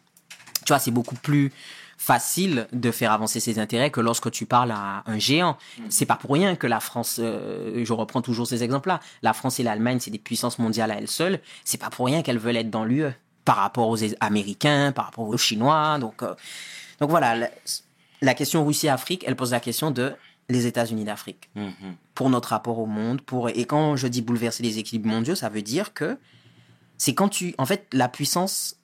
tu 0.65 0.69
vois, 0.69 0.79
c'est 0.79 0.91
beaucoup 0.91 1.15
plus 1.15 1.51
facile 1.97 2.67
de 2.73 2.91
faire 2.91 3.11
avancer 3.11 3.39
ses 3.39 3.59
intérêts 3.59 3.89
que 3.89 4.01
lorsque 4.01 4.29
tu 4.29 4.45
parles 4.45 4.71
à 4.71 5.03
un 5.05 5.19
géant. 5.19 5.57
C'est 5.89 6.05
pas 6.05 6.15
pour 6.15 6.31
rien 6.31 6.55
que 6.55 6.67
la 6.67 6.81
France, 6.81 7.17
euh, 7.19 7.83
je 7.85 7.93
reprends 7.93 8.21
toujours 8.21 8.45
ces 8.45 8.61
exemples-là, 8.61 8.99
la 9.21 9.31
France 9.31 9.59
et 9.59 9.63
l'Allemagne, 9.63 9.99
c'est 10.01 10.11
des 10.11 10.19
puissances 10.19 10.59
mondiales 10.59 10.91
à 10.91 10.95
elles 10.95 11.07
seules. 11.07 11.39
C'est 11.63 11.79
pas 11.79 11.89
pour 11.89 12.05
rien 12.05 12.21
qu'elles 12.21 12.39
veulent 12.39 12.57
être 12.57 12.69
dans 12.69 12.83
l'UE 12.83 13.13
par 13.45 13.57
rapport 13.57 13.89
aux 13.89 13.97
Américains, 14.19 14.91
par 14.91 15.05
rapport 15.05 15.27
aux 15.27 15.37
Chinois. 15.37 15.97
Donc, 15.99 16.23
euh, 16.23 16.33
donc 16.99 17.09
voilà, 17.09 17.35
la, 17.35 17.49
la 18.21 18.33
question 18.33 18.65
Russie-Afrique, 18.65 19.23
elle 19.27 19.35
pose 19.35 19.51
la 19.51 19.59
question 19.59 19.91
de 19.91 20.13
les 20.49 20.65
États-Unis 20.65 21.05
d'Afrique 21.05 21.49
Mhm. 21.55 21.95
pour 22.15 22.29
notre 22.29 22.49
rapport 22.49 22.77
au 22.79 22.85
monde. 22.85 23.21
Pour 23.21 23.49
et 23.49 23.65
quand 23.65 23.95
je 23.95 24.07
dis 24.07 24.21
bouleverser 24.21 24.63
les 24.63 24.77
équilibres 24.77 25.09
mondiaux, 25.09 25.35
ça 25.35 25.49
veut 25.49 25.61
dire 25.61 25.93
que 25.93 26.17
c'est 26.97 27.13
quand 27.13 27.29
tu, 27.29 27.55
en 27.57 27.65
fait, 27.65 27.87
la 27.93 28.07
puissance, 28.09 28.75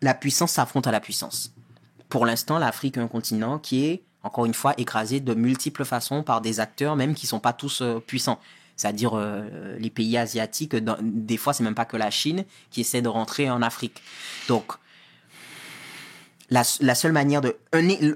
la 0.00 0.14
puissance 0.14 0.52
s'affronte 0.52 0.86
à 0.86 0.92
la 0.92 1.00
puissance. 1.00 1.52
Pour 2.08 2.24
l'instant, 2.24 2.58
l'Afrique 2.58 2.96
est 2.96 3.00
un 3.00 3.08
continent 3.08 3.58
qui 3.58 3.84
est 3.84 4.02
encore 4.22 4.46
une 4.46 4.54
fois 4.54 4.74
écrasé 4.78 5.20
de 5.20 5.34
multiples 5.34 5.84
façons 5.84 6.22
par 6.22 6.40
des 6.40 6.60
acteurs 6.60 6.96
même 6.96 7.14
qui 7.14 7.26
sont 7.26 7.40
pas 7.40 7.52
tous 7.52 7.82
euh, 7.82 7.98
puissants. 8.00 8.38
C'est-à-dire 8.78 9.10
euh, 9.14 9.76
les 9.78 9.90
pays 9.90 10.16
asiatiques, 10.16 10.74
dans- 10.76 10.96
des 11.02 11.36
fois 11.36 11.52
c'est 11.52 11.64
même 11.64 11.74
pas 11.74 11.84
que 11.84 11.96
la 11.98 12.10
Chine 12.10 12.44
qui 12.70 12.80
essaie 12.80 13.02
de 13.02 13.08
rentrer 13.08 13.50
en 13.50 13.60
Afrique. 13.60 14.00
Donc 14.48 14.72
la, 16.48 16.62
la 16.80 16.94
seule 16.94 17.12
manière 17.12 17.42
de 17.42 17.56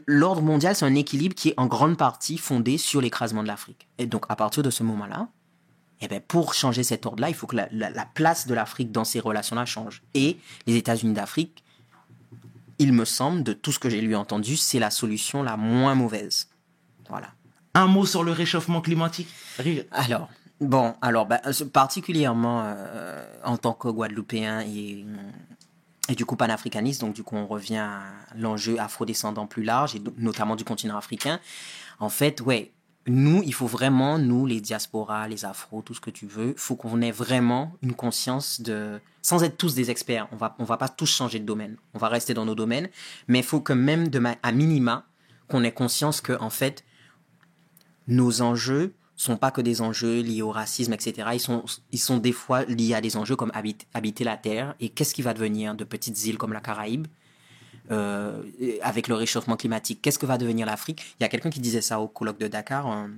l'ordre 0.07 0.41
mondial, 0.41 0.75
c'est 0.75 0.87
un 0.87 0.95
équilibre 0.95 1.35
qui 1.35 1.51
est 1.51 1.55
en 1.59 1.67
grande 1.67 1.99
partie 1.99 2.39
fondé 2.39 2.79
sur 2.79 3.01
l'écrasement 3.03 3.43
de 3.43 3.49
l'Afrique. 3.49 3.89
Et 3.99 4.07
donc 4.07 4.25
à 4.31 4.37
partir 4.37 4.63
de 4.63 4.71
ce 4.71 4.83
moment-là, 4.85 5.29
eh 6.01 6.09
ben, 6.09 6.21
pour 6.21 6.55
changer 6.55 6.83
cet 6.83 7.07
ordre-là, 7.07 7.29
il 7.29 7.35
faut 7.35 7.47
que 7.47 7.57
la, 7.57 7.69
la- 7.73 7.91
la 7.91 8.07
place 8.07 8.47
de 8.47 8.55
l'Afrique 8.55 8.91
dans 8.91 9.05
ces 9.05 9.21
relations-là 9.21 9.67
change. 9.67 10.03
Et 10.15 10.39
les 10.67 10.77
États-Unis 10.77 11.13
d'Afrique, 11.13 11.63
il 12.79 12.93
me 12.93 13.05
semble, 13.05 13.43
de 13.43 13.53
tout 13.53 13.71
ce 13.71 13.79
que 13.79 13.91
j'ai 13.91 14.01
lu 14.01 14.17
entendu, 14.17 14.57
c'est 14.57 14.79
la 14.79 14.91
solution 14.91 15.43
la 15.43 15.57
moins 15.57 15.95
mauvaise. 15.95 16.49
Voilà. 17.09 17.29
Un 17.75 17.87
mot 17.87 18.07
sur 18.07 18.25
le 18.25 18.33
réchauffement 18.33 18.81
climatique. 18.81 19.29
Alors, 19.93 20.29
bon, 20.63 20.95
alors, 21.01 21.27
bah, 21.27 21.41
euh, 21.47 21.53
particulièrement 21.73 22.63
euh, 22.65 23.25
en 23.45 23.57
tant 23.57 23.75
que 23.75 23.89
Guadeloupéen 23.89 24.61
et, 24.61 25.05
et 26.09 26.15
du 26.15 26.25
coup 26.25 26.37
panafricaniste, 26.37 27.01
donc 27.01 27.15
du 27.15 27.23
coup 27.23 27.37
on 27.37 27.47
revient 27.47 27.77
à 27.77 28.03
l'enjeu 28.37 28.79
afrodescendant 28.79 29.47
plus 29.47 29.63
large, 29.63 29.95
et 29.95 30.03
notamment 30.17 30.57
du 30.57 30.65
continent 30.65 30.97
africain. 30.97 31.41
En 32.01 32.09
fait, 32.09 32.41
ouais, 32.41 32.73
nous, 33.07 33.43
il 33.45 33.53
faut 33.53 33.67
vraiment, 33.67 34.19
nous, 34.19 34.47
les 34.47 34.61
diasporas, 34.61 35.27
les 35.27 35.45
afros, 35.45 35.83
tout 35.83 35.95
ce 35.95 36.01
que 36.01 36.11
tu 36.11 36.27
veux, 36.27 36.55
faut 36.57 36.77
qu'on 36.77 37.01
ait 37.01 37.11
vraiment 37.11 37.73
une 37.83 37.95
conscience 37.95 38.61
de, 38.61 39.01
sans 39.23 39.43
être 39.43 39.57
tous 39.57 39.75
des 39.75 39.91
experts, 39.91 40.29
on 40.33 40.37
va, 40.37 40.55
on 40.59 40.65
va 40.65 40.77
pas 40.77 40.89
tous 40.89 41.11
changer 41.11 41.41
de 41.41 41.45
domaine, 41.45 41.77
on 41.95 41.99
va 41.99 42.09
rester 42.09 42.33
dans 42.35 42.45
nos 42.45 42.55
domaines, 42.55 42.89
mais 43.27 43.41
il 43.41 43.45
faut 43.45 43.61
que 43.61 43.73
même 43.73 44.09
à 44.43 44.53
minima, 44.53 45.05
qu'on 45.49 45.65
ait 45.65 45.73
conscience 45.73 46.21
que, 46.21 46.33
en 46.41 46.51
fait, 46.51 46.85
nos 48.07 48.43
enjeux 48.43 48.95
sont 49.17 49.37
pas 49.37 49.51
que 49.51 49.61
des 49.61 49.81
enjeux 49.81 50.21
liés 50.21 50.43
au 50.43 50.51
racisme, 50.51 50.93
etc. 50.93 51.29
Ils 51.35 51.41
sont, 51.41 51.65
ils 51.91 51.99
sont 51.99 52.19
des 52.19 52.33
fois 52.33 52.65
liés 52.65 52.95
à 52.95 53.01
des 53.01 53.17
enjeux 53.17 53.37
comme 53.37 53.53
habiter, 53.55 53.87
habiter 53.95 54.25
la 54.25 54.37
Terre 54.37 54.75
et 54.81 54.89
qu'est-ce 54.89 55.15
qui 55.15 55.23
va 55.23 55.35
devenir 55.35 55.75
de 55.75 55.85
petites 55.85 56.25
îles 56.25 56.39
comme 56.39 56.53
la 56.53 56.61
Caraïbe 56.61 57.07
euh, 57.91 58.43
avec 58.83 59.09
le 59.09 59.15
réchauffement 59.15 59.57
climatique? 59.57 60.01
Qu'est-ce 60.03 60.19
que 60.19 60.27
va 60.27 60.39
devenir 60.39 60.67
l'Afrique? 60.67 61.03
Il 61.21 61.23
y 61.23 61.27
a 61.27 61.29
quelqu'un 61.29 61.51
qui 61.51 61.61
disait 61.61 61.83
ça 61.83 62.01
au 62.01 62.09
colloque 62.09 62.39
de 62.39 62.49
Dakar, 62.49 62.87
un, 62.87 63.11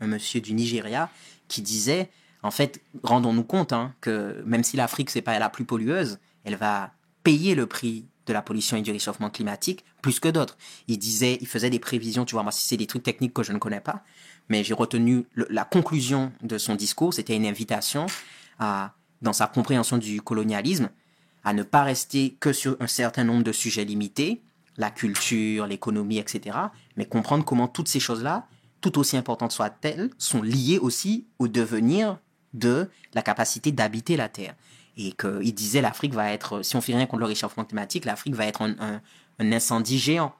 monsieur 0.00 0.40
du 0.40 0.54
Nigeria, 0.54 1.10
qui 1.48 1.60
disait, 1.60 2.10
en 2.42 2.50
fait, 2.50 2.80
rendons-nous 3.02 3.44
compte 3.44 3.72
hein, 3.72 3.94
que 4.00 4.42
même 4.46 4.64
si 4.64 4.76
l'Afrique 4.76 5.10
c'est 5.10 5.22
pas 5.22 5.38
la 5.38 5.50
plus 5.50 5.64
pollueuse, 5.64 6.18
elle 6.44 6.56
va 6.56 6.92
payer 7.22 7.54
le 7.54 7.66
prix 7.66 8.06
de 8.26 8.32
la 8.32 8.42
pollution 8.42 8.76
et 8.76 8.82
du 8.82 8.92
réchauffement 8.92 9.28
climatique 9.28 9.84
plus 10.02 10.20
que 10.20 10.28
d'autres. 10.28 10.56
Il 10.88 10.98
disait, 10.98 11.38
il 11.40 11.46
faisait 11.46 11.70
des 11.70 11.78
prévisions, 11.78 12.24
tu 12.24 12.34
vois, 12.34 12.42
moi 12.42 12.52
si 12.52 12.66
c'est 12.66 12.76
des 12.76 12.86
trucs 12.86 13.02
techniques 13.02 13.34
que 13.34 13.42
je 13.42 13.52
ne 13.52 13.58
connais 13.58 13.80
pas, 13.80 14.02
mais 14.50 14.64
j'ai 14.64 14.74
retenu 14.74 15.24
la 15.34 15.64
conclusion 15.64 16.32
de 16.42 16.58
son 16.58 16.74
discours, 16.74 17.14
c'était 17.14 17.36
une 17.36 17.46
invitation 17.46 18.06
à, 18.58 18.92
dans 19.22 19.32
sa 19.32 19.46
compréhension 19.46 19.96
du 19.96 20.20
colonialisme, 20.20 20.90
à 21.44 21.54
ne 21.54 21.62
pas 21.62 21.84
rester 21.84 22.36
que 22.40 22.52
sur 22.52 22.76
un 22.80 22.88
certain 22.88 23.24
nombre 23.24 23.44
de 23.44 23.52
sujets 23.52 23.84
limités, 23.84 24.42
la 24.76 24.90
culture, 24.90 25.66
l'économie, 25.66 26.18
etc., 26.18 26.58
mais 26.96 27.06
comprendre 27.06 27.44
comment 27.44 27.68
toutes 27.68 27.88
ces 27.88 28.00
choses-là, 28.00 28.46
tout 28.80 28.98
aussi 28.98 29.16
importantes 29.16 29.52
soient-elles, 29.52 30.10
sont 30.18 30.42
liées 30.42 30.78
aussi 30.78 31.26
au 31.38 31.48
devenir 31.48 32.18
de 32.52 32.90
la 33.14 33.22
capacité 33.22 33.70
d'habiter 33.70 34.16
la 34.16 34.28
Terre. 34.28 34.56
Et 34.96 35.12
qu'il 35.12 35.54
disait 35.54 35.80
l'Afrique 35.80 36.12
va 36.12 36.32
être, 36.32 36.62
si 36.62 36.74
on 36.74 36.80
fait 36.80 36.94
rien 36.94 37.06
contre 37.06 37.20
le 37.20 37.26
réchauffement 37.26 37.64
climatique, 37.64 38.04
l'Afrique 38.04 38.34
va 38.34 38.46
être 38.46 38.62
un 38.62 39.00
incendie 39.52 39.98
géant. 39.98 40.34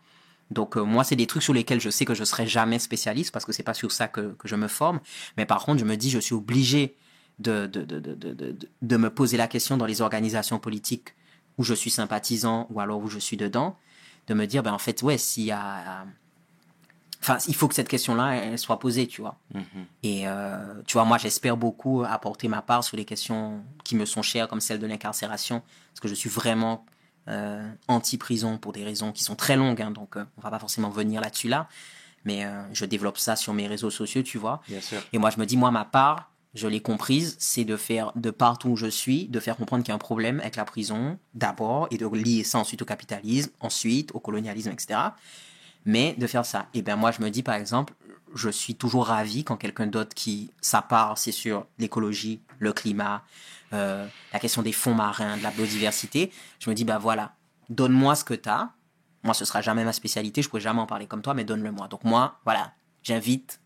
Donc 0.51 0.77
euh, 0.77 0.83
moi, 0.83 1.05
c'est 1.05 1.17
des 1.17 1.27
trucs 1.27 1.43
sur 1.43 1.53
lesquels 1.55 1.81
je 1.81 1.91
sais 1.91 2.05
que 2.05 2.15
je 2.15 2.25
serai 2.25 2.47
jamais 2.47 2.79
spécialiste 2.79 3.33
parce 3.33 3.45
que 3.45 3.53
c'est 3.53 3.63
pas 3.63 3.75
sur 3.75 3.93
ça 3.93 4.09
que, 4.09 4.33
que 4.39 4.49
je 4.49 4.57
me 4.57 4.69
forme. 4.69 5.01
Mais 5.37 5.47
par 5.47 5.65
contre, 5.65 5.79
je 5.79 5.85
me 5.85 5.97
dis, 5.97 6.11
je 6.11 6.19
suis 6.19 6.35
obligé 6.35 6.97
de, 7.39 7.67
de, 7.67 7.83
de, 7.85 8.01
de, 8.01 8.15
de, 8.15 8.33
de- 8.35 8.69
de 8.83 8.97
me 8.97 9.11
poser 9.11 9.37
la 9.37 9.47
question 9.49 9.77
dans 9.77 9.87
les 9.87 10.01
organisations 10.03 10.59
politiques 10.59 11.15
où 11.59 11.63
je 11.65 11.75
suis 11.75 11.91
sympathisant 11.91 12.67
ou 12.71 12.81
alors 12.81 12.99
où 13.01 13.09
je 13.09 13.19
suis 13.19 13.37
dedans, 13.37 13.77
de 14.27 14.35
me 14.35 14.47
dire, 14.47 14.63
ben 14.63 14.73
en 14.73 14.79
fait, 14.79 15.03
ouais, 15.03 15.19
s'il 15.19 15.45
y 15.45 15.53
a... 15.53 16.05
Enfin, 17.23 17.37
il 17.49 17.55
faut 17.55 17.69
que 17.69 17.75
cette 17.75 17.89
question-là, 17.89 18.35
elle 18.37 18.59
soit 18.59 18.79
posée, 18.79 19.07
tu 19.07 19.21
vois. 19.21 19.39
Et 20.03 20.27
euh, 20.27 20.57
tu 20.87 20.95
vois, 20.95 21.05
moi, 21.05 21.19
j'espère 21.19 21.57
beaucoup 21.59 22.03
apporter 22.03 22.49
ma 22.49 22.63
part 22.63 22.83
sur 22.83 22.97
les 22.97 23.05
questions 23.05 23.61
qui 23.85 23.95
me 23.95 24.07
sont 24.07 24.23
chères, 24.23 24.49
comme 24.49 24.61
celle 24.63 24.79
de 24.79 24.87
l'incarcération, 24.87 25.63
parce 25.93 26.01
que 26.01 26.09
je 26.09 26.15
suis 26.15 26.31
vraiment 26.31 26.87
anti-prison 27.89 28.59
pour 28.59 28.73
des 28.73 28.85
raisons 28.85 29.13
qui 29.13 29.23
sont 29.23 29.37
très 29.37 29.57
longues, 29.57 29.81
hein, 29.83 29.91
donc 29.91 30.17
euh, 30.17 30.25
on 30.37 30.41
va 30.41 30.51
pas 30.51 30.59
forcément 30.59 30.91
venir 30.91 31.21
là-dessus 31.21 31.49
là. 31.49 31.69
Mais 32.25 32.45
euh, 32.45 32.63
je 32.73 32.85
développe 32.85 33.19
ça 33.19 33.37
sur 33.37 33.55
mes 33.55 33.67
réseaux 33.67 33.91
sociaux, 33.91 34.23
tu 34.23 34.39
vois. 34.39 34.61
Bien 34.69 34.81
sûr. 34.81 34.99
Et 35.13 35.19
moi, 35.19 35.31
je 35.31 35.39
me 35.39 35.47
dis, 35.47 35.57
moi, 35.57 35.71
ma 35.71 35.85
part, 35.85 36.31
je 36.55 36.67
l'ai 36.67 36.81
comprise, 36.81 37.37
c'est 37.39 37.65
de 37.65 37.77
faire, 37.77 38.13
de 38.15 38.31
partout 38.31 38.71
où 38.71 38.77
je 38.77 38.89
suis, 38.89 39.27
de 39.29 39.41
faire 39.41 39.57
comprendre 39.57 39.85
qu'il 39.85 39.91
y 39.91 39.93
a 39.93 39.95
un 39.95 39.99
problème 39.99 40.41
avec 40.41 40.57
la 40.57 40.65
prison, 40.65 41.19
d'abord, 41.35 41.89
et 41.91 41.97
de 41.97 42.07
lier 42.07 42.45
ça 42.45 42.59
ensuite 42.59 42.83
au 42.83 42.85
capitalisme, 42.85 43.51
ensuite 43.61 44.11
au 44.15 44.21
colonialisme, 44.21 44.71
etc. 44.71 45.01
Mais 45.87 46.15
de 46.19 46.27
faire 46.27 46.45
ça. 46.45 46.67
Et 46.75 46.83
bien, 46.83 46.97
moi, 46.97 47.11
je 47.11 47.23
me 47.23 47.31
dis, 47.31 47.43
par 47.43 47.55
exemple, 47.55 47.95
je 48.35 48.51
suis 48.51 48.75
toujours 48.75 49.07
ravi 49.07 49.45
quand 49.45 49.57
quelqu'un 49.57 49.87
d'autre 49.87 50.15
qui, 50.15 50.51
sa 50.61 50.83
part, 50.83 51.17
c'est 51.19 51.33
sur 51.33 51.67
l'écologie, 51.79 52.41
le 52.59 52.73
climat, 52.73 53.23
euh, 53.73 54.07
la 54.33 54.39
question 54.39 54.63
des 54.63 54.73
fonds 54.73 54.95
marins, 54.95 55.37
de 55.37 55.43
la 55.43 55.51
biodiversité. 55.51 56.33
Je 56.59 56.71
me 56.71 56.75
dis, 56.75 56.85
bah 56.85 56.99
voilà, 56.99 57.33
donne-moi 57.69 58.15
ce 58.15 58.25
que 58.25 58.35
tu 58.35 58.49
as. 58.49 58.71
Moi, 59.23 59.35
ce 59.35 59.45
sera 59.45 59.61
jamais 59.61 59.85
ma 59.85 59.93
spécialité, 59.93 60.41
je 60.43 60.49
pourrais 60.49 60.63
jamais 60.63 60.81
en 60.81 60.87
parler 60.87 61.07
comme 61.07 61.23
toi, 61.23 61.35
mais 61.35 61.45
donne-le-moi. 61.45 61.89
Donc 61.89 62.05
moi, 62.05 62.39
voilà, 62.45 62.73
j'invite 63.03 63.61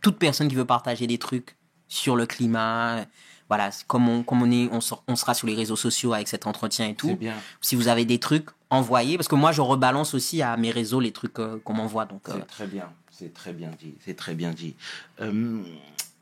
toute 0.00 0.18
personne 0.18 0.48
qui 0.48 0.54
veut 0.56 0.64
partager 0.64 1.06
des 1.06 1.18
trucs 1.18 1.56
sur 1.86 2.16
le 2.16 2.26
climat, 2.26 3.04
voilà, 3.48 3.70
comme 3.86 4.08
on, 4.08 4.22
comme 4.22 4.42
on 4.42 4.50
est, 4.50 4.68
on, 4.72 4.80
sera- 4.80 5.02
on 5.08 5.16
sera 5.16 5.32
sur 5.34 5.46
les 5.46 5.54
réseaux 5.54 5.76
sociaux 5.76 6.12
avec 6.12 6.28
cet 6.28 6.46
entretien 6.46 6.86
et 6.88 6.94
tout. 6.94 7.16
bien. 7.16 7.34
Si 7.60 7.76
vous 7.76 7.88
avez 7.88 8.04
des 8.04 8.18
trucs, 8.18 8.48
envoyez, 8.68 9.16
parce 9.16 9.28
que 9.28 9.36
moi, 9.36 9.52
je 9.52 9.60
rebalance 9.60 10.12
aussi 10.12 10.42
à 10.42 10.56
mes 10.56 10.70
réseaux 10.70 11.00
les 11.00 11.12
trucs 11.12 11.38
euh, 11.38 11.58
qu'on 11.64 11.74
m'envoie. 11.74 12.04
Donc, 12.04 12.28
euh, 12.28 12.32
C'est 12.34 12.46
très 12.46 12.66
bien, 12.66 12.92
c'est 13.10 13.32
très 13.32 13.52
bien 13.52 13.70
dit, 13.78 13.94
c'est 14.04 14.16
très 14.16 14.34
bien 14.34 14.50
dit. 14.50 14.74
Euh, 15.20 15.62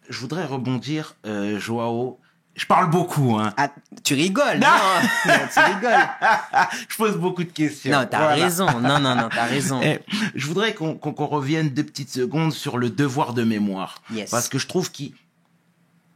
je 0.09 0.21
voudrais 0.21 0.45
rebondir, 0.45 1.17
Joao. 1.59 2.19
Je 2.57 2.65
parle 2.65 2.89
beaucoup, 2.91 3.37
hein. 3.39 3.53
ah, 3.59 3.69
tu 4.03 4.15
rigoles, 4.15 4.59
non, 4.59 4.67
non, 5.27 5.33
tu 5.53 5.61
rigoles. 5.61 6.09
Je 6.89 6.97
pose 6.97 7.17
beaucoup 7.19 7.45
de 7.45 7.51
questions. 7.53 7.93
Non, 7.93 8.07
t'as 8.11 8.19
Voilà. 8.19 8.45
raison, 8.45 8.81
non, 8.81 8.99
non, 8.99 9.15
non, 9.15 9.29
t'as 9.31 9.45
raison. 9.45 9.81
Eh, 9.83 10.01
je 10.35 10.47
voudrais 10.47 10.73
qu'on 10.75 10.95
qu'on- 10.95 11.13
qu'on 11.13 11.27
revienne 11.27 11.69
deux 11.69 11.85
petites 11.85 12.09
secondes 12.11 12.53
sur 12.55 12.79
le 12.79 12.89
devoir 12.89 13.35
de 13.35 13.45
mémoire. 13.45 14.01
Yes. 14.11 14.31
Parce 14.31 14.49
que 14.49 14.59
je 14.59 14.67
trouve 14.67 14.91
qu'il 14.91 15.13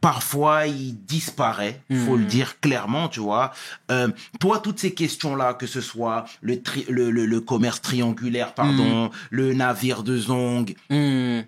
parfois 0.01 0.65
il 0.65 0.93
disparaît, 1.05 1.79
faut 1.89 2.15
Mhm. 2.15 2.19
le 2.21 2.25
dire 2.25 2.59
clairement, 2.59 3.07
tu 3.07 3.19
vois. 3.19 3.51
Euh, 3.91 4.07
toi, 4.39 4.57
toutes 4.57 4.79
ces 4.79 4.95
questions-là, 4.95 5.53
que 5.53 5.67
ce 5.67 5.79
soit 5.79 6.25
le, 6.41 6.59
tri- 6.63 6.87
le, 6.89 7.11
le, 7.11 7.27
le 7.27 7.39
commerce 7.39 7.81
triangulaire, 7.81 8.55
pardon, 8.55 9.03
Mhm. 9.05 9.09
le 9.29 9.53
navire 9.53 10.01
de 10.01 10.17
Zong, 10.17 10.73
Hmm, 10.89 11.41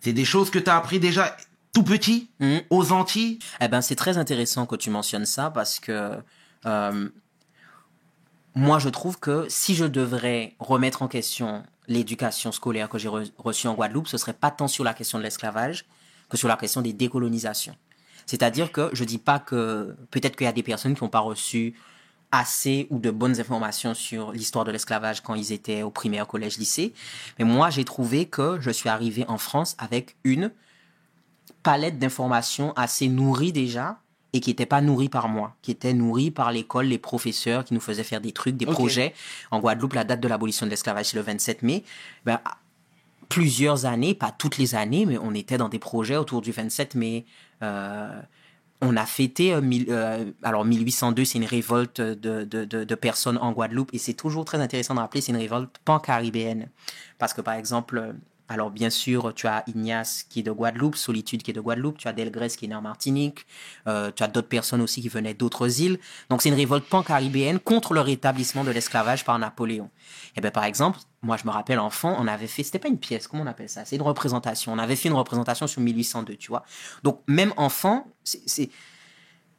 c'est 0.00 0.12
des 0.12 0.26
choses 0.26 0.50
que 0.50 0.58
tu 0.58 0.68
as 0.68 0.76
appris 0.76 0.98
déjà 0.98 1.34
tout 1.72 1.82
petit 1.82 2.30
hmm. 2.40 2.58
aux 2.70 2.92
Antilles. 2.92 3.38
Eh 3.60 3.68
ben, 3.68 3.80
c'est 3.80 3.96
très 3.96 4.18
intéressant 4.18 4.66
que 4.66 4.76
tu 4.76 4.90
mentionnes 4.90 5.26
ça 5.26 5.50
parce 5.50 5.80
que 5.80 6.18
euh, 6.66 7.08
moi, 8.54 8.78
je 8.78 8.88
trouve 8.88 9.18
que 9.18 9.46
si 9.48 9.74
je 9.74 9.84
devrais 9.84 10.54
remettre 10.58 11.02
en 11.02 11.08
question 11.08 11.62
l'éducation 11.86 12.52
scolaire 12.52 12.88
que 12.88 12.98
j'ai 12.98 13.08
re- 13.08 13.30
reçue 13.38 13.68
en 13.68 13.74
Guadeloupe, 13.74 14.08
ce 14.08 14.18
serait 14.18 14.32
pas 14.32 14.50
tant 14.50 14.68
sur 14.68 14.84
la 14.84 14.94
question 14.94 15.18
de 15.18 15.22
l'esclavage 15.22 15.86
que 16.28 16.36
sur 16.36 16.48
la 16.48 16.56
question 16.56 16.80
des 16.80 16.92
décolonisations. 16.92 17.76
C'est-à-dire 18.26 18.70
que 18.70 18.90
je 18.92 19.04
dis 19.04 19.18
pas 19.18 19.38
que 19.38 19.96
peut-être 20.10 20.36
qu'il 20.36 20.44
y 20.44 20.48
a 20.48 20.52
des 20.52 20.62
personnes 20.62 20.94
qui 20.94 21.02
n'ont 21.02 21.10
pas 21.10 21.20
reçu 21.20 21.74
assez 22.32 22.86
ou 22.90 23.00
de 23.00 23.10
bonnes 23.10 23.40
informations 23.40 23.94
sur 23.94 24.30
l'histoire 24.30 24.64
de 24.64 24.70
l'esclavage 24.70 25.20
quand 25.20 25.34
ils 25.34 25.52
étaient 25.52 25.82
au 25.82 25.90
primaire, 25.90 26.28
collège, 26.28 26.58
lycée. 26.58 26.92
Mais 27.38 27.44
moi, 27.44 27.70
j'ai 27.70 27.84
trouvé 27.84 28.26
que 28.26 28.58
je 28.60 28.70
suis 28.70 28.88
arrivé 28.88 29.24
en 29.26 29.38
France 29.38 29.74
avec 29.78 30.16
une 30.22 30.52
palette 31.62 31.98
d'informations 31.98 32.72
assez 32.76 33.08
nourrie 33.08 33.52
déjà 33.52 33.98
et 34.32 34.40
qui 34.40 34.50
n'était 34.50 34.66
pas 34.66 34.80
nourrie 34.80 35.08
par 35.08 35.28
moi, 35.28 35.56
qui 35.62 35.70
était 35.72 35.92
nourrie 35.92 36.30
par 36.30 36.52
l'école, 36.52 36.86
les 36.86 36.98
professeurs 36.98 37.64
qui 37.64 37.74
nous 37.74 37.80
faisaient 37.80 38.04
faire 38.04 38.20
des 38.20 38.32
trucs, 38.32 38.56
des 38.56 38.66
projets. 38.74 39.12
En 39.50 39.58
Guadeloupe, 39.60 39.94
la 39.94 40.04
date 40.04 40.20
de 40.20 40.28
l'abolition 40.28 40.66
de 40.66 40.70
l'esclavage, 40.70 41.06
c'est 41.06 41.16
le 41.16 41.22
27 41.22 41.62
mai. 41.62 41.82
Ben, 42.24 42.38
plusieurs 43.28 43.86
années, 43.86 44.14
pas 44.14 44.32
toutes 44.36 44.58
les 44.58 44.74
années, 44.74 45.06
mais 45.06 45.18
on 45.18 45.34
était 45.34 45.58
dans 45.58 45.68
des 45.68 45.78
projets 45.78 46.16
autour 46.16 46.42
du 46.42 46.52
27 46.52 46.94
mai. 46.94 47.24
Euh, 47.62 48.20
on 48.80 48.96
a 48.96 49.04
fêté, 49.04 49.52
euh, 49.52 49.60
mille- 49.60 49.86
euh, 49.90 50.30
alors 50.42 50.64
1802, 50.64 51.24
c'est 51.24 51.38
une 51.38 51.44
révolte 51.44 52.00
de, 52.00 52.44
de, 52.44 52.64
de, 52.64 52.84
de 52.84 52.94
personnes 52.94 53.36
en 53.38 53.52
Guadeloupe, 53.52 53.90
et 53.92 53.98
c'est 53.98 54.14
toujours 54.14 54.44
très 54.44 54.58
intéressant 54.58 54.94
de 54.94 55.00
rappeler, 55.00 55.20
c'est 55.20 55.32
une 55.32 55.38
révolte 55.38 55.76
pan-caribéenne. 55.84 56.68
Parce 57.18 57.34
que 57.34 57.40
par 57.40 57.54
exemple, 57.54 58.14
alors 58.50 58.70
bien 58.72 58.90
sûr, 58.90 59.32
tu 59.32 59.46
as 59.46 59.62
Ignace 59.68 60.24
qui 60.28 60.40
est 60.40 60.42
de 60.42 60.50
Guadeloupe, 60.50 60.96
Solitude 60.96 61.42
qui 61.44 61.52
est 61.52 61.54
de 61.54 61.60
Guadeloupe, 61.60 61.98
tu 61.98 62.08
as 62.08 62.12
Delgrès 62.12 62.48
qui 62.48 62.64
est 62.64 62.68
né 62.68 62.74
en 62.74 62.82
Martinique, 62.82 63.46
euh, 63.86 64.10
tu 64.14 64.24
as 64.24 64.26
d'autres 64.28 64.48
personnes 64.48 64.80
aussi 64.80 65.00
qui 65.00 65.08
venaient 65.08 65.34
d'autres 65.34 65.80
îles. 65.80 66.00
Donc 66.30 66.42
c'est 66.42 66.48
une 66.48 66.56
révolte 66.56 66.84
pan-caribéenne 66.84 67.60
contre 67.60 67.94
le 67.94 68.00
rétablissement 68.00 68.64
de 68.64 68.72
l'esclavage 68.72 69.24
par 69.24 69.38
Napoléon. 69.38 69.88
Et 70.36 70.40
bien 70.40 70.50
par 70.50 70.64
exemple, 70.64 70.98
moi 71.22 71.36
je 71.36 71.46
me 71.46 71.50
rappelle 71.52 71.78
enfant, 71.78 72.16
on 72.18 72.26
avait 72.26 72.48
fait, 72.48 72.64
c'était 72.64 72.80
pas 72.80 72.88
une 72.88 72.98
pièce, 72.98 73.28
comment 73.28 73.44
on 73.44 73.46
appelle 73.46 73.68
ça? 73.68 73.84
C'est 73.84 73.94
une 73.94 74.02
représentation. 74.02 74.72
On 74.72 74.78
avait 74.78 74.96
fait 74.96 75.08
une 75.08 75.14
représentation 75.14 75.68
sur 75.68 75.80
1802, 75.80 76.34
tu 76.34 76.48
vois. 76.48 76.64
Donc 77.04 77.22
même 77.28 77.54
enfant, 77.56 78.08
c'est- 78.24 78.68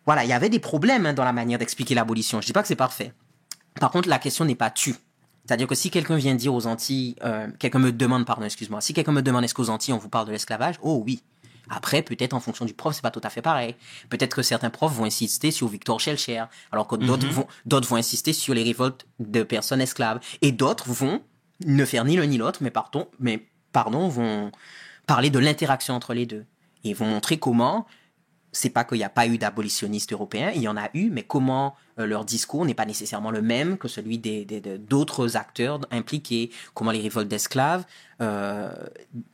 voilà, 0.06 0.26
il 0.26 0.30
y 0.30 0.34
avait 0.34 0.50
des 0.50 0.60
problèmes 0.60 1.06
hein, 1.06 1.14
dans 1.14 1.24
la 1.24 1.32
manière 1.32 1.60
d'expliquer 1.60 1.96
l'abolition. 1.96 2.42
Je 2.42 2.46
dis 2.48 2.54
pas 2.54 2.62
que 2.62 2.68
c'est 2.68 2.76
parfait. 2.76 3.14
Par 3.80 3.90
contre, 3.90 4.10
la 4.10 4.20
question 4.20 4.44
n'est 4.44 4.56
pas 4.56 4.70
tue. 4.70 4.96
C'est-à-dire 5.52 5.68
que 5.68 5.76
si 5.76 5.90
quelqu'un 5.90 6.16
vient 6.16 6.34
dire 6.34 6.54
aux 6.54 6.66
Antilles, 6.66 7.18
euh, 7.26 7.46
quelqu'un 7.60 7.80
me 7.80 7.92
demande, 7.92 8.26
pardon, 8.26 8.46
excuse-moi, 8.46 8.80
si 8.80 8.94
quelqu'un 8.94 9.12
me 9.12 9.22
demande 9.22 9.44
est-ce 9.44 9.54
qu'aux 9.54 9.70
Antilles 9.70 9.92
on 9.92 9.98
vous 9.98 10.08
parle 10.08 10.26
de 10.26 10.32
l'esclavage, 10.32 10.76
oh 10.82 11.04
oui. 11.06 11.24
Après, 11.70 12.02
peut-être 12.04 12.34
en 12.34 12.40
fonction 12.40 12.64
du 12.64 12.74
prof, 12.74 12.96
c'est 12.96 13.02
pas 13.02 13.12
tout 13.12 13.20
à 13.22 13.30
fait 13.30 13.42
pareil. 13.42 13.76
Peut-être 14.08 14.34
que 14.34 14.44
certains 14.44 14.70
profs 14.70 14.94
vont 14.94 15.04
insister 15.04 15.52
sur 15.52 15.68
Victor 15.68 16.00
Schellcher, 16.00 16.46
alors 16.72 16.88
que 16.88 16.96
d'autres 16.96 17.28
vont, 17.28 17.48
d'autres 17.66 17.90
vont 17.90 17.98
insister 17.98 18.32
sur 18.32 18.54
les 18.54 18.64
révoltes 18.64 19.06
de 19.20 19.44
personnes 19.44 19.82
esclaves. 19.82 20.22
Et 20.42 20.54
d'autres 20.54 20.88
vont 20.88 21.22
ne 21.66 21.84
faire 21.84 22.06
ni 22.06 22.16
l'un 22.16 22.28
ni 22.28 22.38
l'autre, 22.38 22.60
mais 22.64 22.72
pardon, 22.72 23.10
mais 23.20 23.46
pardon, 23.74 24.08
vont 24.08 24.54
parler 25.06 25.30
de 25.30 25.40
l'interaction 25.40 25.94
entre 25.96 26.14
les 26.14 26.26
deux. 26.26 26.46
Et 26.86 26.94
vont 26.94 27.08
montrer 27.08 27.40
comment 27.40 27.86
c'est 28.52 28.70
pas 28.70 28.84
qu'il 28.84 28.98
n'y 28.98 29.04
a 29.04 29.10
pas 29.10 29.28
eu 29.28 29.38
d'abolitionnistes 29.38 30.12
européens, 30.14 30.52
il 30.54 30.62
y 30.62 30.68
en 30.68 30.76
a 30.78 30.90
eu, 30.94 31.10
mais 31.10 31.24
comment 31.24 31.76
euh, 32.00 32.06
leur 32.06 32.26
discours 32.26 32.66
n'est 32.66 32.74
pas 32.74 32.86
nécessairement 32.86 33.32
le 33.32 33.42
même 33.42 33.78
que 33.78 33.88
celui 33.88 34.18
des, 34.18 34.44
des- 34.46 34.60
de- 34.62 34.78
d'autres 34.78 35.38
acteurs 35.38 35.80
impliqués, 35.92 36.52
comment 36.74 36.92
les 36.92 37.00
révoltes 37.02 37.30
d'esclaves, 37.30 37.86
euh, 38.22 38.74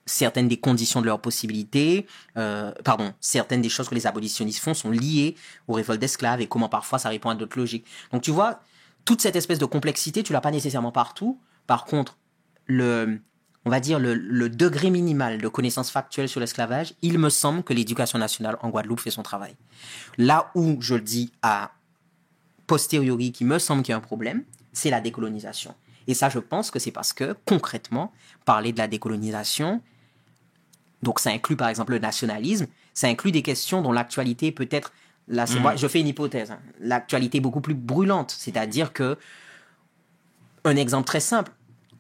certaines 0.06 0.48
des 0.48 0.57
conditions 0.57 1.02
de 1.02 1.07
leurs 1.07 1.19
possibilités, 1.19 2.06
euh, 2.38 2.72
pardon, 2.84 3.14
certaines 3.19 3.61
des 3.61 3.69
choses 3.69 3.89
que 3.89 3.95
les 3.95 4.06
abolitionnistes 4.07 4.60
font 4.64 4.73
sont 4.73 4.91
liées 4.91 5.35
aux 5.68 5.73
révoltes 5.73 5.99
d'esclaves 5.99 6.41
et 6.41 6.48
comment 6.48 6.69
parfois 6.69 6.99
ça 6.99 7.10
répond 7.10 7.30
à 7.30 7.35
d'autres 7.35 7.57
logiques. 7.57 7.85
Donc 8.11 8.22
tu 8.22 8.31
vois, 8.31 8.60
toute 9.03 9.22
cette 9.22 9.35
espèce 9.35 9.60
de 9.60 9.65
complexité, 9.65 10.22
tu 10.22 10.31
l'as 10.34 10.41
pas 10.41 10.52
nécessairement 10.52 10.91
partout. 10.91 11.39
Par 11.65 11.85
contre, 11.85 12.18
le, 12.65 13.19
on 13.68 13.69
va 13.69 13.81
dire, 13.81 13.99
le, 13.99 14.14
le 14.14 14.49
degré 14.49 14.89
minimal 14.89 15.41
de 15.41 15.48
connaissance 15.49 15.91
factuelle 15.91 16.30
sur 16.30 16.39
l'esclavage, 16.39 16.94
il 17.02 17.19
me 17.19 17.30
semble 17.30 17.64
que 17.64 17.73
l'éducation 17.73 18.18
nationale 18.18 18.57
en 18.61 18.69
Guadeloupe 18.69 19.02
fait 19.02 19.11
son 19.11 19.23
travail. 19.23 19.57
Là 20.18 20.52
où 20.56 20.77
je 20.80 20.95
le 20.95 21.02
dis 21.02 21.34
à 21.41 21.72
posteriori, 22.65 23.34
qui 23.34 23.44
me 23.44 23.60
semble 23.60 23.84
qu'il 23.84 23.91
y 23.91 23.94
a 23.94 23.98
un 23.98 23.99
problème, 23.99 24.45
c'est 24.72 24.89
la 24.89 25.02
décolonisation. 25.02 25.76
Et 26.07 26.14
ça, 26.14 26.30
je 26.30 26.39
pense 26.39 26.72
que 26.72 26.80
c'est 26.80 26.91
parce 26.91 27.11
que, 27.11 27.35
concrètement, 27.45 28.14
parler 28.45 28.72
de 28.72 28.77
la 28.77 28.88
décolonisation, 28.88 29.81
donc 31.03 31.19
ça 31.19 31.31
inclut 31.31 31.57
par 31.57 31.68
exemple 31.68 31.91
le 31.91 31.99
nationalisme, 31.99 32.68
ça 32.94 33.07
inclut 33.07 33.34
des 33.34 33.41
questions 33.41 33.81
dont 33.81 33.91
l'actualité 33.91 34.53
peut 34.53 34.69
être, 34.72 34.94
là 35.27 35.45
c'est 35.45 35.60
moi, 35.60 35.76
je 35.76 35.88
fais 35.89 35.99
une 35.99 36.07
hypothèse, 36.07 36.52
hein. 36.52 36.60
l'actualité 36.80 37.39
est 37.39 37.41
beaucoup 37.41 37.60
plus 37.60 37.73
brûlante, 37.76 38.31
c'est-à-dire 38.31 38.94
que, 38.94 39.18
un 40.64 40.77
exemple 40.77 41.06
très 41.06 41.19
simple, 41.19 41.52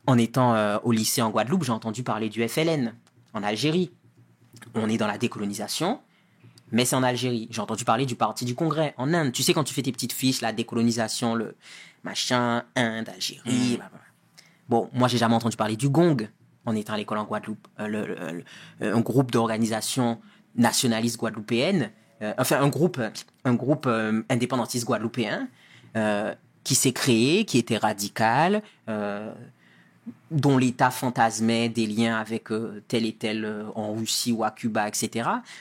en 0.07 0.17
étant 0.17 0.55
euh, 0.55 0.77
au 0.83 0.91
lycée 0.91 1.21
en 1.21 1.29
Guadeloupe, 1.29 1.63
j'ai 1.63 1.71
entendu 1.71 2.01
parler 2.03 2.29
du 2.29 2.45
FLN 2.47 2.93
en 3.33 3.43
Algérie. 3.43 3.91
On 4.73 4.89
est 4.89 4.97
dans 4.97 5.07
la 5.07 5.17
décolonisation, 5.17 5.99
mais 6.71 6.85
c'est 6.85 6.95
en 6.95 7.03
Algérie. 7.03 7.47
J'ai 7.51 7.61
entendu 7.61 7.83
parler 7.85 8.05
du 8.05 8.15
Parti 8.15 8.45
du 8.45 8.55
Congrès 8.55 8.93
en 8.97 9.13
Inde. 9.13 9.31
Tu 9.31 9.43
sais, 9.43 9.53
quand 9.53 9.63
tu 9.63 9.73
fais 9.73 9.83
tes 9.83 9.91
petites 9.91 10.13
fiches, 10.13 10.41
la 10.41 10.51
décolonisation, 10.53 11.35
le 11.35 11.55
machin, 12.03 12.63
Inde, 12.75 13.09
Algérie. 13.09 13.75
blablabla. 13.77 13.99
Bon, 14.69 14.89
moi, 14.93 15.07
j'ai 15.07 15.17
jamais 15.17 15.35
entendu 15.35 15.55
parler 15.55 15.75
du 15.77 15.89
Gong 15.89 16.27
en 16.65 16.75
étant 16.75 16.93
à 16.93 16.97
l'école 16.97 17.19
en 17.19 17.23
Guadeloupe. 17.25 17.67
Euh, 17.79 17.87
le- 17.87 18.05
le- 18.07 18.43
le- 18.79 18.93
un 18.93 18.99
groupe 19.01 19.31
d'organisations 19.31 20.19
nationalistes 20.55 21.17
guadeloupéennes, 21.17 21.91
euh, 22.21 22.33
enfin, 22.37 22.59
un 22.61 22.67
groupe, 22.67 22.99
un 23.45 23.53
groupe 23.53 23.85
euh, 23.87 24.23
indépendantiste 24.29 24.85
guadeloupéen 24.85 25.47
qui 26.63 26.75
s'est 26.75 26.91
créé, 26.93 27.45
qui 27.45 27.57
était 27.57 27.77
radical, 27.77 28.61
dont 30.31 30.57
l'État 30.57 30.91
fantasmait 30.91 31.69
des 31.69 31.85
liens 31.87 32.17
avec 32.17 32.51
euh, 32.51 32.83
tel 32.87 33.05
et 33.05 33.13
tel 33.13 33.45
euh, 33.45 33.63
en 33.75 33.93
Russie 33.93 34.31
ou 34.31 34.43
à 34.43 34.51
Cuba, 34.51 34.87
etc. 34.87 35.09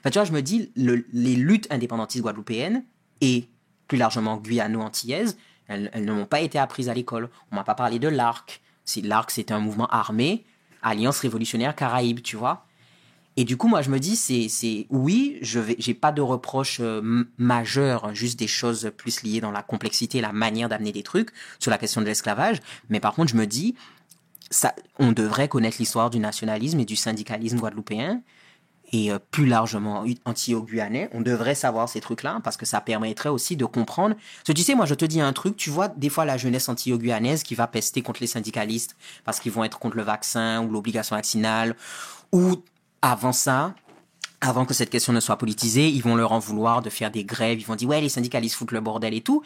Enfin, 0.00 0.10
tu 0.10 0.18
vois, 0.18 0.24
je 0.24 0.32
me 0.32 0.42
dis, 0.42 0.70
le- 0.76 1.06
les 1.12 1.34
luttes 1.36 1.66
indépendantistes 1.70 2.22
guadeloupéennes 2.22 2.84
et 3.20 3.48
plus 3.88 3.98
largement 3.98 4.36
guyano-antillaises, 4.36 5.36
elles, 5.68 5.90
ne 6.04 6.12
m'ont 6.12 6.26
pas 6.26 6.40
été 6.40 6.58
apprises 6.58 6.88
à 6.88 6.94
l'école. 6.94 7.28
On 7.50 7.56
m'a 7.56 7.64
pas 7.64 7.74
parlé 7.74 7.98
de 7.98 8.08
l'ARC. 8.08 8.60
L'ARC, 9.02 9.30
c'était 9.30 9.54
un 9.54 9.60
mouvement 9.60 9.88
armé, 9.88 10.44
Alliance 10.82 11.18
révolutionnaire 11.20 11.74
Caraïbe, 11.74 12.22
tu 12.22 12.36
vois. 12.36 12.64
Et 13.38 13.44
du 13.44 13.56
coup, 13.58 13.68
moi, 13.68 13.82
je 13.82 13.90
me 13.90 13.98
dis, 14.00 14.16
c'est, 14.16 14.86
oui, 14.88 15.36
je 15.42 15.58
vais, 15.60 15.76
j'ai 15.78 15.92
pas 15.92 16.10
de 16.10 16.22
reproches 16.22 16.78
euh, 16.80 17.24
majeurs, 17.36 18.14
juste 18.14 18.38
des 18.38 18.46
choses 18.46 18.90
plus 18.96 19.22
liées 19.22 19.40
dans 19.40 19.50
la 19.50 19.62
complexité, 19.62 20.20
la 20.22 20.32
manière 20.32 20.68
d'amener 20.70 20.90
des 20.92 21.02
trucs 21.02 21.30
sur 21.58 21.70
la 21.70 21.76
question 21.76 22.00
de 22.00 22.06
l'esclavage. 22.06 22.60
Mais 22.88 22.98
par 22.98 23.12
contre, 23.14 23.30
je 23.32 23.36
me 23.36 23.46
dis, 23.46 23.74
on 24.98 25.12
devrait 25.12 25.48
connaître 25.48 25.76
l'histoire 25.78 26.10
du 26.10 26.18
nationalisme 26.18 26.80
et 26.80 26.84
du 26.84 26.96
syndicalisme 26.96 27.58
guadeloupéen 27.58 28.22
et 28.92 29.10
euh, 29.10 29.18
plus 29.30 29.46
largement 29.46 30.04
anti-guyanais. 30.24 31.10
On 31.12 31.20
devrait 31.20 31.54
savoir 31.54 31.88
ces 31.88 32.00
trucs-là 32.00 32.40
parce 32.44 32.56
que 32.56 32.66
ça 32.66 32.80
permettrait 32.80 33.28
aussi 33.28 33.56
de 33.56 33.64
comprendre. 33.64 34.14
Que 34.46 34.52
tu 34.52 34.62
sais, 34.62 34.74
moi, 34.74 34.86
je 34.86 34.94
te 34.94 35.04
dis 35.04 35.20
un 35.20 35.32
truc, 35.32 35.56
tu 35.56 35.70
vois, 35.70 35.88
des 35.88 36.08
fois, 36.08 36.24
la 36.24 36.36
jeunesse 36.36 36.68
anti-guyanaise 36.68 37.42
qui 37.42 37.54
va 37.54 37.66
pester 37.66 38.02
contre 38.02 38.20
les 38.20 38.26
syndicalistes 38.26 38.96
parce 39.24 39.40
qu'ils 39.40 39.52
vont 39.52 39.64
être 39.64 39.78
contre 39.78 39.96
le 39.96 40.02
vaccin 40.02 40.62
ou 40.62 40.70
l'obligation 40.70 41.16
vaccinale 41.16 41.74
ou 42.32 42.62
avant 43.02 43.32
ça, 43.32 43.74
avant 44.40 44.64
que 44.64 44.74
cette 44.74 44.90
question 44.90 45.12
ne 45.12 45.20
soit 45.20 45.38
politisée, 45.38 45.88
ils 45.88 46.02
vont 46.02 46.14
leur 46.14 46.32
en 46.32 46.38
vouloir 46.38 46.82
de 46.82 46.90
faire 46.90 47.10
des 47.10 47.24
grèves, 47.24 47.60
ils 47.60 47.66
vont 47.66 47.74
dire 47.74 47.88
ouais 47.88 48.00
les 48.00 48.08
syndicalistes 48.08 48.56
foutent 48.56 48.72
le 48.72 48.80
bordel 48.80 49.14
et 49.14 49.20
tout. 49.20 49.42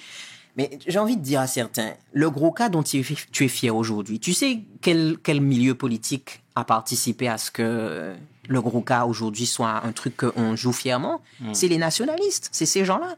Mais 0.60 0.78
j'ai 0.86 0.98
envie 0.98 1.16
de 1.16 1.22
dire 1.22 1.40
à 1.40 1.46
certains, 1.46 1.94
le 2.12 2.28
gros 2.28 2.52
cas 2.52 2.68
dont 2.68 2.82
tu 2.82 2.98
es, 2.98 3.48
fier 3.48 3.74
aujourd'hui, 3.74 4.20
tu 4.20 4.34
sais 4.34 4.60
quel, 4.82 5.16
quel 5.22 5.40
milieu 5.40 5.74
politique 5.74 6.42
a 6.54 6.64
participé 6.64 7.28
à 7.28 7.38
ce 7.38 7.50
que 7.50 8.12
le 8.46 8.60
gros 8.60 8.82
cas 8.82 9.06
aujourd'hui 9.06 9.46
soit 9.46 9.82
un 9.86 9.92
truc 9.92 10.18
qu'on 10.18 10.56
joue 10.56 10.72
fièrement? 10.72 11.22
C'est 11.54 11.68
les 11.68 11.78
nationalistes, 11.78 12.50
c'est 12.52 12.66
ces 12.66 12.84
gens-là. 12.84 13.16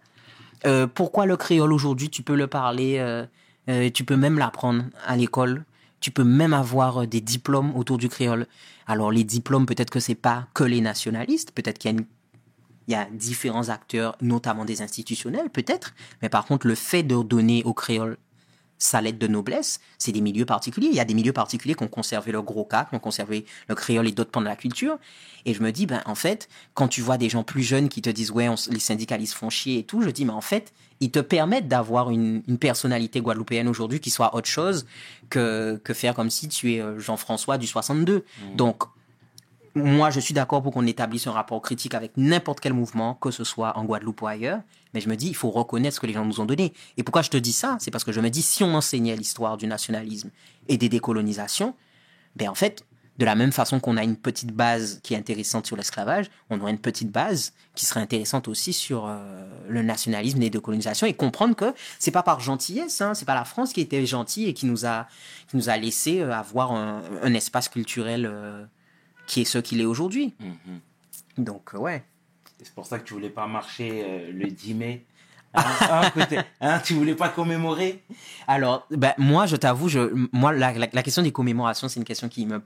Euh, 0.67 0.87
pourquoi 0.87 1.27
le 1.27 1.37
créole 1.37 1.73
aujourd'hui, 1.73 2.11
tu 2.11 2.23
peux 2.23 2.37
le 2.37 2.47
parler, 2.47 2.99
euh, 3.01 3.27
euh, 3.69 3.91
tu 3.91 4.05
peux 4.05 4.17
même 4.17 4.39
l'apprendre 4.39 4.85
à 5.05 5.17
l'école, 5.17 5.65
tu 5.99 6.13
peux 6.13 6.23
même 6.23 6.55
avoir 6.55 7.09
des 7.09 7.21
diplômes 7.21 7.75
autour 7.75 7.99
du 7.99 8.09
créole? 8.09 8.47
Alors 8.87 9.11
les 9.11 9.25
diplômes, 9.25 9.67
peut-être 9.67 9.91
que 9.91 9.99
c'est 9.99 10.15
pas 10.15 10.47
que 10.55 10.63
les 10.63 10.81
nationalistes, 10.81 11.51
peut-être 11.51 11.79
qu'il 11.79 11.91
y 11.91 11.95
a 11.95 11.99
une 11.99 12.07
il 12.89 12.93
y 12.93 12.95
a 12.95 13.07
différents 13.11 13.69
acteurs, 13.69 14.17
notamment 14.21 14.65
des 14.65 14.83
institutionnels, 14.83 15.51
peut-être, 15.51 15.95
mais 16.21 16.29
par 16.29 16.45
contre, 16.45 16.67
le 16.67 16.75
fait 16.75 17.03
de 17.03 17.23
donner 17.23 17.63
au 17.65 17.75
créole 17.75 18.17
sa 18.83 19.01
lettre 19.01 19.19
de 19.19 19.29
noblesse, 19.29 19.81
c'est 19.97 20.11
des 20.11 20.21
milieux 20.21 20.45
particuliers. 20.45 20.89
Il 20.89 20.95
y 20.97 21.01
a 21.01 21.05
des 21.05 21.15
milieux 21.15 21.33
particuliers 21.33 21.75
qui 21.75 21.85
ont 21.85 21.89
conservé 21.89 22.33
le 22.33 22.43
gros 22.43 22.65
cas, 22.65 22.85
qui 22.85 22.97
ont 22.97 22.99
conservé 22.99 23.47
le 23.69 23.77
créole 23.77 24.09
et 24.09 24.13
d'autres 24.13 24.33
pans 24.33 24.41
de 24.41 24.47
la 24.47 24.57
culture. 24.57 24.99
Et 25.45 25.55
je 25.55 25.63
me 25.63 25.71
dis, 25.71 25.87
ben, 25.87 26.03
en 26.05 26.17
fait, 26.17 26.49
quand 26.75 26.89
tu 26.89 27.01
vois 27.01 27.17
des 27.17 27.29
gens 27.29 27.45
plus 27.45 27.63
jeunes 27.63 27.89
qui 27.89 28.03
te 28.03 28.11
disent, 28.11 28.33
ouais, 28.33 28.49
on 28.49 28.57
les 28.71 28.81
syndicalistes 28.81 29.35
font 29.35 29.51
chier 29.51 29.79
et 29.79 29.83
tout, 29.85 30.03
je 30.03 30.11
dis, 30.11 30.25
mais 30.25 30.33
en 30.33 30.41
fait, 30.41 30.73
ils 30.99 31.13
te 31.13 31.21
permettent 31.21 31.69
d'avoir 31.69 32.11
une, 32.11 32.43
une 32.49 32.59
personnalité 32.59 33.21
guadeloupéenne 33.21 33.69
aujourd'hui 33.69 34.01
qui 34.01 34.11
soit 34.11 34.35
autre 34.35 34.49
chose 34.49 34.85
que, 35.31 35.81
que 35.85 35.95
faire 35.95 36.15
comme 36.15 36.31
si 36.31 36.49
tu 36.49 36.75
es 36.75 36.81
euh, 36.81 36.99
Jean-François 36.99 37.59
du 37.59 37.69
62. 37.69 38.25
Donc, 38.57 38.83
moi, 39.75 40.11
je 40.11 40.21
suis 40.21 40.35
d'accord 40.35 40.63
pour 40.63 40.73
qu'on 40.73 40.87
établisse 40.87 41.27
un 41.27 41.33
rapport 41.33 41.63
critique 41.63 41.95
avec 41.95 42.13
n'importe 42.17 42.61
quel 42.61 42.75
mouvement, 42.75 43.15
que 43.15 43.31
ce 43.31 43.45
soit 43.45 43.77
en 43.79 43.85
Guadeloupe 43.85 44.21
ou 44.23 44.27
ailleurs. 44.27 44.61
Mais 44.93 45.01
je 45.01 45.09
me 45.09 45.17
dis, 45.17 45.29
il 45.29 45.35
faut 45.35 45.51
reconnaître 45.51 45.97
ce 45.97 46.01
que 46.01 46.07
les 46.07 46.13
gens 46.13 46.25
nous 46.25 46.41
ont 46.41 46.45
donné. 46.45 46.75
Et 46.99 47.03
pourquoi 47.03 47.23
je 47.23 47.31
te 47.31 47.39
dis 47.39 47.53
ça? 47.53 47.77
C'est 47.81 47.91
parce 47.91 48.05
que 48.05 48.13
je 48.13 48.21
me 48.21 48.29
dis, 48.29 48.43
si 48.43 48.63
on 48.63 48.75
enseignait 48.75 49.17
l'histoire 49.17 49.57
du 49.57 49.67
nationalisme 49.67 50.31
et 50.69 50.77
des 50.77 50.89
décolonisations, 50.89 51.75
ben 52.37 52.51
en 52.51 52.55
fait, 52.55 52.85
de 53.19 53.25
la 53.25 53.35
même 53.35 53.53
façon 53.53 53.79
qu'on 53.79 53.97
a 53.97 54.03
une 54.03 54.17
petite 54.17 54.53
base 54.53 55.01
qui 55.03 55.15
est 55.15 55.17
intéressante 55.17 55.67
sur 55.67 55.77
l'esclavage, 55.77 56.27
on 56.51 56.61
aurait 56.61 56.71
une 56.71 56.79
petite 56.79 57.11
base 57.11 57.53
qui 57.75 57.85
serait 57.85 58.01
intéressante 58.01 58.49
aussi 58.49 58.73
sur 58.73 59.07
euh, 59.07 59.47
le 59.69 59.83
nationalisme 59.83 60.39
et 60.39 60.45
les 60.45 60.51
décolonisations 60.51 61.07
et 61.07 61.15
comprendre 61.15 61.55
que 61.55 61.75
c'est 61.99 62.11
pas 62.11 62.23
par 62.23 62.41
gentillesse, 62.41 63.01
hein, 63.01 63.15
c'est 63.15 63.25
pas 63.25 63.35
la 63.35 63.45
France 63.45 63.73
qui 63.73 63.81
était 63.81 64.05
gentille 64.07 64.49
et 64.49 64.55
qui 64.55 64.67
nous 64.67 64.87
a 64.87 65.07
qui 65.49 65.57
nous 65.57 65.69
a 65.69 65.77
laissé 65.77 66.21
euh, 66.21 66.33
avoir 66.33 66.73
un, 66.73 67.35
espace 67.35 67.69
culturel 67.69 68.27
euh, 68.27 68.65
qui 69.27 69.43
est 69.43 69.45
ce 69.45 69.59
qu'il 69.59 69.81
est 69.81 69.85
aujourd'hui. 69.85 70.35
Donc, 71.39 71.75
euh, 71.75 71.79
ouais. 71.79 72.05
C'est 72.63 72.75
pour 72.75 72.87
ça 72.87 72.99
que 72.99 73.05
tu 73.05 73.15
voulais 73.15 73.31
pas 73.31 73.47
marcher 73.47 74.03
euh, 74.05 74.31
le 74.33 74.47
10 74.49 74.75
mai. 74.75 75.05
Hein, 75.55 75.63
hein, 75.81 76.11
hein, 76.61 76.81
tu 76.85 76.95
voulais 76.95 77.15
pas 77.15 77.29
commémorer? 77.29 78.03
Alors, 78.47 78.87
ben, 78.91 79.13
moi, 79.19 79.47
je 79.47 79.57
t'avoue, 79.57 79.89
je, 79.89 80.13
moi, 80.33 80.53
la, 80.53 80.73
la- 80.73 80.89
la 80.93 81.03
question 81.03 81.23
des 81.23 81.33
commémorations, 81.33 81.89
c'est 81.89 81.99
une 82.01 82.05
question 82.07 82.29
qui 82.29 82.47
me, 82.47 82.63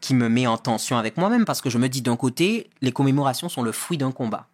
qui 0.00 0.14
me 0.14 0.28
met 0.28 0.46
en 0.46 0.56
tension 0.58 0.96
avec 0.96 1.16
moi-même 1.16 1.44
parce 1.44 1.60
que 1.60 1.70
je 1.70 1.78
me 1.78 1.88
dis 1.88 2.02
d'un 2.02 2.16
côté, 2.16 2.68
les 2.80 2.92
commémorations 2.92 3.48
sont 3.48 3.62
le 3.62 3.72
fruit 3.72 3.98
d'un 3.98 4.10
combat. 4.12 4.48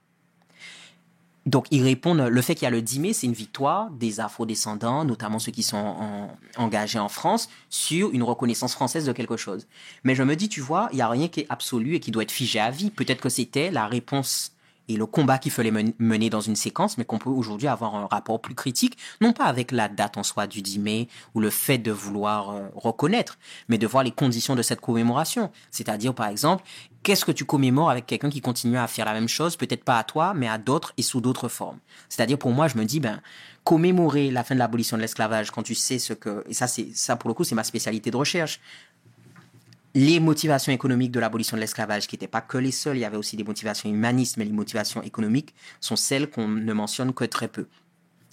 Donc, 1.49 1.67
ils 1.71 1.83
répondent, 1.83 2.21
le 2.21 2.43
fait 2.43 2.55
qu'il 2.55 2.65
y 2.65 2.67
a 2.67 2.71
le 2.71 2.83
10 2.83 3.01
mai, 3.01 3.13
c'est 3.15 3.27
une 3.27 3.33
victoire 3.33 3.91
des 3.91 4.21
afro-descendants, 4.21 5.05
notamment 5.07 5.39
ceux 5.39 5.51
qui 5.51 5.63
sont 5.63 5.77
en- 5.79 6.29
engagés 6.59 6.99
en 6.99 7.09
France, 7.09 7.49
sur 7.71 8.11
une 8.13 8.23
reconnaissance 8.23 8.75
française 8.75 9.07
de 9.07 9.13
quelque 9.13 9.39
chose. 9.39 9.67
Mais 10.05 10.15
je 10.15 10.23
me 10.23 10.37
dis, 10.37 10.51
tu 10.51 10.61
vois, 10.61 10.89
il 10.93 10.97
n'y 10.97 11.03
a 11.03 11.09
rien 11.09 11.29
qui 11.29 11.41
est 11.41 11.47
absolu 11.49 11.95
et 11.95 12.01
qui 12.01 12.11
doit 12.11 12.23
être 12.23 12.33
figé 12.33 12.61
à 12.61 12.71
vie. 12.71 12.91
Peut-être 12.91 13.23
que 13.23 13.31
c'était 13.31 13.71
la 13.71 13.87
réponse 13.87 14.53
et 14.91 14.97
le 14.97 15.07
combat 15.07 15.39
qu'il 15.39 15.53
fallait 15.53 15.71
men- 15.71 15.93
mener 15.99 16.29
dans 16.31 16.41
une 16.43 16.57
séquence, 16.57 16.99
mais 16.99 17.05
qu'on 17.07 17.19
peut 17.19 17.31
aujourd'hui 17.31 17.69
avoir 17.69 17.95
un 17.95 18.07
rapport 18.07 18.41
plus 18.41 18.55
critique, 18.55 18.99
non 19.23 19.33
pas 19.33 19.45
avec 19.45 19.71
la 19.73 19.89
date 19.89 20.19
en 20.19 20.23
soi 20.23 20.47
du 20.47 20.61
10 20.63 20.79
mai 20.79 21.09
ou 21.35 21.41
le 21.41 21.51
fait 21.51 21.79
de 21.79 21.91
vouloir 21.93 22.51
euh, 22.51 22.69
reconnaître, 22.75 23.39
mais 23.69 23.77
de 23.79 23.87
voir 23.87 24.03
les 24.05 24.11
conditions 24.13 24.55
de 24.55 24.63
cette 24.63 24.81
commémoration. 24.81 25.51
C'est-à-dire, 25.71 26.15
par 26.15 26.29
exemple, 26.29 26.65
qu'est-ce 27.09 27.25
que 27.25 27.33
tu 27.33 27.47
commémores 27.47 27.89
avec 27.89 28.05
quelqu'un 28.05 28.29
qui 28.29 28.43
continue 28.43 28.77
à 28.77 28.87
faire 28.87 29.07
la 29.07 29.15
même 29.15 29.29
chose, 29.29 29.57
peut-être 29.57 29.83
pas 29.83 29.99
à 29.99 30.05
toi, 30.05 30.35
mais 30.35 30.47
à 30.47 30.59
d'autres 30.59 30.93
et 30.99 31.03
sous 31.03 31.23
d'autres 31.23 31.49
formes. 31.49 31.79
C'est-à-dire, 32.11 32.39
pour 32.39 32.51
moi, 32.51 32.69
je 32.69 32.77
me 32.77 32.85
dis, 32.85 33.01
ben, 33.01 33.23
commémorer 33.65 34.31
la 34.31 34.45
fin 34.45 34.55
de 34.55 34.59
l'abolition 34.59 34.99
de 34.99 35.01
l'esclavage 35.01 35.51
quand 35.51 35.63
tu 35.63 35.75
sais 35.75 35.99
ce 35.99 36.13
que, 36.13 36.45
et 36.51 36.53
ça, 36.53 36.67
c'est, 36.67 36.95
ça, 36.95 37.17
pour 37.17 37.29
le 37.29 37.35
coup, 37.35 37.45
c'est 37.45 37.55
ma 37.55 37.65
spécialité 37.65 38.11
de 38.11 38.17
recherche, 38.19 38.61
les 39.95 40.21
motivations 40.21 40.71
économiques 40.71 41.11
de 41.11 41.19
l'abolition 41.19 41.57
de 41.57 41.63
l'esclavage, 41.63 42.09
qui 42.09 42.17
n'étaient 42.17 42.29
pas 42.29 42.43
que 42.43 42.59
les 42.59 42.73
seules, 42.73 42.99
il 42.99 43.01
y 43.01 43.07
avait 43.07 43.17
aussi 43.17 43.39
des 43.39 43.45
motivations 43.45 43.89
humanistes, 43.89 44.37
mais 44.37 44.45
les 44.45 44.53
motivations 44.53 45.03
économiques 45.03 45.55
sont 45.81 45.97
celles 45.97 46.29
qu'on 46.29 46.47
ne 46.47 46.73
mentionne 46.75 47.15
que 47.15 47.25
très 47.25 47.49
peu. 47.49 47.69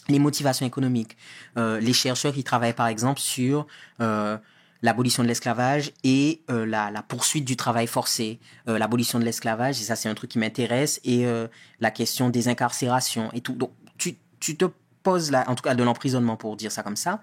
Les 0.09 0.19
motivations 0.19 0.65
économiques, 0.65 1.15
euh, 1.57 1.79
les 1.79 1.93
chercheurs 1.93 2.33
qui 2.33 2.43
travaillent 2.43 2.73
par 2.73 2.87
exemple 2.87 3.21
sur 3.21 3.67
euh, 4.01 4.37
l'abolition 4.85 5.23
de 5.23 5.27
l'esclavage 5.27 5.91
et 6.03 6.43
euh, 6.51 6.65
la, 6.65 6.91
poursuite 7.01 7.43
du 7.43 7.57
travail 7.57 7.87
forcé, 7.87 8.39
euh, 8.67 8.77
l'abolition 8.77 9.19
de 9.19 9.25
l'esclavage, 9.25 9.81
et 9.81 9.83
ça 9.83 9.95
c'est 9.95 10.07
un 10.07 10.13
truc 10.13 10.29
qui 10.29 10.39
m'intéresse, 10.39 11.01
et 11.03 11.25
euh, 11.25 11.47
la 11.79 11.89
question 11.89 12.29
des 12.29 12.47
incarcérations 12.47 13.31
et 13.33 13.41
tout. 13.41 13.53
Donc 13.53 13.71
tu, 13.97 14.15
tu 14.39 14.55
te 14.55 14.65
poses 15.01 15.31
là, 15.31 15.43
en 15.47 15.55
tout 15.55 15.63
cas 15.63 15.73
de 15.73 15.83
l'emprisonnement 15.83 16.37
pour 16.37 16.55
dire 16.55 16.71
ça 16.71 16.83
comme 16.83 16.95
ça, 16.95 17.21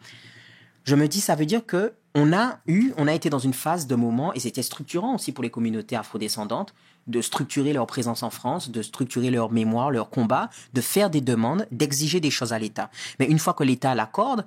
je 0.85 0.97
me 0.97 1.07
dis, 1.07 1.21
ça 1.21 1.37
veut 1.37 1.47
dire 1.47 1.65
que 1.65 1.93
on 2.17 2.33
a 2.33 2.59
eu, 2.67 2.93
on 2.99 3.07
a 3.07 3.15
été 3.15 3.31
dans 3.31 3.39
une 3.39 3.55
phase 3.55 3.87
de 3.87 3.95
moment, 3.95 4.35
et 4.35 4.41
c'était 4.41 4.63
structurant 4.63 5.15
aussi 5.15 5.31
pour 5.31 5.45
les 5.45 5.51
communautés 5.51 5.95
afrodescendantes, 5.95 6.75
de 7.07 7.21
structurer 7.21 7.73
leur 7.73 7.87
présence 7.87 8.25
en 8.25 8.31
France, 8.31 8.71
de 8.71 8.83
structurer 8.83 9.31
leur 9.31 9.53
mémoire, 9.53 9.93
leur 9.93 10.11
combat, 10.11 10.51
de 10.73 10.81
faire 10.81 11.11
des 11.11 11.21
demandes, 11.21 11.67
d'exiger 11.71 12.19
des 12.19 12.31
choses 12.31 12.53
à 12.53 12.59
l'État. 12.59 12.91
Mais 13.21 13.27
une 13.27 13.39
fois 13.39 13.55
que 13.55 13.63
l'État 13.63 13.95
l'accorde, 13.95 14.45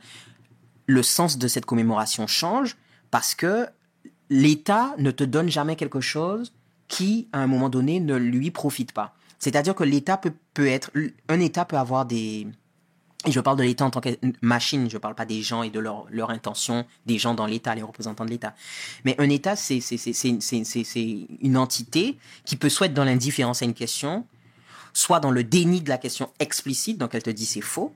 le 0.85 1.01
sens 1.01 1.37
de 1.37 1.47
cette 1.47 1.65
commémoration 1.65 2.27
change 2.27 2.75
parce 3.15 3.33
que 3.33 3.69
l'État 4.29 4.93
ne 4.97 5.09
te 5.09 5.23
donne 5.23 5.49
jamais 5.49 5.77
quelque 5.77 6.01
chose 6.01 6.51
qui, 6.89 7.29
à 7.31 7.39
un 7.39 7.47
moment 7.47 7.69
donné, 7.69 8.01
ne 8.01 8.17
lui 8.17 8.51
profite 8.51 8.91
pas. 8.91 9.15
C'est-à-dire 9.39 9.73
que 9.73 9.85
l'État 9.85 10.17
peut, 10.17 10.33
peut 10.53 10.67
être, 10.67 10.91
un 11.29 11.39
État 11.39 11.63
peut 11.63 11.77
avoir 11.77 12.05
des, 12.05 12.45
et 13.25 13.31
je 13.31 13.39
parle 13.39 13.55
de 13.55 13.63
l'État 13.63 13.85
en 13.85 13.89
tant 13.89 14.01
que 14.01 14.09
machine, 14.41 14.89
je 14.89 14.97
parle 14.97 15.15
pas 15.15 15.23
des 15.23 15.41
gens 15.41 15.63
et 15.63 15.69
de 15.69 15.79
leur, 15.79 16.07
leur 16.09 16.29
intention, 16.29 16.85
des 17.05 17.17
gens 17.17 17.33
dans 17.33 17.45
l'État, 17.45 17.73
les 17.73 17.83
représentants 17.83 18.25
de 18.25 18.31
l'État. 18.31 18.53
Mais 19.05 19.15
un 19.17 19.29
État, 19.29 19.55
c'est 19.55 19.79
une 21.41 21.55
entité 21.55 22.17
qui 22.43 22.57
peut 22.57 22.67
soit 22.67 22.87
être 22.87 22.93
dans 22.93 23.05
l'indifférence 23.05 23.61
à 23.61 23.65
une 23.65 23.73
question, 23.73 24.27
soit 24.91 25.21
dans 25.21 25.31
le 25.31 25.45
déni 25.45 25.79
de 25.79 25.87
la 25.87 25.99
question 25.99 26.33
explicite, 26.39 26.97
donc 26.97 27.15
elle 27.15 27.23
te 27.23 27.29
dit 27.29 27.45
c'est 27.45 27.61
faux, 27.61 27.95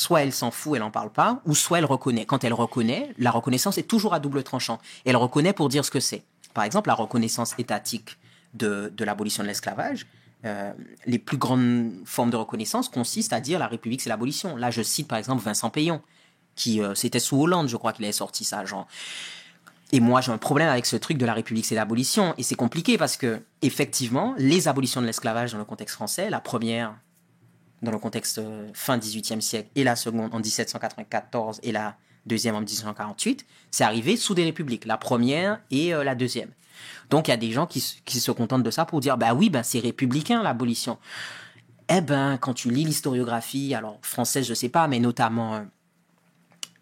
soit 0.00 0.22
elle 0.22 0.32
s'en 0.32 0.50
fout, 0.50 0.76
elle 0.76 0.82
en 0.82 0.90
parle 0.90 1.10
pas, 1.10 1.42
ou 1.44 1.54
soit 1.54 1.78
elle 1.78 1.84
reconnaît. 1.84 2.24
Quand 2.24 2.42
elle 2.42 2.54
reconnaît, 2.54 3.12
la 3.18 3.30
reconnaissance 3.30 3.76
est 3.76 3.82
toujours 3.82 4.14
à 4.14 4.18
double 4.18 4.42
tranchant. 4.42 4.78
Elle 5.04 5.16
reconnaît 5.16 5.52
pour 5.52 5.68
dire 5.68 5.84
ce 5.84 5.90
que 5.90 6.00
c'est. 6.00 6.22
Par 6.54 6.64
exemple, 6.64 6.88
la 6.88 6.94
reconnaissance 6.94 7.54
étatique 7.58 8.16
de, 8.54 8.90
de 8.96 9.04
l'abolition 9.04 9.42
de 9.42 9.48
l'esclavage, 9.48 10.06
euh, 10.46 10.72
les 11.04 11.18
plus 11.18 11.36
grandes 11.36 11.92
formes 12.06 12.30
de 12.30 12.36
reconnaissance 12.36 12.88
consistent 12.88 13.34
à 13.34 13.40
dire 13.40 13.58
la 13.58 13.66
République 13.66 14.00
c'est 14.00 14.08
l'abolition. 14.08 14.56
Là, 14.56 14.70
je 14.70 14.80
cite 14.80 15.06
par 15.06 15.18
exemple 15.18 15.42
Vincent 15.42 15.68
Payon, 15.68 16.00
qui 16.56 16.80
euh, 16.80 16.94
c'était 16.94 17.20
sous 17.20 17.38
Hollande, 17.38 17.68
je 17.68 17.76
crois 17.76 17.92
qu'il 17.92 18.06
avait 18.06 18.12
sorti 18.12 18.44
ça, 18.44 18.64
genre. 18.64 18.88
Et 19.92 20.00
moi, 20.00 20.22
j'ai 20.22 20.32
un 20.32 20.38
problème 20.38 20.70
avec 20.70 20.86
ce 20.86 20.96
truc 20.96 21.18
de 21.18 21.26
la 21.26 21.34
République, 21.34 21.66
c'est 21.66 21.74
l'abolition. 21.74 22.32
Et 22.38 22.42
c'est 22.42 22.54
compliqué 22.54 22.96
parce 22.96 23.18
que, 23.18 23.42
effectivement, 23.60 24.34
les 24.38 24.66
abolitions 24.66 25.02
de 25.02 25.06
l'esclavage 25.06 25.52
dans 25.52 25.58
le 25.58 25.64
contexte 25.66 25.96
français, 25.96 26.30
la 26.30 26.40
première 26.40 26.94
dans 27.82 27.90
le 27.90 27.98
contexte 27.98 28.38
euh, 28.38 28.68
fin 28.74 28.98
18e 28.98 29.40
siècle 29.40 29.68
et 29.74 29.84
la 29.84 29.96
seconde 29.96 30.34
en 30.34 30.38
1794 30.38 31.60
et 31.62 31.72
la 31.72 31.96
deuxième 32.26 32.54
en 32.54 32.60
1848, 32.60 33.46
c'est 33.70 33.84
arrivé 33.84 34.16
sous 34.16 34.34
des 34.34 34.44
républiques, 34.44 34.84
la 34.84 34.98
première 34.98 35.60
et 35.70 35.94
euh, 35.94 36.04
la 36.04 36.14
deuxième. 36.14 36.50
Donc 37.08 37.28
il 37.28 37.30
y 37.30 37.34
a 37.34 37.38
des 37.38 37.50
gens 37.50 37.66
qui, 37.66 38.00
qui 38.04 38.20
se 38.20 38.30
contentent 38.30 38.62
de 38.62 38.70
ça 38.70 38.84
pour 38.84 39.00
dire 39.00 39.16
bah 39.18 39.34
oui, 39.34 39.50
ben 39.50 39.62
c'est 39.62 39.80
républicain 39.80 40.42
l'abolition. 40.42 40.98
Eh 41.88 42.00
ben 42.00 42.38
quand 42.38 42.54
tu 42.54 42.70
lis 42.70 42.84
l'historiographie, 42.84 43.74
alors 43.74 43.98
française 44.02 44.46
je 44.46 44.54
sais 44.54 44.68
pas, 44.68 44.86
mais 44.86 44.98
notamment 44.98 45.64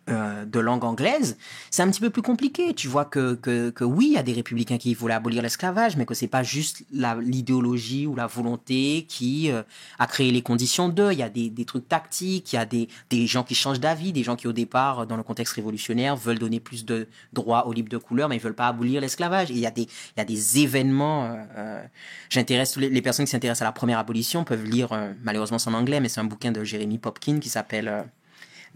euh, 0.08 0.44
de 0.44 0.60
langue 0.60 0.84
anglaise, 0.84 1.36
c'est 1.70 1.82
un 1.82 1.90
petit 1.90 2.00
peu 2.00 2.10
plus 2.10 2.22
compliqué. 2.22 2.74
Tu 2.74 2.88
vois 2.88 3.04
que, 3.04 3.34
que, 3.34 3.70
que 3.70 3.84
oui, 3.84 4.06
il 4.08 4.12
y 4.14 4.18
a 4.18 4.22
des 4.22 4.32
républicains 4.32 4.78
qui 4.78 4.94
voulaient 4.94 5.14
abolir 5.14 5.42
l'esclavage, 5.42 5.96
mais 5.96 6.06
que 6.06 6.14
c'est 6.14 6.28
pas 6.28 6.42
juste 6.42 6.82
l'idéologie 7.20 8.06
ou 8.06 8.14
la 8.14 8.26
volonté 8.26 9.06
qui 9.08 9.50
euh, 9.50 9.62
a 9.98 10.06
créé 10.06 10.30
les 10.30 10.42
conditions 10.42 10.88
d'eux. 10.88 11.12
Il 11.12 11.18
y 11.18 11.22
a 11.22 11.28
des, 11.28 11.50
des 11.50 11.64
trucs 11.64 11.88
tactiques, 11.88 12.52
il 12.52 12.56
y 12.56 12.58
a 12.58 12.64
des, 12.66 12.88
des 13.10 13.26
gens 13.26 13.44
qui 13.44 13.54
changent 13.54 13.80
d'avis, 13.80 14.12
des 14.12 14.22
gens 14.22 14.36
qui 14.36 14.48
au 14.48 14.52
départ, 14.52 15.06
dans 15.06 15.16
le 15.16 15.22
contexte 15.22 15.54
révolutionnaire, 15.54 16.16
veulent 16.16 16.38
donner 16.38 16.60
plus 16.60 16.84
de 16.84 17.06
droits 17.32 17.66
aux 17.66 17.72
libres 17.72 17.90
de 17.90 17.98
couleur, 17.98 18.28
mais 18.28 18.36
ils 18.36 18.42
veulent 18.42 18.54
pas 18.54 18.68
abolir 18.68 19.00
l'esclavage. 19.00 19.50
Il 19.50 19.58
y 19.58 19.66
a 19.66 19.70
des, 19.70 19.82
il 19.82 20.18
y 20.18 20.20
a 20.20 20.24
des 20.24 20.58
événements. 20.60 21.24
euh, 21.26 21.34
euh, 21.56 21.82
J'intéresse 22.30 22.76
les, 22.76 23.02
personnes 23.02 23.26
qui 23.26 23.30
s'intéressent 23.32 23.62
à 23.62 23.64
la 23.66 23.72
première 23.72 23.98
abolition 23.98 24.44
peuvent 24.44 24.64
lire, 24.64 24.92
euh, 24.92 25.12
malheureusement 25.22 25.58
c'est 25.58 25.70
en 25.70 25.74
anglais, 25.74 26.00
mais 26.00 26.08
c'est 26.08 26.20
un 26.20 26.24
bouquin 26.24 26.52
de 26.52 26.64
Jeremy 26.64 26.98
Popkin 26.98 27.38
qui 27.40 27.48
s'appelle 27.48 28.04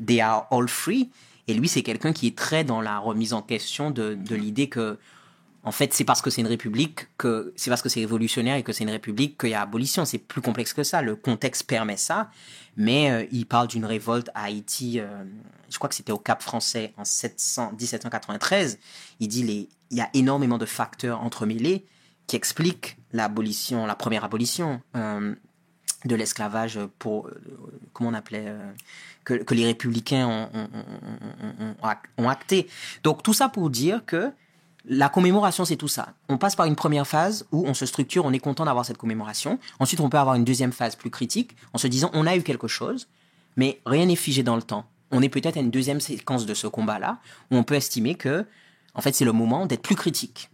They 0.05 0.21
Are 0.21 0.47
All 0.51 0.69
Free. 0.69 1.11
Et 1.49 1.55
lui, 1.55 1.69
c'est 1.69 1.83
quelqu'un 1.83 2.13
qui 2.13 2.29
est 2.29 2.37
très 2.37 2.65
dans 2.65 2.81
la 2.81 2.99
remise 2.99 3.33
en 3.33 3.43
question 3.43 3.91
de, 3.91 4.17
l'idée 4.31 4.69
que, 4.69 4.99
en 5.65 5.73
fait, 5.73 5.93
c'est 5.93 6.05
parce 6.05 6.23
que 6.23 6.31
c'est 6.31 6.41
une 6.41 6.47
république 6.47 7.09
que 7.19 7.53
c'est 7.57 7.71
parce 7.71 7.83
que 7.83 7.89
c'est 7.89 8.01
révolutionnaire 8.01 8.57
et 8.57 8.63
que 8.63 8.73
c'est 8.73 8.85
une 8.85 8.91
république 8.91 9.39
qu'il 9.39 9.51
y 9.51 9.55
a 9.55 9.63
abolition. 9.63 10.05
C'est 10.05 10.19
plus 10.19 10.41
complexe 10.41 10.73
que 10.73 10.83
ça. 10.83 11.03
Le 11.03 11.17
contexte 11.17 11.65
permet 11.65 11.97
ça, 11.97 12.31
mais 12.77 13.11
euh, 13.11 13.27
il 13.33 13.47
parle 13.47 13.69
d'une 13.69 13.85
révolte 13.85 14.31
à 14.35 14.45
Haïti. 14.45 15.01
euh, 15.01 15.25
je 15.69 15.79
crois 15.79 15.89
que 15.89 15.95
c'était 15.95 16.13
au 16.13 16.19
Cap 16.19 16.43
Français 16.43 16.93
en 16.97 17.05
700, 17.05 17.73
1793. 17.79 18.79
Il 19.21 19.29
dit 19.29 19.43
les, 19.43 19.69
il 19.91 19.99
y 19.99 20.01
a 20.01 20.11
énormément 20.15 20.59
de 20.59 20.67
facteurs 20.67 21.23
entremêlés 21.23 21.85
qui 22.27 22.37
expliquent 22.37 22.97
l'abolition, 23.13 23.87
la 23.87 23.95
première 23.95 24.25
abolition. 24.25 24.81
euh, 24.97 25.35
de 26.05 26.15
l'esclavage 26.15 26.79
pour 26.99 27.29
euh, 27.29 27.41
comment 27.93 28.11
on 28.11 28.15
appelait 28.15 28.45
euh, 28.47 28.73
que, 29.25 29.55
les 29.55 29.67
républicains 29.67 30.27
ont, 30.27 30.49
ont 32.19 32.29
acté. 32.29 32.69
Donc 33.03 33.23
tout 33.23 33.33
ça 33.33 33.49
pour 33.49 33.71
dire 33.71 34.05
que 34.05 34.33
la 34.85 35.09
commémoration, 35.09 35.65
c'est 35.65 35.77
tout 35.77 35.89
ça. 35.89 36.15
On 36.29 36.39
passe 36.39 36.57
par 36.57 36.67
une 36.67 36.75
première 36.75 37.07
phase 37.07 37.47
où 37.53 37.65
on 37.67 37.75
se 37.75 37.87
structure, 37.87 38.25
on 38.25 38.33
est 38.33 38.41
content 38.41 38.65
d'avoir 38.65 38.85
cette 38.85 38.99
commémoration. 38.99 39.59
Ensuite, 39.79 40.01
on 40.01 40.09
peut 40.09 40.19
avoir 40.19 40.35
une 40.35 40.45
deuxième 40.45 40.73
phase 40.73 40.97
plus 40.97 41.11
critique 41.11 41.57
en 41.73 41.79
se 41.79 41.87
disant 41.87 42.11
on 42.15 42.27
a 42.27 42.37
eu 42.37 42.43
quelque 42.43 42.69
chose, 42.69 43.09
mais 43.57 43.81
rien 43.87 44.07
n'est 44.07 44.17
figé 44.17 44.43
dans 44.43 44.57
le 44.57 44.63
temps. 44.63 44.85
On 45.11 45.23
est 45.23 45.29
peut-être 45.29 45.57
à 45.57 45.61
une 45.61 45.71
deuxième 45.71 46.01
séquence 46.01 46.47
de 46.47 46.55
ce 46.55 46.67
combat-là 46.67 47.19
où 47.51 47.57
on 47.57 47.63
peut 47.63 47.75
estimer 47.75 48.15
que, 48.15 48.47
en 48.95 49.03
fait, 49.03 49.15
c'est 49.15 49.25
le 49.25 49.33
moment 49.33 49.67
d'être 49.67 49.83
plus 49.83 49.95
critique. 49.95 50.51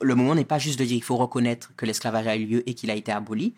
Le 0.00 0.14
moment 0.14 0.34
n'est 0.34 0.44
pas 0.44 0.58
juste 0.58 0.78
de 0.78 0.84
dire 0.84 0.96
il 0.96 1.02
faut 1.02 1.16
reconnaître 1.16 1.72
que 1.76 1.84
l'esclavage 1.84 2.26
a 2.26 2.36
eu 2.36 2.46
lieu 2.46 2.68
et 2.68 2.74
qu'il 2.74 2.90
a 2.90 2.94
été 2.94 3.12
aboli. 3.12 3.54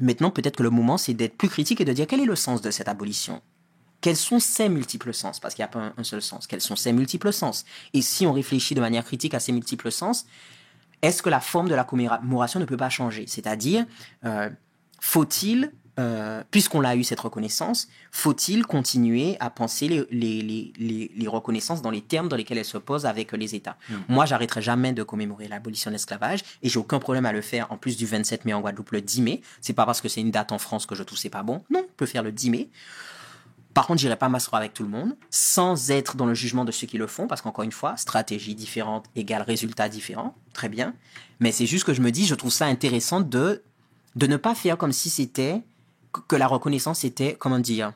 Maintenant, 0.00 0.30
peut-être 0.30 0.56
que 0.56 0.62
le 0.62 0.70
moment, 0.70 0.96
c'est 0.96 1.14
d'être 1.14 1.36
plus 1.36 1.48
critique 1.48 1.80
et 1.80 1.84
de 1.84 1.92
dire 1.92 2.06
quel 2.06 2.20
est 2.20 2.26
le 2.26 2.36
sens 2.36 2.62
de 2.62 2.70
cette 2.70 2.88
abolition? 2.88 3.42
Quels 4.00 4.16
sont 4.16 4.40
ses 4.40 4.70
multiples 4.70 5.12
sens? 5.12 5.40
Parce 5.40 5.54
qu'il 5.54 5.62
n'y 5.62 5.66
a 5.66 5.68
pas 5.68 5.92
un, 5.96 6.04
seul 6.04 6.22
sens. 6.22 6.46
Quels 6.46 6.62
sont 6.62 6.74
ses 6.76 6.92
multiples 6.92 7.32
sens? 7.32 7.66
Et 7.92 8.00
si 8.00 8.26
on 8.26 8.32
réfléchit 8.32 8.74
de 8.74 8.80
manière 8.80 9.04
critique 9.04 9.34
à 9.34 9.40
ces 9.40 9.52
multiples 9.52 9.92
sens, 9.92 10.24
est-ce 11.02 11.22
que 11.22 11.28
la 11.28 11.40
forme 11.40 11.68
de 11.68 11.74
la 11.74 11.84
commémoration 11.84 12.60
ne 12.60 12.64
peut 12.64 12.78
pas 12.78 12.88
changer? 12.88 13.26
C'est-à-dire, 13.26 13.84
euh, 14.24 14.48
faut-il, 15.00 15.72
euh, 15.98 16.42
puisqu'on 16.50 16.80
l'a 16.80 16.96
eu 16.96 17.04
cette 17.04 17.20
reconnaissance, 17.20 17.88
faut-il 18.10 18.64
continuer 18.64 19.36
à 19.40 19.50
penser 19.50 19.88
les, 19.88 20.06
les, 20.10 20.72
les, 20.78 21.10
les, 21.14 21.28
reconnaissances 21.28 21.82
dans 21.82 21.90
les 21.90 22.00
termes 22.00 22.28
dans 22.28 22.36
lesquels 22.36 22.58
elles 22.58 22.64
se 22.64 22.78
posent 22.78 23.06
avec 23.06 23.32
les 23.32 23.54
États? 23.54 23.76
Moi, 24.08 24.24
j'arrêterai 24.24 24.62
jamais 24.62 24.92
de 24.92 25.02
commémorer 25.02 25.48
l'abolition 25.48 25.90
de 25.90 25.94
l'esclavage 25.94 26.40
et 26.62 26.68
j'ai 26.68 26.78
aucun 26.78 27.00
problème 27.00 27.26
à 27.26 27.32
le 27.32 27.40
faire 27.40 27.70
en 27.72 27.76
plus 27.76 27.96
du 27.96 28.06
27 28.06 28.44
mai 28.44 28.54
en 28.54 28.60
Guadeloupe 28.60 28.92
le 28.92 29.00
10 29.00 29.22
mai. 29.22 29.42
C'est 29.60 29.72
pas 29.72 29.84
parce 29.84 30.00
que 30.00 30.08
c'est 30.08 30.20
une 30.20 30.30
date 30.30 30.52
en 30.52 30.58
France 30.58 30.86
que 30.86 30.94
je 30.94 31.02
trouve 31.02 31.18
c'est 31.18 31.28
pas 31.28 31.42
bon. 31.42 31.62
Non, 31.70 31.80
on 31.84 31.96
peut 31.96 32.06
faire 32.06 32.22
le 32.22 32.32
10 32.32 32.50
mai. 32.50 32.68
Par 33.74 33.86
contre, 33.86 34.00
j'irai 34.00 34.16
pas 34.16 34.28
m'asseoir 34.28 34.60
avec 34.60 34.74
tout 34.74 34.82
le 34.82 34.88
monde, 34.88 35.16
sans 35.30 35.90
être 35.90 36.16
dans 36.16 36.26
le 36.26 36.34
jugement 36.34 36.64
de 36.64 36.72
ceux 36.72 36.86
qui 36.86 36.98
le 36.98 37.06
font, 37.06 37.28
parce 37.28 37.40
qu'encore 37.40 37.62
une 37.62 37.72
fois, 37.72 37.96
stratégie 37.96 38.56
différente 38.56 39.06
égale 39.14 39.42
résultat 39.42 39.88
différent, 39.88 40.34
très 40.52 40.68
bien. 40.68 40.94
Mais 41.38 41.52
c'est 41.52 41.66
juste 41.66 41.84
que 41.84 41.94
je 41.94 42.00
me 42.00 42.10
dis, 42.10 42.26
je 42.26 42.34
trouve 42.34 42.50
ça 42.50 42.66
intéressant 42.66 43.20
de 43.20 43.62
de 44.16 44.26
ne 44.26 44.36
pas 44.36 44.54
faire 44.54 44.76
comme 44.76 44.92
si 44.92 45.08
c'était 45.08 45.62
que 46.28 46.36
la 46.36 46.46
reconnaissance 46.46 47.04
était, 47.04 47.34
comment 47.38 47.58
dire, 47.58 47.92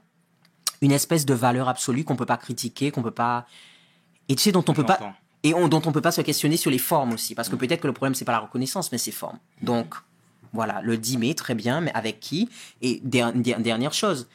une 0.80 0.92
espèce 0.92 1.24
de 1.26 1.34
valeur 1.34 1.68
absolue 1.68 2.04
qu'on 2.04 2.16
peut 2.16 2.26
pas 2.26 2.36
critiquer, 2.36 2.90
qu'on 2.90 3.02
peut 3.02 3.10
pas 3.10 3.46
et 4.28 4.36
tu 4.36 4.42
sais 4.42 4.52
dont 4.52 4.64
on 4.68 4.72
peut 4.72 4.84
pas 4.84 4.98
et 5.42 5.52
on- 5.54 5.68
dont 5.68 5.82
on 5.84 5.92
peut 5.92 6.00
pas 6.00 6.12
se 6.12 6.20
questionner 6.22 6.56
sur 6.56 6.70
les 6.70 6.78
formes 6.78 7.12
aussi, 7.12 7.34
parce 7.34 7.48
que 7.48 7.56
peut-être 7.56 7.80
que 7.82 7.86
le 7.86 7.92
problème 7.92 8.14
c'est 8.14 8.24
pas 8.24 8.32
la 8.32 8.38
reconnaissance, 8.40 8.90
mais 8.92 8.98
ses 8.98 9.10
formes. 9.12 9.38
Donc 9.62 9.94
voilà, 10.52 10.80
le 10.82 10.96
10 10.96 11.18
mai, 11.18 11.34
très 11.34 11.54
bien, 11.54 11.80
mais 11.80 11.92
avec 11.94 12.20
qui? 12.20 12.48
Et 12.80 13.00
der- 13.04 13.32
der- 13.34 13.60
dernière 13.60 13.92
chose, 13.92 14.28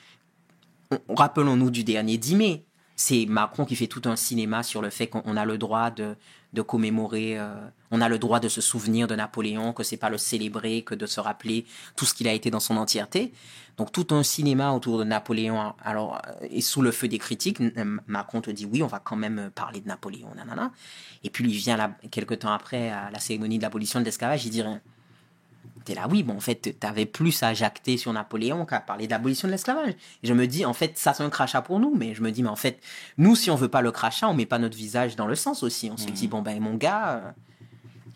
on- 0.92 1.16
rappelons-nous 1.16 1.72
du 1.72 1.84
dernier 1.84 2.18
10 2.18 2.36
mai. 2.36 2.66
C'est 3.02 3.26
Macron 3.28 3.64
qui 3.64 3.78
fait 3.78 3.88
tout 3.88 4.02
un 4.10 4.18
cinéma 4.18 4.62
sur 4.62 4.82
le 4.82 4.90
fait 4.90 5.08
qu'on 5.08 5.22
on 5.24 5.38
a 5.38 5.46
le 5.46 5.58
droit 5.58 5.90
de, 5.90 6.18
de 6.52 6.62
commémorer, 6.62 7.40
euh, 7.40 7.56
on 7.92 8.02
a 8.02 8.10
le 8.10 8.20
droit 8.20 8.42
de 8.42 8.50
se 8.50 8.60
souvenir 8.60 9.08
de 9.08 9.16
Napoléon, 9.16 9.72
que 9.72 9.84
c'est 9.84 9.96
pas 9.96 10.10
le 10.10 10.18
célébrer, 10.18 10.82
que 10.82 10.96
de 10.96 11.06
se 11.06 11.22
rappeler 11.22 11.66
tout 11.96 12.04
ce 12.04 12.14
qu'il 12.14 12.28
a 12.28 12.34
été 12.34 12.52
dans 12.52 12.60
son 12.60 12.76
entièreté. 12.76 13.32
Donc 13.78 13.94
tout 13.94 14.08
un 14.14 14.22
cinéma 14.22 14.74
autour 14.74 14.98
de 14.98 15.06
Napoléon, 15.06 15.74
alors 15.82 16.22
euh, 16.28 16.48
et 16.52 16.60
sous 16.60 16.82
le 16.82 16.92
feu 16.92 17.08
des 17.08 17.20
critiques, 17.20 17.62
N- 17.62 18.02
Macron 18.06 18.42
te 18.42 18.52
dit 18.52 18.66
oui, 18.66 18.84
on 18.84 18.88
va 18.88 19.00
quand 19.00 19.16
même 19.16 19.40
euh, 19.40 19.50
parler 19.50 19.80
de 19.80 19.88
Napoléon, 19.88 20.28
nanana. 20.36 20.74
Et 21.24 21.30
puis 21.30 21.46
il 21.46 21.56
vient 21.56 21.78
là 21.78 21.92
quelques 22.12 22.40
temps 22.40 22.52
après 22.52 22.90
à 22.90 23.10
la 23.12 23.20
cérémonie 23.20 23.60
de 23.60 23.64
l'abolition 23.64 24.02
de 24.02 24.04
l'esclavage, 24.06 24.46
il 24.46 24.50
dit 24.50 24.62
rien. 24.62 24.82
T'es 25.90 25.96
là, 25.96 26.06
oui, 26.08 26.22
bon, 26.22 26.36
en 26.38 26.40
fait, 26.40 26.76
t'avais 26.80 27.08
plus 27.08 27.42
à 27.42 27.56
jacter 27.56 27.98
sur 27.98 28.14
Napoléon 28.14 28.64
qu'à 28.64 28.80
parler 28.80 29.08
d'abolition 29.08 29.48
de 29.48 29.54
l'esclavage. 29.54 29.94
Et 30.22 30.28
je 30.28 30.34
me 30.36 30.46
dis, 30.46 30.64
en 30.64 30.74
fait, 30.74 31.00
ça 31.00 31.16
c'est 31.16 31.24
un 31.24 31.32
crachat 31.32 31.64
pour 31.64 31.80
nous, 31.80 31.96
mais 31.98 32.14
je 32.14 32.22
me 32.22 32.30
dis, 32.32 32.44
mais 32.44 32.50
en 32.50 32.56
fait, 32.56 32.80
nous, 33.18 33.36
si 33.36 33.50
on 33.50 33.56
veut 33.56 33.70
pas 33.70 33.82
le 33.82 33.92
crachat, 33.92 34.28
on 34.28 34.36
met 34.36 34.46
pas 34.46 34.60
notre 34.60 34.78
visage 34.78 35.16
dans 35.16 35.26
le 35.26 35.34
sens 35.34 35.64
aussi. 35.64 35.90
On 35.92 35.98
se 35.98 36.06
dit, 36.12 36.28
bon, 36.28 36.44
ben, 36.44 36.60
mon 36.60 36.76
gars, 36.76 37.10
euh, 37.10 37.32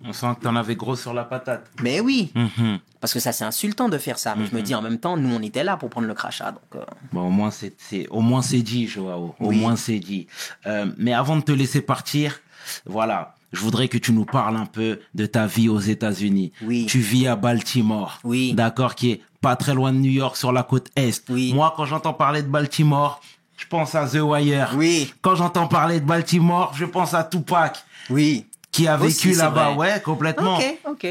On 0.05 0.13
sent 0.13 0.27
que 0.37 0.43
t'en 0.43 0.55
avais 0.55 0.75
gros 0.75 0.95
sur 0.95 1.15
la 1.15 1.23
patate. 1.23 1.65
mais 1.81 1.99
oui, 1.99 2.31
Mhm. 2.35 2.77
parce 2.99 3.11
que 3.13 3.19
ça 3.19 3.31
c'est 3.31 3.45
insultant 3.45 3.89
de 3.89 3.97
faire 3.97 4.19
ça. 4.19 4.35
Mais 4.37 4.45
je 4.45 4.53
me 4.55 4.61
dis, 4.61 4.75
en 4.75 4.81
même 4.83 4.99
temps, 4.99 5.17
nous, 5.17 5.33
on 5.33 5.41
était 5.41 5.63
là 5.63 5.75
pour 5.77 5.89
prendre 5.89 6.05
le 6.07 6.13
crachat, 6.13 6.51
donc. 6.51 6.75
euh, 6.75 6.85
Bon, 7.11 7.21
au 7.25 7.29
moins 7.31 7.49
c'est, 7.49 7.73
c'est- 7.79 8.07
au 8.09 8.21
moins 8.21 8.43
c'est 8.43 8.61
dit, 8.61 8.85
Joao. 8.85 9.33
Au 9.39 9.47
Oui. 9.47 9.57
moins 9.57 9.75
c'est 9.77 9.97
dit. 9.99 10.27
Euh, 10.67 10.91
mais 10.97 11.13
avant 11.13 11.37
de 11.37 11.41
te 11.41 11.51
laisser 11.53 11.81
partir, 11.81 12.39
voilà, 12.85 13.33
je 13.53 13.59
voudrais 13.59 13.87
que 13.87 13.97
tu 13.97 14.11
nous 14.11 14.25
parles 14.25 14.57
un 14.57 14.65
peu 14.65 14.99
de 15.13 15.25
ta 15.25 15.45
vie 15.45 15.69
aux 15.69 15.79
États-Unis. 15.79 16.51
Oui. 16.63 16.85
Tu 16.87 16.99
vis 16.99 17.27
à 17.27 17.35
Baltimore. 17.35 18.19
Oui. 18.23 18.53
D'accord, 18.53 18.95
qui 18.95 19.11
est 19.11 19.21
pas 19.41 19.55
très 19.55 19.73
loin 19.73 19.93
de 19.93 19.97
New 19.99 20.11
York, 20.11 20.35
sur 20.35 20.51
la 20.51 20.63
côte 20.63 20.87
est. 20.95 21.23
Oui. 21.29 21.53
Moi, 21.53 21.73
quand 21.77 21.85
j'entends 21.85 22.13
parler 22.13 22.41
de 22.41 22.47
Baltimore, 22.47 23.21
je 23.57 23.65
pense 23.67 23.93
à 23.95 24.07
The 24.07 24.15
Wire. 24.21 24.71
Oui. 24.75 25.13
Quand 25.21 25.35
j'entends 25.35 25.67
parler 25.67 25.99
de 25.99 26.05
Baltimore, 26.05 26.73
je 26.75 26.85
pense 26.85 27.13
à 27.13 27.23
Tupac, 27.23 27.77
Oui. 28.09 28.45
qui 28.71 28.87
a 28.87 28.97
vécu 28.97 29.33
là-bas. 29.33 29.73
Ouais, 29.73 30.01
complètement. 30.03 30.57
Ok, 30.57 30.77
ok. 30.89 31.07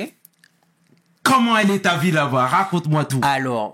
Comment 1.22 1.56
elle 1.56 1.70
est 1.70 1.80
ta 1.80 1.96
vie 1.96 2.10
là-bas? 2.10 2.46
Raconte-moi 2.46 3.04
tout. 3.04 3.20
Alors, 3.22 3.72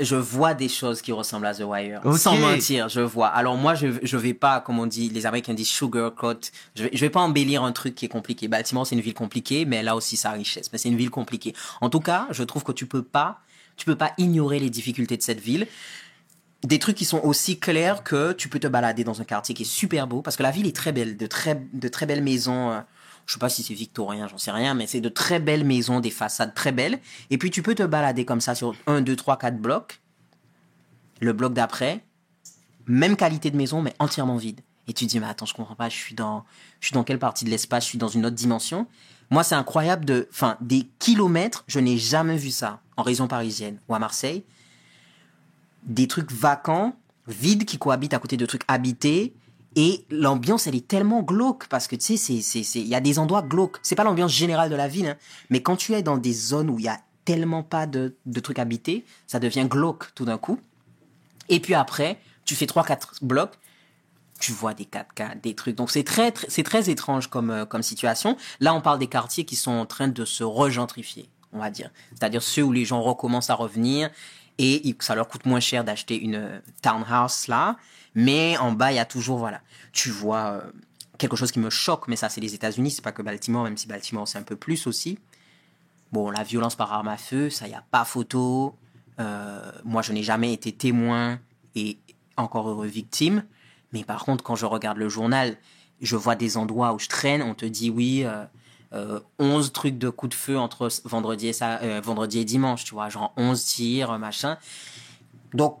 je 0.00 0.16
vois 0.16 0.54
des 0.54 0.68
choses 0.68 1.02
qui 1.02 1.12
ressemblent 1.12 1.46
à 1.46 1.54
The 1.54 1.62
Wire. 1.62 2.00
Sans 2.16 2.36
mentir, 2.36 2.88
je 2.88 3.00
vois. 3.00 3.28
Alors 3.28 3.56
moi, 3.56 3.74
je 3.74 3.88
je 4.02 4.16
vais 4.16 4.34
pas, 4.34 4.60
comme 4.60 4.78
on 4.78 4.86
dit, 4.86 5.08
les 5.10 5.26
Américains 5.26 5.54
disent 5.54 5.68
sugarcoat. 5.68 6.38
Je 6.76 6.84
vais, 6.84 6.90
je 6.92 7.00
vais 7.00 7.10
pas 7.10 7.20
embellir 7.20 7.64
un 7.64 7.72
truc 7.72 7.94
qui 7.94 8.04
est 8.04 8.08
compliqué. 8.08 8.48
Baltimore, 8.48 8.86
c'est 8.86 8.94
une 8.94 9.00
ville 9.00 9.14
compliquée, 9.14 9.64
mais 9.64 9.76
elle 9.76 9.88
a 9.88 9.96
aussi 9.96 10.16
sa 10.16 10.30
richesse. 10.30 10.70
Mais 10.72 10.78
c'est 10.78 10.88
une 10.88 10.96
ville 10.96 11.10
compliquée. 11.10 11.54
En 11.80 11.90
tout 11.90 12.00
cas, 12.00 12.28
je 12.30 12.44
trouve 12.44 12.62
que 12.62 12.72
tu 12.72 12.86
peux 12.86 13.02
pas, 13.02 13.40
tu 13.76 13.86
peux 13.86 13.96
pas 13.96 14.12
ignorer 14.18 14.60
les 14.60 14.70
difficultés 14.70 15.16
de 15.16 15.22
cette 15.22 15.40
ville. 15.40 15.66
Des 16.62 16.78
trucs 16.78 16.96
qui 16.96 17.04
sont 17.04 17.20
aussi 17.22 17.58
clairs 17.58 18.02
que 18.02 18.32
tu 18.32 18.48
peux 18.48 18.58
te 18.58 18.66
balader 18.66 19.04
dans 19.04 19.20
un 19.20 19.24
quartier 19.24 19.54
qui 19.54 19.62
est 19.62 19.66
super 19.66 20.06
beau, 20.06 20.22
parce 20.22 20.36
que 20.36 20.42
la 20.42 20.50
ville 20.50 20.66
est 20.66 20.74
très 20.74 20.92
belle, 20.92 21.16
de 21.16 21.26
très, 21.26 21.60
de 21.72 21.88
très 21.88 22.06
belles 22.06 22.22
maisons. 22.22 22.82
Je 23.26 23.32
sais 23.32 23.38
pas 23.38 23.48
si 23.48 23.62
c'est 23.62 23.74
victorien, 23.74 24.28
j'en 24.28 24.38
sais 24.38 24.52
rien, 24.52 24.74
mais 24.74 24.86
c'est 24.86 25.00
de 25.00 25.08
très 25.08 25.40
belles 25.40 25.64
maisons, 25.64 26.00
des 26.00 26.10
façades 26.10 26.54
très 26.54 26.72
belles. 26.72 27.00
Et 27.30 27.38
puis 27.38 27.50
tu 27.50 27.62
peux 27.62 27.74
te 27.74 27.82
balader 27.82 28.24
comme 28.24 28.40
ça 28.40 28.54
sur 28.54 28.74
1, 28.86 29.00
2, 29.00 29.16
3, 29.16 29.36
4 29.38 29.58
blocs. 29.58 30.00
Le 31.20 31.32
bloc 31.32 31.52
d'après, 31.52 32.04
même 32.86 33.16
qualité 33.16 33.50
de 33.50 33.56
maison, 33.56 33.82
mais 33.82 33.94
entièrement 33.98 34.36
vide. 34.36 34.60
Et 34.88 34.92
tu 34.92 35.04
te 35.06 35.10
dis, 35.10 35.18
mais 35.18 35.26
attends, 35.26 35.46
je 35.46 35.54
comprends 35.54 35.74
pas, 35.74 35.88
je 35.88 35.96
suis 35.96 36.14
dans, 36.14 36.44
je 36.80 36.86
suis 36.86 36.94
dans 36.94 37.02
quelle 37.02 37.18
partie 37.18 37.44
de 37.44 37.50
l'espace, 37.50 37.84
je 37.84 37.88
suis 37.88 37.98
dans 37.98 38.08
une 38.08 38.24
autre 38.24 38.36
dimension. 38.36 38.86
Moi, 39.30 39.42
c'est 39.42 39.56
incroyable 39.56 40.04
de, 40.04 40.28
enfin, 40.30 40.56
des 40.60 40.86
kilomètres, 41.00 41.64
je 41.66 41.80
n'ai 41.80 41.98
jamais 41.98 42.36
vu 42.36 42.50
ça 42.50 42.80
en 42.96 43.02
région 43.02 43.26
parisienne 43.26 43.80
ou 43.88 43.94
à 43.94 43.98
Marseille. 43.98 44.44
Des 45.82 46.06
trucs 46.06 46.30
vacants, 46.30 46.96
vides, 47.26 47.64
qui 47.64 47.78
cohabitent 47.78 48.14
à 48.14 48.18
côté 48.20 48.36
de 48.36 48.46
trucs 48.46 48.62
habités. 48.68 49.34
Et 49.78 50.04
l'ambiance, 50.10 50.66
elle 50.66 50.74
est 50.74 50.88
tellement 50.88 51.22
glauque 51.22 51.66
parce 51.68 51.86
que 51.86 51.96
tu 51.96 52.04
sais, 52.04 52.16
c'est, 52.16 52.40
c'est, 52.40 52.62
c'est, 52.62 52.80
il 52.80 52.86
y 52.88 52.94
a 52.94 53.00
des 53.00 53.18
endroits 53.18 53.42
glauques. 53.42 53.76
C'est 53.82 53.94
pas 53.94 54.04
l'ambiance 54.04 54.32
générale 54.32 54.70
de 54.70 54.74
la 54.74 54.88
ville, 54.88 55.06
hein, 55.08 55.16
mais 55.50 55.62
quand 55.62 55.76
tu 55.76 55.92
es 55.92 56.02
dans 56.02 56.16
des 56.16 56.32
zones 56.32 56.70
où 56.70 56.78
il 56.78 56.86
y 56.86 56.88
a 56.88 56.98
tellement 57.26 57.62
pas 57.62 57.86
de, 57.86 58.16
de 58.24 58.40
trucs 58.40 58.58
habités, 58.58 59.04
ça 59.26 59.38
devient 59.38 59.66
glauque 59.68 60.14
tout 60.14 60.24
d'un 60.24 60.38
coup. 60.38 60.58
Et 61.50 61.60
puis 61.60 61.74
après, 61.74 62.18
tu 62.46 62.54
fais 62.54 62.64
3-4 62.64 63.22
blocs, 63.22 63.52
tu 64.40 64.52
vois 64.52 64.72
des 64.74 64.84
4K, 64.84 65.40
des 65.42 65.54
trucs. 65.54 65.76
Donc 65.76 65.90
c'est 65.90 66.04
très, 66.04 66.32
c'est 66.48 66.62
très 66.62 66.88
étrange 66.88 67.28
comme, 67.28 67.50
euh, 67.50 67.64
comme 67.66 67.82
situation. 67.82 68.36
Là, 68.60 68.74
on 68.74 68.80
parle 68.80 68.98
des 68.98 69.06
quartiers 69.08 69.44
qui 69.44 69.56
sont 69.56 69.72
en 69.72 69.86
train 69.86 70.08
de 70.08 70.24
se 70.24 70.42
regentrifier, 70.44 71.28
on 71.52 71.58
va 71.58 71.68
dire. 71.70 71.90
C'est-à-dire 72.12 72.42
ceux 72.42 72.62
où 72.62 72.72
les 72.72 72.84
gens 72.86 73.02
recommencent 73.02 73.50
à 73.50 73.54
revenir 73.54 74.10
et 74.58 74.86
il- 74.88 74.96
ça 75.00 75.14
leur 75.14 75.28
coûte 75.28 75.44
moins 75.44 75.60
cher 75.60 75.84
d'acheter 75.84 76.18
une 76.18 76.36
euh, 76.36 76.58
townhouse 76.80 77.48
là. 77.48 77.76
Mais 78.16 78.58
en 78.58 78.72
bas, 78.72 78.90
il 78.90 78.96
y 78.96 78.98
a 78.98 79.04
toujours, 79.04 79.38
voilà, 79.38 79.60
tu 79.92 80.10
vois 80.10 80.50
euh, 80.50 80.60
quelque 81.18 81.36
chose 81.36 81.52
qui 81.52 81.60
me 81.60 81.70
choque, 81.70 82.08
mais 82.08 82.16
ça 82.16 82.28
c'est 82.28 82.40
les 82.40 82.54
États-Unis, 82.54 82.90
c'est 82.90 83.02
pas 83.02 83.12
que 83.12 83.22
Baltimore, 83.22 83.62
même 83.62 83.76
si 83.76 83.86
Baltimore 83.86 84.26
c'est 84.26 84.38
un 84.38 84.42
peu 84.42 84.56
plus 84.56 84.88
aussi. 84.88 85.18
Bon, 86.12 86.30
la 86.30 86.42
violence 86.42 86.74
par 86.74 86.92
arme 86.92 87.08
à 87.08 87.16
feu, 87.16 87.50
ça 87.50 87.68
y 87.68 87.74
a 87.74 87.84
pas 87.90 88.04
photo. 88.04 88.74
Euh, 89.20 89.70
moi, 89.84 90.02
je 90.02 90.12
n'ai 90.12 90.22
jamais 90.22 90.52
été 90.52 90.72
témoin 90.72 91.38
et 91.74 91.98
encore 92.36 92.68
heureux 92.68 92.86
victime. 92.86 93.44
Mais 93.92 94.02
par 94.02 94.24
contre, 94.24 94.42
quand 94.42 94.56
je 94.56 94.66
regarde 94.66 94.98
le 94.98 95.08
journal, 95.08 95.56
je 96.00 96.16
vois 96.16 96.34
des 96.34 96.56
endroits 96.56 96.92
où 96.92 96.98
je 96.98 97.08
traîne, 97.08 97.42
on 97.42 97.54
te 97.54 97.64
dit 97.64 97.90
oui, 97.90 98.24
euh, 98.24 98.44
euh, 98.92 99.20
11 99.38 99.72
trucs 99.72 99.98
de 99.98 100.08
coups 100.08 100.30
de 100.30 100.34
feu 100.34 100.58
entre 100.58 100.88
vendredi 101.04 101.48
et, 101.48 101.52
ça, 101.52 101.80
euh, 101.82 102.00
vendredi 102.02 102.38
et 102.38 102.44
dimanche, 102.44 102.84
tu 102.84 102.94
vois, 102.94 103.08
genre 103.08 103.32
11 103.36 103.64
tirs, 103.64 104.12
euh, 104.12 104.18
machin. 104.18 104.58
Donc, 105.54 105.78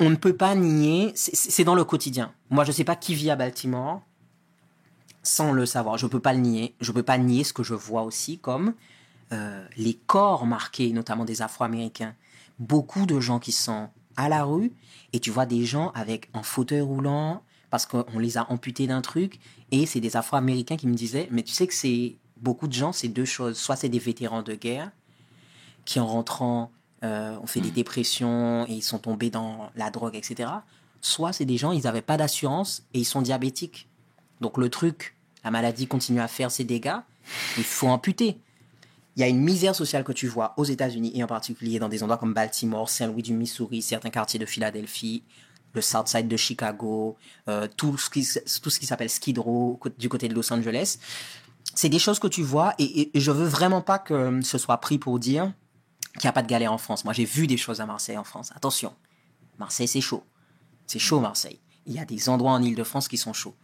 on 0.00 0.10
ne 0.10 0.16
peut 0.16 0.36
pas 0.36 0.54
nier, 0.54 1.12
c'est- 1.14 1.64
dans 1.64 1.74
le 1.74 1.84
quotidien. 1.84 2.32
Moi, 2.50 2.64
je 2.64 2.72
sais 2.72 2.84
pas 2.84 2.96
qui 2.96 3.14
vit 3.14 3.30
à 3.30 3.36
Baltimore 3.36 4.02
sans 5.22 5.52
le 5.52 5.66
savoir. 5.66 5.96
Je 5.98 6.06
peux 6.06 6.20
pas 6.20 6.32
le 6.32 6.40
nier. 6.40 6.74
Je 6.80 6.92
peux 6.92 7.02
pas 7.02 7.18
nier 7.18 7.44
ce 7.44 7.52
que 7.52 7.62
je 7.62 7.74
vois 7.74 8.02
aussi 8.02 8.38
comme 8.38 8.74
euh, 9.32 9.66
les 9.76 9.94
corps 9.94 10.46
marqués, 10.46 10.92
notamment 10.92 11.24
des 11.24 11.40
Afro-Américains. 11.42 12.14
Beaucoup 12.58 13.06
de 13.06 13.18
gens 13.20 13.38
qui 13.38 13.52
sont 13.52 13.88
à 14.16 14.28
la 14.28 14.44
rue 14.44 14.70
et 15.12 15.18
tu 15.20 15.30
vois 15.30 15.46
des 15.46 15.64
gens 15.64 15.90
avec 15.94 16.28
un 16.34 16.42
fauteuil 16.42 16.82
roulant 16.82 17.42
parce 17.70 17.86
qu'on 17.86 18.18
les 18.18 18.36
a 18.38 18.48
amputés 18.52 18.86
d'un 18.86 19.00
truc 19.00 19.40
et 19.72 19.86
c'est 19.86 19.98
des 20.00 20.16
Afro-Américains 20.16 20.76
qui 20.76 20.86
me 20.86 20.94
disaient 20.94 21.26
mais 21.32 21.42
tu 21.42 21.52
sais 21.52 21.66
que 21.66 21.74
c'est 21.74 22.14
beaucoup 22.36 22.68
de 22.68 22.72
gens 22.72 22.92
c'est 22.92 23.08
deux 23.08 23.24
choses 23.24 23.56
soit 23.56 23.74
c'est 23.74 23.88
des 23.88 23.98
vétérans 23.98 24.42
de 24.42 24.54
guerre 24.54 24.92
qui 25.84 25.98
en 25.98 26.06
rentrant 26.06 26.70
euh, 27.02 27.36
ont 27.42 27.46
fait 27.46 27.60
des 27.60 27.70
dépressions 27.70 28.66
et 28.68 28.72
ils 28.72 28.82
sont 28.82 28.98
tombés 28.98 29.30
dans 29.30 29.70
la 29.76 29.90
drogue 29.90 30.14
etc 30.16 30.50
soit 31.00 31.32
c'est 31.32 31.44
des 31.44 31.58
gens 31.58 31.72
ils 31.72 31.82
n'avaient 31.82 32.00
pas 32.02 32.16
d'assurance 32.16 32.82
et 32.94 33.00
ils 33.00 33.04
sont 33.04 33.20
diabétiques. 33.20 33.88
Donc 34.40 34.56
le 34.56 34.68
truc 34.70 35.14
la 35.44 35.50
maladie 35.50 35.86
continue 35.86 36.20
à 36.20 36.28
faire 36.28 36.50
ses 36.50 36.64
dégâts 36.64 36.96
il 37.58 37.64
faut 37.64 37.88
amputer. 37.88 38.38
Il 39.16 39.20
y 39.20 39.22
a 39.22 39.28
une 39.28 39.40
misère 39.40 39.74
sociale 39.76 40.02
que 40.02 40.12
tu 40.12 40.26
vois 40.26 40.54
aux 40.56 40.64
États-Unis 40.64 41.12
et 41.14 41.22
en 41.22 41.26
particulier 41.28 41.78
dans 41.78 41.88
des 41.88 42.02
endroits 42.02 42.16
comme 42.18 42.34
Baltimore, 42.34 42.88
Saint-Louis 42.88 43.22
du 43.22 43.32
Missouri, 43.32 43.80
certains 43.80 44.10
quartiers 44.10 44.40
de 44.40 44.46
Philadelphie, 44.46 45.22
le 45.72 45.80
South 45.80 46.08
Side 46.08 46.26
de 46.26 46.36
Chicago, 46.36 47.16
euh, 47.48 47.68
tout 47.76 47.96
ce 47.98 48.10
qui, 48.10 48.26
tout 48.62 48.70
ce 48.70 48.78
qui 48.80 48.86
s'appelle 48.86 49.08
Skid 49.10 49.38
Row 49.38 49.78
du 49.98 50.08
côté 50.08 50.26
de 50.28 50.34
Los 50.34 50.52
Angeles. 50.52 50.98
C'est 51.74 51.88
des 51.88 51.98
choses 51.98 52.18
que 52.18 52.26
tu 52.28 52.42
vois 52.42 52.74
et, 52.78 52.84
et- 52.84 53.16
et 53.16 53.20
je 53.20 53.30
veux 53.30 53.46
vraiment 53.46 53.82
pas 53.82 53.98
que 53.98 54.40
ce 54.42 54.58
soit 54.58 54.78
pris 54.78 54.98
pour 54.98 55.18
dire 55.18 55.52
qu'il 56.18 56.26
n'y 56.26 56.28
a 56.28 56.32
pas 56.32 56.42
de 56.42 56.48
galère 56.48 56.72
en 56.72 56.78
France. 56.78 57.04
Moi, 57.04 57.12
j'ai 57.12 57.24
vu 57.24 57.46
des 57.46 57.56
choses 57.56 57.80
à 57.80 57.86
Marseille 57.86 58.16
en 58.18 58.24
France. 58.24 58.52
Attention, 58.54 58.94
Marseille, 59.58 59.88
c'est 59.88 60.00
chaud. 60.00 60.24
C'est 60.86 60.98
chaud, 60.98 61.20
Marseille. 61.20 61.60
Il 61.86 61.92
y 61.94 61.98
a 61.98 62.04
des 62.04 62.28
endroits 62.28 62.52
en 62.52 62.62
Ile-de-France 62.62 63.08
qui 63.08 63.16
sont 63.16 63.32
chauds. 63.32 63.54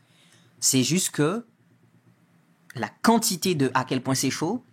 C'est 0.58 0.82
juste 0.82 1.10
que 1.10 1.46
la 2.74 2.88
quantité 3.02 3.54
de 3.54 3.70
à 3.74 3.84
quel 3.84 4.02
point 4.02 4.14
c'est 4.14 4.30
chaud, 4.30 4.64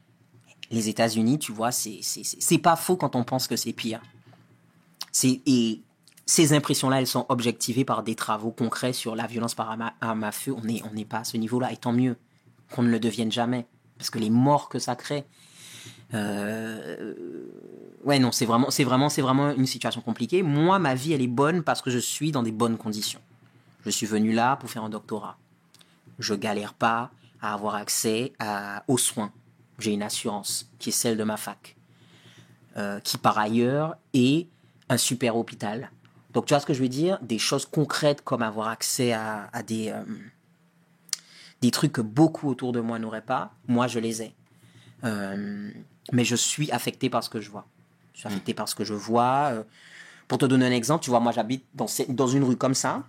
les 0.69 0.89
États-Unis, 0.89 1.39
tu 1.39 1.51
vois, 1.51 1.71
c'est 1.71 1.99
c'est- 2.01 2.57
pas 2.57 2.75
faux 2.75 2.97
quand 2.97 3.15
on 3.15 3.23
pense 3.23 3.47
que 3.47 3.55
c'est 3.55 3.73
pire. 3.73 4.01
Et 5.23 5.81
ces 6.25 6.53
impressions-là, 6.53 6.99
elles 6.99 7.07
sont 7.07 7.25
objectivées 7.29 7.85
par 7.85 8.03
des 8.03 8.15
travaux 8.15 8.51
concrets 8.51 8.91
sur 8.93 9.15
la 9.15 9.27
violence 9.27 9.55
par 9.55 9.77
arme 10.01 10.23
à 10.23 10.31
feu. 10.31 10.53
On 10.57 10.61
n'est 10.61 10.83
on 10.83 10.93
n'est 10.93 11.05
pas 11.05 11.19
à 11.19 11.23
ce 11.23 11.37
niveau-là, 11.37 11.71
et 11.71 11.77
tant 11.77 11.93
mieux 11.93 12.17
qu'on 12.71 12.83
ne 12.83 12.89
le 12.89 12.99
devienne 12.99 13.31
jamais, 13.31 13.65
parce 13.97 14.09
que 14.09 14.19
les 14.19 14.29
morts 14.29 14.67
que 14.67 14.77
ça 14.79 14.95
crée. 14.95 15.25
Euh, 16.13 17.13
ouais, 18.03 18.19
non, 18.19 18.31
c'est 18.31 18.45
vraiment, 18.45 18.69
c'est 18.71 18.83
vraiment, 18.83 19.09
c'est 19.09 19.21
vraiment 19.21 19.51
une 19.51 19.65
situation 19.65 20.01
compliquée. 20.01 20.43
Moi, 20.43 20.79
ma 20.79 20.95
vie, 20.95 21.13
elle 21.13 21.21
est 21.21 21.27
bonne 21.27 21.63
parce 21.63 21.81
que 21.81 21.89
je 21.89 21.99
suis 21.99 22.31
dans 22.31 22.43
des 22.43 22.51
bonnes 22.51 22.77
conditions. 22.77 23.19
Je 23.85 23.89
suis 23.89 24.05
venu 24.05 24.33
là 24.33 24.55
pour 24.57 24.69
faire 24.69 24.83
un 24.83 24.89
doctorat. 24.89 25.37
Je 26.19 26.33
galère 26.33 26.73
pas 26.73 27.11
à 27.41 27.53
avoir 27.53 27.75
accès 27.75 28.33
aux 28.87 28.97
soins. 28.97 29.31
J'ai 29.79 29.91
une 29.91 30.03
assurance 30.03 30.71
qui 30.79 30.89
est 30.89 30.93
celle 30.93 31.17
de 31.17 31.23
ma 31.23 31.37
fac, 31.37 31.75
euh, 32.77 32.99
qui 32.99 33.17
par 33.17 33.37
ailleurs 33.37 33.95
est 34.13 34.47
un 34.89 34.97
super 34.97 35.37
hôpital. 35.37 35.91
Donc 36.33 36.45
tu 36.45 36.53
vois 36.53 36.59
ce 36.59 36.65
que 36.65 36.73
je 36.73 36.81
veux 36.81 36.89
dire? 36.89 37.19
Des 37.21 37.37
choses 37.37 37.65
concrètes 37.65 38.23
comme 38.23 38.41
avoir 38.41 38.69
accès 38.69 39.13
à, 39.13 39.49
des, 39.65 39.89
euh, 39.89 40.03
des 41.61 41.71
trucs 41.71 41.93
que 41.93 42.01
beaucoup 42.01 42.49
autour 42.49 42.71
de 42.71 42.79
moi 42.79 42.97
n'auraient 42.97 43.21
pas, 43.21 43.53
moi 43.67 43.87
je 43.87 43.99
les 43.99 44.23
ai. 44.23 44.35
Mais 46.11 46.23
je 46.23 46.35
suis 46.35 46.71
affecté 46.71 47.09
par 47.09 47.23
ce 47.23 47.29
que 47.29 47.41
je 47.41 47.49
vois. 47.49 47.65
Je 48.13 48.19
suis 48.19 48.27
affecté 48.27 48.53
par 48.53 48.67
ce 48.67 48.75
que 48.75 48.83
je 48.83 48.93
vois. 48.93 49.49
euh. 49.51 49.63
pour 50.27 50.37
te 50.37 50.45
donner 50.45 50.65
un 50.65 50.71
exemple, 50.71 51.03
tu 51.03 51.09
vois, 51.09 51.19
moi 51.19 51.31
j'habite 51.31 51.65
dans, 51.73 52.27
une 52.27 52.43
rue 52.43 52.57
comme 52.57 52.73
ça. 52.73 53.03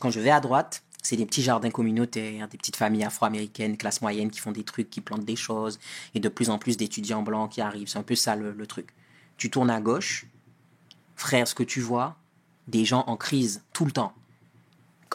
Quand 0.00 0.10
je 0.10 0.20
vais 0.20 0.30
à 0.30 0.40
droite, 0.40 0.82
c'est 1.02 1.16
des 1.16 1.26
petits 1.26 1.42
jardins 1.42 1.70
communautaires, 1.70 2.48
des 2.48 2.58
petites 2.58 2.76
familles 2.76 3.04
afro-américaines, 3.04 3.76
classe 3.76 4.02
moyenne, 4.02 4.30
qui 4.30 4.40
font 4.40 4.52
des 4.52 4.64
trucs, 4.64 4.90
qui 4.90 5.00
plantent 5.00 5.24
des 5.24 5.36
choses, 5.36 5.78
et 6.14 6.20
de 6.20 6.28
plus 6.28 6.50
en 6.50 6.58
plus 6.58 6.76
d'étudiants 6.76 7.22
blancs 7.22 7.52
qui 7.52 7.60
arrivent. 7.60 7.88
C'est 7.88 7.98
un 7.98 8.02
peu 8.02 8.16
ça 8.16 8.34
le, 8.36 8.52
le 8.52 8.66
truc. 8.66 8.88
Tu 9.36 9.50
tournes 9.50 9.70
à 9.70 9.80
gauche, 9.80 10.26
frère, 11.14 11.46
ce 11.46 11.54
que 11.54 11.62
tu 11.62 11.80
vois, 11.80 12.16
des 12.68 12.84
gens 12.84 13.04
en 13.06 13.16
crise 13.16 13.62
tout 13.72 13.84
le 13.84 13.92
temps. 13.92 14.12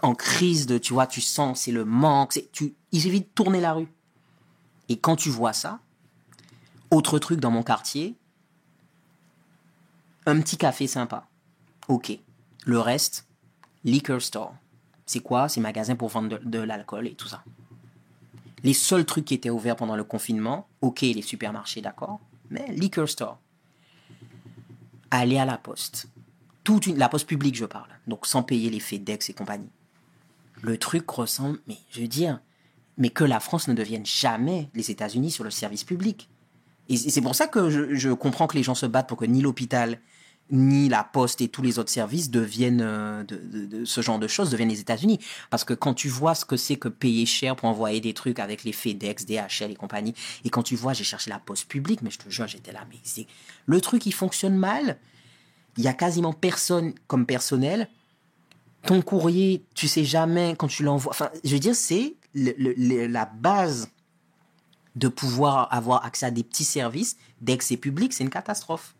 En 0.01 0.15
crise 0.15 0.65
de, 0.65 0.77
tu 0.77 0.93
vois, 0.93 1.05
tu 1.05 1.21
sens, 1.21 1.61
c'est 1.61 1.71
le 1.71 1.85
manque. 1.85 2.39
Tu, 2.53 2.73
il 2.91 3.01
suffit 3.01 3.21
de 3.21 3.27
tourner 3.35 3.59
la 3.59 3.73
rue. 3.73 3.87
Et 4.89 4.97
quand 4.97 5.15
tu 5.15 5.29
vois 5.29 5.53
ça, 5.53 5.79
autre 6.91 7.19
truc 7.19 7.39
dans 7.39 7.51
mon 7.51 7.63
quartier, 7.63 8.15
un 10.26 10.39
petit 10.41 10.57
café 10.57 10.88
sympa. 10.88 11.27
Ok. 11.88 12.11
Le 12.65 12.80
reste, 12.80 13.27
liquor 13.84 14.22
store. 14.22 14.53
C'est 15.05 15.22
quoi? 15.22 15.49
C'est 15.49 15.61
magasin 15.61 15.95
pour 15.95 16.09
vendre 16.09 16.38
de, 16.38 16.41
de 16.43 16.59
l'alcool 16.59 17.07
et 17.07 17.15
tout 17.15 17.27
ça. 17.27 17.43
Les 18.63 18.73
seuls 18.73 19.05
trucs 19.05 19.26
qui 19.26 19.34
étaient 19.34 19.49
ouverts 19.49 19.76
pendant 19.76 19.95
le 19.95 20.03
confinement, 20.03 20.68
ok, 20.81 21.01
les 21.01 21.23
supermarchés, 21.23 21.81
d'accord, 21.81 22.19
mais 22.51 22.68
liquor 22.68 23.09
store. 23.09 23.39
Aller 25.09 25.39
à 25.39 25.45
la 25.45 25.57
poste. 25.57 26.07
Toute 26.63 26.85
une, 26.85 26.97
la 26.97 27.09
poste 27.09 27.27
publique, 27.27 27.55
je 27.55 27.65
parle. 27.65 27.89
Donc 28.05 28.27
sans 28.27 28.43
payer 28.43 28.69
les 28.69 28.80
FedEx 28.80 29.30
et 29.30 29.34
compagnie. 29.34 29.72
Le 30.61 30.77
truc 30.77 31.09
ressemble, 31.09 31.59
mais 31.68 31.77
je 31.89 32.01
veux 32.01 32.07
dire, 32.07 32.39
mais 32.97 33.09
que 33.09 33.23
la 33.23 33.39
France 33.39 33.68
ne 33.68 33.73
devienne 33.73 34.05
jamais 34.05 34.69
les 34.76 34.91
États-Unis 34.91 35.31
sur 35.31 35.43
le 35.43 35.49
service 35.49 35.84
public. 35.84 36.30
Et 36.89 36.97
c'est 36.97 37.21
pour 37.21 37.35
ça 37.35 37.47
que 37.47 37.69
je, 37.69 38.09
comprends 38.09 38.47
que 38.47 38.57
les 38.57 38.63
gens 38.63 38.75
se 38.75 38.85
battent 38.85 39.07
pour 39.07 39.17
que 39.17 39.25
ni 39.25 39.41
l'hôpital, 39.41 39.99
ni 40.49 40.89
la 40.89 41.03
poste 41.03 41.39
et 41.39 41.47
tous 41.47 41.61
les 41.61 41.79
autres 41.79 41.89
services 41.89 42.29
deviennent 42.29 42.81
euh, 42.81 43.23
ce 43.85 44.01
genre 44.01 44.19
de 44.19 44.27
choses 44.27 44.49
deviennent 44.49 44.69
les 44.69 44.81
États-Unis. 44.81 45.19
Parce 45.49 45.63
que 45.63 45.73
quand 45.73 45.93
tu 45.93 46.09
vois 46.09 46.35
ce 46.35 46.43
que 46.43 46.57
c'est 46.57 46.75
que 46.75 46.89
payer 46.89 47.25
cher 47.25 47.55
pour 47.55 47.69
envoyer 47.69 48.01
des 48.01 48.13
trucs 48.13 48.39
avec 48.39 48.65
les 48.65 48.73
FedEx, 48.73 49.25
DHL 49.25 49.71
et 49.71 49.75
compagnie, 49.75 50.13
et 50.43 50.49
quand 50.49 50.63
tu 50.63 50.75
vois, 50.75 50.91
j'ai 50.93 51.05
cherché 51.05 51.29
la 51.29 51.39
poste 51.39 51.69
publique, 51.69 52.01
mais 52.01 52.09
je 52.09 52.19
te 52.19 52.29
jure, 52.29 52.47
j'étais 52.47 52.73
là, 52.73 52.85
mais 52.89 52.97
c'est 53.03 53.27
le 53.65 53.79
truc, 53.79 54.05
il 54.05 54.13
fonctionne 54.13 54.55
mal. 54.55 54.97
il 55.77 55.83
y 55.83 55.87
a 55.87 55.93
quasiment 55.93 56.33
personne 56.33 56.93
comme 57.07 57.25
personnel. 57.25 57.87
Ton 58.85 59.01
courrier, 59.01 59.63
tu 59.75 59.87
sais 59.87 60.03
jamais 60.03 60.55
quand 60.57 60.67
tu 60.67 60.83
l'envoies. 60.83 61.11
Enfin, 61.11 61.29
je 61.43 61.53
veux 61.53 61.59
dire, 61.59 61.75
c'est 61.75 62.15
la 62.33 63.25
base 63.25 63.89
de 64.95 65.07
pouvoir 65.07 65.68
avoir 65.73 66.05
accès 66.05 66.26
à 66.26 66.31
des 66.31 66.43
petits 66.43 66.65
services 66.65 67.18
dès 67.39 67.57
que 67.57 67.63
c'est 67.63 67.77
public, 67.77 68.13
c'est 68.13 68.23
une 68.23 68.30
catastrophe. 68.30 68.95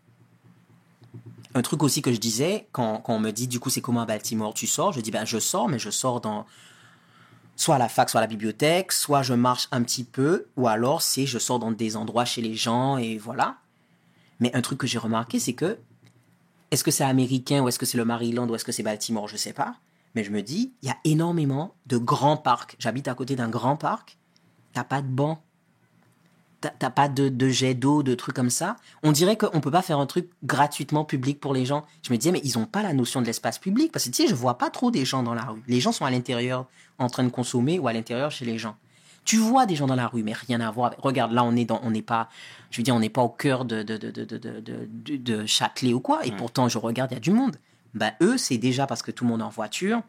Un 1.54 1.62
truc 1.62 1.82
aussi 1.82 2.00
que 2.00 2.12
je 2.12 2.18
disais, 2.18 2.66
quand, 2.72 3.02
on 3.08 3.18
me 3.18 3.30
dit 3.30 3.46
du 3.46 3.60
coup 3.60 3.68
c'est 3.68 3.82
comment 3.82 4.00
à 4.00 4.06
Baltimore 4.06 4.54
tu 4.54 4.66
sors, 4.66 4.92
je 4.92 5.00
dis 5.00 5.10
ben 5.10 5.26
je 5.26 5.38
sors, 5.38 5.68
mais 5.68 5.78
je 5.78 5.90
sors 5.90 6.20
dans 6.20 6.46
soit 7.56 7.74
à 7.74 7.78
la 7.78 7.90
fac, 7.90 8.08
soit 8.08 8.20
à 8.20 8.22
la 8.22 8.26
bibliothèque, 8.26 8.92
soit 8.92 9.22
je 9.22 9.34
marche 9.34 9.68
un 9.70 9.82
petit 9.82 10.04
peu, 10.04 10.46
ou 10.56 10.66
alors 10.66 11.02
c'est 11.02 11.26
je 11.26 11.38
sors 11.38 11.58
dans 11.58 11.70
des 11.70 11.96
endroits 11.96 12.24
chez 12.24 12.40
les 12.40 12.54
gens 12.54 12.96
et 12.96 13.18
voilà. 13.18 13.58
Mais 14.40 14.54
un 14.56 14.62
truc 14.62 14.78
que 14.78 14.86
j'ai 14.86 14.98
remarqué, 14.98 15.38
c'est 15.38 15.52
que 15.52 15.78
est-ce 16.70 16.82
que 16.82 16.90
c'est 16.90 17.04
américain 17.04 17.62
ou 17.62 17.68
est-ce 17.68 17.78
que 17.78 17.84
c'est 17.84 17.98
le 17.98 18.06
Maryland 18.06 18.48
ou 18.48 18.54
est-ce 18.54 18.64
que 18.64 18.72
c'est 18.72 18.82
Baltimore, 18.82 19.28
je 19.28 19.36
sais 19.36 19.52
pas. 19.52 19.76
Mais 20.14 20.24
je 20.24 20.30
me 20.30 20.42
dis, 20.42 20.72
il 20.82 20.88
y 20.88 20.90
a 20.90 20.96
énormément 21.04 21.74
de 21.86 21.98
grands 21.98 22.36
parcs. 22.38 22.76
J'habite 22.78 23.08
à 23.08 23.14
côté 23.14 23.36
d'un 23.36 23.48
grand 23.48 23.76
parc. 23.76 24.18
T'as 24.72 24.84
pas 24.84 25.02
de 25.02 25.06
banc. 25.06 25.42
T'as 26.78 26.90
pas 26.90 27.08
de, 27.08 27.28
de 27.28 27.48
jet 27.48 27.74
d'eau, 27.74 28.02
de 28.02 28.14
trucs 28.14 28.34
comme 28.36 28.50
ça. 28.50 28.76
On 29.02 29.12
dirait 29.12 29.36
qu'on 29.36 29.60
peut 29.60 29.70
pas 29.70 29.82
faire 29.82 29.98
un 29.98 30.06
truc 30.06 30.28
gratuitement 30.44 31.04
public 31.04 31.40
pour 31.40 31.54
les 31.54 31.64
gens. 31.66 31.84
Je 32.02 32.12
me 32.12 32.18
disais, 32.18 32.32
mais 32.32 32.40
ils 32.44 32.58
ont 32.58 32.66
pas 32.66 32.82
la 32.82 32.92
notion 32.92 33.20
de 33.20 33.26
l'espace 33.26 33.58
public. 33.58 33.90
Parce 33.92 34.04
que 34.04 34.10
tu 34.10 34.22
sais, 34.22 34.28
je 34.28 34.34
vois 34.34 34.58
pas 34.58 34.70
trop 34.70 34.90
des 34.90 35.04
gens 35.04 35.22
dans 35.22 35.34
la 35.34 35.42
rue. 35.42 35.62
Les 35.68 35.80
gens 35.80 35.92
sont 35.92 36.04
à 36.04 36.10
l'intérieur 36.10 36.66
en 36.98 37.08
train 37.08 37.24
de 37.24 37.28
consommer 37.30 37.78
ou 37.78 37.88
à 37.88 37.92
l'intérieur 37.92 38.30
chez 38.30 38.44
les 38.44 38.58
gens. 38.58 38.76
Tu 39.24 39.36
vois 39.36 39.66
des 39.66 39.76
gens 39.76 39.86
dans 39.86 39.94
la 39.94 40.08
rue, 40.08 40.22
mais 40.22 40.32
rien 40.32 40.60
à 40.60 40.70
voir. 40.70 40.88
avec- 40.88 41.00
Regarde, 41.00 41.32
là, 41.32 41.44
on 41.44 41.54
est 41.54 41.64
dans, 41.64 41.80
on 41.84 41.90
n'est 41.92 42.02
pas, 42.02 42.28
je 42.70 42.78
veux 42.78 42.82
dire, 42.82 42.94
on 42.94 43.00
n'est 43.00 43.08
pas 43.08 43.22
au 43.22 43.28
cœur 43.28 43.64
de, 43.64 43.82
de, 43.82 43.96
de, 43.96 44.10
de, 44.10 44.24
de, 44.24 44.36
de, 44.38 44.60
de- 44.60 44.88
de- 44.90 45.16
de 45.16 45.46
Châtelet 45.46 45.92
ou 45.92 46.00
quoi. 46.00 46.26
Et 46.26 46.30
pourtant, 46.36 46.68
je 46.68 46.78
regarde, 46.78 47.12
il 47.12 47.14
y 47.14 47.16
a 47.18 47.20
du 47.20 47.30
monde. 47.30 47.56
Ben, 47.94 48.12
eux, 48.20 48.36
c'est 48.38 48.56
déjà 48.58 48.86
parce 48.86 49.02
que 49.02 49.10
tout 49.10 49.24
le 49.24 49.30
monde 49.30 49.40
est 49.40 49.44
en 49.44 49.48
voiture. 49.50 50.00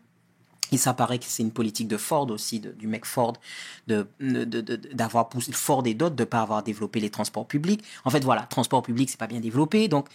Et 0.73 0.77
ça 0.77 0.93
paraît 0.93 1.19
que 1.19 1.25
c'est 1.27 1.43
une 1.43 1.51
politique 1.51 1.87
de 1.87 1.97
Ford 1.97 2.29
aussi, 2.31 2.59
de- 2.59 2.71
du 2.71 2.87
mec 2.87 3.05
Ford, 3.05 3.33
de, 3.87 4.07
de- 4.19 4.43
de- 4.43 4.75
d'avoir 4.93 5.29
poussé 5.29 5.51
Ford 5.51 5.83
et 5.85 5.93
d'autres 5.93 6.15
de 6.15 6.23
pas 6.23 6.41
avoir 6.41 6.63
développé 6.63 6.99
les 6.99 7.11
transports 7.11 7.45
publics. 7.47 7.83
En 8.05 8.09
fait, 8.09 8.23
voilà, 8.23 8.41
transport 8.43 8.81
public, 8.81 9.09
c'est 9.09 9.19
pas 9.19 9.27
bien 9.27 9.39
développé. 9.39 9.87
Donc, 9.87 10.07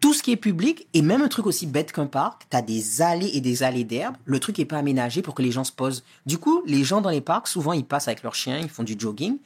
tout 0.00 0.12
ce 0.12 0.24
qui 0.24 0.32
est 0.32 0.36
public, 0.36 0.88
et 0.94 1.02
même 1.02 1.22
un 1.22 1.28
truc 1.28 1.46
aussi 1.46 1.66
bête 1.68 1.92
qu'un 1.92 2.06
parc, 2.06 2.46
t'as 2.50 2.62
des 2.62 3.00
allées 3.00 3.30
et 3.34 3.40
des 3.40 3.62
allées 3.62 3.84
d'herbe, 3.84 4.16
le 4.24 4.40
truc 4.40 4.58
est 4.58 4.64
pas 4.64 4.78
aménagé 4.78 5.22
pour 5.22 5.34
que 5.36 5.42
les 5.42 5.52
gens 5.52 5.62
se 5.62 5.70
posent. 5.70 6.02
Du 6.26 6.38
coup, 6.38 6.62
les 6.66 6.82
gens 6.82 7.00
dans 7.00 7.10
les 7.10 7.20
parcs, 7.20 7.46
souvent, 7.46 7.72
ils 7.72 7.84
passent 7.84 8.08
avec 8.08 8.24
leurs 8.24 8.34
chiens, 8.34 8.58
ils 8.58 8.68
font 8.68 8.82
du 8.82 8.96
jogging. 8.98 9.38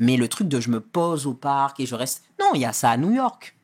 Mais 0.00 0.16
le 0.16 0.26
truc 0.26 0.48
de 0.48 0.58
je 0.60 0.70
me 0.70 0.80
pose 0.80 1.26
au 1.26 1.34
parc 1.34 1.78
et 1.78 1.86
je 1.86 1.94
reste. 1.94 2.24
Non, 2.40 2.50
il 2.54 2.62
y 2.62 2.64
a 2.64 2.72
ça 2.72 2.90
à 2.90 2.96
New 2.96 3.12
York. 3.12 3.54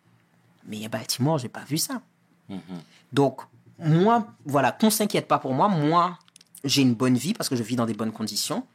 Mais 0.68 0.84
à 0.84 0.88
Baltimore, 0.88 1.38
j'ai 1.38 1.48
pas 1.48 1.64
vu 1.64 1.78
ça. 1.78 2.00
Donc, 3.12 3.40
moi, 3.80 4.28
voilà, 4.44 4.70
qu'on 4.70 4.90
s'inquiète 4.90 5.26
pas 5.26 5.38
pour 5.38 5.52
moi. 5.52 5.66
Moi, 5.68 6.16
j'ai 6.66 6.82
une 6.82 6.94
bonne 6.94 7.16
vie 7.16 7.32
parce 7.32 7.48
que 7.48 7.56
je 7.56 7.62
vis 7.62 7.76
dans 7.76 7.86
des 7.86 7.94
bonnes 7.94 8.12
conditions. 8.12 8.66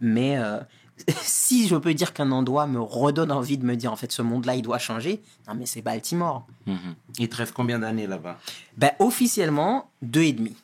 Mais 0.00 0.38
euh, 0.38 0.60
si 1.22 1.68
je 1.68 1.76
peux 1.76 1.92
dire 1.94 2.12
qu'un 2.12 2.30
endroit 2.30 2.66
me 2.66 2.80
redonne 2.80 3.32
envie 3.32 3.58
de 3.58 3.64
me 3.66 3.74
dire, 3.76 3.92
en 3.92 3.96
fait, 3.96 4.12
ce 4.12 4.22
monde-là, 4.22 4.54
il 4.54 4.62
doit 4.62 4.78
changer, 4.78 5.22
non, 5.48 5.54
mais 5.54 5.66
c'est 5.66 5.82
Baltimore. 5.82 6.46
Mhm. 6.66 6.94
Il 7.18 7.28
te 7.28 7.36
reste 7.36 7.52
combien 7.52 7.78
d'années 7.78 8.06
là-bas? 8.06 8.38
Ben, 8.76 8.92
officiellement, 8.98 9.90
deux 10.02 10.22
et 10.22 10.32
demi. 10.32 10.56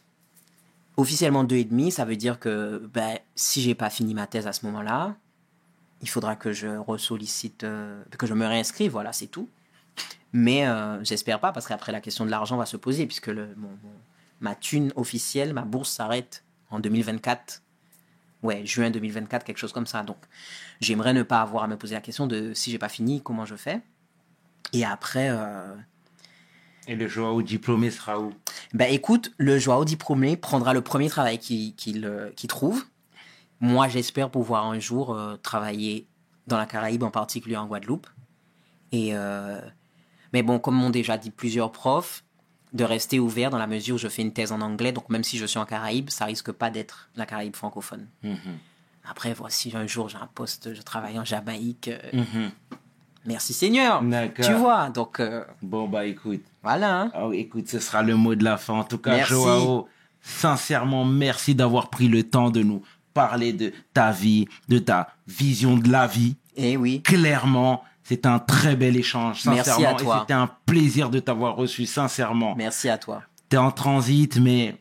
Officiellement, 0.96 1.44
deux 1.44 1.56
et 1.56 1.64
demi, 1.64 1.90
ça 1.92 2.06
veut 2.06 2.16
dire 2.16 2.38
que 2.38 2.88
ben, 2.94 3.18
si 3.34 3.60
j'ai 3.60 3.74
pas 3.74 3.90
fini 3.90 4.14
ma 4.14 4.26
thèse 4.26 4.46
à 4.46 4.52
ce 4.54 4.64
moment-là, 4.66 5.14
il 6.00 6.08
faudra 6.08 6.36
que 6.36 6.52
je 6.52 6.68
ressollicite, 6.78 7.64
euh, 7.64 8.02
que 8.18 8.26
je 8.26 8.32
me 8.34 8.46
réinscrive, 8.46 8.92
voilà, 8.92 9.12
c'est 9.12 9.26
tout. 9.26 9.48
Mais 10.32 10.66
euh, 10.66 11.02
j'espère 11.04 11.38
pas, 11.40 11.52
parce 11.52 11.66
qu'après, 11.66 11.92
la 11.92 12.00
question 12.00 12.24
de 12.24 12.30
l'argent 12.30 12.56
va 12.56 12.64
se 12.66 12.76
poser, 12.78 13.06
puisque 13.06 13.26
le, 13.28 13.48
mon- 13.56 13.68
mon- 13.68 14.00
ma 14.40 14.54
thune 14.54 14.92
officielle, 14.96 15.52
ma 15.52 15.62
bourse 15.62 15.90
s'arrête 15.90 16.44
en 16.76 16.80
2024. 16.80 17.62
Ouais, 18.42 18.64
juin 18.64 18.90
2024, 18.90 19.44
quelque 19.44 19.58
chose 19.58 19.72
comme 19.72 19.86
ça. 19.86 20.02
Donc, 20.02 20.18
j'aimerais 20.80 21.14
ne 21.14 21.22
pas 21.22 21.40
avoir 21.40 21.64
à 21.64 21.68
me 21.68 21.76
poser 21.76 21.94
la 21.94 22.00
question 22.00 22.26
de 22.26 22.52
si 22.54 22.70
j'ai 22.70 22.78
pas 22.78 22.88
fini, 22.88 23.22
comment 23.22 23.44
je 23.44 23.56
fais. 23.56 23.80
Et 24.72 24.84
après, 24.84 25.28
euh, 25.30 25.74
Et 26.86 26.94
le 26.94 27.08
Joao 27.08 27.42
diplômé 27.42 27.90
sera 27.90 28.20
où? 28.20 28.32
Ben 28.72 28.92
écoute, 28.92 29.32
le 29.38 29.58
Joao 29.58 29.84
diplômé 29.84 30.36
prendra 30.36 30.74
le 30.74 30.82
premier 30.82 31.08
travail 31.08 31.38
qu'il 31.38 32.04
euh, 32.04 32.30
qu'il 32.36 32.48
trouve. 32.48 32.84
Moi, 33.60 33.88
j'espère 33.88 34.30
pouvoir 34.30 34.66
un 34.66 34.78
jour 34.78 35.14
euh, 35.14 35.36
travailler 35.36 36.06
dans 36.46 36.58
la 36.58 36.66
Caraïbe, 36.66 37.02
en 37.02 37.10
particulier 37.10 37.56
en 37.56 37.66
Guadeloupe. 37.66 38.06
Et 38.92 39.16
euh, 39.16 39.60
mais 40.32 40.42
bon, 40.42 40.58
comme 40.58 40.76
m'ont 40.76 40.90
déjà 40.90 41.16
dit 41.16 41.30
plusieurs 41.30 41.72
profs, 41.72 42.24
de 42.76 42.84
rester 42.84 43.18
ouvert 43.18 43.50
dans 43.50 43.58
la 43.58 43.66
mesure 43.66 43.96
où 43.96 43.98
je 43.98 44.08
fais 44.08 44.22
une 44.22 44.32
thèse 44.32 44.52
en 44.52 44.60
anglais. 44.60 44.92
Donc 44.92 45.08
même 45.10 45.24
si 45.24 45.38
je 45.38 45.46
suis 45.46 45.58
en 45.58 45.64
Caraïbe, 45.66 46.10
ça 46.10 46.24
risque 46.26 46.52
pas 46.52 46.70
d'être 46.70 47.08
la 47.16 47.26
Caraïbe 47.26 47.56
francophone. 47.56 48.06
Mhm. 48.22 48.36
Après, 49.08 49.32
voici 49.34 49.72
un 49.76 49.86
jour 49.86 50.08
j'ai 50.08 50.18
un 50.18 50.28
poste, 50.34 50.74
je 50.74 50.82
travaille 50.82 51.18
en 51.18 51.24
Jamaïque. 51.24 51.88
euh, 51.88 51.98
Mhm. 52.12 52.50
Merci 53.24 53.52
Seigneur. 53.54 54.02
D'accord. 54.02 54.44
Tu 54.46 54.52
vois, 54.52 54.88
donc 54.90 55.18
euh, 55.18 55.44
Bon, 55.60 55.88
bah 55.88 56.06
écoute. 56.06 56.42
voilà. 56.62 57.00
hein. 57.02 57.12
Oh, 57.20 57.32
écoute, 57.32 57.68
ce 57.68 57.80
sera 57.80 58.02
le 58.02 58.14
mot 58.14 58.36
de 58.36 58.44
la 58.44 58.56
fin. 58.56 58.74
En 58.74 58.84
tout 58.84 58.98
cas, 58.98 59.16
Merci. 59.16 59.32
Joao, 59.32 59.88
sincèrement, 60.22 61.04
merci 61.04 61.54
d'avoir 61.54 61.90
pris 61.90 62.06
le 62.08 62.22
temps 62.22 62.50
de 62.50 62.62
nous 62.62 62.82
parler 63.14 63.52
de 63.52 63.72
ta 63.94 64.12
vie, 64.12 64.46
de 64.68 64.78
ta 64.78 65.08
vision 65.26 65.76
de 65.76 65.90
la 65.90 66.06
vie. 66.06 66.36
Eh 66.56 66.76
oui. 66.76 67.02
Clairement, 67.02 67.82
c'est 68.08 68.24
un 68.26 68.38
très 68.38 68.76
bel 68.76 68.96
échange, 68.96 69.44
Merci 69.46 69.70
sincèrement. 69.70 69.96
à 69.96 70.00
toi. 70.00 70.18
C'était 70.20 70.34
un 70.34 70.48
plaisir 70.66 71.10
de 71.10 71.18
t'avoir 71.18 71.56
reçu, 71.56 71.86
sincèrement. 71.86 72.54
Merci 72.56 72.88
à 72.88 72.98
toi. 72.98 73.22
T'es 73.48 73.56
en 73.56 73.70
transit, 73.70 74.38
mais... 74.38 74.76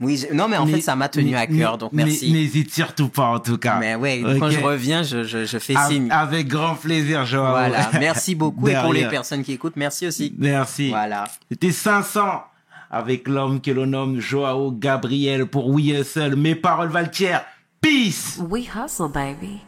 Oui, 0.00 0.16
je- 0.16 0.34
non 0.34 0.48
mais 0.48 0.56
en 0.56 0.66
mais- 0.66 0.72
fait 0.72 0.80
ça 0.80 0.96
m'a 0.96 1.08
tenu 1.08 1.36
à 1.36 1.46
cœur, 1.46 1.78
donc 1.78 1.92
mais- 1.92 2.04
merci. 2.04 2.32
N'hésite 2.32 2.74
surtout 2.74 3.08
pas, 3.08 3.26
en 3.28 3.38
tout 3.38 3.58
cas. 3.58 3.78
Mais 3.78 3.94
ouais, 3.94 4.22
Ok. 4.24 4.38
quand 4.40 4.50
je 4.50 4.58
reviens, 4.60 5.04
je, 5.04 5.22
je, 5.22 5.44
je 5.44 5.58
fais 5.58 5.74
signe. 5.88 6.10
Avec 6.10 6.48
grand 6.48 6.74
plaisir, 6.74 7.24
Joao. 7.24 7.50
Voilà, 7.52 7.90
merci 8.00 8.34
beaucoup. 8.34 8.68
Et 8.68 8.74
pour 8.74 8.92
les 8.92 9.06
personnes 9.08 9.44
qui 9.44 9.52
écoutent, 9.52 9.76
merci 9.76 10.06
aussi. 10.08 10.34
Merci. 10.36 10.88
Voilà. 10.90 11.24
C'était 11.48 11.70
500 11.70 12.42
avec 12.90 13.28
l'homme 13.28 13.60
que 13.60 13.70
l'on 13.70 13.86
nomme 13.86 14.18
Joao 14.20 14.72
Gabriel 14.72 15.46
pour 15.46 15.68
We 15.68 15.86
Hustle. 16.00 16.34
Mes 16.36 16.56
paroles 16.56 16.88
valent 16.90 17.08
Peace! 17.80 18.40
We 18.50 18.66
hustle, 18.74 19.08
baby. 19.12 19.60